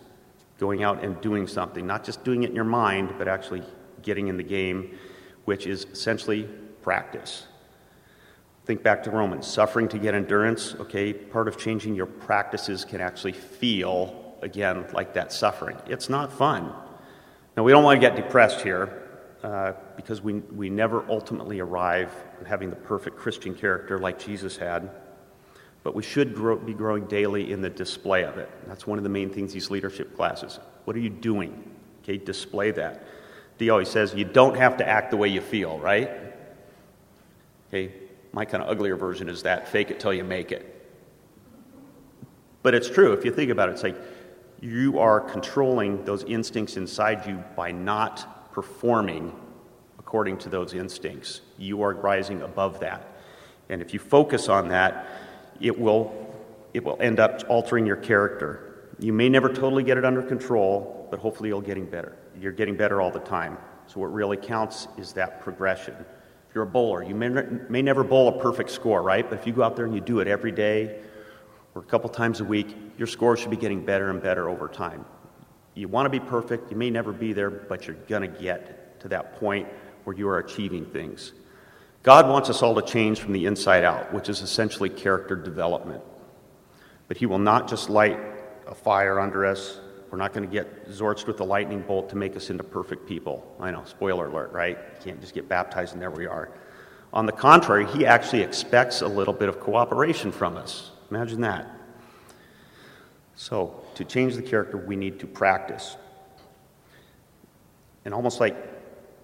going 0.59 0.83
out 0.83 1.03
and 1.03 1.19
doing 1.21 1.47
something, 1.47 1.87
not 1.87 2.03
just 2.03 2.23
doing 2.23 2.43
it 2.43 2.51
in 2.51 2.55
your 2.55 2.65
mind, 2.65 3.15
but 3.17 3.27
actually 3.27 3.63
getting 4.03 4.27
in 4.27 4.37
the 4.37 4.43
game, 4.43 4.97
which 5.45 5.67
is 5.67 5.85
essentially 5.85 6.43
practice. 6.81 7.47
Think 8.65 8.83
back 8.83 9.03
to 9.03 9.11
Romans 9.11 9.47
suffering 9.47 9.87
to 9.89 9.97
get 9.97 10.13
endurance. 10.13 10.75
Okay, 10.75 11.13
part 11.13 11.47
of 11.47 11.57
changing 11.57 11.95
your 11.95 12.05
practices 12.05 12.85
can 12.85 13.01
actually 13.01 13.33
feel, 13.33 14.35
again, 14.41 14.85
like 14.93 15.13
that 15.13 15.33
suffering. 15.33 15.77
It's 15.87 16.09
not 16.09 16.31
fun. 16.31 16.71
Now, 17.57 17.63
we 17.63 17.71
don't 17.71 17.83
want 17.83 17.99
to 17.99 18.07
get 18.07 18.15
depressed 18.15 18.61
here 18.61 19.09
uh, 19.43 19.73
because 19.95 20.21
we, 20.21 20.33
we 20.33 20.69
never 20.69 21.03
ultimately 21.09 21.59
arrive 21.59 22.11
in 22.39 22.45
having 22.45 22.69
the 22.69 22.75
perfect 22.75 23.17
Christian 23.17 23.55
character 23.55 23.97
like 23.97 24.19
Jesus 24.19 24.55
had. 24.55 24.89
But 25.83 25.95
we 25.95 26.03
should 26.03 26.35
grow, 26.35 26.57
be 26.57 26.75
growing 26.75 27.05
daily 27.07 27.51
in 27.51 27.61
the 27.61 27.69
display 27.69 28.23
of 28.23 28.37
it. 28.37 28.49
That's 28.67 28.85
one 28.85 28.99
of 28.99 29.03
the 29.03 29.09
main 29.09 29.31
things 29.31 29.51
these 29.51 29.71
leadership 29.71 30.15
classes. 30.15 30.59
What 30.85 30.95
are 30.95 30.99
you 30.99 31.09
doing? 31.09 31.71
Okay, 32.03 32.17
display 32.17 32.71
that. 32.71 33.03
He 33.61 33.69
always 33.69 33.89
says 33.89 34.15
you 34.15 34.25
don't 34.25 34.57
have 34.57 34.77
to 34.77 34.87
act 34.87 35.11
the 35.11 35.17
way 35.17 35.27
you 35.27 35.39
feel, 35.39 35.77
right? 35.77 36.09
Okay, 37.67 37.93
My 38.33 38.43
kind 38.43 38.63
of 38.63 38.69
uglier 38.71 38.95
version 38.95 39.29
is 39.29 39.43
that 39.43 39.67
fake 39.67 39.91
it 39.91 39.99
till 39.99 40.13
you 40.13 40.23
make 40.23 40.51
it. 40.51 40.67
But 42.63 42.73
it's 42.73 42.89
true. 42.89 43.13
If 43.13 43.23
you 43.23 43.31
think 43.31 43.51
about 43.51 43.69
it, 43.69 43.73
it's 43.73 43.83
like 43.83 44.01
you 44.61 44.97
are 44.97 45.19
controlling 45.19 46.03
those 46.05 46.23
instincts 46.23 46.75
inside 46.75 47.27
you 47.27 47.43
by 47.55 47.71
not 47.71 48.51
performing 48.51 49.31
according 49.99 50.39
to 50.39 50.49
those 50.49 50.73
instincts. 50.73 51.41
You 51.59 51.83
are 51.83 51.93
rising 51.93 52.41
above 52.41 52.79
that. 52.79 53.07
And 53.69 53.79
if 53.79 53.93
you 53.93 53.99
focus 53.99 54.49
on 54.49 54.69
that, 54.69 55.05
it 55.59 55.79
will, 55.79 56.35
it 56.73 56.83
will 56.83 56.97
end 56.99 57.19
up 57.19 57.43
altering 57.47 57.85
your 57.85 57.95
character. 57.95 58.87
You 58.97 59.13
may 59.13 59.29
never 59.29 59.49
totally 59.49 59.83
get 59.83 59.99
it 59.99 60.03
under 60.03 60.23
control, 60.23 61.07
but 61.11 61.19
hopefully 61.19 61.49
you're 61.49 61.61
getting 61.61 61.85
better. 61.85 62.17
You're 62.41 62.51
getting 62.51 62.75
better 62.75 62.99
all 62.99 63.11
the 63.11 63.19
time. 63.19 63.57
So 63.87 63.99
what 63.99 64.11
really 64.13 64.37
counts 64.37 64.87
is 64.97 65.13
that 65.13 65.41
progression. 65.41 65.95
If 66.49 66.55
you're 66.55 66.63
a 66.63 66.67
bowler, 66.67 67.03
you 67.03 67.15
may, 67.15 67.29
may 67.69 67.81
never 67.81 68.03
bowl 68.03 68.27
a 68.27 68.41
perfect 68.41 68.71
score, 68.71 69.01
right? 69.01 69.29
But 69.29 69.39
if 69.39 69.47
you 69.47 69.53
go 69.53 69.63
out 69.63 69.75
there 69.75 69.85
and 69.85 69.93
you 69.93 70.01
do 70.01 70.19
it 70.19 70.27
every 70.27 70.51
day 70.51 70.99
or 71.75 71.81
a 71.81 71.85
couple 71.85 72.09
times 72.09 72.41
a 72.41 72.43
week, 72.43 72.75
your 72.97 73.07
score 73.07 73.37
should 73.37 73.51
be 73.51 73.57
getting 73.57 73.85
better 73.85 74.09
and 74.09 74.21
better 74.21 74.49
over 74.49 74.67
time. 74.67 75.05
You 75.75 75.87
want 75.87 76.07
to 76.07 76.09
be 76.09 76.19
perfect, 76.19 76.69
you 76.71 76.77
may 76.77 76.89
never 76.89 77.13
be 77.13 77.31
there, 77.31 77.49
but 77.49 77.87
you're 77.87 77.95
going 77.95 78.23
to 78.23 78.41
get 78.41 78.99
to 79.01 79.07
that 79.09 79.39
point 79.39 79.67
where 80.03 80.15
you 80.15 80.27
are 80.27 80.39
achieving 80.39 80.85
things. 80.85 81.31
God 82.03 82.27
wants 82.27 82.49
us 82.49 82.61
all 82.63 82.75
to 82.75 82.81
change 82.81 83.19
from 83.19 83.33
the 83.33 83.45
inside 83.45 83.83
out, 83.83 84.11
which 84.13 84.27
is 84.27 84.41
essentially 84.41 84.89
character 84.89 85.35
development. 85.35 86.03
But 87.07 87.17
He 87.17 87.25
will 87.25 87.39
not 87.39 87.69
just 87.69 87.89
light 87.89 88.19
a 88.67 88.73
fire 88.73 89.19
under 89.19 89.45
us. 89.45 89.79
We're 90.11 90.17
not 90.17 90.33
going 90.33 90.47
to 90.47 90.51
get 90.51 90.89
zorched 90.89 91.25
with 91.25 91.39
a 91.39 91.43
lightning 91.43 91.81
bolt 91.81 92.09
to 92.09 92.17
make 92.17 92.35
us 92.35 92.49
into 92.49 92.65
perfect 92.65 93.07
people. 93.07 93.55
I 93.59 93.71
know, 93.71 93.85
spoiler 93.85 94.27
alert, 94.27 94.51
right? 94.51 94.77
You 94.77 95.05
can't 95.05 95.21
just 95.21 95.33
get 95.33 95.47
baptized 95.47 95.93
and 95.93 96.01
there 96.01 96.11
we 96.11 96.25
are. 96.25 96.51
On 97.13 97.25
the 97.25 97.31
contrary, 97.31 97.85
He 97.87 98.05
actually 98.05 98.41
expects 98.41 99.01
a 99.01 99.07
little 99.07 99.33
bit 99.33 99.47
of 99.47 99.59
cooperation 99.59 100.31
from 100.31 100.57
us. 100.57 100.91
Imagine 101.09 101.41
that. 101.41 101.67
So, 103.35 103.83
to 103.95 104.03
change 104.03 104.35
the 104.35 104.41
character, 104.41 104.77
we 104.77 104.95
need 104.95 105.19
to 105.21 105.27
practice. 105.27 105.95
And 108.03 108.13
almost 108.13 108.39
like 108.39 108.55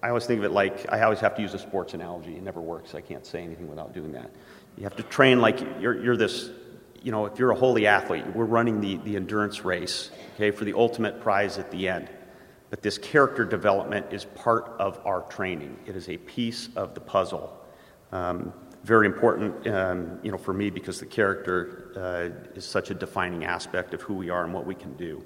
I 0.02 0.08
always 0.08 0.26
think 0.26 0.38
of 0.38 0.44
it 0.44 0.52
like 0.52 0.90
I 0.92 1.02
always 1.02 1.20
have 1.20 1.34
to 1.36 1.42
use 1.42 1.54
a 1.54 1.58
sports 1.58 1.94
analogy. 1.94 2.36
It 2.36 2.42
never 2.42 2.60
works. 2.60 2.94
I 2.94 3.00
can't 3.00 3.26
say 3.26 3.42
anything 3.42 3.68
without 3.68 3.92
doing 3.92 4.12
that. 4.12 4.30
You 4.76 4.84
have 4.84 4.96
to 4.96 5.02
train 5.02 5.40
like 5.40 5.60
you're, 5.80 6.02
you're 6.02 6.16
this, 6.16 6.50
you 7.02 7.12
know, 7.12 7.26
if 7.26 7.38
you're 7.38 7.50
a 7.50 7.56
holy 7.56 7.86
athlete, 7.86 8.26
we're 8.34 8.44
running 8.44 8.80
the, 8.80 8.96
the 8.98 9.16
endurance 9.16 9.64
race, 9.64 10.10
okay, 10.34 10.50
for 10.50 10.64
the 10.64 10.74
ultimate 10.74 11.20
prize 11.20 11.58
at 11.58 11.70
the 11.70 11.88
end. 11.88 12.08
But 12.70 12.82
this 12.82 12.98
character 12.98 13.44
development 13.44 14.06
is 14.12 14.24
part 14.24 14.74
of 14.78 15.00
our 15.04 15.22
training, 15.22 15.78
it 15.86 15.96
is 15.96 16.08
a 16.08 16.16
piece 16.18 16.68
of 16.76 16.94
the 16.94 17.00
puzzle. 17.00 17.54
Um, 18.12 18.52
very 18.84 19.06
important, 19.06 19.66
um, 19.66 20.18
you 20.22 20.30
know, 20.30 20.38
for 20.38 20.52
me 20.52 20.70
because 20.70 21.00
the 21.00 21.06
character 21.06 21.92
uh, 21.96 22.56
is 22.56 22.64
such 22.64 22.90
a 22.90 22.94
defining 22.94 23.44
aspect 23.44 23.92
of 23.92 24.00
who 24.02 24.14
we 24.14 24.30
are 24.30 24.44
and 24.44 24.54
what 24.54 24.66
we 24.66 24.74
can 24.74 24.94
do. 24.94 25.24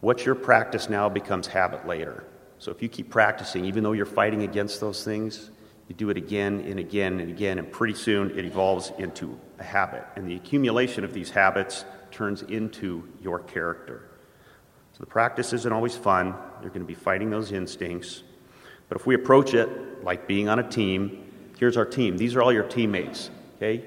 What's 0.00 0.24
your 0.24 0.34
practice 0.34 0.88
now 0.88 1.08
becomes 1.08 1.46
habit 1.46 1.86
later. 1.86 2.24
So 2.58 2.70
if 2.70 2.82
you 2.82 2.88
keep 2.88 3.10
practicing, 3.10 3.64
even 3.64 3.82
though 3.82 3.92
you're 3.92 4.06
fighting 4.06 4.42
against 4.42 4.80
those 4.80 5.04
things, 5.04 5.51
you 5.88 5.94
do 5.94 6.10
it 6.10 6.16
again 6.16 6.64
and 6.66 6.78
again 6.78 7.20
and 7.20 7.30
again, 7.30 7.58
and 7.58 7.70
pretty 7.70 7.94
soon 7.94 8.30
it 8.38 8.44
evolves 8.44 8.92
into 8.98 9.38
a 9.58 9.62
habit. 9.62 10.04
And 10.16 10.26
the 10.26 10.36
accumulation 10.36 11.04
of 11.04 11.12
these 11.12 11.30
habits 11.30 11.84
turns 12.10 12.42
into 12.42 13.08
your 13.20 13.40
character. 13.40 14.08
So 14.92 14.98
the 15.00 15.06
practice 15.06 15.52
isn't 15.52 15.72
always 15.72 15.96
fun. 15.96 16.34
You're 16.60 16.70
going 16.70 16.82
to 16.82 16.86
be 16.86 16.94
fighting 16.94 17.30
those 17.30 17.52
instincts. 17.52 18.22
But 18.88 19.00
if 19.00 19.06
we 19.06 19.14
approach 19.14 19.54
it 19.54 20.04
like 20.04 20.26
being 20.26 20.48
on 20.48 20.58
a 20.58 20.68
team, 20.68 21.30
here's 21.58 21.76
our 21.76 21.86
team. 21.86 22.16
These 22.16 22.34
are 22.36 22.42
all 22.42 22.52
your 22.52 22.68
teammates, 22.68 23.30
okay? 23.56 23.84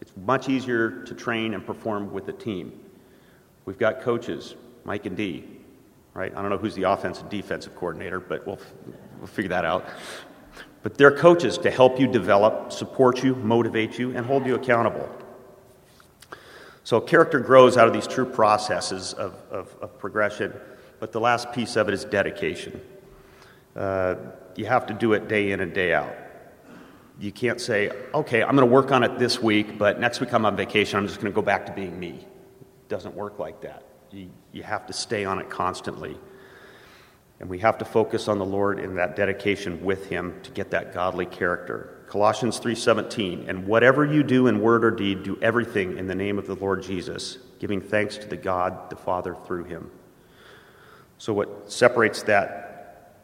It's 0.00 0.12
much 0.16 0.48
easier 0.48 1.02
to 1.04 1.14
train 1.14 1.54
and 1.54 1.64
perform 1.64 2.12
with 2.12 2.28
a 2.28 2.32
team. 2.32 2.78
We've 3.64 3.78
got 3.78 4.00
coaches, 4.00 4.54
Mike 4.84 5.06
and 5.06 5.16
Dee 5.16 5.62
right? 6.14 6.32
I 6.36 6.40
don't 6.40 6.50
know 6.50 6.58
who's 6.58 6.74
the 6.74 6.84
offensive 6.84 7.22
and 7.24 7.30
defensive 7.30 7.74
coordinator, 7.74 8.20
but 8.20 8.46
we'll, 8.46 8.58
we'll 9.18 9.26
figure 9.26 9.50
that 9.50 9.64
out. 9.64 9.86
But 10.82 10.98
they're 10.98 11.16
coaches 11.16 11.58
to 11.58 11.70
help 11.70 12.00
you 12.00 12.06
develop, 12.06 12.72
support 12.72 13.22
you, 13.22 13.34
motivate 13.36 13.98
you, 13.98 14.16
and 14.16 14.26
hold 14.26 14.46
you 14.46 14.54
accountable. 14.54 15.08
So 16.84 17.00
character 17.00 17.38
grows 17.38 17.76
out 17.76 17.86
of 17.86 17.94
these 17.94 18.08
true 18.08 18.26
processes 18.26 19.12
of, 19.12 19.34
of, 19.50 19.74
of 19.80 19.98
progression, 19.98 20.52
but 20.98 21.12
the 21.12 21.20
last 21.20 21.52
piece 21.52 21.76
of 21.76 21.88
it 21.88 21.94
is 21.94 22.04
dedication. 22.04 22.80
Uh, 23.76 24.16
you 24.56 24.66
have 24.66 24.86
to 24.86 24.94
do 24.94 25.12
it 25.12 25.28
day 25.28 25.52
in 25.52 25.60
and 25.60 25.72
day 25.72 25.94
out. 25.94 26.12
You 27.20 27.30
can't 27.30 27.60
say, 27.60 27.92
okay, 28.12 28.42
I'm 28.42 28.56
going 28.56 28.68
to 28.68 28.74
work 28.74 28.90
on 28.90 29.04
it 29.04 29.18
this 29.18 29.40
week, 29.40 29.78
but 29.78 30.00
next 30.00 30.20
week 30.20 30.32
I'm 30.32 30.44
on 30.44 30.56
vacation, 30.56 30.98
I'm 30.98 31.06
just 31.06 31.20
going 31.20 31.32
to 31.32 31.34
go 31.34 31.42
back 31.42 31.66
to 31.66 31.72
being 31.72 31.98
me. 31.98 32.26
It 32.60 32.88
doesn't 32.88 33.14
work 33.14 33.38
like 33.38 33.60
that. 33.60 33.84
You, 34.10 34.30
you 34.50 34.64
have 34.64 34.86
to 34.88 34.92
stay 34.92 35.24
on 35.24 35.38
it 35.38 35.48
constantly. 35.48 36.18
And 37.42 37.50
we 37.50 37.58
have 37.58 37.76
to 37.78 37.84
focus 37.84 38.28
on 38.28 38.38
the 38.38 38.44
Lord 38.44 38.78
in 38.78 38.94
that 38.94 39.16
dedication 39.16 39.84
with 39.84 40.06
him 40.06 40.40
to 40.44 40.52
get 40.52 40.70
that 40.70 40.94
godly 40.94 41.26
character. 41.26 41.98
Colossians 42.06 42.60
3:17, 42.60 43.48
and 43.48 43.66
whatever 43.66 44.04
you 44.04 44.22
do 44.22 44.46
in 44.46 44.60
word 44.60 44.84
or 44.84 44.92
deed, 44.92 45.24
do 45.24 45.36
everything 45.42 45.98
in 45.98 46.06
the 46.06 46.14
name 46.14 46.38
of 46.38 46.46
the 46.46 46.54
Lord 46.54 46.82
Jesus, 46.82 47.38
giving 47.58 47.80
thanks 47.80 48.16
to 48.18 48.28
the 48.28 48.36
God 48.36 48.90
the 48.90 48.96
Father 48.96 49.34
through 49.34 49.64
him. 49.64 49.90
So 51.18 51.32
what 51.32 51.72
separates 51.72 52.22
that 52.22 53.18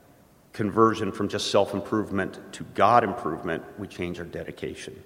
conversion 0.53 1.13
from 1.13 1.29
just 1.29 1.53
self-improvement 1.53 2.41
to 2.55 2.65
God 2.75 3.05
improvement, 3.05 3.63
we 3.79 3.87
change 3.87 4.19
our 4.19 4.27
dedication. 4.27 5.01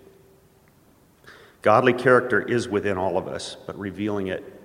Godly 1.60 1.92
character 1.92 2.40
is 2.40 2.66
within 2.66 2.96
all 2.96 3.18
of 3.18 3.28
us, 3.28 3.58
but 3.66 3.78
revealing 3.78 4.28
it 4.28 4.58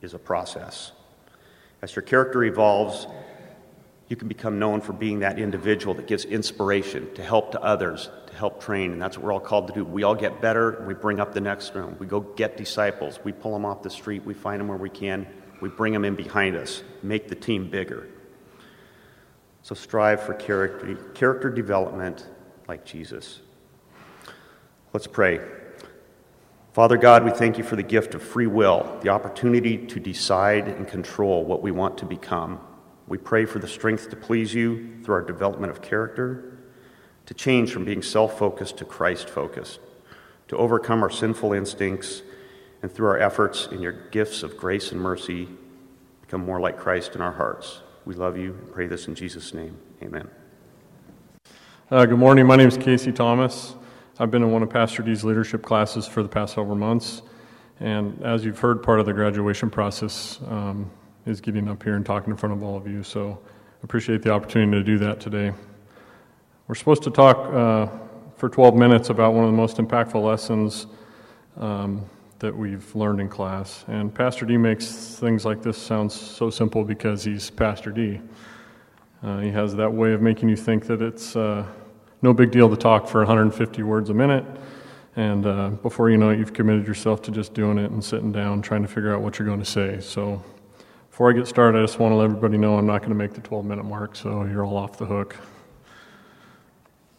is 0.00 0.14
a 0.14 0.18
process. 0.18 0.92
As 1.82 1.94
your 1.94 2.04
character 2.04 2.42
evolves, 2.42 3.06
you 4.08 4.16
can 4.16 4.28
become 4.28 4.58
known 4.58 4.80
for 4.80 4.92
being 4.92 5.20
that 5.20 5.38
individual 5.38 5.94
that 5.94 6.06
gives 6.06 6.24
inspiration 6.24 7.12
to 7.14 7.22
help 7.22 7.50
to 7.52 7.60
others, 7.60 8.08
to 8.28 8.34
help 8.34 8.62
train, 8.62 8.92
and 8.92 9.02
that's 9.02 9.16
what 9.16 9.26
we're 9.26 9.32
all 9.32 9.40
called 9.40 9.66
to 9.66 9.72
do. 9.72 9.84
We 9.84 10.04
all 10.04 10.14
get 10.14 10.40
better, 10.40 10.84
we 10.86 10.94
bring 10.94 11.18
up 11.18 11.34
the 11.34 11.40
next 11.40 11.74
room. 11.74 11.96
We 11.98 12.06
go 12.06 12.20
get 12.20 12.56
disciples, 12.56 13.18
we 13.24 13.32
pull 13.32 13.52
them 13.52 13.64
off 13.64 13.82
the 13.82 13.90
street, 13.90 14.24
we 14.24 14.34
find 14.34 14.60
them 14.60 14.68
where 14.68 14.78
we 14.78 14.90
can, 14.90 15.26
we 15.60 15.68
bring 15.68 15.92
them 15.92 16.04
in 16.04 16.14
behind 16.14 16.54
us, 16.54 16.84
make 17.02 17.28
the 17.28 17.34
team 17.34 17.68
bigger. 17.68 18.08
So 19.62 19.74
strive 19.74 20.22
for 20.22 20.34
character, 20.34 20.94
character 21.14 21.50
development 21.50 22.28
like 22.68 22.84
Jesus. 22.84 23.40
Let's 24.92 25.08
pray. 25.08 25.40
Father 26.72 26.96
God, 26.96 27.24
we 27.24 27.30
thank 27.30 27.58
you 27.58 27.64
for 27.64 27.74
the 27.74 27.82
gift 27.82 28.14
of 28.14 28.22
free 28.22 28.46
will, 28.46 28.98
the 29.02 29.08
opportunity 29.08 29.78
to 29.86 29.98
decide 29.98 30.68
and 30.68 30.86
control 30.86 31.44
what 31.44 31.62
we 31.62 31.72
want 31.72 31.98
to 31.98 32.04
become. 32.04 32.60
We 33.08 33.18
pray 33.18 33.44
for 33.44 33.58
the 33.58 33.68
strength 33.68 34.10
to 34.10 34.16
please 34.16 34.52
you 34.52 35.02
through 35.02 35.14
our 35.14 35.22
development 35.22 35.70
of 35.70 35.80
character, 35.80 36.58
to 37.26 37.34
change 37.34 37.72
from 37.72 37.84
being 37.84 38.02
self 38.02 38.38
focused 38.38 38.78
to 38.78 38.84
Christ 38.84 39.28
focused, 39.28 39.80
to 40.48 40.56
overcome 40.56 41.02
our 41.02 41.10
sinful 41.10 41.52
instincts, 41.52 42.22
and 42.82 42.92
through 42.92 43.08
our 43.08 43.18
efforts 43.18 43.68
in 43.70 43.80
your 43.80 43.92
gifts 43.92 44.42
of 44.42 44.56
grace 44.56 44.92
and 44.92 45.00
mercy, 45.00 45.48
become 46.20 46.44
more 46.44 46.60
like 46.60 46.78
Christ 46.78 47.14
in 47.14 47.20
our 47.20 47.32
hearts. 47.32 47.80
We 48.04 48.14
love 48.14 48.36
you 48.36 48.52
and 48.52 48.72
pray 48.72 48.86
this 48.86 49.08
in 49.08 49.14
Jesus' 49.14 49.54
name. 49.54 49.76
Amen. 50.02 50.28
Uh, 51.90 52.04
good 52.06 52.18
morning. 52.18 52.46
My 52.46 52.56
name 52.56 52.68
is 52.68 52.76
Casey 52.76 53.12
Thomas. 53.12 53.76
I've 54.18 54.30
been 54.30 54.42
in 54.42 54.50
one 54.50 54.62
of 54.62 54.70
Pastor 54.70 55.02
Dee's 55.02 55.22
leadership 55.22 55.62
classes 55.62 56.06
for 56.06 56.22
the 56.22 56.28
past 56.28 56.54
several 56.54 56.76
months. 56.76 57.22
And 57.78 58.22
as 58.24 58.44
you've 58.44 58.58
heard, 58.58 58.82
part 58.82 58.98
of 58.98 59.06
the 59.06 59.12
graduation 59.12 59.70
process 59.70 60.40
um, 60.48 60.90
is 61.26 61.40
getting 61.40 61.68
up 61.68 61.82
here 61.82 61.96
and 61.96 62.06
talking 62.06 62.30
in 62.30 62.36
front 62.36 62.54
of 62.54 62.62
all 62.62 62.76
of 62.76 62.86
you. 62.86 63.02
So 63.02 63.38
appreciate 63.82 64.22
the 64.22 64.30
opportunity 64.30 64.78
to 64.78 64.82
do 64.82 64.98
that 64.98 65.20
today. 65.20 65.52
We're 66.68 66.74
supposed 66.74 67.02
to 67.02 67.10
talk 67.10 67.36
uh, 67.52 67.88
for 68.36 68.48
12 68.48 68.74
minutes 68.74 69.10
about 69.10 69.34
one 69.34 69.44
of 69.44 69.50
the 69.50 69.56
most 69.56 69.76
impactful 69.76 70.22
lessons 70.22 70.86
um, 71.58 72.04
that 72.38 72.56
we've 72.56 72.94
learned 72.94 73.20
in 73.20 73.28
class. 73.28 73.84
And 73.88 74.14
Pastor 74.14 74.46
Dee 74.46 74.56
makes 74.56 74.86
things 75.16 75.44
like 75.44 75.62
this 75.62 75.76
sound 75.76 76.10
so 76.10 76.50
simple 76.50 76.84
because 76.84 77.24
he's 77.24 77.50
Pastor 77.50 77.90
Dee. 77.90 78.20
Uh, 79.22 79.40
he 79.40 79.50
has 79.50 79.74
that 79.76 79.92
way 79.92 80.12
of 80.12 80.22
making 80.22 80.48
you 80.48 80.56
think 80.56 80.86
that 80.86 81.02
it's. 81.02 81.36
Uh, 81.36 81.66
no 82.22 82.32
big 82.32 82.50
deal 82.50 82.68
to 82.68 82.76
talk 82.76 83.06
for 83.06 83.18
150 83.18 83.82
words 83.82 84.10
a 84.10 84.14
minute. 84.14 84.44
And 85.16 85.46
uh, 85.46 85.68
before 85.68 86.10
you 86.10 86.16
know 86.16 86.30
it, 86.30 86.38
you've 86.38 86.52
committed 86.52 86.86
yourself 86.86 87.22
to 87.22 87.30
just 87.30 87.54
doing 87.54 87.78
it 87.78 87.90
and 87.90 88.02
sitting 88.02 88.32
down, 88.32 88.62
trying 88.62 88.82
to 88.82 88.88
figure 88.88 89.14
out 89.14 89.22
what 89.22 89.38
you're 89.38 89.46
going 89.46 89.60
to 89.60 89.64
say. 89.64 90.00
So, 90.00 90.42
before 91.16 91.30
I 91.30 91.32
get 91.32 91.46
started, 91.46 91.78
I 91.78 91.80
just 91.80 91.98
want 91.98 92.12
to 92.12 92.16
let 92.16 92.26
everybody 92.26 92.58
know 92.58 92.76
I'm 92.76 92.84
not 92.84 92.98
going 92.98 93.08
to 93.08 93.16
make 93.16 93.32
the 93.32 93.40
12 93.40 93.64
minute 93.64 93.84
mark, 93.84 94.14
so 94.14 94.44
you're 94.44 94.66
all 94.66 94.76
off 94.76 94.98
the 94.98 95.06
hook. 95.06 95.34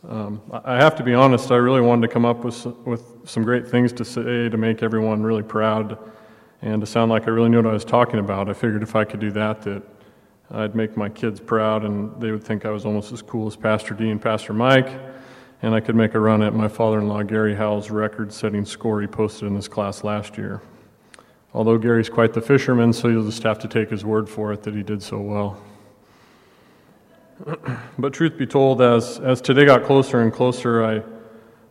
Um, 0.07 0.39
I 0.51 0.75
have 0.75 0.95
to 0.97 1.03
be 1.03 1.15
honest, 1.15 1.49
I 1.49 1.55
really 1.55 1.81
wanted 1.81 2.05
to 2.07 2.13
come 2.13 2.23
up 2.23 2.43
with, 2.43 2.63
with 2.85 3.27
some 3.27 3.41
great 3.41 3.67
things 3.67 3.91
to 3.93 4.05
say 4.05 4.49
to 4.49 4.55
make 4.55 4.83
everyone 4.83 5.23
really 5.23 5.41
proud 5.41 5.97
and 6.61 6.79
to 6.79 6.85
sound 6.85 7.09
like 7.09 7.23
I 7.23 7.31
really 7.31 7.49
knew 7.49 7.57
what 7.57 7.65
I 7.65 7.73
was 7.73 7.83
talking 7.83 8.19
about. 8.19 8.51
I 8.51 8.53
figured 8.53 8.83
if 8.83 8.95
I 8.95 9.03
could 9.03 9.19
do 9.19 9.31
that, 9.31 9.63
that 9.63 9.81
I'd 10.51 10.75
make 10.75 10.95
my 10.95 11.09
kids 11.09 11.39
proud, 11.39 11.83
and 11.83 12.21
they 12.21 12.29
would 12.29 12.43
think 12.43 12.65
I 12.65 12.69
was 12.69 12.85
almost 12.85 13.11
as 13.11 13.23
cool 13.23 13.47
as 13.47 13.55
Pastor 13.55 13.95
Dee 13.95 14.11
and 14.11 14.21
Pastor 14.21 14.53
Mike. 14.53 14.89
and 15.63 15.73
I 15.73 15.79
could 15.79 15.95
make 15.95 16.13
a 16.13 16.19
run 16.19 16.43
at 16.43 16.53
my 16.53 16.67
father 16.67 16.99
in 16.99 17.07
law 17.07 17.23
Gary 17.23 17.55
Howell's 17.55 17.89
record 17.89 18.31
setting 18.31 18.63
score 18.63 19.01
he 19.01 19.07
posted 19.07 19.47
in 19.47 19.55
this 19.55 19.67
class 19.67 20.03
last 20.03 20.37
year. 20.37 20.61
Although 21.57 21.79
Gary's 21.79 22.07
quite 22.07 22.33
the 22.33 22.41
fisherman, 22.41 22.93
so 22.93 23.07
you'll 23.07 23.25
just 23.25 23.41
have 23.41 23.57
to 23.57 23.67
take 23.67 23.89
his 23.89 24.05
word 24.05 24.29
for 24.29 24.53
it 24.53 24.61
that 24.61 24.75
he 24.75 24.83
did 24.83 25.01
so 25.01 25.17
well. 25.17 25.59
but 27.97 28.13
truth 28.13 28.37
be 28.37 28.45
told, 28.45 28.79
as, 28.79 29.17
as 29.21 29.41
today 29.41 29.65
got 29.65 29.83
closer 29.83 30.21
and 30.21 30.31
closer, 30.31 30.85
I, 30.85 31.01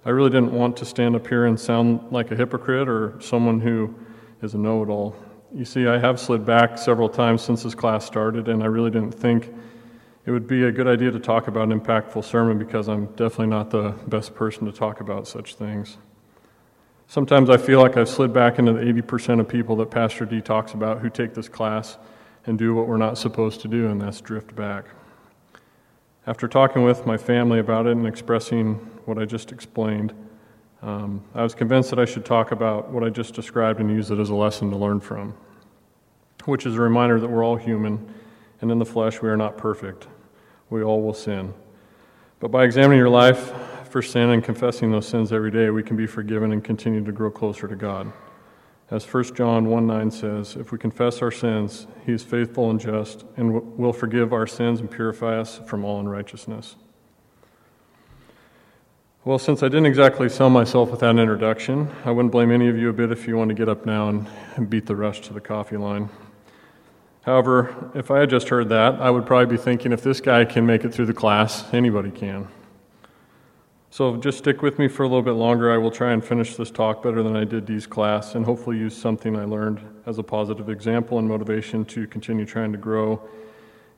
I 0.05 0.11
really 0.11 0.31
didn't 0.31 0.51
want 0.51 0.77
to 0.79 0.85
stand 0.85 1.15
up 1.15 1.29
here 1.29 1.47
and 1.47 1.59
sound 1.59 2.01
like 2.11 2.33
a 2.33 2.35
hypocrite 2.35 2.89
or 2.89 3.15
someone 3.21 3.61
who 3.61 3.95
is 4.43 4.55
a 4.55 4.59
know 4.59 4.83
it 4.83 4.89
all. 4.89 5.15
You 5.55 5.65
see, 5.65 5.87
I 5.87 5.99
have 5.99 6.19
slid 6.19 6.45
back 6.45 6.79
several 6.79 7.09
times 7.09 7.43
since 7.43 7.63
this 7.63 7.77
class 7.77 8.05
started, 8.05 8.49
and 8.49 8.65
I 8.65 8.67
really 8.67 8.91
didn't 8.91 9.13
think 9.13 9.55
it 10.25 10.33
would 10.33 10.49
be 10.49 10.65
a 10.65 10.73
good 10.73 10.89
idea 10.89 11.13
to 11.13 11.21
talk 11.21 11.47
about 11.47 11.71
an 11.71 11.81
impactful 11.81 12.25
sermon 12.25 12.59
because 12.59 12.89
I'm 12.89 13.07
definitely 13.15 13.47
not 13.47 13.71
the 13.71 13.95
best 14.09 14.35
person 14.35 14.67
to 14.67 14.73
talk 14.73 14.99
about 14.99 15.29
such 15.29 15.55
things. 15.55 15.97
Sometimes 17.09 17.51
I 17.51 17.57
feel 17.57 17.81
like 17.81 17.97
I've 17.97 18.09
slid 18.09 18.33
back 18.33 18.59
into 18.59 18.73
the 18.73 18.81
80% 18.81 19.39
of 19.39 19.49
people 19.49 19.77
that 19.77 19.91
Pastor 19.91 20.25
Dee 20.25 20.41
talks 20.41 20.73
about 20.73 20.99
who 21.01 21.09
take 21.09 21.35
this 21.35 21.49
class 21.49 21.99
and 22.47 22.59
do 22.59 22.75
what 22.75 22.89
we're 22.89 22.97
not 22.97 23.17
supposed 23.17 23.61
to 23.61 23.69
do, 23.69 23.89
and 23.89 24.01
that's 24.01 24.21
drift 24.21 24.57
back. 24.57 24.87
After 26.27 26.49
talking 26.49 26.83
with 26.83 27.07
my 27.07 27.17
family 27.17 27.61
about 27.61 27.87
it 27.87 27.93
and 27.93 28.07
expressing 28.07 28.75
what 29.05 29.19
I 29.19 29.25
just 29.25 29.53
explained, 29.53 30.13
um, 30.83 31.23
I 31.35 31.45
was 31.45 31.55
convinced 31.55 31.91
that 31.91 32.01
I 32.01 32.05
should 32.05 32.25
talk 32.25 32.51
about 32.51 32.91
what 32.91 33.05
I 33.05 33.09
just 33.09 33.35
described 33.35 33.79
and 33.81 33.89
use 33.89 34.11
it 34.11 34.19
as 34.19 34.31
a 34.31 34.35
lesson 34.35 34.71
to 34.71 34.77
learn 34.77 34.99
from, 34.99 35.33
which 36.45 36.67
is 36.67 36.75
a 36.75 36.81
reminder 36.81 37.21
that 37.21 37.29
we're 37.29 37.45
all 37.45 37.57
human, 37.57 38.13
and 38.61 38.71
in 38.73 38.81
the 38.81 38.85
flesh 38.85 39.23
we 39.23 39.29
are 39.29 39.37
not 39.37 39.57
perfect. 39.57 40.09
We 40.71 40.83
all 40.83 41.03
will 41.03 41.15
sin. 41.15 41.55
But 42.41 42.51
by 42.51 42.65
examining 42.65 42.99
your 42.99 43.09
life 43.09 43.53
for 43.89 44.03
sin 44.03 44.31
and 44.31 44.43
confessing 44.43 44.91
those 44.91 45.07
sins 45.07 45.33
every 45.33 45.51
day, 45.51 45.71
we 45.71 45.83
can 45.83 45.97
be 45.97 46.07
forgiven 46.07 46.53
and 46.53 46.63
continue 46.63 47.05
to 47.05 47.13
grow 47.13 47.31
closer 47.31 47.67
to 47.69 47.77
God. 47.77 48.13
As 48.91 49.05
1 49.05 49.35
John 49.35 49.67
1 49.67 49.87
9 49.87 50.11
says, 50.11 50.57
if 50.57 50.71
we 50.71 50.79
confess 50.79 51.21
our 51.21 51.33
sins, 51.33 51.87
he 52.05 52.13
is 52.13 52.23
faithful 52.23 52.71
and 52.71 52.79
just 52.79 53.25
and 53.37 53.77
will 53.77 53.93
forgive 53.93 54.33
our 54.33 54.47
sins 54.47 54.81
and 54.81 54.91
purify 54.91 55.39
us 55.39 55.59
from 55.67 55.85
all 55.85 55.99
unrighteousness. 55.99 56.77
Well, 59.25 59.41
since 59.41 59.65
I 59.65 59.67
didn't 59.67 59.87
exactly 59.87 60.29
sell 60.29 60.51
myself 60.51 60.93
with 60.93 61.01
that 61.01 61.19
introduction, 61.19 61.91
I 62.05 62.13
wouldn't 62.13 62.31
blame 62.31 62.53
any 62.53 62.69
of 62.69 62.79
you 62.79 62.91
a 62.91 62.93
bit 62.93 63.11
if 63.11 63.27
you 63.27 63.37
want 63.37 63.49
to 63.49 63.55
get 63.55 63.69
up 63.69 63.85
now 63.85 64.09
and 64.09 64.71
beat 64.71 64.87
the 64.87 64.95
rush 64.95 65.21
to 65.23 65.33
the 65.33 65.41
coffee 65.41 65.77
line. 65.77 66.09
However, 67.23 67.91
if 67.97 68.13
I 68.13 68.21
had 68.21 68.31
just 68.31 68.51
heard 68.51 68.69
that, 68.69 69.01
I 69.01 69.11
would 69.11 69.27
probably 69.27 69.57
be 69.57 69.61
thinking 69.61 69.91
if 69.91 70.01
this 70.01 70.21
guy 70.21 70.45
can 70.45 70.65
make 70.65 70.85
it 70.85 70.95
through 70.95 71.07
the 71.07 71.13
class, 71.13 71.65
anybody 71.75 72.13
can. 72.13 72.47
So 73.97 74.15
just 74.15 74.37
stick 74.37 74.61
with 74.61 74.79
me 74.79 74.89
for 74.89 75.05
a 75.05 75.09
little 75.09 75.23
bit 75.23 75.37
longer. 75.37 75.73
I 75.73 75.79
will 75.79 75.91
try 75.91 76.13
and 76.13 76.23
finish 76.23 76.55
this 76.55 76.71
talk 76.71 77.03
better 77.03 77.23
than 77.23 77.35
I 77.35 77.45
did 77.45 77.65
Dee's 77.65 77.87
class 77.87 78.35
and 78.35 78.45
hopefully 78.45 78.77
use 78.77 78.95
something 78.95 79.35
I 79.35 79.47
learned 79.47 79.81
as 80.05 80.19
a 80.19 80.23
positive 80.23 80.69
example 80.69 81.19
and 81.19 81.27
motivation 81.27 81.83
to 81.87 82.07
continue 82.07 82.45
trying 82.45 82.73
to 82.73 82.79
grow 82.79 83.27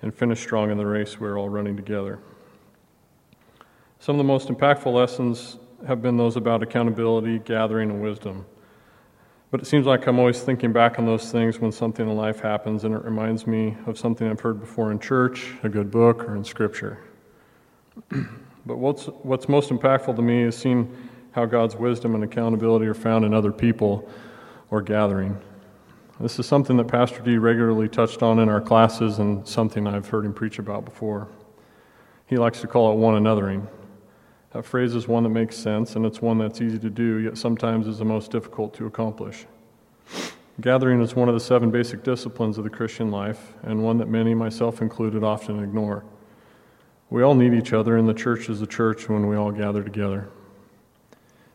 and 0.02 0.14
finish 0.14 0.38
strong 0.38 0.70
in 0.70 0.78
the 0.78 0.86
race 0.86 1.18
we're 1.18 1.36
all 1.36 1.48
running 1.48 1.74
together. 1.74 2.20
Some 3.98 4.14
of 4.14 4.18
the 4.18 4.24
most 4.32 4.46
impactful 4.46 4.94
lessons 4.94 5.58
have 5.88 6.00
been 6.00 6.16
those 6.16 6.36
about 6.36 6.62
accountability, 6.62 7.40
gathering, 7.40 7.90
and 7.90 8.00
wisdom. 8.00 8.46
But 9.50 9.62
it 9.62 9.66
seems 9.66 9.84
like 9.84 10.06
I'm 10.06 10.20
always 10.20 10.40
thinking 10.40 10.72
back 10.72 11.00
on 11.00 11.06
those 11.06 11.32
things 11.32 11.58
when 11.58 11.72
something 11.72 12.08
in 12.08 12.16
life 12.16 12.38
happens, 12.38 12.84
and 12.84 12.94
it 12.94 13.04
reminds 13.04 13.48
me 13.48 13.76
of 13.86 13.98
something 13.98 14.30
I've 14.30 14.38
heard 14.38 14.60
before 14.60 14.92
in 14.92 15.00
church, 15.00 15.54
a 15.64 15.68
good 15.68 15.90
book, 15.90 16.22
or 16.22 16.36
in 16.36 16.44
Scripture. 16.44 17.00
but 18.68 18.76
what's, 18.76 19.06
what's 19.22 19.48
most 19.48 19.70
impactful 19.70 20.14
to 20.14 20.20
me 20.20 20.42
is 20.42 20.54
seeing 20.54 20.94
how 21.32 21.46
God's 21.46 21.74
wisdom 21.74 22.14
and 22.14 22.22
accountability 22.22 22.86
are 22.86 22.94
found 22.94 23.24
in 23.24 23.32
other 23.32 23.50
people 23.50 24.06
or 24.70 24.82
gathering. 24.82 25.40
This 26.20 26.38
is 26.38 26.44
something 26.44 26.76
that 26.76 26.86
Pastor 26.86 27.22
Dee 27.22 27.38
regularly 27.38 27.88
touched 27.88 28.22
on 28.22 28.38
in 28.40 28.50
our 28.50 28.60
classes 28.60 29.20
and 29.20 29.46
something 29.48 29.86
I've 29.86 30.08
heard 30.08 30.26
him 30.26 30.34
preach 30.34 30.58
about 30.58 30.84
before. 30.84 31.28
He 32.26 32.36
likes 32.36 32.60
to 32.60 32.66
call 32.66 32.92
it 32.92 32.96
one 32.96 33.14
anothering. 33.14 33.66
That 34.50 34.66
phrase 34.66 34.94
is 34.94 35.08
one 35.08 35.22
that 35.22 35.30
makes 35.30 35.56
sense, 35.56 35.96
and 35.96 36.04
it's 36.04 36.20
one 36.20 36.36
that's 36.36 36.60
easy 36.60 36.78
to 36.78 36.90
do, 36.90 37.18
yet 37.18 37.38
sometimes 37.38 37.86
is 37.86 37.98
the 37.98 38.04
most 38.04 38.30
difficult 38.30 38.74
to 38.74 38.86
accomplish. 38.86 39.46
Gathering 40.60 41.00
is 41.00 41.16
one 41.16 41.28
of 41.28 41.34
the 41.34 41.40
seven 41.40 41.70
basic 41.70 42.02
disciplines 42.02 42.58
of 42.58 42.64
the 42.64 42.70
Christian 42.70 43.10
life, 43.10 43.54
and 43.62 43.82
one 43.82 43.96
that 43.96 44.08
many, 44.08 44.34
myself 44.34 44.82
included, 44.82 45.24
often 45.24 45.62
ignore. 45.62 46.04
We 47.10 47.22
all 47.22 47.34
need 47.34 47.54
each 47.54 47.72
other, 47.72 47.96
and 47.96 48.08
the 48.08 48.14
church 48.14 48.48
is 48.48 48.60
the 48.60 48.66
church 48.66 49.08
when 49.08 49.26
we 49.26 49.36
all 49.36 49.50
gather 49.50 49.82
together. 49.82 50.28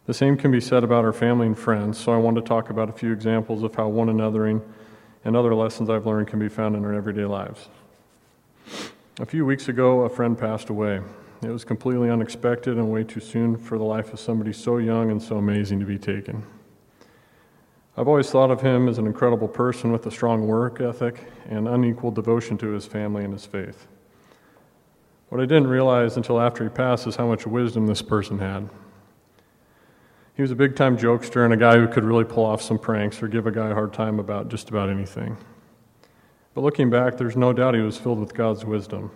The 0.06 0.14
same 0.14 0.36
can 0.36 0.52
be 0.52 0.60
said 0.60 0.84
about 0.84 1.06
our 1.06 1.14
family 1.14 1.48
and 1.48 1.58
friends, 1.58 1.98
so 1.98 2.12
I 2.12 2.18
want 2.18 2.36
to 2.36 2.42
talk 2.42 2.70
about 2.70 2.90
a 2.90 2.94
few 2.94 3.14
examples 3.14 3.64
of 3.64 3.76
how 3.76 3.88
one 3.88 4.10
anothering 4.10 4.62
and 5.24 5.36
other 5.38 5.56
lessons 5.56 5.90
I've 5.90 6.06
learned 6.06 6.28
can 6.28 6.40
be 6.40 6.50
found 6.50 6.76
in 6.76 6.84
our 6.84 6.94
everyday 6.94 7.26
lives. 7.26 7.70
A 9.20 9.26
few 9.26 9.46
weeks 9.46 9.70
ago, 9.70 10.02
a 10.02 10.10
friend 10.10 10.38
passed 10.38 10.70
away. 10.70 11.02
It 11.44 11.50
was 11.50 11.64
completely 11.64 12.10
unexpected 12.10 12.78
and 12.78 12.92
way 12.92 13.04
too 13.04 13.20
soon 13.20 13.56
for 13.56 13.78
the 13.78 13.84
life 13.84 14.12
of 14.12 14.20
somebody 14.20 14.54
so 14.54 14.78
young 14.78 15.12
and 15.12 15.22
so 15.22 15.38
amazing 15.38 15.80
to 15.80 15.86
be 15.86 16.00
taken. 16.00 16.44
I've 17.96 18.08
always 18.08 18.32
thought 18.32 18.50
of 18.50 18.62
him 18.62 18.88
as 18.88 18.98
an 18.98 19.06
incredible 19.06 19.48
person 19.48 19.92
with 19.92 20.06
a 20.08 20.12
strong 20.12 20.48
work 20.48 20.82
ethic 20.82 21.28
and 21.48 21.68
unequal 21.68 22.12
devotion 22.12 22.58
to 22.58 22.72
his 22.72 22.88
family 22.88 23.24
and 23.24 23.34
his 23.34 23.46
faith. 23.46 23.88
What 25.34 25.42
I 25.42 25.48
didn't 25.48 25.66
realize 25.66 26.16
until 26.16 26.40
after 26.40 26.64
he 26.64 26.70
passed 26.70 27.08
is 27.08 27.16
how 27.16 27.26
much 27.26 27.48
wisdom 27.48 27.88
this 27.88 28.04
person 28.04 28.38
had. 28.38 28.70
He 30.36 30.44
was 30.44 30.52
a 30.52 30.56
big 30.56 30.76
time 30.76 30.96
jokester 30.96 31.44
and 31.44 31.52
a 31.52 31.58
guy 31.58 31.80
who 31.80 31.88
could 31.88 32.04
really 32.04 32.24
pull 32.24 32.46
off 32.46 32.62
some 32.62 32.78
pranks 32.78 33.20
or 33.24 33.28
give 33.28 33.48
a 33.48 33.52
guy 33.52 33.72
a 33.72 33.74
hard 33.74 33.94
time 33.94 34.20
about 34.20 34.50
just 34.50 34.70
about 34.70 34.92
anything. 34.92 35.36
But 36.54 36.62
looking 36.62 36.92
back, 36.92 37.18
there's 37.18 37.36
no 37.36 37.52
doubt 37.52 37.74
he 37.74 37.82
was 37.82 37.98
filled 37.98 38.20
with 38.20 38.36
God's 38.36 38.64
wisdom. 38.64 39.10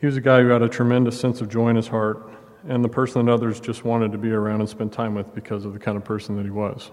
He 0.00 0.06
was 0.06 0.16
a 0.16 0.22
guy 0.22 0.40
who 0.40 0.48
had 0.48 0.62
a 0.62 0.70
tremendous 0.70 1.20
sense 1.20 1.42
of 1.42 1.50
joy 1.50 1.68
in 1.68 1.76
his 1.76 1.88
heart, 1.88 2.26
and 2.66 2.82
the 2.82 2.88
person 2.88 3.26
that 3.26 3.30
others 3.30 3.60
just 3.60 3.84
wanted 3.84 4.10
to 4.12 4.16
be 4.16 4.30
around 4.30 4.60
and 4.60 4.70
spend 4.70 4.90
time 4.90 5.14
with 5.14 5.34
because 5.34 5.66
of 5.66 5.74
the 5.74 5.78
kind 5.78 5.98
of 5.98 6.04
person 6.06 6.34
that 6.36 6.44
he 6.44 6.50
was. 6.50 6.92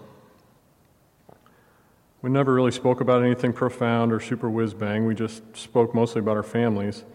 We 2.21 2.29
never 2.29 2.53
really 2.53 2.71
spoke 2.71 2.99
about 2.99 3.23
anything 3.23 3.53
profound 3.53 4.11
or 4.11 4.19
super 4.19 4.49
whiz 4.49 4.73
bang. 4.73 5.05
We 5.05 5.15
just 5.15 5.43
spoke 5.55 5.95
mostly 5.95 6.19
about 6.19 6.35
our 6.35 6.43
families, 6.43 7.05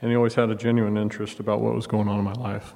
and 0.00 0.10
he 0.10 0.16
always 0.16 0.34
had 0.34 0.50
a 0.50 0.54
genuine 0.54 0.96
interest 0.96 1.40
about 1.40 1.60
what 1.60 1.74
was 1.74 1.86
going 1.86 2.08
on 2.08 2.18
in 2.18 2.24
my 2.24 2.32
life. 2.32 2.74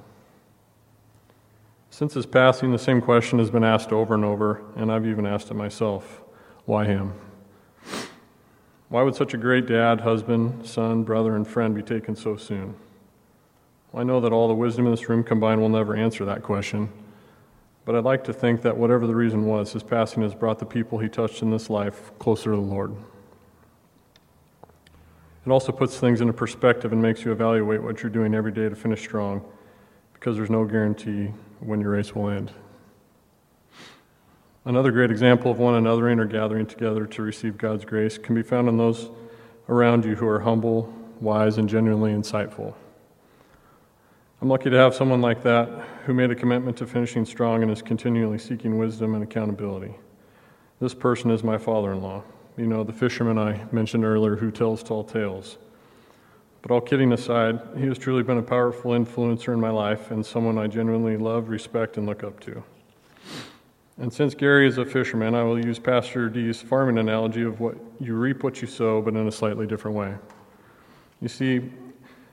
Since 1.89 2.13
his 2.13 2.25
passing, 2.25 2.71
the 2.71 2.79
same 2.79 3.01
question 3.01 3.37
has 3.39 3.51
been 3.51 3.63
asked 3.63 3.91
over 3.91 4.13
and 4.13 4.23
over, 4.23 4.61
and 4.75 4.91
I've 4.91 5.05
even 5.05 5.25
asked 5.25 5.51
it 5.51 5.55
myself 5.55 6.21
why 6.65 6.85
him? 6.85 7.13
Why 8.89 9.01
would 9.03 9.15
such 9.15 9.33
a 9.33 9.37
great 9.37 9.67
dad, 9.67 10.01
husband, 10.01 10.65
son, 10.65 11.03
brother, 11.03 11.35
and 11.35 11.47
friend 11.47 11.75
be 11.75 11.81
taken 11.81 12.15
so 12.15 12.37
soon? 12.37 12.75
I 13.93 14.03
know 14.03 14.21
that 14.21 14.31
all 14.31 14.47
the 14.47 14.53
wisdom 14.53 14.85
in 14.85 14.91
this 14.91 15.09
room 15.09 15.23
combined 15.23 15.61
will 15.61 15.69
never 15.69 15.95
answer 15.95 16.23
that 16.25 16.43
question, 16.43 16.89
but 17.83 17.95
I'd 17.95 18.05
like 18.05 18.23
to 18.25 18.33
think 18.33 18.61
that 18.61 18.77
whatever 18.77 19.05
the 19.05 19.15
reason 19.15 19.45
was, 19.45 19.73
his 19.73 19.83
passing 19.83 20.23
has 20.23 20.33
brought 20.33 20.59
the 20.59 20.65
people 20.65 20.99
he 20.99 21.09
touched 21.09 21.41
in 21.41 21.51
this 21.51 21.69
life 21.69 22.11
closer 22.19 22.51
to 22.51 22.55
the 22.55 22.61
Lord. 22.61 22.95
It 25.45 25.49
also 25.49 25.71
puts 25.71 25.97
things 25.97 26.21
into 26.21 26.33
perspective 26.33 26.91
and 26.91 27.01
makes 27.01 27.25
you 27.25 27.31
evaluate 27.31 27.81
what 27.81 28.03
you're 28.03 28.11
doing 28.11 28.35
every 28.35 28.51
day 28.51 28.69
to 28.69 28.75
finish 28.75 29.01
strong, 29.01 29.43
because 30.13 30.37
there's 30.37 30.51
no 30.51 30.65
guarantee 30.65 31.31
when 31.59 31.81
your 31.81 31.91
race 31.91 32.13
will 32.13 32.29
end. 32.29 32.51
Another 34.65 34.91
great 34.91 35.09
example 35.09 35.49
of 35.49 35.57
one 35.57 35.81
anothering 35.81 36.19
or 36.19 36.25
gathering 36.25 36.67
together 36.67 37.07
to 37.07 37.21
receive 37.23 37.57
God's 37.57 37.83
grace 37.83 38.19
can 38.19 38.35
be 38.35 38.43
found 38.43 38.69
in 38.69 38.77
those 38.77 39.09
around 39.67 40.05
you 40.05 40.15
who 40.15 40.27
are 40.27 40.41
humble, 40.41 40.93
wise, 41.19 41.57
and 41.57 41.67
genuinely 41.67 42.11
insightful. 42.11 42.75
I'm 44.39 44.49
lucky 44.49 44.69
to 44.69 44.77
have 44.77 44.93
someone 44.93 45.21
like 45.21 45.41
that 45.43 45.69
who 46.05 46.13
made 46.13 46.29
a 46.29 46.35
commitment 46.35 46.77
to 46.77 46.85
finishing 46.85 47.25
strong 47.25 47.63
and 47.63 47.71
is 47.71 47.81
continually 47.81 48.37
seeking 48.37 48.77
wisdom 48.77 49.15
and 49.15 49.23
accountability. 49.23 49.95
This 50.79 50.93
person 50.93 51.31
is 51.31 51.43
my 51.43 51.57
father 51.57 51.91
in 51.93 52.01
law. 52.01 52.23
You 52.61 52.67
know, 52.67 52.83
the 52.83 52.93
fisherman 52.93 53.39
I 53.39 53.59
mentioned 53.71 54.05
earlier 54.05 54.35
who 54.35 54.51
tells 54.51 54.83
tall 54.83 55.03
tales. 55.03 55.57
But 56.61 56.69
all 56.69 56.79
kidding 56.79 57.11
aside, 57.11 57.59
he 57.75 57.87
has 57.87 57.97
truly 57.97 58.21
been 58.21 58.37
a 58.37 58.43
powerful 58.43 58.91
influencer 58.91 59.51
in 59.51 59.59
my 59.59 59.71
life 59.71 60.11
and 60.11 60.23
someone 60.23 60.59
I 60.59 60.67
genuinely 60.67 61.17
love, 61.17 61.49
respect, 61.49 61.97
and 61.97 62.05
look 62.05 62.23
up 62.23 62.39
to. 62.41 62.63
And 63.97 64.13
since 64.13 64.35
Gary 64.35 64.67
is 64.67 64.77
a 64.77 64.85
fisherman, 64.85 65.33
I 65.33 65.41
will 65.41 65.57
use 65.57 65.79
Pastor 65.79 66.29
Dee's 66.29 66.61
farming 66.61 66.99
analogy 66.99 67.41
of 67.41 67.59
what 67.59 67.77
you 67.99 68.13
reap 68.13 68.43
what 68.43 68.61
you 68.61 68.67
sow, 68.67 69.01
but 69.01 69.15
in 69.15 69.27
a 69.27 69.31
slightly 69.31 69.65
different 69.65 69.97
way. 69.97 70.13
You 71.19 71.29
see, 71.29 71.67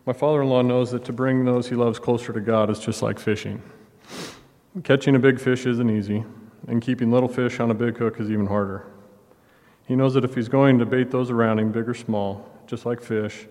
my 0.05 0.13
father 0.13 0.43
in 0.43 0.51
law 0.51 0.61
knows 0.61 0.91
that 0.91 1.07
to 1.07 1.13
bring 1.15 1.47
those 1.47 1.71
he 1.71 1.75
loves 1.75 1.99
closer 1.99 2.35
to 2.35 2.41
God 2.43 2.69
is 2.69 2.81
just 2.81 3.01
like 3.01 3.19
fishing. 3.19 3.63
Catching 4.85 5.17
a 5.17 5.19
big 5.19 5.41
fish 5.41 5.65
isn't 5.65 5.89
easy, 5.89 6.23
and 6.67 6.83
keeping 6.83 7.11
little 7.11 7.31
fish 7.31 7.61
on 7.61 7.71
a 7.71 7.75
big 7.75 7.97
hook 7.97 8.21
is 8.21 8.31
even 8.31 8.45
harder. 8.45 8.85
He 9.89 9.97
knows 9.97 10.13
that 10.15 10.25
if 10.25 10.35
he's 10.35 10.51
going 10.51 10.79
to 10.81 10.87
bait 10.87 11.11
those 11.11 11.31
around 11.31 11.59
him, 11.59 11.73
big 11.73 11.89
or 11.89 11.95
small, 11.95 12.47
just 12.67 12.85
like 12.85 13.01
fish, 13.01 13.47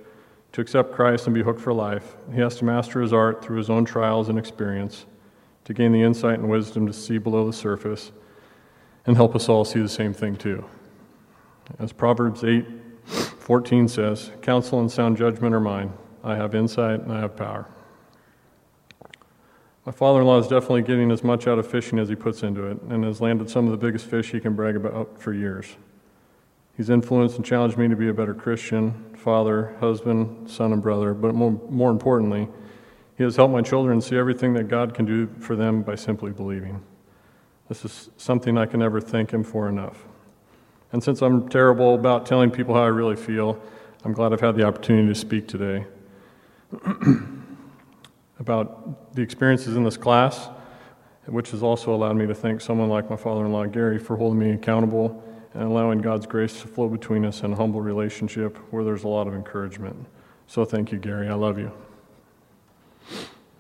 To 0.54 0.62
accept 0.62 0.94
Christ 0.94 1.26
and 1.26 1.34
be 1.34 1.42
hooked 1.42 1.60
for 1.60 1.74
life, 1.74 2.16
he 2.32 2.40
has 2.40 2.56
to 2.58 2.66
master 2.66 3.02
his 3.02 3.12
art 3.12 3.44
through 3.44 3.58
his 3.58 3.70
own 3.70 3.86
trials 3.86 4.30
and 4.30 4.40
experience, 4.40 5.06
to 5.66 5.74
gain 5.74 5.92
the 5.92 6.02
insight 6.02 6.40
and 6.40 6.48
wisdom 6.48 6.88
to 6.88 6.94
see 6.94 7.18
below 7.18 7.46
the 7.46 7.54
surface, 7.54 8.12
and 9.06 9.18
help 9.18 9.36
us 9.36 9.50
all 9.50 9.66
see 9.66 9.82
the 9.82 9.90
same 9.90 10.14
thing 10.14 10.36
too. 10.36 10.64
As 11.80 11.92
Proverbs 11.92 12.44
8 12.44 12.66
14 13.06 13.88
says, 13.88 14.32
Counsel 14.42 14.80
and 14.80 14.92
sound 14.92 15.18
judgment 15.18 15.56
are 15.56 15.60
mine. 15.60 15.92
I 16.24 16.36
have 16.36 16.54
insight 16.54 17.00
and 17.00 17.12
I 17.12 17.20
have 17.20 17.36
power. 17.36 17.68
My 19.86 19.92
father 19.92 20.22
in 20.22 20.28
law 20.28 20.38
is 20.38 20.48
definitely 20.48 20.84
getting 20.84 21.12
as 21.12 21.24
much 21.24 21.48
out 21.48 21.58
of 21.58 21.66
fishing 21.66 21.98
as 21.98 22.10
he 22.10 22.16
puts 22.16 22.44
into 22.44 22.68
it 22.68 22.82
and 22.90 23.04
has 23.06 23.22
landed 23.22 23.50
some 23.50 23.66
of 23.66 23.72
the 23.72 23.78
biggest 23.78 24.06
fish 24.06 24.32
he 24.32 24.40
can 24.40 24.56
brag 24.56 24.76
about 24.76 25.20
for 25.20 25.34
years. 25.34 25.78
He's 26.78 26.92
influenced 26.92 27.38
and 27.38 27.46
challenged 27.46 27.76
me 27.76 27.88
to 27.88 27.96
be 27.96 28.08
a 28.08 28.14
better 28.14 28.36
Christian, 28.36 28.94
father, 29.16 29.76
husband, 29.80 30.48
son, 30.48 30.72
and 30.72 30.82
brother, 30.82 31.16
but 31.16 31.34
more, 31.34 31.60
more 31.70 31.90
importantly, 31.90 32.48
he 33.18 33.24
has 33.24 33.36
helped 33.36 33.52
my 33.52 33.64
children 33.64 34.00
see 34.00 34.16
everything 34.16 34.54
that 34.54 34.68
God 34.68 34.94
can 34.94 35.06
do 35.06 35.28
for 35.40 35.56
them 35.56 35.82
by 35.82 35.96
simply 35.96 36.32
believing. 36.32 36.84
This 37.68 37.84
is 37.84 38.12
something 38.18 38.60
I 38.60 38.68
can 38.68 38.80
never 38.80 39.02
thank 39.02 39.32
him 39.32 39.44
for 39.44 39.68
enough. 39.68 40.06
And 40.92 41.04
since 41.04 41.24
I'm 41.24 41.50
terrible 41.50 41.96
about 41.96 42.28
telling 42.28 42.52
people 42.52 42.76
how 42.76 42.84
I 42.84 42.88
really 42.88 43.16
feel, 43.16 43.60
I'm 44.06 44.14
glad 44.14 44.32
I've 44.32 44.40
had 44.40 44.56
the 44.56 44.64
opportunity 44.64 45.08
to 45.08 45.16
speak 45.16 45.48
today. 45.48 45.86
about 48.40 49.16
the 49.16 49.22
experiences 49.22 49.76
in 49.76 49.84
this 49.84 49.98
class, 49.98 50.48
which 51.26 51.50
has 51.52 51.64
also 51.64 51.94
allowed 51.94 52.16
me 52.16 52.28
to 52.28 52.36
thank 52.36 52.62
someone 52.62 52.88
like 52.88 53.10
my 53.10 53.16
father 53.16 53.44
in 53.46 53.52
law, 53.52 53.66
Gary, 53.66 53.98
for 53.98 54.16
holding 54.16 54.40
me 54.40 54.52
accountable 54.52 55.24
and 55.58 55.66
allowing 55.66 55.98
God's 55.98 56.28
grace 56.28 56.62
to 56.62 56.68
flow 56.68 56.88
between 56.88 57.26
us 57.26 57.42
in 57.42 57.52
a 57.52 57.56
humble 57.56 57.82
relationship 57.82 58.58
where 58.72 58.84
there's 58.84 59.04
a 59.04 59.08
lot 59.08 59.28
of 59.28 59.34
encouragement. 59.34 60.06
So 60.46 60.64
thank 60.64 60.92
you, 60.92 61.00
Gary. 61.00 61.28
I 61.28 61.34
love 61.34 61.58
you. 61.58 61.72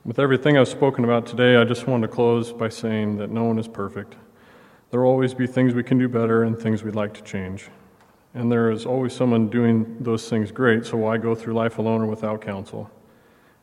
With 0.05 0.19
everything 0.19 0.59
I've 0.59 0.67
spoken 0.67 1.03
about 1.03 1.25
today, 1.25 1.55
I 1.55 1.63
just 1.63 1.87
want 1.87 2.03
to 2.03 2.07
close 2.07 2.53
by 2.53 2.69
saying 2.69 3.17
that 3.17 3.31
no 3.31 3.45
one 3.45 3.57
is 3.57 3.67
perfect. 3.67 4.15
There 4.91 5.01
will 5.01 5.09
always 5.09 5.33
be 5.33 5.47
things 5.47 5.73
we 5.73 5.81
can 5.81 5.97
do 5.97 6.07
better 6.07 6.43
and 6.43 6.57
things 6.57 6.83
we'd 6.83 6.93
like 6.93 7.15
to 7.15 7.23
change. 7.23 7.67
And 8.35 8.51
there 8.51 8.69
is 8.69 8.85
always 8.85 9.13
someone 9.13 9.49
doing 9.49 9.97
those 9.99 10.29
things 10.29 10.51
great, 10.51 10.85
so 10.85 10.97
why 10.97 11.17
go 11.17 11.33
through 11.33 11.55
life 11.55 11.79
alone 11.79 12.01
or 12.01 12.05
without 12.05 12.41
counsel? 12.41 12.91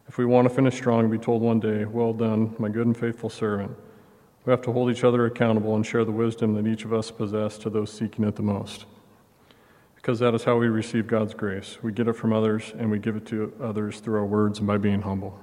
If 0.09 0.19
we 0.19 0.27
want 0.27 0.49
to 0.49 0.53
finish 0.53 0.75
strong 0.75 1.09
be 1.09 1.19
told 1.19 1.41
one 1.41 1.61
day, 1.61 1.85
Well 1.85 2.13
done, 2.13 2.57
my 2.59 2.69
good 2.69 2.87
and 2.87 2.97
faithful 2.97 3.31
servant, 3.31 3.77
we 4.45 4.51
have 4.51 4.63
to 4.63 4.73
hold 4.73 4.91
each 4.91 5.05
other 5.05 5.25
accountable 5.27 5.75
and 5.75 5.87
share 5.87 6.05
the 6.05 6.13
wisdom 6.13 6.55
that 6.55 6.67
each 6.67 6.85
of 6.85 6.93
us 6.93 7.11
possess 7.11 7.57
to 7.59 7.71
those 7.71 7.93
seeking 7.93 8.25
it 8.25 8.37
the 8.37 8.43
most. 8.43 8.85
Because 9.97 10.19
that 10.19 10.35
is 10.35 10.45
how 10.45 10.59
we 10.59 10.69
receive 10.69 11.07
God's 11.07 11.33
grace. 11.33 11.79
We 11.83 11.93
get 11.93 12.09
it 12.09 12.13
from 12.13 12.33
others, 12.33 12.75
and 12.79 12.91
we 12.91 12.99
give 12.99 13.17
it 13.17 13.25
to 13.27 13.55
others 13.63 14.01
through 14.01 14.19
our 14.19 14.27
words 14.27 14.59
and 14.59 14.67
by 14.67 14.77
being 14.77 15.01
humble. 15.01 15.39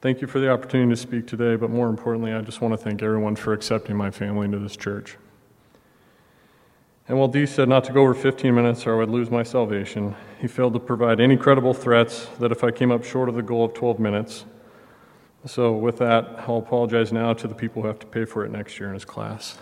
Thank 0.00 0.20
you 0.20 0.28
for 0.28 0.38
the 0.38 0.50
opportunity 0.50 0.90
to 0.90 0.96
speak 0.96 1.26
today, 1.26 1.56
but 1.56 1.70
more 1.70 1.88
importantly, 1.88 2.32
I 2.32 2.42
just 2.42 2.60
want 2.60 2.72
to 2.72 2.78
thank 2.78 3.02
everyone 3.02 3.34
for 3.34 3.52
accepting 3.52 3.96
my 3.96 4.10
family 4.10 4.44
into 4.44 4.58
this 4.58 4.76
church. 4.76 5.16
And 7.08 7.18
while 7.18 7.28
Dee 7.28 7.46
said 7.46 7.68
not 7.68 7.84
to 7.84 7.92
go 7.92 8.02
over 8.02 8.14
15 8.14 8.54
minutes 8.54 8.86
or 8.86 8.94
I 8.94 8.98
would 8.98 9.10
lose 9.10 9.30
my 9.30 9.42
salvation, 9.42 10.14
he 10.38 10.46
failed 10.46 10.74
to 10.74 10.78
provide 10.78 11.20
any 11.20 11.36
credible 11.36 11.74
threats 11.74 12.28
that 12.38 12.52
if 12.52 12.62
I 12.62 12.70
came 12.70 12.90
up 12.90 13.04
short 13.04 13.28
of 13.28 13.34
the 13.34 13.42
goal 13.42 13.64
of 13.64 13.74
12 13.74 13.98
minutes. 13.98 14.44
So, 15.46 15.72
with 15.72 15.98
that, 15.98 16.24
I'll 16.48 16.56
apologize 16.56 17.12
now 17.12 17.34
to 17.34 17.46
the 17.46 17.54
people 17.54 17.82
who 17.82 17.88
have 17.88 17.98
to 17.98 18.06
pay 18.06 18.24
for 18.24 18.46
it 18.46 18.50
next 18.50 18.80
year 18.80 18.88
in 18.88 18.94
his 18.94 19.04
class. 19.04 19.58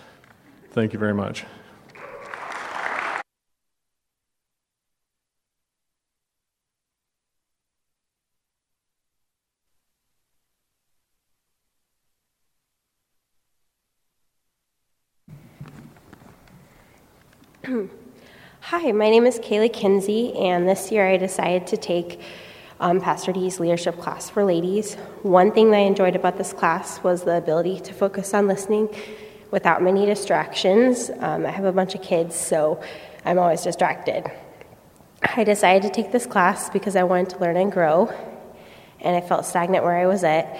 Thank 0.70 0.92
you 0.92 0.98
very 1.00 1.12
much. 1.12 1.44
Hi, 18.60 18.92
my 18.92 19.10
name 19.10 19.26
is 19.26 19.40
Kaylee 19.40 19.72
Kinsey, 19.72 20.32
and 20.34 20.68
this 20.68 20.92
year 20.92 21.08
I 21.08 21.16
decided 21.16 21.66
to 21.66 21.76
take 21.76 22.20
um, 22.82 23.00
Pastor 23.00 23.32
Dee's 23.32 23.60
leadership 23.60 23.98
class 23.98 24.28
for 24.28 24.44
ladies. 24.44 24.94
One 25.22 25.52
thing 25.52 25.70
that 25.70 25.76
I 25.76 25.82
enjoyed 25.82 26.16
about 26.16 26.36
this 26.36 26.52
class 26.52 27.02
was 27.04 27.22
the 27.22 27.36
ability 27.36 27.78
to 27.80 27.94
focus 27.94 28.34
on 28.34 28.48
listening 28.48 28.88
without 29.52 29.82
many 29.82 30.04
distractions. 30.04 31.08
Um, 31.20 31.46
I 31.46 31.50
have 31.50 31.64
a 31.64 31.70
bunch 31.70 31.94
of 31.94 32.02
kids, 32.02 32.34
so 32.34 32.82
I'm 33.24 33.38
always 33.38 33.62
distracted. 33.62 34.28
I 35.22 35.44
decided 35.44 35.82
to 35.84 35.90
take 35.90 36.10
this 36.10 36.26
class 36.26 36.70
because 36.70 36.96
I 36.96 37.04
wanted 37.04 37.30
to 37.30 37.38
learn 37.38 37.56
and 37.56 37.70
grow, 37.70 38.12
and 39.00 39.14
I 39.14 39.20
felt 39.20 39.46
stagnant 39.46 39.84
where 39.84 39.96
I 39.96 40.06
was 40.06 40.24
at. 40.24 40.58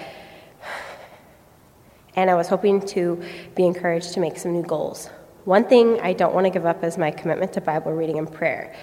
And 2.15 2.29
I 2.29 2.35
was 2.35 2.47
hoping 2.47 2.79
to 2.87 3.21
be 3.53 3.65
encouraged 3.65 4.13
to 4.13 4.21
make 4.21 4.37
some 4.37 4.53
new 4.53 4.63
goals. 4.63 5.09
One 5.43 5.65
thing 5.65 5.99
I 5.99 6.13
don't 6.13 6.33
want 6.33 6.45
to 6.45 6.51
give 6.51 6.65
up 6.65 6.85
is 6.85 6.97
my 6.97 7.11
commitment 7.11 7.51
to 7.53 7.61
Bible 7.61 7.91
reading 7.91 8.17
and 8.17 8.31
prayer. 8.31 8.73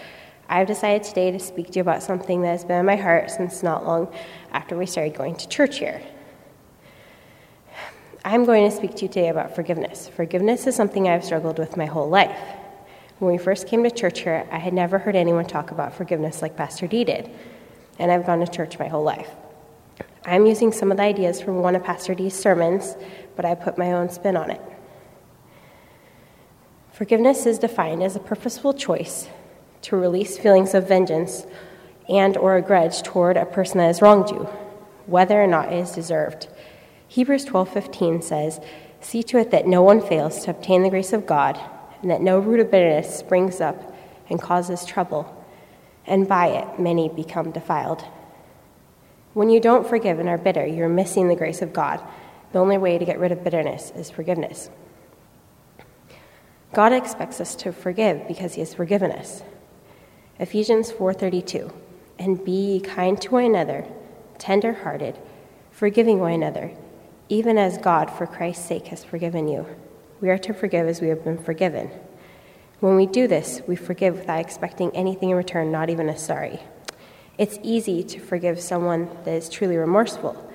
I've 0.52 0.66
decided 0.66 1.04
today 1.04 1.30
to 1.30 1.38
speak 1.38 1.68
to 1.68 1.72
you 1.74 1.82
about 1.82 2.02
something 2.02 2.42
that 2.42 2.48
has 2.48 2.64
been 2.64 2.80
in 2.80 2.84
my 2.84 2.96
heart 2.96 3.30
since 3.30 3.62
not 3.62 3.86
long 3.86 4.12
after 4.50 4.76
we 4.76 4.84
started 4.84 5.14
going 5.14 5.36
to 5.36 5.48
church 5.48 5.78
here. 5.78 6.02
I'm 8.24 8.44
going 8.44 8.68
to 8.68 8.76
speak 8.76 8.96
to 8.96 9.02
you 9.02 9.08
today 9.08 9.28
about 9.28 9.54
forgiveness. 9.54 10.08
Forgiveness 10.08 10.66
is 10.66 10.74
something 10.74 11.08
I've 11.08 11.24
struggled 11.24 11.60
with 11.60 11.76
my 11.76 11.86
whole 11.86 12.08
life. 12.08 12.36
When 13.20 13.30
we 13.30 13.38
first 13.38 13.68
came 13.68 13.84
to 13.84 13.92
church 13.92 14.22
here, 14.22 14.44
I 14.50 14.58
had 14.58 14.74
never 14.74 14.98
heard 14.98 15.14
anyone 15.14 15.44
talk 15.44 15.70
about 15.70 15.94
forgiveness 15.94 16.42
like 16.42 16.56
Pastor 16.56 16.88
Dee 16.88 17.04
did, 17.04 17.30
and 18.00 18.10
I've 18.10 18.26
gone 18.26 18.40
to 18.40 18.48
church 18.48 18.76
my 18.76 18.88
whole 18.88 19.04
life. 19.04 19.30
I'm 20.24 20.46
using 20.46 20.72
some 20.72 20.90
of 20.90 20.96
the 20.96 21.04
ideas 21.04 21.40
from 21.40 21.62
one 21.62 21.76
of 21.76 21.84
Pastor 21.84 22.12
Dee's 22.12 22.34
sermons, 22.34 22.96
but 23.36 23.44
I 23.44 23.54
put 23.54 23.78
my 23.78 23.92
own 23.92 24.10
spin 24.10 24.36
on 24.36 24.50
it. 24.50 24.60
Forgiveness 26.90 27.46
is 27.46 27.60
defined 27.60 28.02
as 28.02 28.16
a 28.16 28.20
purposeful 28.20 28.74
choice 28.74 29.28
to 29.82 29.96
release 29.96 30.38
feelings 30.38 30.74
of 30.74 30.88
vengeance 30.88 31.46
and 32.08 32.36
or 32.36 32.56
a 32.56 32.62
grudge 32.62 33.02
toward 33.02 33.36
a 33.36 33.46
person 33.46 33.78
that 33.78 33.86
has 33.86 34.02
wronged 34.02 34.30
you, 34.30 34.48
whether 35.06 35.42
or 35.42 35.46
not 35.46 35.72
it 35.72 35.78
is 35.78 35.92
deserved. 35.92 36.48
Hebrews 37.08 37.44
12:15 37.44 38.22
says, 38.22 38.60
"See 39.00 39.22
to 39.24 39.38
it 39.38 39.50
that 39.50 39.66
no 39.66 39.82
one 39.82 40.00
fails 40.00 40.44
to 40.44 40.50
obtain 40.50 40.82
the 40.82 40.90
grace 40.90 41.12
of 41.12 41.26
God, 41.26 41.58
and 42.02 42.10
that 42.10 42.20
no 42.20 42.38
root 42.38 42.60
of 42.60 42.70
bitterness 42.70 43.14
springs 43.14 43.60
up 43.60 43.92
and 44.28 44.40
causes 44.40 44.84
trouble, 44.84 45.26
and 46.06 46.28
by 46.28 46.48
it 46.48 46.78
many 46.78 47.08
become 47.08 47.50
defiled." 47.50 48.04
When 49.32 49.48
you 49.48 49.60
don't 49.60 49.86
forgive 49.86 50.18
and 50.18 50.28
are 50.28 50.38
bitter, 50.38 50.66
you're 50.66 50.88
missing 50.88 51.28
the 51.28 51.36
grace 51.36 51.62
of 51.62 51.72
God. 51.72 52.00
The 52.52 52.58
only 52.58 52.78
way 52.78 52.98
to 52.98 53.04
get 53.04 53.20
rid 53.20 53.30
of 53.30 53.44
bitterness 53.44 53.92
is 53.94 54.10
forgiveness. 54.10 54.70
God 56.72 56.92
expects 56.92 57.40
us 57.40 57.54
to 57.56 57.72
forgive 57.72 58.26
because 58.26 58.54
he 58.54 58.60
has 58.60 58.74
forgiven 58.74 59.12
us. 59.12 59.42
Ephesians 60.40 60.90
4:32 60.90 61.70
And 62.18 62.44
be 62.44 62.80
kind 62.80 63.20
to 63.20 63.30
one 63.30 63.44
another, 63.44 63.86
tender-hearted, 64.38 65.16
forgiving 65.70 66.18
one 66.18 66.32
another, 66.32 66.72
even 67.28 67.56
as 67.56 67.78
God 67.78 68.10
for 68.10 68.26
Christ's 68.26 68.66
sake 68.66 68.88
has 68.88 69.04
forgiven 69.04 69.46
you. 69.46 69.66
We 70.20 70.30
are 70.30 70.38
to 70.38 70.52
forgive 70.52 70.88
as 70.88 71.00
we 71.00 71.08
have 71.08 71.22
been 71.22 71.38
forgiven. 71.38 71.90
When 72.80 72.96
we 72.96 73.06
do 73.06 73.28
this, 73.28 73.62
we 73.68 73.76
forgive 73.76 74.16
without 74.16 74.40
expecting 74.40 74.90
anything 74.96 75.30
in 75.30 75.36
return, 75.36 75.70
not 75.70 75.90
even 75.90 76.08
a 76.08 76.18
sorry. 76.18 76.60
It's 77.38 77.60
easy 77.62 78.02
to 78.02 78.18
forgive 78.18 78.60
someone 78.60 79.08
that 79.24 79.34
is 79.34 79.48
truly 79.48 79.76
remorseful 79.76 80.50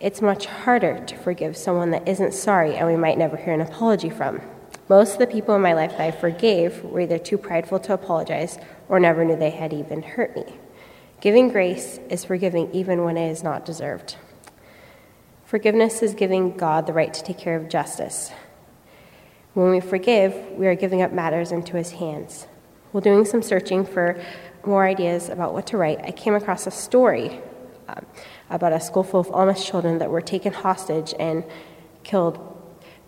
it's 0.00 0.22
much 0.22 0.46
harder 0.46 1.04
to 1.04 1.16
forgive 1.16 1.56
someone 1.56 1.90
that 1.90 2.06
isn't 2.06 2.32
sorry 2.32 2.76
and 2.76 2.86
we 2.86 2.96
might 2.96 3.18
never 3.18 3.36
hear 3.36 3.52
an 3.52 3.60
apology 3.60 4.10
from. 4.10 4.40
Most 4.88 5.14
of 5.14 5.18
the 5.18 5.26
people 5.26 5.54
in 5.54 5.60
my 5.60 5.74
life 5.74 5.92
that 5.92 6.00
I 6.00 6.10
forgave 6.10 6.82
were 6.82 7.00
either 7.00 7.18
too 7.18 7.36
prideful 7.36 7.78
to 7.80 7.92
apologize 7.92 8.58
or 8.88 8.98
never 8.98 9.24
knew 9.24 9.36
they 9.36 9.50
had 9.50 9.74
even 9.74 10.02
hurt 10.02 10.34
me. 10.34 10.44
Giving 11.20 11.50
grace 11.50 12.00
is 12.08 12.24
forgiving 12.24 12.72
even 12.72 13.04
when 13.04 13.18
it 13.18 13.30
is 13.30 13.42
not 13.42 13.66
deserved. 13.66 14.16
Forgiveness 15.44 16.02
is 16.02 16.14
giving 16.14 16.56
God 16.56 16.86
the 16.86 16.92
right 16.92 17.12
to 17.12 17.22
take 17.22 17.38
care 17.38 17.56
of 17.56 17.68
justice. 17.68 18.30
When 19.52 19.70
we 19.70 19.80
forgive, 19.80 20.34
we 20.52 20.66
are 20.66 20.74
giving 20.74 21.02
up 21.02 21.12
matters 21.12 21.52
into 21.52 21.76
his 21.76 21.92
hands. 21.92 22.46
While 22.92 23.00
doing 23.02 23.26
some 23.26 23.42
searching 23.42 23.84
for 23.84 24.22
more 24.64 24.86
ideas 24.86 25.28
about 25.28 25.52
what 25.52 25.66
to 25.68 25.76
write, 25.76 26.00
I 26.02 26.12
came 26.12 26.34
across 26.34 26.66
a 26.66 26.70
story 26.70 27.40
um, 27.88 28.06
about 28.48 28.72
a 28.72 28.80
school 28.80 29.02
full 29.02 29.20
of 29.20 29.28
Amish 29.28 29.66
children 29.66 29.98
that 29.98 30.10
were 30.10 30.22
taken 30.22 30.52
hostage 30.52 31.14
and 31.18 31.44
killed 32.04 32.57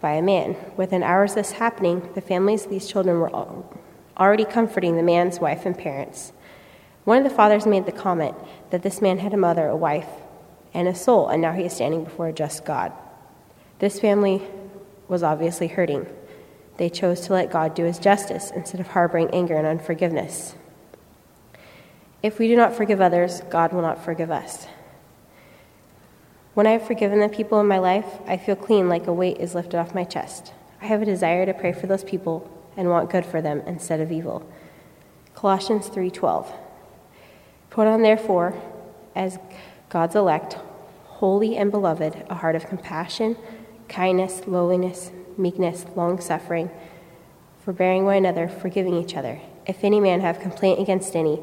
by 0.01 0.13
a 0.13 0.23
man. 0.23 0.57
Within 0.77 1.03
hours 1.03 1.33
of 1.33 1.37
this 1.37 1.53
happening, 1.53 2.09
the 2.15 2.21
families 2.21 2.65
of 2.65 2.71
these 2.71 2.89
children 2.89 3.21
were 3.21 3.33
already 4.17 4.45
comforting 4.45 4.97
the 4.97 5.03
man's 5.03 5.41
wife 5.41 5.67
and 5.67 5.77
parents. 5.77 6.33
One 7.05 7.19
of 7.19 7.25
the 7.25 7.31
fathers 7.31 7.67
made 7.67 7.87
the 7.87 7.93
comment 7.93 8.37
that 8.71 8.83
this 8.83 9.01
man 9.01 9.19
had 9.19 9.35
a 9.35 9.39
mother, 9.39 9.67
a 9.69 9.77
wife, 9.77 10.09
and 10.73 10.87
a 10.87 10.95
soul, 10.95 11.29
and 11.29 11.43
now 11.43 11.53
he 11.53 11.65
is 11.65 11.73
standing 11.73 12.05
before 12.05 12.29
a 12.29 12.33
just 12.33 12.65
God. 12.65 12.93
This 13.79 13.99
family 13.99 14.43
was 15.09 15.23
obviously 15.23 15.69
hurting. 15.69 16.07
They 16.77 16.89
chose 16.89 17.23
to 17.23 17.33
let 17.33 17.51
God 17.51 17.75
do 17.75 17.85
his 17.85 17.99
justice 17.99 18.51
instead 18.55 18.81
of 18.81 18.89
harboring 18.89 19.31
anger 19.31 19.57
and 19.57 19.67
unforgiveness. 19.67 20.55
If 22.23 22.39
we 22.39 22.49
do 22.49 22.57
not 22.57 22.75
forgive 22.75 23.01
others, 23.01 23.41
God 23.51 23.73
will 23.73 23.83
not 23.83 24.05
forgive 24.05 24.31
us. 24.31 24.67
When 26.61 26.67
I 26.67 26.73
have 26.73 26.87
forgiven 26.87 27.21
the 27.21 27.31
people 27.31 27.59
in 27.59 27.67
my 27.67 27.79
life, 27.79 28.19
I 28.27 28.37
feel 28.37 28.55
clean 28.55 28.91
like 28.91 29.07
a 29.07 29.15
weight 29.15 29.39
is 29.39 29.55
lifted 29.55 29.79
off 29.79 29.95
my 29.95 30.05
chest. 30.05 30.53
I 30.83 30.89
have 30.89 31.01
a 31.01 31.07
desire 31.07 31.47
to 31.47 31.55
pray 31.55 31.73
for 31.73 31.87
those 31.87 32.05
people 32.05 32.51
and 32.77 32.91
want 32.91 33.09
good 33.09 33.25
for 33.25 33.41
them 33.41 33.63
instead 33.67 33.99
of 33.99 34.13
evil. 34.13 34.43
Colossians 35.35 35.89
3:12. 35.89 36.53
Put 37.71 37.87
on 37.87 38.03
therefore 38.03 38.53
as 39.15 39.39
God's 39.89 40.15
elect, 40.15 40.59
holy 41.07 41.57
and 41.57 41.71
beloved, 41.71 42.25
a 42.29 42.35
heart 42.35 42.57
of 42.57 42.67
compassion, 42.67 43.39
kindness, 43.89 44.47
lowliness, 44.47 45.13
meekness, 45.39 45.87
long-suffering, 45.97 46.69
forbearing 47.65 48.05
one 48.05 48.17
another, 48.17 48.49
forgiving 48.49 48.97
each 48.97 49.17
other. 49.17 49.41
If 49.65 49.83
any 49.83 49.99
man 49.99 50.21
have 50.21 50.41
complaint 50.41 50.79
against 50.79 51.17
any, 51.17 51.41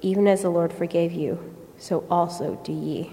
even 0.00 0.26
as 0.26 0.40
the 0.40 0.48
Lord 0.48 0.72
forgave 0.72 1.12
you, 1.12 1.52
so 1.76 2.04
also 2.08 2.58
do 2.64 2.72
ye. 2.72 3.12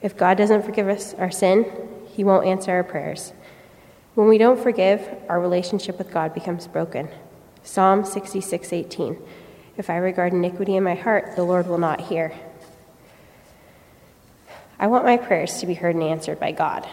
If 0.00 0.16
God 0.16 0.38
doesn't 0.38 0.64
forgive 0.64 0.88
us 0.88 1.14
our 1.14 1.30
sin, 1.30 1.66
he 2.06 2.24
won't 2.24 2.46
answer 2.46 2.70
our 2.72 2.84
prayers. 2.84 3.32
When 4.14 4.28
we 4.28 4.38
don't 4.38 4.60
forgive, 4.60 5.08
our 5.28 5.40
relationship 5.40 5.98
with 5.98 6.10
God 6.10 6.34
becomes 6.34 6.66
broken. 6.66 7.08
Psalm 7.62 8.04
66:18. 8.04 9.16
If 9.76 9.90
I 9.90 9.96
regard 9.96 10.32
iniquity 10.32 10.76
in 10.76 10.82
my 10.82 10.94
heart, 10.94 11.36
the 11.36 11.44
Lord 11.44 11.68
will 11.68 11.78
not 11.78 12.00
hear. 12.00 12.32
I 14.78 14.86
want 14.86 15.04
my 15.04 15.16
prayers 15.16 15.58
to 15.58 15.66
be 15.66 15.74
heard 15.74 15.94
and 15.94 16.04
answered 16.04 16.40
by 16.40 16.52
God. 16.52 16.86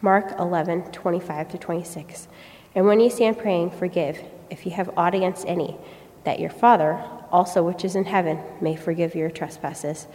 Mark 0.00 0.36
11:25 0.38 1.48
to 1.50 1.58
26. 1.58 2.28
And 2.74 2.86
when 2.86 3.00
you 3.00 3.10
stand 3.10 3.38
praying, 3.38 3.70
forgive 3.70 4.22
if 4.50 4.66
you 4.66 4.72
have 4.72 4.90
aught 4.96 5.14
against 5.14 5.46
any, 5.46 5.78
that 6.24 6.40
your 6.40 6.50
Father, 6.50 7.02
also 7.30 7.62
which 7.62 7.84
is 7.84 7.96
in 7.96 8.04
heaven, 8.04 8.40
may 8.60 8.76
forgive 8.76 9.14
your 9.14 9.30
trespasses. 9.30 10.06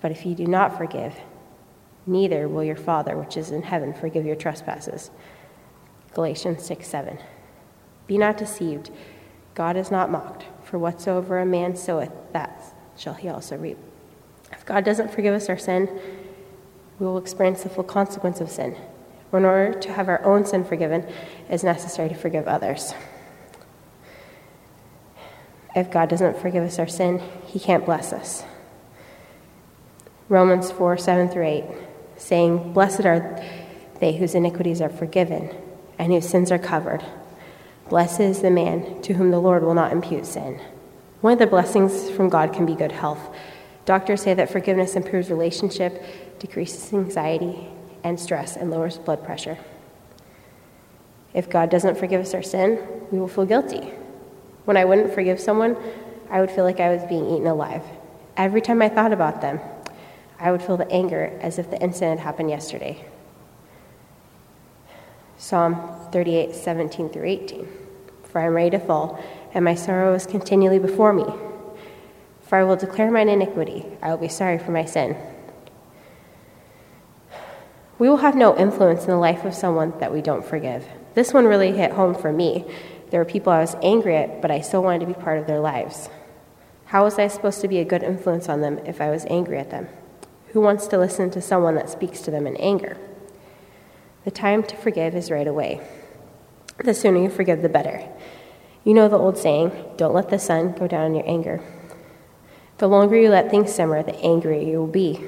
But 0.00 0.10
if 0.10 0.26
you 0.26 0.34
do 0.34 0.46
not 0.46 0.76
forgive, 0.76 1.14
neither 2.06 2.48
will 2.48 2.64
your 2.64 2.76
Father, 2.76 3.16
which 3.16 3.36
is 3.36 3.50
in 3.50 3.62
heaven, 3.62 3.92
forgive 3.92 4.24
your 4.24 4.36
trespasses. 4.36 5.10
Galatians 6.14 6.64
6 6.64 6.86
7. 6.86 7.18
Be 8.06 8.18
not 8.18 8.36
deceived. 8.36 8.90
God 9.54 9.76
is 9.76 9.90
not 9.90 10.10
mocked, 10.10 10.44
for 10.64 10.78
whatsoever 10.78 11.38
a 11.38 11.46
man 11.46 11.76
soweth, 11.76 12.12
that 12.32 12.74
shall 12.96 13.14
he 13.14 13.28
also 13.28 13.56
reap. 13.56 13.78
If 14.50 14.64
God 14.64 14.84
doesn't 14.84 15.10
forgive 15.10 15.34
us 15.34 15.48
our 15.48 15.58
sin, 15.58 15.88
we 16.98 17.06
will 17.06 17.18
experience 17.18 17.62
the 17.62 17.68
full 17.68 17.84
consequence 17.84 18.40
of 18.40 18.50
sin. 18.50 18.76
In 19.32 19.44
order 19.44 19.78
to 19.80 19.92
have 19.92 20.08
our 20.08 20.22
own 20.24 20.44
sin 20.44 20.64
forgiven, 20.64 21.02
it 21.02 21.16
is 21.50 21.64
necessary 21.64 22.08
to 22.10 22.14
forgive 22.14 22.46
others. 22.46 22.94
If 25.74 25.90
God 25.90 26.10
doesn't 26.10 26.38
forgive 26.38 26.64
us 26.64 26.78
our 26.78 26.86
sin, 26.86 27.22
he 27.46 27.58
can't 27.58 27.86
bless 27.86 28.12
us. 28.12 28.44
Romans 30.28 30.70
4 30.70 30.98
7 30.98 31.28
through 31.28 31.46
8, 31.46 31.64
saying, 32.22 32.72
Blessed 32.72 33.04
are 33.04 33.42
they 34.00 34.16
whose 34.16 34.34
iniquities 34.34 34.80
are 34.80 34.88
forgiven 34.88 35.54
and 35.98 36.12
whose 36.12 36.28
sins 36.28 36.50
are 36.50 36.58
covered. 36.58 37.04
Blessed 37.88 38.20
is 38.20 38.42
the 38.42 38.50
man 38.50 39.02
to 39.02 39.14
whom 39.14 39.30
the 39.30 39.38
Lord 39.38 39.62
will 39.62 39.74
not 39.74 39.92
impute 39.92 40.26
sin. 40.26 40.60
One 41.20 41.34
of 41.34 41.38
the 41.38 41.46
blessings 41.46 42.10
from 42.10 42.28
God 42.28 42.52
can 42.52 42.66
be 42.66 42.74
good 42.74 42.92
health. 42.92 43.34
Doctors 43.84 44.22
say 44.22 44.34
that 44.34 44.50
forgiveness 44.50 44.96
improves 44.96 45.30
relationship, 45.30 46.02
decreases 46.38 46.92
anxiety 46.92 47.68
and 48.02 48.18
stress, 48.18 48.56
and 48.56 48.70
lowers 48.70 48.98
blood 48.98 49.24
pressure. 49.24 49.58
If 51.34 51.48
God 51.48 51.70
doesn't 51.70 51.98
forgive 51.98 52.20
us 52.20 52.34
our 52.34 52.42
sin, 52.42 52.78
we 53.10 53.18
will 53.18 53.28
feel 53.28 53.46
guilty. 53.46 53.92
When 54.64 54.76
I 54.76 54.84
wouldn't 54.84 55.14
forgive 55.14 55.40
someone, 55.40 55.76
I 56.30 56.40
would 56.40 56.50
feel 56.50 56.64
like 56.64 56.80
I 56.80 56.94
was 56.94 57.04
being 57.04 57.26
eaten 57.26 57.46
alive. 57.46 57.82
Every 58.36 58.60
time 58.60 58.82
I 58.82 58.88
thought 58.88 59.12
about 59.12 59.40
them, 59.40 59.60
I 60.42 60.50
would 60.50 60.60
feel 60.60 60.76
the 60.76 60.90
anger 60.90 61.38
as 61.40 61.58
if 61.58 61.70
the 61.70 61.80
incident 61.80 62.20
happened 62.20 62.50
yesterday. 62.50 63.04
Psalm 65.38 65.76
38, 66.10 66.54
17 66.54 67.08
through 67.10 67.26
18. 67.26 67.68
For 68.24 68.40
I 68.40 68.46
am 68.46 68.54
ready 68.54 68.70
to 68.70 68.78
fall, 68.80 69.22
and 69.54 69.64
my 69.64 69.76
sorrow 69.76 70.14
is 70.14 70.26
continually 70.26 70.80
before 70.80 71.12
me. 71.12 71.24
For 72.42 72.58
I 72.58 72.64
will 72.64 72.76
declare 72.76 73.10
mine 73.10 73.28
iniquity, 73.28 73.86
I 74.02 74.10
will 74.10 74.18
be 74.18 74.28
sorry 74.28 74.58
for 74.58 74.72
my 74.72 74.84
sin. 74.84 75.16
We 78.00 78.08
will 78.08 78.16
have 78.16 78.34
no 78.34 78.56
influence 78.58 79.02
in 79.02 79.10
the 79.10 79.16
life 79.16 79.44
of 79.44 79.54
someone 79.54 79.96
that 80.00 80.12
we 80.12 80.22
don't 80.22 80.44
forgive. 80.44 80.84
This 81.14 81.32
one 81.32 81.46
really 81.46 81.70
hit 81.70 81.92
home 81.92 82.16
for 82.16 82.32
me 82.32 82.66
there 83.12 83.20
were 83.20 83.26
people 83.26 83.52
I 83.52 83.60
was 83.60 83.76
angry 83.82 84.16
at, 84.16 84.40
but 84.40 84.50
I 84.50 84.62
still 84.62 84.82
wanted 84.82 85.00
to 85.00 85.06
be 85.06 85.12
part 85.12 85.38
of 85.38 85.46
their 85.46 85.60
lives. 85.60 86.08
How 86.86 87.04
was 87.04 87.18
I 87.18 87.28
supposed 87.28 87.60
to 87.60 87.68
be 87.68 87.78
a 87.78 87.84
good 87.84 88.02
influence 88.02 88.48
on 88.48 88.62
them 88.62 88.78
if 88.86 89.02
I 89.02 89.10
was 89.10 89.26
angry 89.28 89.58
at 89.58 89.70
them? 89.70 89.86
Who 90.52 90.60
wants 90.60 90.86
to 90.88 90.98
listen 90.98 91.30
to 91.30 91.40
someone 91.40 91.74
that 91.76 91.88
speaks 91.88 92.20
to 92.22 92.30
them 92.30 92.46
in 92.46 92.56
anger? 92.56 92.96
The 94.24 94.30
time 94.30 94.62
to 94.64 94.76
forgive 94.76 95.14
is 95.14 95.30
right 95.30 95.46
away. 95.46 95.80
The 96.84 96.94
sooner 96.94 97.22
you 97.22 97.30
forgive, 97.30 97.62
the 97.62 97.68
better. 97.68 98.06
You 98.84 98.94
know 98.94 99.08
the 99.08 99.18
old 99.18 99.38
saying 99.38 99.72
don't 99.96 100.14
let 100.14 100.28
the 100.28 100.38
sun 100.38 100.72
go 100.72 100.86
down 100.86 101.06
in 101.06 101.14
your 101.14 101.28
anger. 101.28 101.62
The 102.78 102.88
longer 102.88 103.16
you 103.16 103.30
let 103.30 103.50
things 103.50 103.72
simmer, 103.72 104.02
the 104.02 104.16
angrier 104.16 104.60
you 104.60 104.78
will 104.78 104.86
be. 104.86 105.24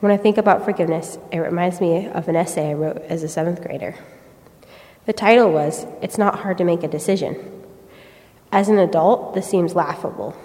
When 0.00 0.10
I 0.10 0.16
think 0.16 0.38
about 0.38 0.64
forgiveness, 0.64 1.18
it 1.30 1.38
reminds 1.38 1.80
me 1.80 2.08
of 2.08 2.28
an 2.28 2.36
essay 2.36 2.70
I 2.70 2.74
wrote 2.74 3.02
as 3.02 3.22
a 3.22 3.28
seventh 3.28 3.62
grader. 3.62 3.94
The 5.04 5.12
title 5.12 5.52
was 5.52 5.84
It's 6.00 6.18
Not 6.18 6.40
Hard 6.40 6.58
to 6.58 6.64
Make 6.64 6.82
a 6.82 6.88
Decision. 6.88 7.64
As 8.50 8.68
an 8.68 8.78
adult, 8.78 9.34
this 9.34 9.48
seems 9.48 9.74
laughable. 9.74 10.36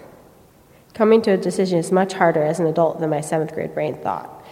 Coming 0.98 1.22
to 1.22 1.32
a 1.34 1.38
decision 1.38 1.78
is 1.78 1.92
much 1.92 2.14
harder 2.14 2.42
as 2.42 2.60
an 2.60 2.66
adult 2.66 3.00
than 3.00 3.12
my 3.12 3.22
seventh 3.22 3.54
grade 3.54 3.76
brain 3.76 3.94
thought. 3.94 4.44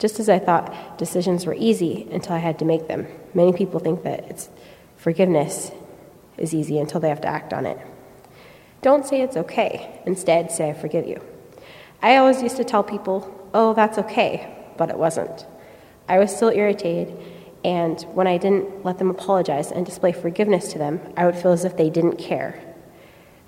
Just 0.00 0.18
as 0.18 0.28
I 0.28 0.40
thought 0.40 0.98
decisions 0.98 1.46
were 1.46 1.54
easy 1.54 2.08
until 2.10 2.32
I 2.32 2.38
had 2.38 2.58
to 2.58 2.64
make 2.64 2.88
them, 2.88 3.06
many 3.32 3.52
people 3.52 3.78
think 3.78 4.02
that 4.02 4.28
it's 4.28 4.48
forgiveness 4.96 5.70
is 6.36 6.52
easy 6.52 6.80
until 6.80 6.98
they 6.98 7.10
have 7.10 7.20
to 7.20 7.28
act 7.28 7.52
on 7.52 7.64
it. 7.64 7.78
Don't 8.82 9.06
say 9.06 9.20
it's 9.20 9.36
okay. 9.36 10.02
Instead, 10.04 10.50
say 10.50 10.68
I 10.68 10.72
forgive 10.72 11.06
you. 11.06 11.22
I 12.02 12.16
always 12.16 12.42
used 12.42 12.56
to 12.56 12.64
tell 12.64 12.82
people, 12.82 13.48
oh, 13.54 13.72
that's 13.72 13.96
okay, 13.98 14.52
but 14.76 14.90
it 14.90 14.98
wasn't. 14.98 15.46
I 16.08 16.18
was 16.18 16.34
still 16.34 16.50
irritated 16.50 17.16
and 17.62 18.02
when 18.14 18.26
I 18.26 18.36
didn't 18.36 18.84
let 18.84 18.98
them 18.98 19.10
apologize 19.10 19.70
and 19.70 19.86
display 19.86 20.10
forgiveness 20.10 20.72
to 20.72 20.78
them, 20.78 21.00
I 21.16 21.24
would 21.24 21.36
feel 21.36 21.52
as 21.52 21.64
if 21.64 21.76
they 21.76 21.88
didn't 21.88 22.16
care. 22.16 22.73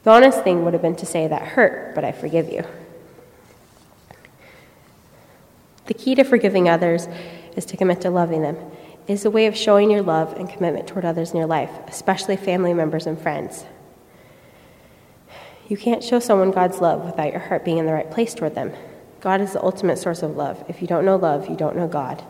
The 0.06 0.12
honest 0.12 0.44
thing 0.44 0.64
would 0.64 0.72
have 0.72 0.82
been 0.82 0.94
to 0.96 1.04
say, 1.04 1.26
That 1.26 1.42
hurt, 1.42 1.92
but 1.96 2.04
I 2.04 2.12
forgive 2.12 2.48
you. 2.48 2.62
The 5.86 5.94
key 5.94 6.14
to 6.14 6.22
forgiving 6.22 6.68
others 6.68 7.08
is 7.56 7.64
to 7.64 7.76
commit 7.76 8.02
to 8.02 8.10
loving 8.10 8.42
them. 8.42 8.54
It 9.08 9.12
is 9.14 9.24
a 9.24 9.32
way 9.32 9.46
of 9.46 9.56
showing 9.56 9.90
your 9.90 10.02
love 10.02 10.34
and 10.34 10.48
commitment 10.48 10.86
toward 10.86 11.04
others 11.04 11.32
in 11.32 11.38
your 11.38 11.48
life, 11.48 11.72
especially 11.88 12.36
family 12.36 12.72
members 12.72 13.08
and 13.08 13.20
friends. 13.20 13.64
You 15.66 15.76
can't 15.76 16.04
show 16.04 16.20
someone 16.20 16.52
God's 16.52 16.80
love 16.80 17.04
without 17.04 17.32
your 17.32 17.40
heart 17.40 17.64
being 17.64 17.78
in 17.78 17.86
the 17.86 17.92
right 17.92 18.08
place 18.08 18.32
toward 18.32 18.54
them. 18.54 18.72
God 19.20 19.40
is 19.40 19.54
the 19.54 19.64
ultimate 19.64 19.98
source 19.98 20.22
of 20.22 20.36
love. 20.36 20.64
If 20.68 20.80
you 20.80 20.86
don't 20.86 21.04
know 21.04 21.16
love, 21.16 21.48
you 21.48 21.56
don't 21.56 21.76
know 21.76 21.88
God. 21.88 22.22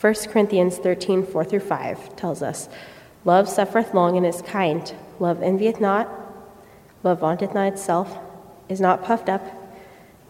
1 0.00 0.14
Corinthians 0.26 0.76
13, 0.76 1.24
4 1.24 1.44
through 1.44 1.60
5 1.60 2.16
tells 2.16 2.42
us, 2.42 2.68
Love 3.24 3.48
suffereth 3.48 3.94
long 3.94 4.16
and 4.16 4.26
is 4.26 4.42
kind. 4.42 4.92
Love 5.20 5.42
envieth 5.42 5.80
not. 5.80 6.08
Love 7.04 7.20
vaunteth 7.20 7.54
not 7.54 7.72
itself, 7.72 8.18
is 8.68 8.80
not 8.80 9.04
puffed 9.04 9.28
up, 9.28 9.42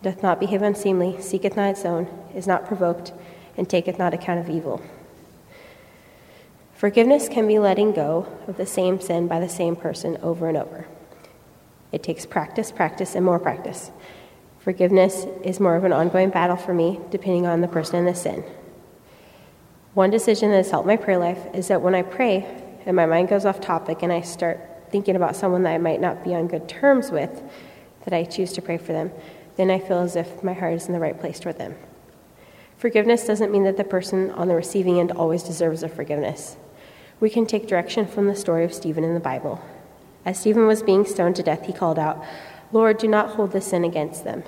doth 0.02 0.22
not 0.22 0.38
behave 0.38 0.62
unseemly, 0.62 1.20
seeketh 1.20 1.56
not 1.56 1.70
its 1.70 1.84
own, 1.84 2.06
is 2.34 2.46
not 2.46 2.66
provoked, 2.66 3.12
and 3.56 3.68
taketh 3.68 3.98
not 3.98 4.12
account 4.12 4.40
of 4.40 4.50
evil. 4.50 4.82
Forgiveness 6.74 7.28
can 7.28 7.46
be 7.46 7.58
letting 7.58 7.92
go 7.92 8.26
of 8.46 8.56
the 8.56 8.66
same 8.66 9.00
sin 9.00 9.28
by 9.28 9.38
the 9.38 9.48
same 9.48 9.76
person 9.76 10.16
over 10.22 10.48
and 10.48 10.56
over. 10.56 10.86
It 11.92 12.02
takes 12.02 12.24
practice, 12.24 12.72
practice, 12.72 13.14
and 13.14 13.24
more 13.24 13.38
practice. 13.38 13.90
Forgiveness 14.60 15.26
is 15.44 15.60
more 15.60 15.76
of 15.76 15.84
an 15.84 15.92
ongoing 15.92 16.30
battle 16.30 16.56
for 16.56 16.72
me, 16.72 17.00
depending 17.10 17.46
on 17.46 17.60
the 17.60 17.68
person 17.68 17.96
and 17.96 18.08
the 18.08 18.14
sin. 18.14 18.44
One 19.94 20.10
decision 20.10 20.50
that 20.50 20.58
has 20.58 20.70
helped 20.70 20.86
my 20.86 20.96
prayer 20.96 21.18
life 21.18 21.46
is 21.52 21.68
that 21.68 21.82
when 21.82 21.94
I 21.94 22.02
pray 22.02 22.46
and 22.86 22.96
my 22.96 23.06
mind 23.06 23.28
goes 23.28 23.44
off 23.44 23.60
topic 23.60 24.02
and 24.02 24.12
I 24.12 24.20
start 24.20 24.69
thinking 24.90 25.16
about 25.16 25.36
someone 25.36 25.62
that 25.62 25.74
I 25.74 25.78
might 25.78 26.00
not 26.00 26.24
be 26.24 26.34
on 26.34 26.48
good 26.48 26.68
terms 26.68 27.10
with, 27.10 27.42
that 28.04 28.14
I 28.14 28.24
choose 28.24 28.52
to 28.54 28.62
pray 28.62 28.78
for 28.78 28.92
them, 28.92 29.10
then 29.56 29.70
I 29.70 29.78
feel 29.78 29.98
as 29.98 30.16
if 30.16 30.42
my 30.42 30.52
heart 30.52 30.74
is 30.74 30.86
in 30.86 30.92
the 30.92 31.00
right 31.00 31.18
place 31.18 31.38
toward 31.38 31.58
them. 31.58 31.74
Forgiveness 32.78 33.26
doesn't 33.26 33.52
mean 33.52 33.64
that 33.64 33.76
the 33.76 33.84
person 33.84 34.30
on 34.30 34.48
the 34.48 34.54
receiving 34.54 34.98
end 34.98 35.12
always 35.12 35.42
deserves 35.42 35.82
a 35.82 35.88
forgiveness. 35.88 36.56
We 37.20 37.28
can 37.28 37.44
take 37.44 37.66
direction 37.66 38.06
from 38.06 38.26
the 38.26 38.34
story 38.34 38.64
of 38.64 38.72
Stephen 38.72 39.04
in 39.04 39.12
the 39.12 39.20
Bible. 39.20 39.62
As 40.24 40.40
Stephen 40.40 40.66
was 40.66 40.82
being 40.82 41.04
stoned 41.04 41.36
to 41.36 41.42
death, 41.42 41.66
he 41.66 41.72
called 41.72 41.98
out, 41.98 42.24
Lord, 42.72 42.98
do 42.98 43.08
not 43.08 43.30
hold 43.30 43.52
this 43.52 43.66
sin 43.66 43.84
against 43.84 44.24
them. 44.24 44.44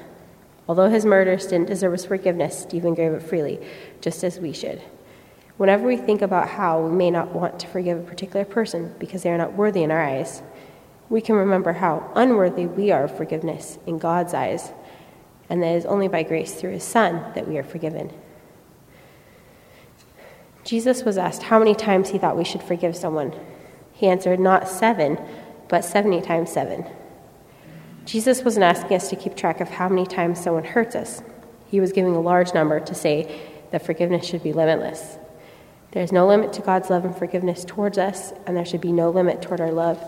Although 0.69 0.89
his 0.89 1.05
murderers 1.05 1.47
didn't 1.47 1.69
deserve 1.69 1.93
his 1.93 2.07
forgiveness, 2.07 2.59
Stephen 2.59 2.95
gave 2.95 3.13
it 3.13 3.23
freely, 3.23 3.61
just 4.01 4.25
as 4.25 4.39
we 4.39 4.53
should. 4.53 4.81
Whenever 5.63 5.87
we 5.87 5.97
think 5.97 6.23
about 6.23 6.49
how 6.49 6.81
we 6.81 6.91
may 6.91 7.09
not 7.09 7.33
want 7.33 7.61
to 7.61 7.69
forgive 7.69 7.97
a 7.97 8.03
particular 8.03 8.45
person 8.45 8.93
because 8.99 9.23
they 9.23 9.31
are 9.31 9.39
not 9.39 9.53
worthy 9.53 9.85
in 9.85 9.93
our 9.93 10.03
eyes, 10.03 10.43
we 11.09 11.21
can 11.21 11.37
remember 11.37 11.75
how 11.75 12.11
unworthy 12.17 12.67
we 12.67 12.91
are 12.91 13.05
of 13.05 13.17
forgiveness 13.17 13.79
in 13.87 13.97
God's 13.97 14.35
eyes, 14.35 14.73
and 15.49 15.63
that 15.63 15.69
it 15.69 15.77
is 15.77 15.87
only 15.87 16.09
by 16.09 16.25
grace 16.25 16.53
through 16.53 16.73
His 16.73 16.83
Son 16.83 17.25
that 17.37 17.47
we 17.47 17.59
are 17.59 17.63
forgiven. 17.63 18.13
Jesus 20.65 21.05
was 21.05 21.17
asked 21.17 21.45
how 21.45 21.61
many 21.61 21.77
times 21.77 22.09
he 22.09 22.19
thought 22.19 22.37
we 22.37 22.43
should 22.43 22.65
forgive 22.65 22.97
someone. 22.97 23.33
He 23.93 24.09
answered, 24.09 24.41
Not 24.41 24.67
seven, 24.67 25.17
but 25.69 25.85
70 25.85 26.23
times 26.23 26.51
seven. 26.51 26.85
Jesus 28.05 28.43
wasn't 28.43 28.65
asking 28.65 28.97
us 28.97 29.09
to 29.11 29.15
keep 29.15 29.37
track 29.37 29.61
of 29.61 29.69
how 29.69 29.89
many 29.89 30.07
times 30.07 30.43
someone 30.43 30.65
hurts 30.65 30.97
us. 30.97 31.23
He 31.69 31.79
was 31.79 31.93
giving 31.93 32.17
a 32.17 32.21
large 32.21 32.53
number 32.53 32.81
to 32.81 32.95
say 32.97 33.41
that 33.71 33.87
forgiveness 33.87 34.27
should 34.27 34.43
be 34.43 34.53
limitless. 34.53 35.19
There 35.93 36.03
is 36.03 36.11
no 36.11 36.27
limit 36.27 36.55
to 36.55 36.63
God's 36.63 36.89
love 36.89 37.05
and 37.05 37.15
forgiveness 37.15 37.67
towards 37.67 37.99
us, 37.99 38.33
and 38.47 38.57
there 38.57 38.65
should 38.65 38.81
be 38.81 38.93
no 38.93 39.11
limit 39.11 39.43
toward 39.43 39.61
our 39.61 39.71
love, 39.71 40.03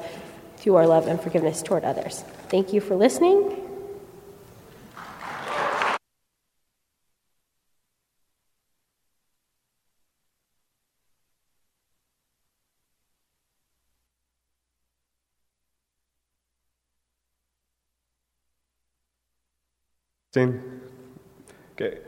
to 0.62 0.76
our 0.76 0.86
love 0.86 1.06
and 1.06 1.20
forgiveness 1.20 1.62
toward 1.62 1.84
others. 1.84 2.24
Thank 2.48 2.72
you 2.72 2.80
for 2.80 2.96
listening. 2.96 3.60
Okay. 21.72 21.98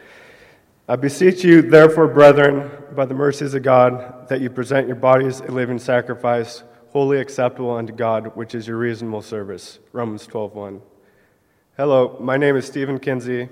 I 0.89 0.95
beseech 0.95 1.43
you, 1.43 1.63
therefore, 1.63 2.07
brethren, 2.07 2.71
by 2.95 3.07
the 3.07 3.15
mercies 3.15 3.55
of 3.55 3.65
God, 3.65 4.29
that 4.29 4.41
you 4.41 4.49
present 4.49 4.87
your 4.87 4.95
bodies 4.95 5.41
a 5.41 5.51
living 5.51 5.81
sacrifice, 5.81 6.63
wholly 6.91 7.19
acceptable 7.19 7.73
unto 7.73 7.93
God, 7.93 8.37
which 8.37 8.55
is 8.55 8.69
your 8.69 8.77
reasonable 8.77 9.21
service. 9.21 9.81
Romans 9.93 10.29
12:1. 10.29 10.81
Hello, 11.77 12.17
my 12.21 12.37
name 12.37 12.55
is 12.55 12.67
Stephen 12.67 13.01
Kinsey. 13.01 13.49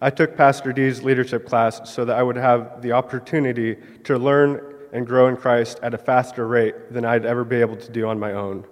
I 0.00 0.10
took 0.10 0.36
Pastor 0.36 0.72
Dee's 0.72 1.02
leadership 1.02 1.46
class 1.46 1.80
so 1.92 2.04
that 2.04 2.16
I 2.16 2.22
would 2.22 2.36
have 2.36 2.80
the 2.80 2.92
opportunity 2.92 3.76
to 4.04 4.16
learn 4.16 4.60
and 4.92 5.04
grow 5.04 5.26
in 5.26 5.36
Christ 5.36 5.80
at 5.82 5.94
a 5.94 5.98
faster 5.98 6.46
rate 6.46 6.92
than 6.92 7.04
I'd 7.04 7.26
ever 7.26 7.42
be 7.42 7.56
able 7.56 7.76
to 7.76 7.90
do 7.90 8.06
on 8.06 8.20
my 8.20 8.34
own. 8.34 8.64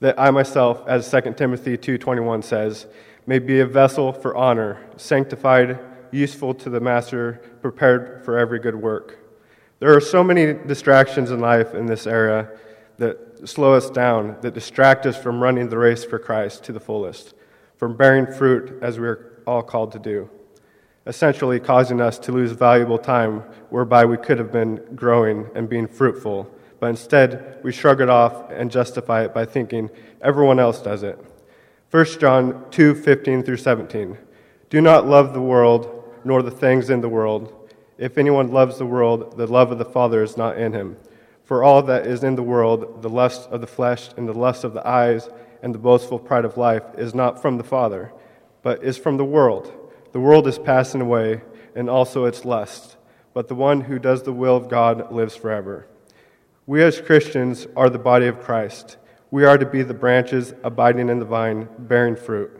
That 0.00 0.20
I 0.20 0.30
myself, 0.32 0.82
as 0.86 1.08
2 1.08 1.38
Timothy 1.38 1.78
2:21 1.78 2.44
says, 2.44 2.86
may 3.26 3.38
be 3.38 3.60
a 3.60 3.66
vessel 3.66 4.12
for 4.12 4.36
honor, 4.36 4.80
sanctified, 4.98 5.78
useful 6.12 6.54
to 6.54 6.70
the 6.70 6.80
master, 6.80 7.40
prepared 7.60 8.24
for 8.24 8.38
every 8.38 8.58
good 8.58 8.76
work. 8.76 9.18
There 9.80 9.96
are 9.96 10.00
so 10.00 10.22
many 10.22 10.52
distractions 10.52 11.30
in 11.30 11.40
life 11.40 11.74
in 11.74 11.86
this 11.86 12.06
era 12.06 12.50
that 12.98 13.48
slow 13.48 13.74
us 13.74 13.90
down, 13.90 14.36
that 14.42 14.54
distract 14.54 15.06
us 15.06 15.16
from 15.16 15.42
running 15.42 15.68
the 15.68 15.78
race 15.78 16.04
for 16.04 16.18
Christ 16.18 16.62
to 16.64 16.72
the 16.72 16.78
fullest, 16.78 17.34
from 17.76 17.96
bearing 17.96 18.32
fruit 18.32 18.80
as 18.82 19.00
we're 19.00 19.42
all 19.46 19.62
called 19.62 19.90
to 19.92 19.98
do, 19.98 20.30
essentially 21.06 21.58
causing 21.58 22.00
us 22.00 22.18
to 22.20 22.32
lose 22.32 22.52
valuable 22.52 22.98
time 22.98 23.40
whereby 23.70 24.04
we 24.04 24.16
could 24.16 24.38
have 24.38 24.52
been 24.52 24.76
growing 24.94 25.48
and 25.54 25.68
being 25.68 25.88
fruitful. 25.88 26.48
But 26.78 26.90
instead, 26.90 27.58
we 27.64 27.72
shrug 27.72 28.00
it 28.00 28.08
off 28.08 28.50
and 28.50 28.70
justify 28.70 29.24
it 29.24 29.34
by 29.34 29.44
thinking 29.44 29.90
everyone 30.20 30.60
else 30.60 30.80
does 30.80 31.02
it. 31.02 31.18
1 31.90 32.04
John 32.20 32.64
2 32.70 32.94
15 32.94 33.42
through 33.42 33.56
17. 33.56 34.16
Do 34.70 34.80
not 34.80 35.06
love 35.06 35.34
the 35.34 35.42
world, 35.42 36.01
nor 36.24 36.42
the 36.42 36.50
things 36.50 36.90
in 36.90 37.00
the 37.00 37.08
world. 37.08 37.70
If 37.98 38.18
anyone 38.18 38.52
loves 38.52 38.78
the 38.78 38.86
world, 38.86 39.36
the 39.36 39.46
love 39.46 39.70
of 39.70 39.78
the 39.78 39.84
Father 39.84 40.22
is 40.22 40.36
not 40.36 40.58
in 40.58 40.72
him. 40.72 40.96
For 41.44 41.62
all 41.62 41.82
that 41.82 42.06
is 42.06 42.24
in 42.24 42.36
the 42.36 42.42
world, 42.42 43.02
the 43.02 43.10
lust 43.10 43.48
of 43.50 43.60
the 43.60 43.66
flesh, 43.66 44.10
and 44.16 44.28
the 44.28 44.32
lust 44.32 44.64
of 44.64 44.74
the 44.74 44.86
eyes, 44.86 45.28
and 45.62 45.74
the 45.74 45.78
boastful 45.78 46.18
pride 46.18 46.44
of 46.44 46.56
life, 46.56 46.84
is 46.96 47.14
not 47.14 47.40
from 47.40 47.58
the 47.58 47.64
Father, 47.64 48.12
but 48.62 48.82
is 48.82 48.96
from 48.98 49.16
the 49.16 49.24
world. 49.24 49.72
The 50.12 50.20
world 50.20 50.46
is 50.46 50.58
passing 50.58 51.00
away, 51.00 51.42
and 51.74 51.88
also 51.90 52.24
its 52.24 52.44
lust. 52.44 52.96
But 53.34 53.48
the 53.48 53.54
one 53.54 53.82
who 53.82 53.98
does 53.98 54.22
the 54.22 54.32
will 54.32 54.56
of 54.56 54.68
God 54.68 55.12
lives 55.12 55.36
forever. 55.36 55.86
We 56.66 56.82
as 56.82 57.00
Christians 57.00 57.66
are 57.76 57.90
the 57.90 57.98
body 57.98 58.26
of 58.26 58.40
Christ. 58.40 58.96
We 59.30 59.44
are 59.44 59.58
to 59.58 59.66
be 59.66 59.82
the 59.82 59.94
branches 59.94 60.54
abiding 60.62 61.08
in 61.08 61.18
the 61.18 61.24
vine, 61.24 61.68
bearing 61.78 62.16
fruit. 62.16 62.50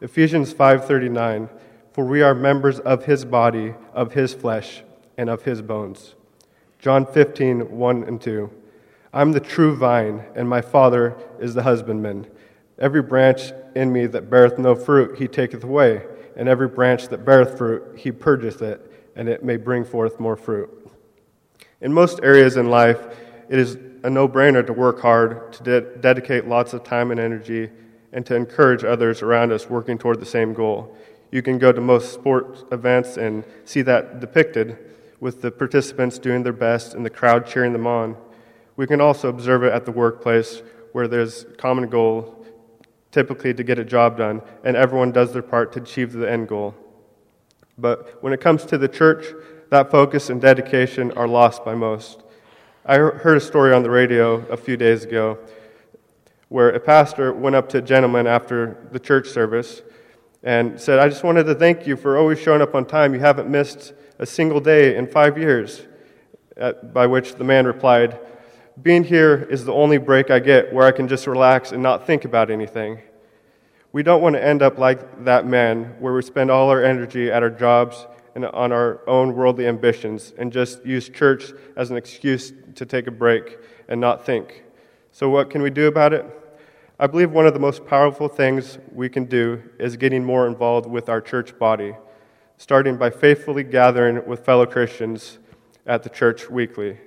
Ephesians 0.00 0.52
5:39 0.52 1.48
For 1.94 2.04
we 2.04 2.22
are 2.22 2.34
members 2.34 2.80
of 2.80 3.04
his 3.04 3.24
body, 3.24 3.72
of 3.92 4.14
his 4.14 4.34
flesh, 4.34 4.82
and 5.16 5.30
of 5.30 5.44
his 5.44 5.62
bones. 5.62 6.16
John 6.80 7.06
15:1 7.06 8.02
and 8.02 8.20
2 8.20 8.50
I'm 9.12 9.30
the 9.30 9.38
true 9.38 9.76
vine, 9.76 10.24
and 10.34 10.48
my 10.48 10.60
Father 10.60 11.14
is 11.38 11.54
the 11.54 11.62
husbandman. 11.62 12.26
Every 12.80 13.00
branch 13.00 13.52
in 13.76 13.92
me 13.92 14.06
that 14.06 14.28
beareth 14.28 14.58
no 14.58 14.74
fruit, 14.74 15.18
he 15.18 15.28
taketh 15.28 15.62
away, 15.62 16.02
and 16.34 16.48
every 16.48 16.66
branch 16.66 17.06
that 17.10 17.24
beareth 17.24 17.56
fruit, 17.56 17.84
he 17.94 18.10
purgeth 18.10 18.60
it, 18.60 18.90
and 19.14 19.28
it 19.28 19.44
may 19.44 19.56
bring 19.56 19.84
forth 19.84 20.18
more 20.18 20.34
fruit. 20.34 20.68
In 21.80 21.92
most 21.92 22.18
areas 22.24 22.56
in 22.56 22.70
life, 22.70 23.06
it 23.48 23.60
is 23.60 23.78
a 24.02 24.10
no 24.10 24.28
brainer 24.28 24.66
to 24.66 24.72
work 24.72 24.98
hard, 24.98 25.52
to 25.52 25.62
de- 25.62 25.96
dedicate 25.98 26.48
lots 26.48 26.72
of 26.74 26.82
time 26.82 27.12
and 27.12 27.20
energy, 27.20 27.70
and 28.12 28.26
to 28.26 28.34
encourage 28.34 28.82
others 28.82 29.22
around 29.22 29.52
us 29.52 29.70
working 29.70 29.96
toward 29.96 30.18
the 30.18 30.26
same 30.26 30.54
goal. 30.54 30.96
You 31.34 31.42
can 31.42 31.58
go 31.58 31.72
to 31.72 31.80
most 31.80 32.14
sports 32.14 32.62
events 32.70 33.16
and 33.16 33.42
see 33.64 33.82
that 33.82 34.20
depicted 34.20 34.78
with 35.18 35.42
the 35.42 35.50
participants 35.50 36.16
doing 36.16 36.44
their 36.44 36.52
best 36.52 36.94
and 36.94 37.04
the 37.04 37.10
crowd 37.10 37.44
cheering 37.44 37.72
them 37.72 37.88
on. 37.88 38.16
We 38.76 38.86
can 38.86 39.00
also 39.00 39.30
observe 39.30 39.64
it 39.64 39.72
at 39.72 39.84
the 39.84 39.90
workplace 39.90 40.62
where 40.92 41.08
there's 41.08 41.44
common 41.58 41.88
goal, 41.88 42.46
typically 43.10 43.52
to 43.52 43.64
get 43.64 43.80
a 43.80 43.84
job 43.84 44.16
done, 44.16 44.42
and 44.62 44.76
everyone 44.76 45.10
does 45.10 45.32
their 45.32 45.42
part 45.42 45.72
to 45.72 45.82
achieve 45.82 46.12
the 46.12 46.30
end 46.30 46.46
goal. 46.46 46.72
But 47.76 48.22
when 48.22 48.32
it 48.32 48.40
comes 48.40 48.64
to 48.66 48.78
the 48.78 48.86
church, 48.86 49.26
that 49.70 49.90
focus 49.90 50.30
and 50.30 50.40
dedication 50.40 51.10
are 51.18 51.26
lost 51.26 51.64
by 51.64 51.74
most. 51.74 52.22
I 52.86 52.98
heard 52.98 53.36
a 53.36 53.40
story 53.40 53.74
on 53.74 53.82
the 53.82 53.90
radio 53.90 54.34
a 54.52 54.56
few 54.56 54.76
days 54.76 55.02
ago 55.02 55.40
where 56.48 56.70
a 56.70 56.78
pastor 56.78 57.32
went 57.32 57.56
up 57.56 57.68
to 57.70 57.78
a 57.78 57.82
gentleman 57.82 58.28
after 58.28 58.86
the 58.92 59.00
church 59.00 59.26
service 59.30 59.82
and 60.44 60.78
said, 60.78 60.98
I 60.98 61.08
just 61.08 61.24
wanted 61.24 61.44
to 61.44 61.54
thank 61.54 61.86
you 61.86 61.96
for 61.96 62.18
always 62.18 62.38
showing 62.38 62.60
up 62.60 62.74
on 62.74 62.84
time. 62.84 63.14
You 63.14 63.20
haven't 63.20 63.48
missed 63.48 63.94
a 64.18 64.26
single 64.26 64.60
day 64.60 64.96
in 64.96 65.06
five 65.06 65.38
years. 65.38 65.82
At, 66.56 66.94
by 66.94 67.06
which 67.08 67.34
the 67.34 67.42
man 67.42 67.66
replied, 67.66 68.20
Being 68.80 69.02
here 69.02 69.48
is 69.50 69.64
the 69.64 69.72
only 69.72 69.98
break 69.98 70.30
I 70.30 70.38
get 70.38 70.72
where 70.72 70.86
I 70.86 70.92
can 70.92 71.08
just 71.08 71.26
relax 71.26 71.72
and 71.72 71.82
not 71.82 72.06
think 72.06 72.24
about 72.24 72.50
anything. 72.50 73.00
We 73.90 74.02
don't 74.02 74.22
want 74.22 74.36
to 74.36 74.44
end 74.44 74.62
up 74.62 74.78
like 74.78 75.24
that 75.24 75.46
man, 75.46 75.96
where 75.98 76.12
we 76.12 76.22
spend 76.22 76.50
all 76.50 76.68
our 76.68 76.84
energy 76.84 77.32
at 77.32 77.42
our 77.42 77.50
jobs 77.50 78.06
and 78.34 78.44
on 78.46 78.70
our 78.70 79.00
own 79.08 79.34
worldly 79.34 79.66
ambitions 79.66 80.32
and 80.36 80.52
just 80.52 80.84
use 80.84 81.08
church 81.08 81.52
as 81.76 81.90
an 81.90 81.96
excuse 81.96 82.52
to 82.74 82.84
take 82.84 83.06
a 83.06 83.10
break 83.10 83.58
and 83.88 84.00
not 84.00 84.26
think. 84.26 84.64
So, 85.10 85.30
what 85.30 85.48
can 85.48 85.62
we 85.62 85.70
do 85.70 85.86
about 85.86 86.12
it? 86.12 86.43
I 86.98 87.06
believe 87.06 87.32
one 87.32 87.46
of 87.46 87.54
the 87.54 87.60
most 87.60 87.86
powerful 87.86 88.28
things 88.28 88.78
we 88.92 89.08
can 89.08 89.24
do 89.24 89.62
is 89.78 89.96
getting 89.96 90.24
more 90.24 90.46
involved 90.46 90.86
with 90.88 91.08
our 91.08 91.20
church 91.20 91.58
body, 91.58 91.94
starting 92.56 92.96
by 92.96 93.10
faithfully 93.10 93.64
gathering 93.64 94.24
with 94.26 94.44
fellow 94.44 94.64
Christians 94.64 95.38
at 95.86 96.02
the 96.02 96.08
church 96.08 96.48
weekly. 96.48 96.98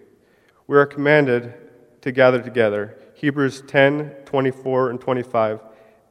We 0.67 0.77
are 0.77 0.85
commanded 0.85 1.53
to 2.01 2.11
gather 2.11 2.41
together. 2.41 2.97
Hebrews 3.13 3.63
10 3.65 4.15
24 4.25 4.89
and 4.89 4.99
25. 4.99 5.61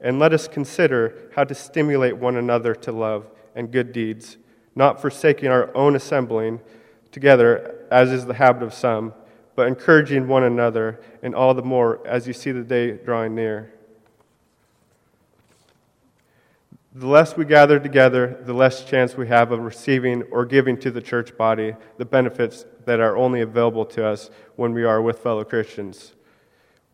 And 0.01 0.19
let 0.19 0.33
us 0.33 0.49
consider 0.49 1.31
how 1.35 1.45
to 1.45 1.55
stimulate 1.55 2.17
one 2.17 2.37
another 2.37 2.75
to 2.75 2.93
love 2.93 3.29
and 3.55 3.71
good 3.71 3.93
deeds 3.93 4.39
not 4.77 5.01
forsaking 5.01 5.49
our 5.49 5.75
own 5.75 5.97
assembling 5.97 6.61
together, 7.11 7.87
as 7.91 8.13
is 8.13 8.27
the 8.27 8.35
habit 8.35 8.63
of 8.63 8.75
some, 8.75 9.15
but 9.57 9.67
encouraging 9.67 10.29
one 10.29 10.45
another, 10.45 11.01
and 11.23 11.35
all 11.35 11.55
the 11.55 11.63
more 11.63 12.07
as 12.07 12.27
you 12.27 12.33
see 12.33 12.53
the 12.53 12.63
day 12.63 12.93
drawing 12.93 13.35
near. 13.35 13.73
The 16.95 17.07
less 17.07 17.37
we 17.37 17.45
gather 17.45 17.79
together, 17.79 18.39
the 18.45 18.55
less 18.55 18.85
chance 18.85 19.17
we 19.17 19.29
have 19.29 19.53
of 19.53 19.61
receiving 19.61 20.23
or 20.25 20.47
giving 20.47 20.79
to 20.79 20.91
the 20.91 21.03
church 21.03 21.37
body 21.37 21.75
the 21.99 22.05
benefits 22.05 22.65
that 22.85 23.01
are 23.01 23.17
only 23.17 23.41
available 23.41 23.85
to 23.87 24.07
us 24.07 24.31
when 24.57 24.73
we 24.73 24.85
are 24.85 25.03
with 25.03 25.19
fellow 25.19 25.45
Christians. 25.45 26.13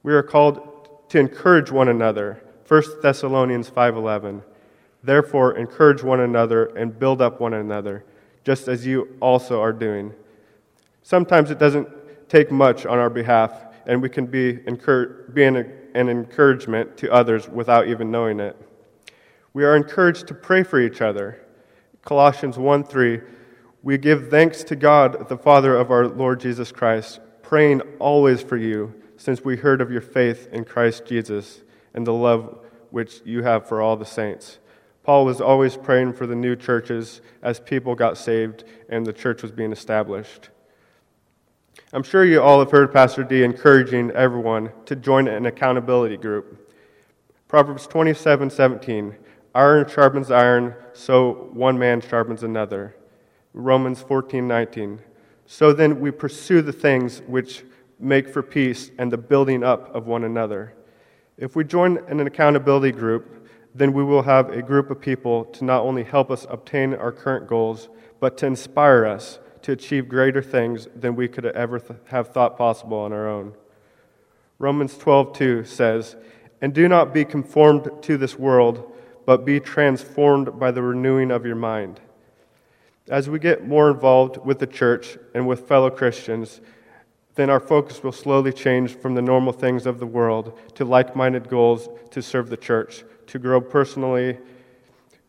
We 0.02 0.12
are 0.12 0.22
called 0.22 1.08
to 1.10 1.18
encourage 1.18 1.70
one 1.70 1.88
another. 1.88 2.42
1 2.66 3.02
Thessalonians 3.02 3.70
5:11 3.70 4.42
Therefore, 5.04 5.56
encourage 5.56 6.02
one 6.02 6.20
another 6.20 6.66
and 6.66 6.98
build 6.98 7.20
up 7.20 7.40
one 7.40 7.54
another, 7.54 8.04
just 8.44 8.68
as 8.68 8.86
you 8.86 9.16
also 9.20 9.60
are 9.60 9.72
doing. 9.72 10.14
Sometimes 11.02 11.50
it 11.50 11.58
doesn't 11.58 11.88
take 12.32 12.50
much 12.50 12.86
on 12.86 12.98
our 12.98 13.10
behalf, 13.10 13.52
and 13.84 14.00
we 14.00 14.08
can 14.08 14.24
be, 14.24 14.52
be 14.52 15.44
an, 15.44 15.56
an 15.94 16.08
encouragement 16.08 16.96
to 16.96 17.12
others 17.12 17.46
without 17.46 17.88
even 17.88 18.10
knowing 18.10 18.40
it. 18.40 18.56
We 19.52 19.64
are 19.64 19.76
encouraged 19.76 20.28
to 20.28 20.34
pray 20.34 20.62
for 20.62 20.80
each 20.80 21.02
other. 21.02 21.44
Colossians 22.00 22.56
1 22.56 22.84
3, 22.84 23.20
we 23.82 23.98
give 23.98 24.30
thanks 24.30 24.64
to 24.64 24.76
God, 24.76 25.28
the 25.28 25.36
Father 25.36 25.76
of 25.76 25.90
our 25.90 26.08
Lord 26.08 26.40
Jesus 26.40 26.72
Christ, 26.72 27.20
praying 27.42 27.82
always 27.98 28.40
for 28.40 28.56
you, 28.56 28.94
since 29.18 29.44
we 29.44 29.58
heard 29.58 29.82
of 29.82 29.92
your 29.92 30.00
faith 30.00 30.48
in 30.52 30.64
Christ 30.64 31.04
Jesus 31.04 31.60
and 31.92 32.06
the 32.06 32.14
love 32.14 32.64
which 32.90 33.20
you 33.26 33.42
have 33.42 33.68
for 33.68 33.82
all 33.82 33.98
the 33.98 34.06
saints. 34.06 34.58
Paul 35.02 35.26
was 35.26 35.42
always 35.42 35.76
praying 35.76 36.14
for 36.14 36.26
the 36.26 36.34
new 36.34 36.56
churches 36.56 37.20
as 37.42 37.60
people 37.60 37.94
got 37.94 38.16
saved 38.16 38.64
and 38.88 39.04
the 39.04 39.12
church 39.12 39.42
was 39.42 39.52
being 39.52 39.72
established. 39.72 40.48
I'm 41.94 42.02
sure 42.02 42.24
you 42.24 42.40
all 42.40 42.58
have 42.60 42.70
heard 42.70 42.90
Pastor 42.90 43.22
Dee 43.22 43.44
encouraging 43.44 44.12
everyone 44.12 44.72
to 44.86 44.96
join 44.96 45.28
an 45.28 45.44
accountability 45.44 46.16
group. 46.16 46.72
Proverbs 47.48 47.86
27 47.86 48.48
17, 48.48 49.14
iron 49.54 49.86
sharpens 49.86 50.30
iron, 50.30 50.74
so 50.94 51.50
one 51.52 51.78
man 51.78 52.00
sharpens 52.00 52.44
another. 52.44 52.96
Romans 53.52 54.00
14 54.00 54.48
19, 54.48 55.00
so 55.44 55.74
then 55.74 56.00
we 56.00 56.10
pursue 56.10 56.62
the 56.62 56.72
things 56.72 57.20
which 57.26 57.62
make 58.00 58.26
for 58.26 58.42
peace 58.42 58.90
and 58.96 59.12
the 59.12 59.18
building 59.18 59.62
up 59.62 59.94
of 59.94 60.06
one 60.06 60.24
another. 60.24 60.72
If 61.36 61.54
we 61.54 61.62
join 61.62 61.98
an 62.08 62.20
accountability 62.20 62.92
group, 62.92 63.46
then 63.74 63.92
we 63.92 64.02
will 64.02 64.22
have 64.22 64.48
a 64.48 64.62
group 64.62 64.88
of 64.88 64.98
people 64.98 65.44
to 65.44 65.64
not 65.66 65.82
only 65.82 66.04
help 66.04 66.30
us 66.30 66.46
obtain 66.48 66.94
our 66.94 67.12
current 67.12 67.46
goals, 67.46 67.90
but 68.18 68.38
to 68.38 68.46
inspire 68.46 69.04
us 69.04 69.40
to 69.62 69.72
achieve 69.72 70.08
greater 70.08 70.42
things 70.42 70.88
than 70.94 71.16
we 71.16 71.28
could 71.28 71.46
ever 71.46 71.78
th- 71.78 71.98
have 72.06 72.28
thought 72.28 72.58
possible 72.58 72.98
on 72.98 73.12
our 73.12 73.28
own. 73.28 73.54
Romans 74.58 74.96
12:2 74.96 75.64
says, 75.64 76.16
"And 76.60 76.72
do 76.72 76.88
not 76.88 77.12
be 77.12 77.24
conformed 77.24 77.90
to 78.02 78.16
this 78.16 78.38
world, 78.38 78.92
but 79.24 79.44
be 79.44 79.60
transformed 79.60 80.58
by 80.58 80.70
the 80.70 80.82
renewing 80.82 81.30
of 81.30 81.46
your 81.46 81.56
mind." 81.56 82.00
As 83.08 83.28
we 83.28 83.38
get 83.38 83.66
more 83.66 83.90
involved 83.90 84.38
with 84.44 84.58
the 84.58 84.66
church 84.66 85.18
and 85.34 85.46
with 85.46 85.66
fellow 85.66 85.90
Christians, 85.90 86.60
then 87.34 87.50
our 87.50 87.60
focus 87.60 88.02
will 88.02 88.12
slowly 88.12 88.52
change 88.52 88.94
from 88.94 89.14
the 89.14 89.22
normal 89.22 89.52
things 89.52 89.86
of 89.86 89.98
the 89.98 90.06
world 90.06 90.58
to 90.74 90.84
like 90.84 91.16
minded 91.16 91.48
goals 91.48 91.88
to 92.10 92.22
serve 92.22 92.50
the 92.50 92.56
church, 92.56 93.04
to 93.26 93.38
grow 93.38 93.60
personally 93.60 94.38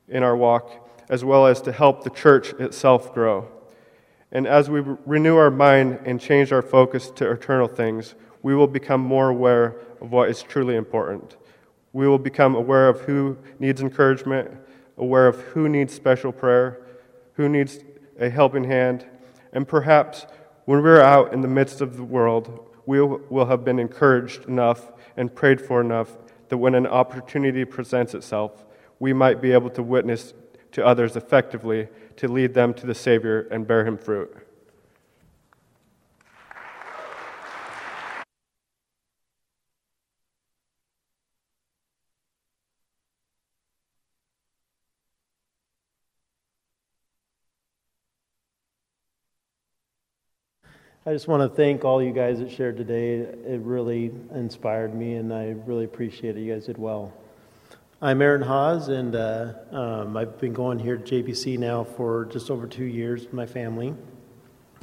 in 0.07 0.21
our 0.21 0.35
walk, 0.35 0.89
as 1.09 1.23
well 1.23 1.47
as 1.47 1.61
to 1.61 1.71
help 1.71 2.03
the 2.03 2.09
church 2.09 2.53
itself 2.53 3.13
grow. 3.13 3.47
And 4.33 4.47
as 4.47 4.69
we 4.69 4.81
renew 5.05 5.37
our 5.37 5.51
mind 5.51 5.99
and 6.05 6.19
change 6.19 6.51
our 6.51 6.63
focus 6.63 7.09
to 7.11 7.31
eternal 7.31 7.67
things, 7.67 8.15
we 8.41 8.55
will 8.55 8.67
become 8.67 8.99
more 8.99 9.29
aware 9.29 9.77
of 10.01 10.11
what 10.11 10.29
is 10.29 10.43
truly 10.43 10.75
important. 10.75 11.37
We 11.93 12.07
will 12.07 12.19
become 12.19 12.55
aware 12.55 12.89
of 12.89 13.01
who 13.01 13.37
needs 13.59 13.79
encouragement, 13.79 14.51
aware 14.97 15.27
of 15.27 15.39
who 15.39 15.69
needs 15.69 15.93
special 15.93 16.31
prayer, 16.31 16.81
who 17.33 17.47
needs 17.47 17.79
a 18.19 18.29
helping 18.29 18.63
hand, 18.63 19.05
and 19.53 19.67
perhaps 19.67 20.25
when 20.65 20.81
we're 20.81 21.01
out 21.01 21.33
in 21.33 21.41
the 21.41 21.47
midst 21.47 21.81
of 21.81 21.97
the 21.97 22.03
world, 22.03 22.67
we 22.85 23.01
will 23.01 23.45
have 23.45 23.63
been 23.63 23.79
encouraged 23.79 24.45
enough 24.45 24.91
and 25.15 25.33
prayed 25.33 25.61
for 25.61 25.79
enough 25.79 26.17
that 26.49 26.57
when 26.57 26.75
an 26.75 26.87
opportunity 26.87 27.65
presents 27.65 28.13
itself, 28.13 28.65
we 28.99 29.13
might 29.13 29.41
be 29.41 29.51
able 29.51 29.69
to 29.69 29.83
witness 29.83 30.33
to 30.71 30.85
others 30.85 31.15
effectively 31.15 31.87
to 32.17 32.27
lead 32.27 32.53
them 32.53 32.73
to 32.75 32.85
the 32.85 32.95
Savior 32.95 33.47
and 33.51 33.67
bear 33.67 33.85
Him 33.85 33.97
fruit. 33.97 34.35
I 51.05 51.11
just 51.11 51.27
want 51.27 51.41
to 51.43 51.53
thank 51.53 51.83
all 51.83 52.01
you 52.01 52.13
guys 52.13 52.39
that 52.39 52.49
shared 52.49 52.77
today. 52.77 53.15
It 53.17 53.59
really 53.61 54.09
inspired 54.33 54.95
me, 54.95 55.15
and 55.15 55.33
I 55.33 55.55
really 55.65 55.83
appreciate 55.83 56.37
it. 56.37 56.39
You 56.39 56.53
guys 56.53 56.65
did 56.65 56.77
well. 56.77 57.11
I'm 58.03 58.21
Aaron 58.21 58.41
Haas, 58.41 58.89
and 58.89 59.15
uh, 59.15 59.53
um, 59.71 60.17
I've 60.17 60.37
been 60.37 60.51
going 60.51 60.77
here 60.77 60.97
to 60.97 61.23
JBC 61.23 61.57
now 61.57 61.85
for 61.85 62.25
just 62.25 62.51
over 62.51 62.67
two 62.67 62.83
years 62.83 63.21
with 63.21 63.31
my 63.31 63.45
family. 63.45 63.95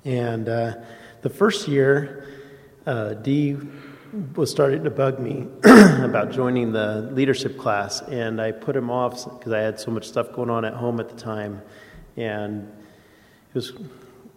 And 0.07 0.49
uh, 0.49 0.77
the 1.21 1.29
first 1.29 1.69
year, 1.69 2.27
uh, 2.87 3.13
Dee 3.13 3.59
was 4.35 4.51
starting 4.51 4.85
to 4.85 4.91
bug 4.91 5.21
me 5.21 5.47
about 5.65 6.31
joining 6.31 6.73
the 6.73 7.11
leadership 7.13 7.59
class, 7.59 8.01
and 8.01 8.41
I 8.41 8.53
put 8.53 8.75
him 8.75 8.91
off 8.91 9.23
because 9.39 9.53
I 9.53 9.59
had 9.59 9.79
so 9.79 9.91
much 9.91 10.09
stuff 10.09 10.33
going 10.33 10.49
on 10.49 10.65
at 10.65 10.73
home 10.73 10.99
at 10.99 11.11
the 11.11 11.17
time. 11.17 11.61
And 12.17 12.73
it 13.51 13.55
was 13.55 13.75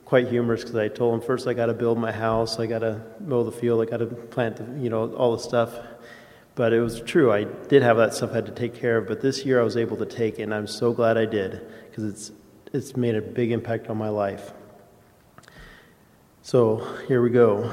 quite 0.03 0.27
humorous 0.27 0.59
because 0.59 0.75
I 0.75 0.89
told 0.89 1.13
him 1.13 1.21
first 1.21 1.47
I 1.47 1.53
got 1.53 1.67
to 1.67 1.73
build 1.73 1.97
my 1.97 2.11
house, 2.11 2.59
I 2.59 2.65
got 2.65 2.79
to 2.79 3.01
mow 3.21 3.45
the 3.45 3.51
field, 3.53 3.81
I 3.81 3.89
got 3.89 3.97
to 3.97 4.07
plant, 4.07 4.57
the, 4.57 4.65
you 4.77 4.89
know, 4.89 5.13
all 5.13 5.31
the 5.31 5.41
stuff. 5.41 5.73
But 6.55 6.73
it 6.73 6.81
was 6.81 7.01
true. 7.01 7.31
I 7.31 7.45
did 7.45 7.81
have 7.81 7.97
that 7.97 8.13
stuff 8.13 8.31
I 8.31 8.35
had 8.35 8.45
to 8.45 8.51
take 8.51 8.75
care 8.75 8.97
of. 8.97 9.07
But 9.07 9.21
this 9.21 9.45
year 9.45 9.59
I 9.59 9.63
was 9.63 9.75
able 9.75 9.97
to 9.97 10.05
take 10.05 10.39
it, 10.39 10.43
and 10.43 10.53
I'm 10.53 10.67
so 10.67 10.93
glad 10.93 11.17
I 11.17 11.25
did 11.25 11.61
because 11.89 12.03
it's 12.03 12.31
it's 12.73 12.97
made 12.97 13.15
a 13.15 13.21
big 13.21 13.51
impact 13.51 13.87
on 13.87 13.97
my 13.97 14.09
life. 14.09 14.51
So 16.41 16.85
here 17.07 17.21
we 17.21 17.29
go. 17.29 17.71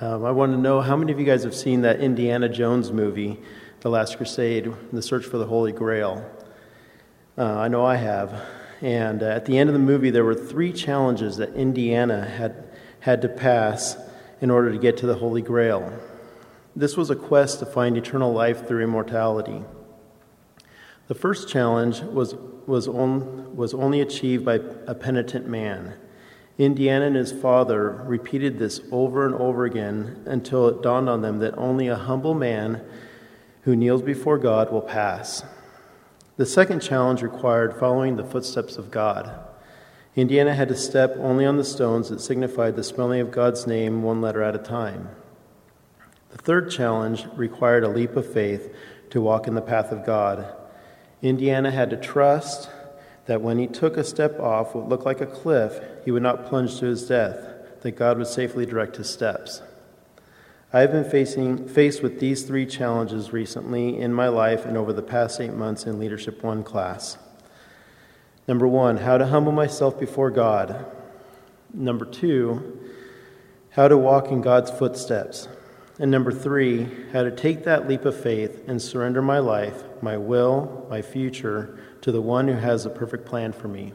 Um, 0.00 0.24
I 0.24 0.30
want 0.32 0.52
to 0.52 0.58
know 0.58 0.80
how 0.80 0.96
many 0.96 1.12
of 1.12 1.20
you 1.20 1.26
guys 1.26 1.44
have 1.44 1.54
seen 1.54 1.82
that 1.82 2.00
Indiana 2.00 2.48
Jones 2.48 2.90
movie, 2.90 3.38
The 3.80 3.90
Last 3.90 4.16
Crusade, 4.16 4.72
The 4.92 5.02
Search 5.02 5.24
for 5.24 5.38
the 5.38 5.46
Holy 5.46 5.72
Grail. 5.72 6.28
Uh, 7.38 7.58
I 7.58 7.68
know 7.68 7.84
I 7.84 7.96
have. 7.96 8.44
And 8.80 9.22
uh, 9.22 9.26
at 9.26 9.44
the 9.44 9.58
end 9.58 9.68
of 9.68 9.74
the 9.74 9.78
movie, 9.78 10.10
there 10.10 10.24
were 10.24 10.34
three 10.34 10.72
challenges 10.72 11.36
that 11.36 11.54
Indiana 11.54 12.24
had, 12.24 12.64
had 13.00 13.22
to 13.22 13.28
pass 13.28 13.96
in 14.40 14.50
order 14.50 14.72
to 14.72 14.78
get 14.78 14.96
to 14.98 15.06
the 15.06 15.14
Holy 15.14 15.42
Grail. 15.42 15.92
This 16.76 16.96
was 16.96 17.10
a 17.10 17.16
quest 17.16 17.60
to 17.60 17.66
find 17.66 17.96
eternal 17.96 18.32
life 18.32 18.66
through 18.66 18.82
immortality. 18.82 19.62
The 21.06 21.14
first 21.14 21.48
challenge 21.48 22.00
was, 22.00 22.34
was, 22.66 22.88
on, 22.88 23.54
was 23.54 23.74
only 23.74 24.00
achieved 24.00 24.44
by 24.44 24.54
a 24.86 24.94
penitent 24.94 25.46
man. 25.46 25.94
Indiana 26.58 27.06
and 27.06 27.16
his 27.16 27.32
father 27.32 27.90
repeated 28.06 28.58
this 28.58 28.80
over 28.90 29.26
and 29.26 29.34
over 29.34 29.64
again 29.64 30.22
until 30.26 30.68
it 30.68 30.82
dawned 30.82 31.08
on 31.08 31.22
them 31.22 31.38
that 31.40 31.56
only 31.58 31.88
a 31.88 31.96
humble 31.96 32.34
man 32.34 32.84
who 33.62 33.76
kneels 33.76 34.02
before 34.02 34.38
God 34.38 34.72
will 34.72 34.80
pass. 34.80 35.44
The 36.36 36.46
second 36.46 36.80
challenge 36.80 37.22
required 37.22 37.76
following 37.78 38.16
the 38.16 38.24
footsteps 38.24 38.76
of 38.76 38.90
God. 38.90 39.32
Indiana 40.16 40.54
had 40.54 40.68
to 40.68 40.76
step 40.76 41.16
only 41.18 41.44
on 41.44 41.56
the 41.56 41.64
stones 41.64 42.08
that 42.08 42.20
signified 42.20 42.76
the 42.76 42.82
spelling 42.82 43.20
of 43.20 43.30
God's 43.30 43.66
name 43.66 44.02
one 44.02 44.20
letter 44.20 44.42
at 44.42 44.54
a 44.54 44.58
time. 44.58 45.08
The 46.34 46.42
third 46.42 46.68
challenge 46.68 47.26
required 47.36 47.84
a 47.84 47.88
leap 47.88 48.16
of 48.16 48.30
faith 48.30 48.74
to 49.10 49.20
walk 49.20 49.46
in 49.46 49.54
the 49.54 49.62
path 49.62 49.92
of 49.92 50.04
God. 50.04 50.52
Indiana 51.22 51.70
had 51.70 51.90
to 51.90 51.96
trust 51.96 52.68
that 53.26 53.40
when 53.40 53.56
he 53.58 53.68
took 53.68 53.96
a 53.96 54.02
step 54.02 54.40
off 54.40 54.74
what 54.74 54.88
looked 54.88 55.06
like 55.06 55.20
a 55.20 55.26
cliff, 55.26 55.80
he 56.04 56.10
would 56.10 56.24
not 56.24 56.46
plunge 56.46 56.80
to 56.80 56.86
his 56.86 57.06
death, 57.06 57.80
that 57.82 57.92
God 57.92 58.18
would 58.18 58.26
safely 58.26 58.66
direct 58.66 58.96
his 58.96 59.08
steps. 59.08 59.62
I 60.72 60.80
have 60.80 60.90
been 60.90 61.08
facing, 61.08 61.68
faced 61.68 62.02
with 62.02 62.18
these 62.18 62.42
three 62.42 62.66
challenges 62.66 63.32
recently 63.32 63.96
in 63.96 64.12
my 64.12 64.26
life 64.26 64.64
and 64.64 64.76
over 64.76 64.92
the 64.92 65.02
past 65.02 65.40
eight 65.40 65.54
months 65.54 65.86
in 65.86 66.00
Leadership 66.00 66.42
One 66.42 66.64
class. 66.64 67.16
Number 68.48 68.66
one, 68.66 68.96
how 68.96 69.18
to 69.18 69.26
humble 69.28 69.52
myself 69.52 70.00
before 70.00 70.32
God. 70.32 70.84
Number 71.72 72.04
two, 72.04 72.80
how 73.70 73.86
to 73.86 73.96
walk 73.96 74.32
in 74.32 74.40
God's 74.40 74.72
footsteps. 74.72 75.46
And 75.98 76.10
number 76.10 76.32
three, 76.32 76.88
how 77.12 77.22
to 77.22 77.30
take 77.30 77.64
that 77.64 77.86
leap 77.86 78.04
of 78.04 78.20
faith 78.20 78.64
and 78.66 78.82
surrender 78.82 79.22
my 79.22 79.38
life, 79.38 79.84
my 80.02 80.16
will, 80.16 80.86
my 80.90 81.02
future 81.02 81.78
to 82.00 82.10
the 82.10 82.20
one 82.20 82.48
who 82.48 82.54
has 82.54 82.84
a 82.84 82.90
perfect 82.90 83.26
plan 83.26 83.52
for 83.52 83.68
me. 83.68 83.92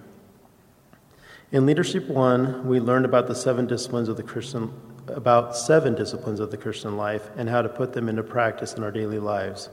In 1.52 1.66
Leadership 1.66 2.08
One, 2.08 2.68
we 2.68 2.80
learned 2.80 3.06
about 3.06 3.28
the 3.28 3.36
seven 3.36 3.68
disciplines 3.68 4.08
of 4.08 4.18
the 4.18 4.24
Christian 4.24 4.72
about 5.08 5.58
seven 5.58 5.96
disciplines 5.96 6.40
of 6.40 6.52
the 6.52 6.58
Christian 6.58 6.96
life 6.96 7.30
and 7.36 7.50
how 7.50 7.64
to 7.64 7.70
put 7.70 7.94
them 7.94 8.08
into 8.08 8.22
practice 8.22 8.74
in 8.74 8.84
our 8.84 8.92
daily 8.92 9.18
lives. 9.18 9.70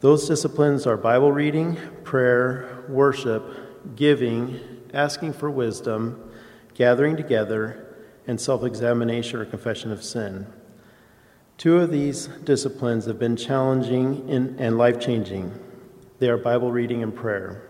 Those 0.00 0.26
disciplines 0.26 0.86
are 0.86 0.96
Bible 0.96 1.30
reading, 1.30 1.78
prayer, 2.04 2.84
worship, 2.88 3.96
giving, 3.96 4.58
asking 4.94 5.34
for 5.34 5.50
wisdom, 5.50 6.30
gathering 6.74 7.16
together, 7.16 7.96
and 8.26 8.40
self 8.40 8.64
examination 8.64 9.40
or 9.40 9.44
confession 9.44 9.92
of 9.92 10.02
sin. 10.02 10.46
Two 11.56 11.78
of 11.78 11.90
these 11.90 12.26
disciplines 12.44 13.06
have 13.06 13.18
been 13.18 13.36
challenging 13.36 14.28
and 14.58 14.76
life 14.76 15.00
changing. 15.00 15.52
They 16.18 16.28
are 16.28 16.36
Bible 16.36 16.72
reading 16.72 17.02
and 17.02 17.14
prayer. 17.14 17.62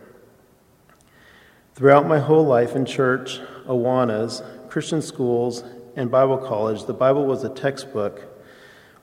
Throughout 1.75 2.07
my 2.07 2.19
whole 2.19 2.45
life 2.45 2.77
in 2.77 2.87
church, 2.87 3.41
Awanas, 3.67 4.43
Christian 4.71 5.03
schools, 5.03 5.65
and 5.97 6.11
Bible 6.11 6.39
college, 6.39 6.85
the 6.85 6.95
Bible 6.95 7.27
was 7.27 7.45
a 7.45 7.49
textbook 7.49 8.23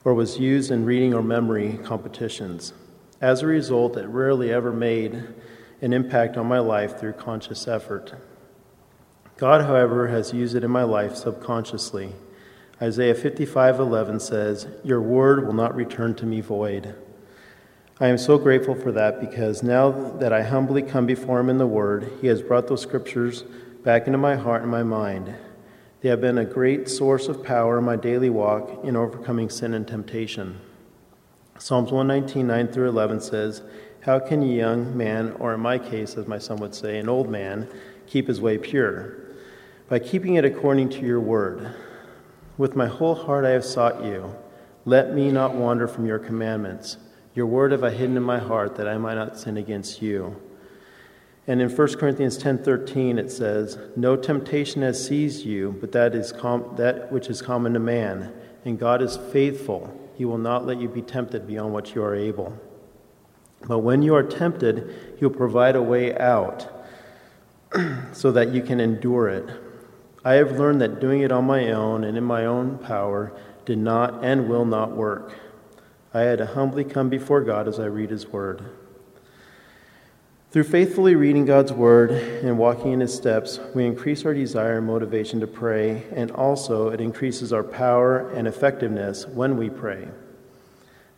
or 0.04 0.14
was 0.14 0.38
used 0.38 0.70
in 0.70 0.84
reading 0.84 1.14
or 1.14 1.22
memory 1.22 1.78
competitions. 1.84 2.72
As 3.20 3.42
a 3.42 3.46
result, 3.46 3.96
it 3.96 4.06
rarely 4.06 4.52
ever 4.52 4.72
made 4.72 5.22
an 5.80 5.92
impact 5.92 6.36
on 6.36 6.46
my 6.46 6.58
life 6.58 6.98
through 6.98 7.12
conscious 7.12 7.68
effort. 7.68 8.14
God, 9.36 9.64
however, 9.64 10.08
has 10.08 10.32
used 10.32 10.54
it 10.56 10.64
in 10.64 10.70
my 10.70 10.82
life 10.82 11.14
subconsciously. 11.14 12.12
Isaiah 12.82 13.14
55:11 13.14 14.18
says, 14.18 14.66
"Your 14.82 15.00
word 15.00 15.46
will 15.46 15.52
not 15.52 15.76
return 15.76 16.16
to 16.16 16.26
me 16.26 16.40
void." 16.40 16.94
I 18.00 18.08
am 18.08 18.18
so 18.18 18.38
grateful 18.38 18.74
for 18.74 18.90
that 18.90 19.20
because 19.20 19.62
now 19.62 19.92
that 20.18 20.32
I 20.32 20.42
humbly 20.42 20.82
come 20.82 21.06
before 21.06 21.38
Him 21.38 21.48
in 21.48 21.58
the 21.58 21.66
Word, 21.68 22.08
He 22.20 22.26
has 22.26 22.42
brought 22.42 22.66
those 22.66 22.80
scriptures 22.80 23.44
back 23.84 24.08
into 24.08 24.18
my 24.18 24.34
heart 24.34 24.62
and 24.62 24.70
my 24.70 24.82
mind. 24.82 25.32
They 26.00 26.08
have 26.08 26.20
been 26.20 26.38
a 26.38 26.44
great 26.44 26.88
source 26.88 27.28
of 27.28 27.44
power 27.44 27.78
in 27.78 27.84
my 27.84 27.94
daily 27.94 28.30
walk 28.30 28.80
in 28.82 28.96
overcoming 28.96 29.48
sin 29.48 29.74
and 29.74 29.86
temptation. 29.86 30.56
Psalms 31.58 31.92
119, 31.92 32.48
9 32.48 32.66
through 32.66 32.88
11 32.88 33.20
says, 33.20 33.62
How 34.00 34.18
can 34.18 34.42
a 34.42 34.46
young 34.46 34.96
man, 34.96 35.36
or 35.38 35.54
in 35.54 35.60
my 35.60 35.78
case, 35.78 36.16
as 36.16 36.26
my 36.26 36.38
son 36.38 36.56
would 36.56 36.74
say, 36.74 36.98
an 36.98 37.08
old 37.08 37.30
man, 37.30 37.68
keep 38.08 38.26
his 38.26 38.40
way 38.40 38.58
pure? 38.58 39.14
By 39.88 40.00
keeping 40.00 40.34
it 40.34 40.44
according 40.44 40.88
to 40.88 41.06
your 41.06 41.20
word. 41.20 41.70
With 42.58 42.76
my 42.76 42.86
whole 42.86 43.14
heart 43.14 43.44
I 43.44 43.50
have 43.50 43.64
sought 43.64 44.04
you. 44.04 44.34
Let 44.84 45.14
me 45.14 45.30
not 45.30 45.54
wander 45.54 45.88
from 45.88 46.06
your 46.06 46.18
commandments. 46.18 46.98
Your 47.34 47.46
word 47.46 47.72
have 47.72 47.82
I 47.82 47.90
hidden 47.90 48.16
in 48.16 48.22
my 48.22 48.38
heart 48.38 48.76
that 48.76 48.86
I 48.86 48.98
might 48.98 49.14
not 49.14 49.38
sin 49.38 49.56
against 49.56 50.02
you. 50.02 50.36
And 51.46 51.60
in 51.60 51.70
1 51.70 51.98
Corinthians 51.98 52.36
10:13 52.36 53.18
it 53.18 53.30
says, 53.30 53.78
"No 53.96 54.16
temptation 54.16 54.82
has 54.82 55.02
seized 55.02 55.44
you, 55.46 55.74
but 55.80 55.92
that 55.92 56.14
is 56.14 56.30
com- 56.30 56.74
that 56.76 57.10
which 57.10 57.30
is 57.30 57.42
common 57.42 57.72
to 57.72 57.80
man, 57.80 58.32
and 58.64 58.78
God 58.78 59.02
is 59.02 59.16
faithful. 59.16 59.90
He 60.14 60.24
will 60.24 60.38
not 60.38 60.66
let 60.66 60.80
you 60.80 60.88
be 60.88 61.02
tempted 61.02 61.46
beyond 61.46 61.72
what 61.72 61.94
you 61.94 62.02
are 62.04 62.14
able. 62.14 62.52
But 63.66 63.78
when 63.78 64.02
you 64.02 64.14
are 64.14 64.22
tempted, 64.22 64.94
he 65.16 65.24
will 65.24 65.34
provide 65.34 65.74
a 65.74 65.82
way 65.82 66.16
out 66.18 66.68
so 68.12 68.30
that 68.32 68.52
you 68.52 68.62
can 68.62 68.78
endure 68.78 69.28
it. 69.28 69.48
I 70.24 70.34
have 70.34 70.58
learned 70.58 70.80
that 70.80 71.00
doing 71.00 71.22
it 71.22 71.32
on 71.32 71.44
my 71.44 71.72
own 71.72 72.04
and 72.04 72.16
in 72.16 72.24
my 72.24 72.46
own 72.46 72.78
power 72.78 73.32
did 73.64 73.78
not 73.78 74.24
and 74.24 74.48
will 74.48 74.64
not 74.64 74.92
work. 74.92 75.34
I 76.14 76.20
had 76.20 76.38
to 76.38 76.46
humbly 76.46 76.84
come 76.84 77.08
before 77.08 77.40
God 77.40 77.66
as 77.66 77.80
I 77.80 77.86
read 77.86 78.10
his 78.10 78.28
word. 78.28 78.62
Through 80.52 80.64
faithfully 80.64 81.14
reading 81.14 81.46
God's 81.46 81.72
Word 81.72 82.10
and 82.10 82.58
walking 82.58 82.92
in 82.92 83.00
His 83.00 83.14
steps, 83.14 83.58
we 83.74 83.86
increase 83.86 84.26
our 84.26 84.34
desire 84.34 84.76
and 84.76 84.86
motivation 84.86 85.40
to 85.40 85.46
pray, 85.46 86.04
and 86.14 86.30
also 86.30 86.90
it 86.90 87.00
increases 87.00 87.54
our 87.54 87.62
power 87.62 88.28
and 88.32 88.46
effectiveness 88.46 89.26
when 89.26 89.56
we 89.56 89.70
pray. 89.70 90.08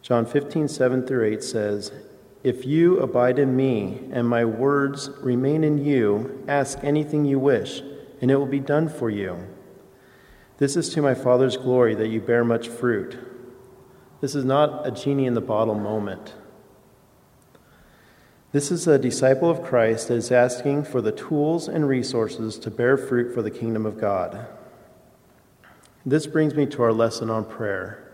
John 0.03 0.25
15, 0.25 0.69
7 0.69 1.05
through 1.05 1.25
8 1.25 1.43
says, 1.43 1.91
If 2.45 2.65
you 2.65 3.01
abide 3.01 3.41
in 3.41 3.57
me 3.57 4.03
and 4.13 4.29
my 4.29 4.45
words 4.45 5.11
remain 5.21 5.65
in 5.65 5.85
you, 5.85 6.45
ask 6.47 6.79
anything 6.85 7.25
you 7.25 7.41
wish, 7.41 7.83
and 8.25 8.31
it 8.31 8.37
will 8.37 8.47
be 8.47 8.59
done 8.59 8.89
for 8.89 9.11
you. 9.11 9.37
This 10.57 10.77
is 10.77 10.89
to 10.95 11.03
my 11.03 11.13
Father's 11.13 11.59
glory 11.59 11.95
that 11.95 12.09
you 12.09 12.23
bear 12.23 12.43
much 12.43 12.69
fruit. 12.69 13.19
This 14.23 14.35
is 14.35 14.47
not 14.47 14.87
a 14.87 14.91
genie 14.91 15.27
in 15.27 15.35
the 15.35 15.43
bottle 15.43 15.75
moment. 15.75 16.33
This 18.53 18.71
is 18.71 18.89
a 18.89 18.99
disciple 18.99 19.51
of 19.51 19.63
Christ 19.63 20.09
that 20.09 20.15
is 20.15 20.33
asking 20.33 20.85
for 20.85 21.03
the 21.03 21.13
tools 21.13 21.69
and 21.69 21.87
resources 21.87 22.59
to 22.61 22.71
bear 22.71 22.97
fruit 22.97 23.35
for 23.35 23.43
the 23.43 23.51
kingdom 23.51 23.85
of 23.85 24.01
God. 24.01 24.47
This 26.07 26.27
brings 26.27 26.55
me 26.55 26.65
to 26.65 26.83
our 26.83 26.95
lesson 26.95 27.29
on 27.29 27.45
prayer. 27.45 28.11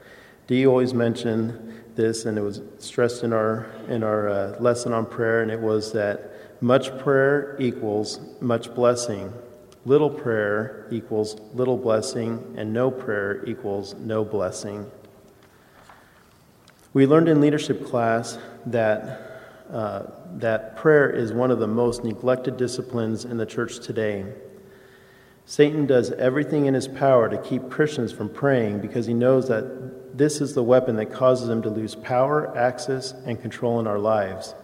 Dee 0.49 0.67
always 0.67 0.93
mentioned 0.93 1.85
this, 1.95 2.25
and 2.25 2.37
it 2.37 2.43
was 2.43 2.63
stressed 2.81 3.23
in 3.23 3.33
our, 3.33 3.71
in 3.87 4.03
our 4.03 4.29
uh, 4.29 4.57
lesson 4.59 4.93
on 4.93 5.07
prayer, 5.07 5.41
and 5.41 5.53
it 5.53 5.61
was 5.61 5.93
that 5.93 6.61
much 6.61 6.99
prayer 6.99 7.57
equals 7.61 8.19
much 8.41 8.75
blessing. 8.75 9.33
Little 9.85 10.11
prayer 10.11 10.87
equals 10.91 11.41
little 11.55 11.77
blessing, 11.77 12.55
and 12.57 12.73
no 12.73 12.91
prayer 12.91 13.45
equals 13.47 13.95
no 13.95 14.25
blessing. 14.25 14.91
We 16.93 17.07
learned 17.07 17.29
in 17.29 17.41
leadership 17.41 17.87
class 17.87 18.39
that 18.67 19.31
uh, 19.71 20.03
that 20.39 20.77
prayer 20.77 21.09
is 21.09 21.33
one 21.33 21.51
of 21.51 21.61
the 21.61 21.67
most 21.67 22.03
neglected 22.03 22.57
disciplines 22.57 23.25
in 23.25 23.37
the 23.37 23.47
church 23.47 23.79
today. 23.79 24.27
Satan 25.47 25.87
does 25.87 26.11
everything 26.13 26.67
in 26.67 26.75
his 26.75 26.89
power 26.89 27.29
to 27.29 27.39
keep 27.39 27.71
Christians 27.71 28.13
from 28.13 28.29
praying 28.29 28.81
because 28.81 29.07
he 29.07 29.15
knows 29.15 29.49
that 29.49 30.17
this 30.17 30.41
is 30.41 30.55
the 30.55 30.63
weapon 30.63 30.97
that 30.97 31.13
causes 31.13 31.49
him 31.49 31.63
to 31.63 31.71
lose 31.71 31.95
power, 31.95 32.57
access, 32.57 33.13
and 33.27 33.41
control 33.41 33.81
in 33.81 33.87
our 33.87 33.99
lives. 33.99 34.55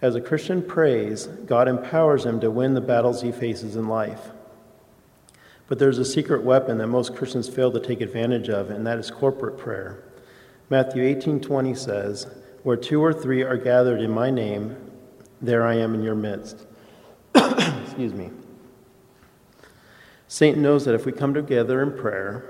As 0.00 0.14
a 0.14 0.20
Christian 0.20 0.62
prays, 0.62 1.26
God 1.26 1.66
empowers 1.66 2.24
him 2.24 2.40
to 2.40 2.50
win 2.50 2.74
the 2.74 2.80
battles 2.80 3.22
he 3.22 3.32
faces 3.32 3.74
in 3.74 3.88
life. 3.88 4.30
But 5.66 5.78
there's 5.78 5.98
a 5.98 6.04
secret 6.04 6.44
weapon 6.44 6.78
that 6.78 6.86
most 6.86 7.14
Christians 7.14 7.48
fail 7.48 7.72
to 7.72 7.80
take 7.80 8.00
advantage 8.00 8.48
of, 8.48 8.70
and 8.70 8.86
that 8.86 8.98
is 8.98 9.10
corporate 9.10 9.58
prayer. 9.58 10.02
Matthew 10.70 11.02
18:20 11.02 11.76
says, 11.76 12.26
where 12.62 12.76
two 12.76 13.02
or 13.02 13.12
three 13.12 13.42
are 13.42 13.56
gathered 13.56 14.00
in 14.00 14.10
my 14.10 14.30
name, 14.30 14.76
there 15.40 15.64
I 15.66 15.76
am 15.76 15.94
in 15.94 16.02
your 16.02 16.14
midst. 16.14 16.66
Excuse 17.34 18.12
me. 18.12 18.30
Satan 20.26 20.62
knows 20.62 20.84
that 20.84 20.94
if 20.94 21.06
we 21.06 21.12
come 21.12 21.32
together 21.32 21.82
in 21.82 21.96
prayer, 21.96 22.44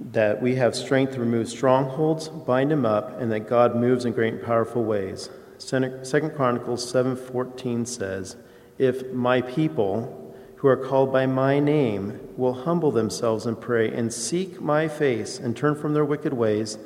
that 0.00 0.40
we 0.40 0.56
have 0.56 0.74
strength 0.74 1.12
to 1.14 1.20
remove 1.20 1.48
strongholds, 1.48 2.28
bind 2.28 2.70
them 2.70 2.86
up, 2.86 3.20
and 3.20 3.30
that 3.30 3.48
God 3.48 3.76
moves 3.76 4.04
in 4.04 4.12
great 4.12 4.34
and 4.34 4.42
powerful 4.42 4.82
ways. 4.82 5.30
Second 5.58 6.34
Chronicles 6.34 6.84
7:14 6.90 7.84
says, 7.84 8.36
"If 8.78 9.12
my 9.12 9.42
people 9.42 10.34
who 10.56 10.68
are 10.68 10.76
called 10.76 11.12
by 11.12 11.26
my 11.26 11.60
name 11.60 12.18
will 12.36 12.52
humble 12.52 12.90
themselves 12.90 13.46
and 13.46 13.60
pray 13.60 13.90
and 13.90 14.12
seek 14.12 14.60
my 14.60 14.88
face 14.88 15.38
and 15.38 15.56
turn 15.56 15.74
from 15.74 15.94
their 15.94 16.04
wicked 16.04 16.32
ways, 16.32 16.78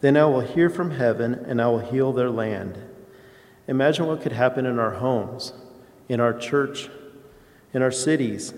then 0.00 0.16
I 0.16 0.24
will 0.24 0.40
hear 0.40 0.70
from 0.70 0.92
heaven 0.92 1.34
and 1.46 1.60
I 1.60 1.68
will 1.68 1.78
heal 1.78 2.12
their 2.12 2.30
land. 2.30 2.78
Imagine 3.68 4.06
what 4.06 4.20
could 4.20 4.32
happen 4.32 4.66
in 4.66 4.78
our 4.78 4.92
homes, 4.92 5.52
in 6.08 6.18
our 6.18 6.32
church, 6.32 6.90
in 7.72 7.82
our 7.82 7.92
cities, 7.92 8.52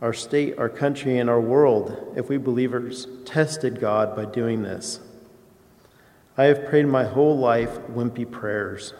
our 0.00 0.12
state, 0.12 0.58
our 0.58 0.68
country, 0.68 1.18
and 1.18 1.28
our 1.28 1.40
world 1.40 2.14
if 2.16 2.28
we 2.28 2.38
believers 2.38 3.06
tested 3.24 3.80
God 3.80 4.16
by 4.16 4.24
doing 4.24 4.62
this. 4.62 5.00
I 6.38 6.44
have 6.44 6.66
prayed 6.66 6.86
my 6.86 7.02
whole 7.02 7.36
life 7.36 7.80
wimpy 7.90 8.30
prayers, 8.30 8.94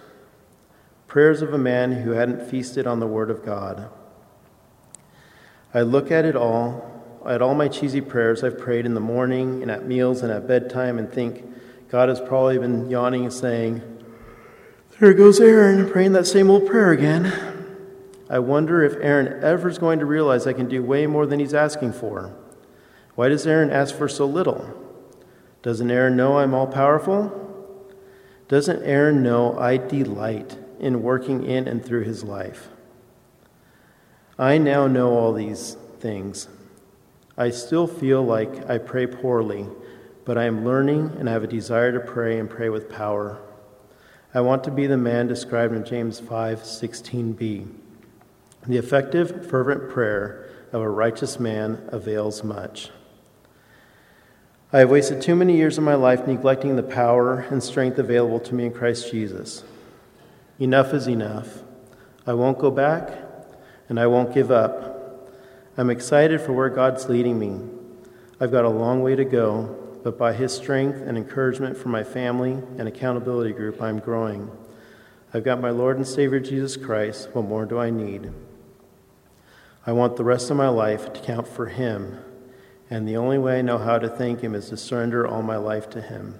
prayers 1.06 1.40
of 1.40 1.54
a 1.54 1.58
man 1.58 1.92
who 1.92 2.10
hadn't 2.10 2.44
feasted 2.50 2.84
on 2.84 2.98
the 2.98 3.06
Word 3.06 3.30
of 3.30 3.44
God. 3.44 3.88
I 5.72 5.82
look 5.82 6.10
at 6.10 6.24
it 6.24 6.34
all, 6.34 7.22
at 7.24 7.40
all 7.40 7.54
my 7.54 7.68
cheesy 7.68 8.00
prayers 8.00 8.42
I've 8.42 8.58
prayed 8.58 8.86
in 8.86 8.94
the 8.94 9.00
morning 9.00 9.62
and 9.62 9.70
at 9.70 9.86
meals 9.86 10.22
and 10.22 10.32
at 10.32 10.48
bedtime, 10.48 10.98
and 10.98 11.08
think, 11.08 11.44
God 11.88 12.08
has 12.08 12.20
probably 12.20 12.58
been 12.58 12.90
yawning 12.90 13.22
and 13.22 13.32
saying, 13.32 13.82
There 14.98 15.14
goes 15.14 15.38
Aaron 15.38 15.88
praying 15.88 16.14
that 16.14 16.26
same 16.26 16.50
old 16.50 16.66
prayer 16.66 16.90
again. 16.90 17.32
I 18.28 18.40
wonder 18.40 18.82
if 18.82 18.96
Aaron 19.00 19.44
ever 19.44 19.68
is 19.68 19.78
going 19.78 20.00
to 20.00 20.06
realize 20.06 20.48
I 20.48 20.54
can 20.54 20.68
do 20.68 20.82
way 20.82 21.06
more 21.06 21.24
than 21.24 21.38
he's 21.38 21.54
asking 21.54 21.92
for. 21.92 22.34
Why 23.14 23.28
does 23.28 23.46
Aaron 23.46 23.70
ask 23.70 23.94
for 23.94 24.08
so 24.08 24.26
little? 24.26 24.77
Doesn't 25.68 25.90
Aaron 25.90 26.16
know 26.16 26.38
I'm 26.38 26.54
all 26.54 26.66
powerful? 26.66 27.30
Doesn't 28.48 28.82
Aaron 28.84 29.22
know 29.22 29.58
I 29.58 29.76
delight 29.76 30.56
in 30.80 31.02
working 31.02 31.44
in 31.44 31.68
and 31.68 31.84
through 31.84 32.04
his 32.04 32.24
life? 32.24 32.68
I 34.38 34.56
now 34.56 34.86
know 34.86 35.10
all 35.10 35.34
these 35.34 35.76
things. 36.00 36.48
I 37.36 37.50
still 37.50 37.86
feel 37.86 38.22
like 38.22 38.66
I 38.70 38.78
pray 38.78 39.06
poorly 39.06 39.66
but 40.24 40.38
I 40.38 40.46
am 40.46 40.64
learning 40.64 41.14
and 41.18 41.28
I 41.28 41.32
have 41.32 41.44
a 41.44 41.46
desire 41.46 41.92
to 41.92 42.00
pray 42.00 42.38
and 42.38 42.48
pray 42.48 42.70
with 42.70 42.88
power. 42.88 43.38
I 44.32 44.40
want 44.40 44.64
to 44.64 44.70
be 44.70 44.86
the 44.86 44.96
man 44.96 45.26
described 45.26 45.74
in 45.74 45.84
James 45.84 46.18
5:16b. 46.18 47.66
The 48.66 48.78
effective 48.78 49.44
fervent 49.50 49.90
prayer 49.90 50.48
of 50.72 50.80
a 50.80 50.88
righteous 50.88 51.38
man 51.38 51.86
avails 51.92 52.42
much. 52.42 52.90
I 54.70 54.80
have 54.80 54.90
wasted 54.90 55.22
too 55.22 55.34
many 55.34 55.56
years 55.56 55.78
of 55.78 55.84
my 55.84 55.94
life 55.94 56.26
neglecting 56.26 56.76
the 56.76 56.82
power 56.82 57.38
and 57.50 57.62
strength 57.62 57.98
available 57.98 58.38
to 58.40 58.54
me 58.54 58.66
in 58.66 58.72
Christ 58.74 59.10
Jesus. 59.10 59.64
Enough 60.58 60.92
is 60.92 61.08
enough. 61.08 61.62
I 62.26 62.34
won't 62.34 62.58
go 62.58 62.70
back 62.70 63.10
and 63.88 63.98
I 63.98 64.06
won't 64.08 64.34
give 64.34 64.50
up. 64.50 65.26
I'm 65.78 65.88
excited 65.88 66.42
for 66.42 66.52
where 66.52 66.68
God's 66.68 67.08
leading 67.08 67.38
me. 67.38 67.60
I've 68.40 68.50
got 68.50 68.66
a 68.66 68.68
long 68.68 69.02
way 69.02 69.16
to 69.16 69.24
go, 69.24 69.74
but 70.04 70.18
by 70.18 70.34
his 70.34 70.52
strength 70.52 71.00
and 71.00 71.16
encouragement 71.16 71.78
from 71.78 71.92
my 71.92 72.04
family 72.04 72.52
and 72.76 72.86
accountability 72.86 73.54
group, 73.54 73.80
I'm 73.80 74.00
growing. 74.00 74.50
I've 75.32 75.44
got 75.44 75.62
my 75.62 75.70
Lord 75.70 75.96
and 75.96 76.06
Savior 76.06 76.40
Jesus 76.40 76.76
Christ. 76.76 77.30
What 77.32 77.46
more 77.46 77.64
do 77.64 77.78
I 77.78 77.88
need? 77.88 78.30
I 79.86 79.92
want 79.92 80.16
the 80.16 80.24
rest 80.24 80.50
of 80.50 80.58
my 80.58 80.68
life 80.68 81.10
to 81.14 81.20
count 81.22 81.48
for 81.48 81.68
him, 81.68 82.18
and 82.90 83.06
the 83.06 83.16
only 83.16 83.38
way 83.38 83.58
I 83.58 83.62
know 83.62 83.78
how 83.78 83.98
to 83.98 84.08
thank 84.08 84.40
him 84.40 84.54
is 84.54 84.68
to 84.70 84.76
surrender 84.76 85.26
all 85.26 85.42
my 85.42 85.56
life 85.56 85.90
to 85.90 86.00
him. 86.00 86.38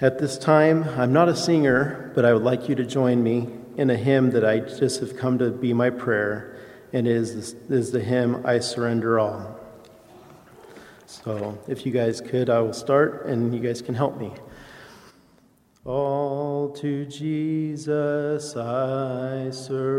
At 0.00 0.18
this 0.18 0.36
time, 0.36 0.84
I'm 0.98 1.12
not 1.12 1.28
a 1.28 1.36
singer, 1.36 2.12
but 2.14 2.24
I 2.24 2.32
would 2.34 2.42
like 2.42 2.68
you 2.68 2.74
to 2.74 2.84
join 2.84 3.22
me 3.22 3.48
in 3.76 3.90
a 3.90 3.96
hymn 3.96 4.30
that 4.30 4.44
I 4.44 4.58
just 4.60 5.00
have 5.00 5.16
come 5.16 5.38
to 5.38 5.50
be 5.50 5.72
my 5.72 5.90
prayer, 5.90 6.58
and 6.92 7.06
is, 7.06 7.54
is 7.70 7.90
the 7.92 8.00
hymn, 8.00 8.44
I 8.44 8.58
Surrender 8.58 9.18
All. 9.18 9.58
So 11.06 11.58
if 11.68 11.86
you 11.86 11.92
guys 11.92 12.20
could, 12.20 12.50
I 12.50 12.60
will 12.60 12.72
start 12.72 13.26
and 13.26 13.54
you 13.54 13.60
guys 13.60 13.80
can 13.82 13.94
help 13.94 14.18
me. 14.18 14.32
All 15.84 16.70
to 16.70 17.04
Jesus 17.06 18.56
I 18.56 19.50
surrender, 19.50 19.93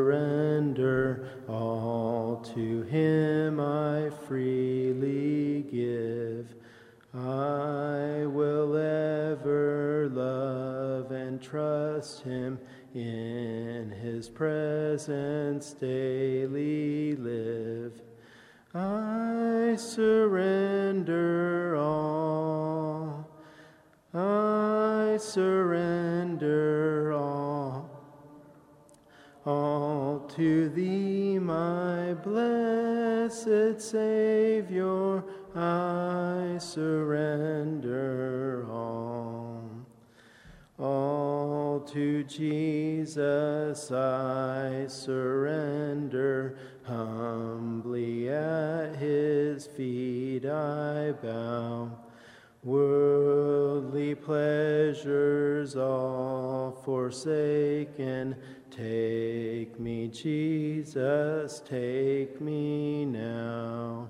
presence 14.95 15.73
daily 15.73 17.17
live. 17.17 18.01
I 18.73 19.75
surrender 19.77 21.75
all. 21.75 23.27
I 24.13 25.17
surrender 25.19 27.11
all. 27.11 27.89
All 29.45 30.19
to 30.37 30.69
thee, 30.69 31.39
my 31.39 32.13
blessed 32.13 33.81
Savior, 33.81 35.25
I 35.53 36.55
surrender 36.57 38.65
all. 38.71 39.61
All 40.79 41.81
to 41.81 42.23
Jesus 42.23 42.94
I 43.05 44.85
surrender, 44.87 46.57
humbly 46.83 48.29
at 48.29 48.95
his 48.95 49.67
feet 49.67 50.47
I 50.47 51.13
bow. 51.21 51.91
Worldly 52.63 54.15
pleasures 54.15 55.75
all 55.75 56.71
forsaken, 56.83 58.37
take 58.71 59.79
me, 59.79 60.07
Jesus, 60.07 61.61
take 61.63 62.41
me 62.41 63.05
now. 63.05 64.09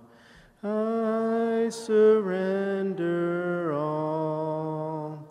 I 0.64 1.68
surrender 1.70 3.74
all. 3.74 5.28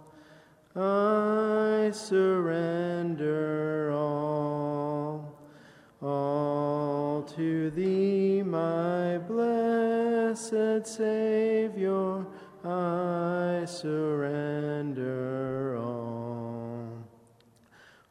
I 0.76 1.90
surrender 1.94 2.73
blessed 10.34 10.84
Savior, 10.96 12.26
I 12.64 13.64
surrender 13.66 15.06
all. 15.78 16.88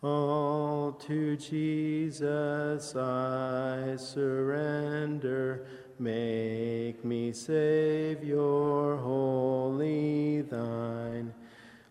All 0.02 0.94
to 0.94 1.36
Jesus 1.36 2.96
I 2.96 3.98
surrender. 3.98 5.66
Make 6.00 7.04
me, 7.04 7.34
Savior, 7.34 8.96
wholly 8.96 10.44
thine. 10.44 11.34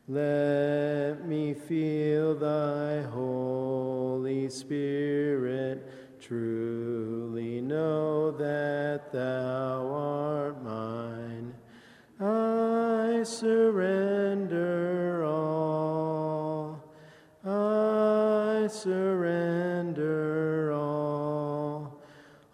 Let 0.08 1.28
me 1.28 1.52
feel 1.52 2.34
thy 2.36 3.02
Holy 3.02 4.48
Spirit, 4.48 5.86
truly 6.20 7.60
know 7.60 8.30
that 8.30 9.12
thou 9.12 9.91
I 13.22 13.24
surrender 13.24 15.24
all. 15.24 16.82
I 17.44 18.66
surrender 18.66 20.72
all. 20.72 22.00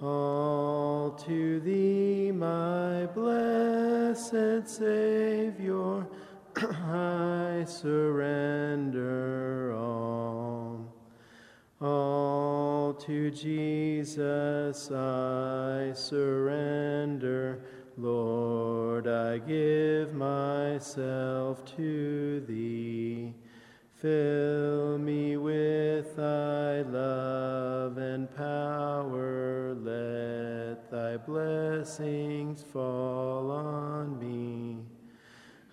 All 0.03 1.13
to 1.25 1.61
thee, 1.61 2.33
my 2.33 3.07
blessed 3.07 4.69
Savior, 4.69 6.07
I 6.57 7.65
surrender 7.67 9.73
all. 9.75 10.85
All 11.81 12.93
to 12.93 13.31
Jesus 13.31 14.91
I 14.91 15.93
surrender. 15.95 17.63
Lord, 17.97 18.78
I 19.07 19.39
give 19.39 20.15
myself 20.15 21.65
to 21.77 22.41
thee. 22.49 23.35
Fill 23.95 24.99
me 24.99 25.37
with 25.37 26.17
thy 26.17 26.83
love 26.83 27.99
and 27.99 28.35
power. 28.35 29.75
Let 29.75 30.91
thy 30.91 31.19
blessings 31.19 32.63
fall 32.63 33.51
on 33.51 34.19
me. 34.19 34.79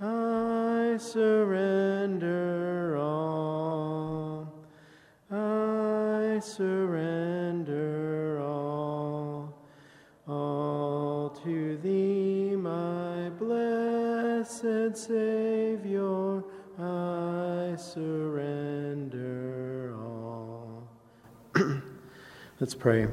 I 0.02 0.98
surrender 0.98 2.98
all. 2.98 4.54
I 5.32 6.40
surrender 6.40 7.15
Savior, 14.98 16.44
I 16.80 17.76
surrender 17.78 19.14
all. 19.98 20.88
Let's 22.60 22.76
pray. 22.76 23.08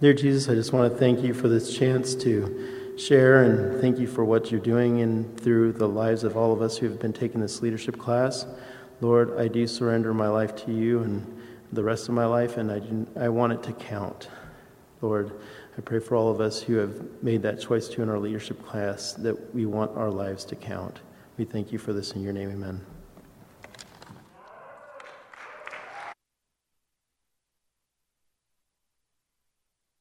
Dear 0.00 0.14
Jesus, 0.14 0.48
I 0.48 0.54
just 0.54 0.72
want 0.72 0.90
to 0.92 0.98
thank 0.98 1.22
you 1.22 1.34
for 1.34 1.48
this 1.48 1.76
chance 1.76 2.14
to 2.16 2.94
share 2.98 3.44
and 3.44 3.78
thank 3.80 3.98
you 3.98 4.06
for 4.06 4.24
what 4.24 4.50
you're 4.50 4.58
doing 4.58 5.00
in 5.00 5.36
through 5.36 5.72
the 5.72 5.86
lives 5.86 6.24
of 6.24 6.36
all 6.36 6.52
of 6.52 6.62
us 6.62 6.78
who 6.78 6.88
have 6.88 6.98
been 6.98 7.12
taking 7.12 7.42
this 7.42 7.60
leadership 7.60 7.98
class. 7.98 8.46
Lord, 9.02 9.38
I 9.38 9.48
do 9.48 9.66
surrender 9.66 10.14
my 10.14 10.28
life 10.28 10.56
to 10.64 10.72
you 10.72 11.02
and 11.02 11.40
the 11.72 11.82
rest 11.82 12.08
of 12.08 12.14
my 12.14 12.24
life, 12.24 12.56
and 12.56 12.72
I, 12.72 12.78
do, 12.78 13.06
I 13.18 13.28
want 13.28 13.52
it 13.52 13.62
to 13.64 13.72
count. 13.72 14.28
Lord, 15.02 15.32
I 15.78 15.82
pray 15.82 15.98
for 15.98 16.16
all 16.16 16.30
of 16.30 16.40
us 16.40 16.62
who 16.62 16.76
have 16.76 17.22
made 17.22 17.42
that 17.42 17.60
choice 17.60 17.88
too 17.88 18.02
in 18.02 18.08
our 18.08 18.18
leadership 18.18 18.64
class 18.66 19.12
that 19.14 19.54
we 19.54 19.66
want 19.66 19.96
our 19.96 20.10
lives 20.10 20.44
to 20.46 20.56
count. 20.56 21.00
We 21.36 21.44
thank 21.44 21.70
you 21.70 21.78
for 21.78 21.92
this 21.92 22.12
in 22.12 22.22
your 22.22 22.32
name, 22.32 22.50
amen. 22.50 22.95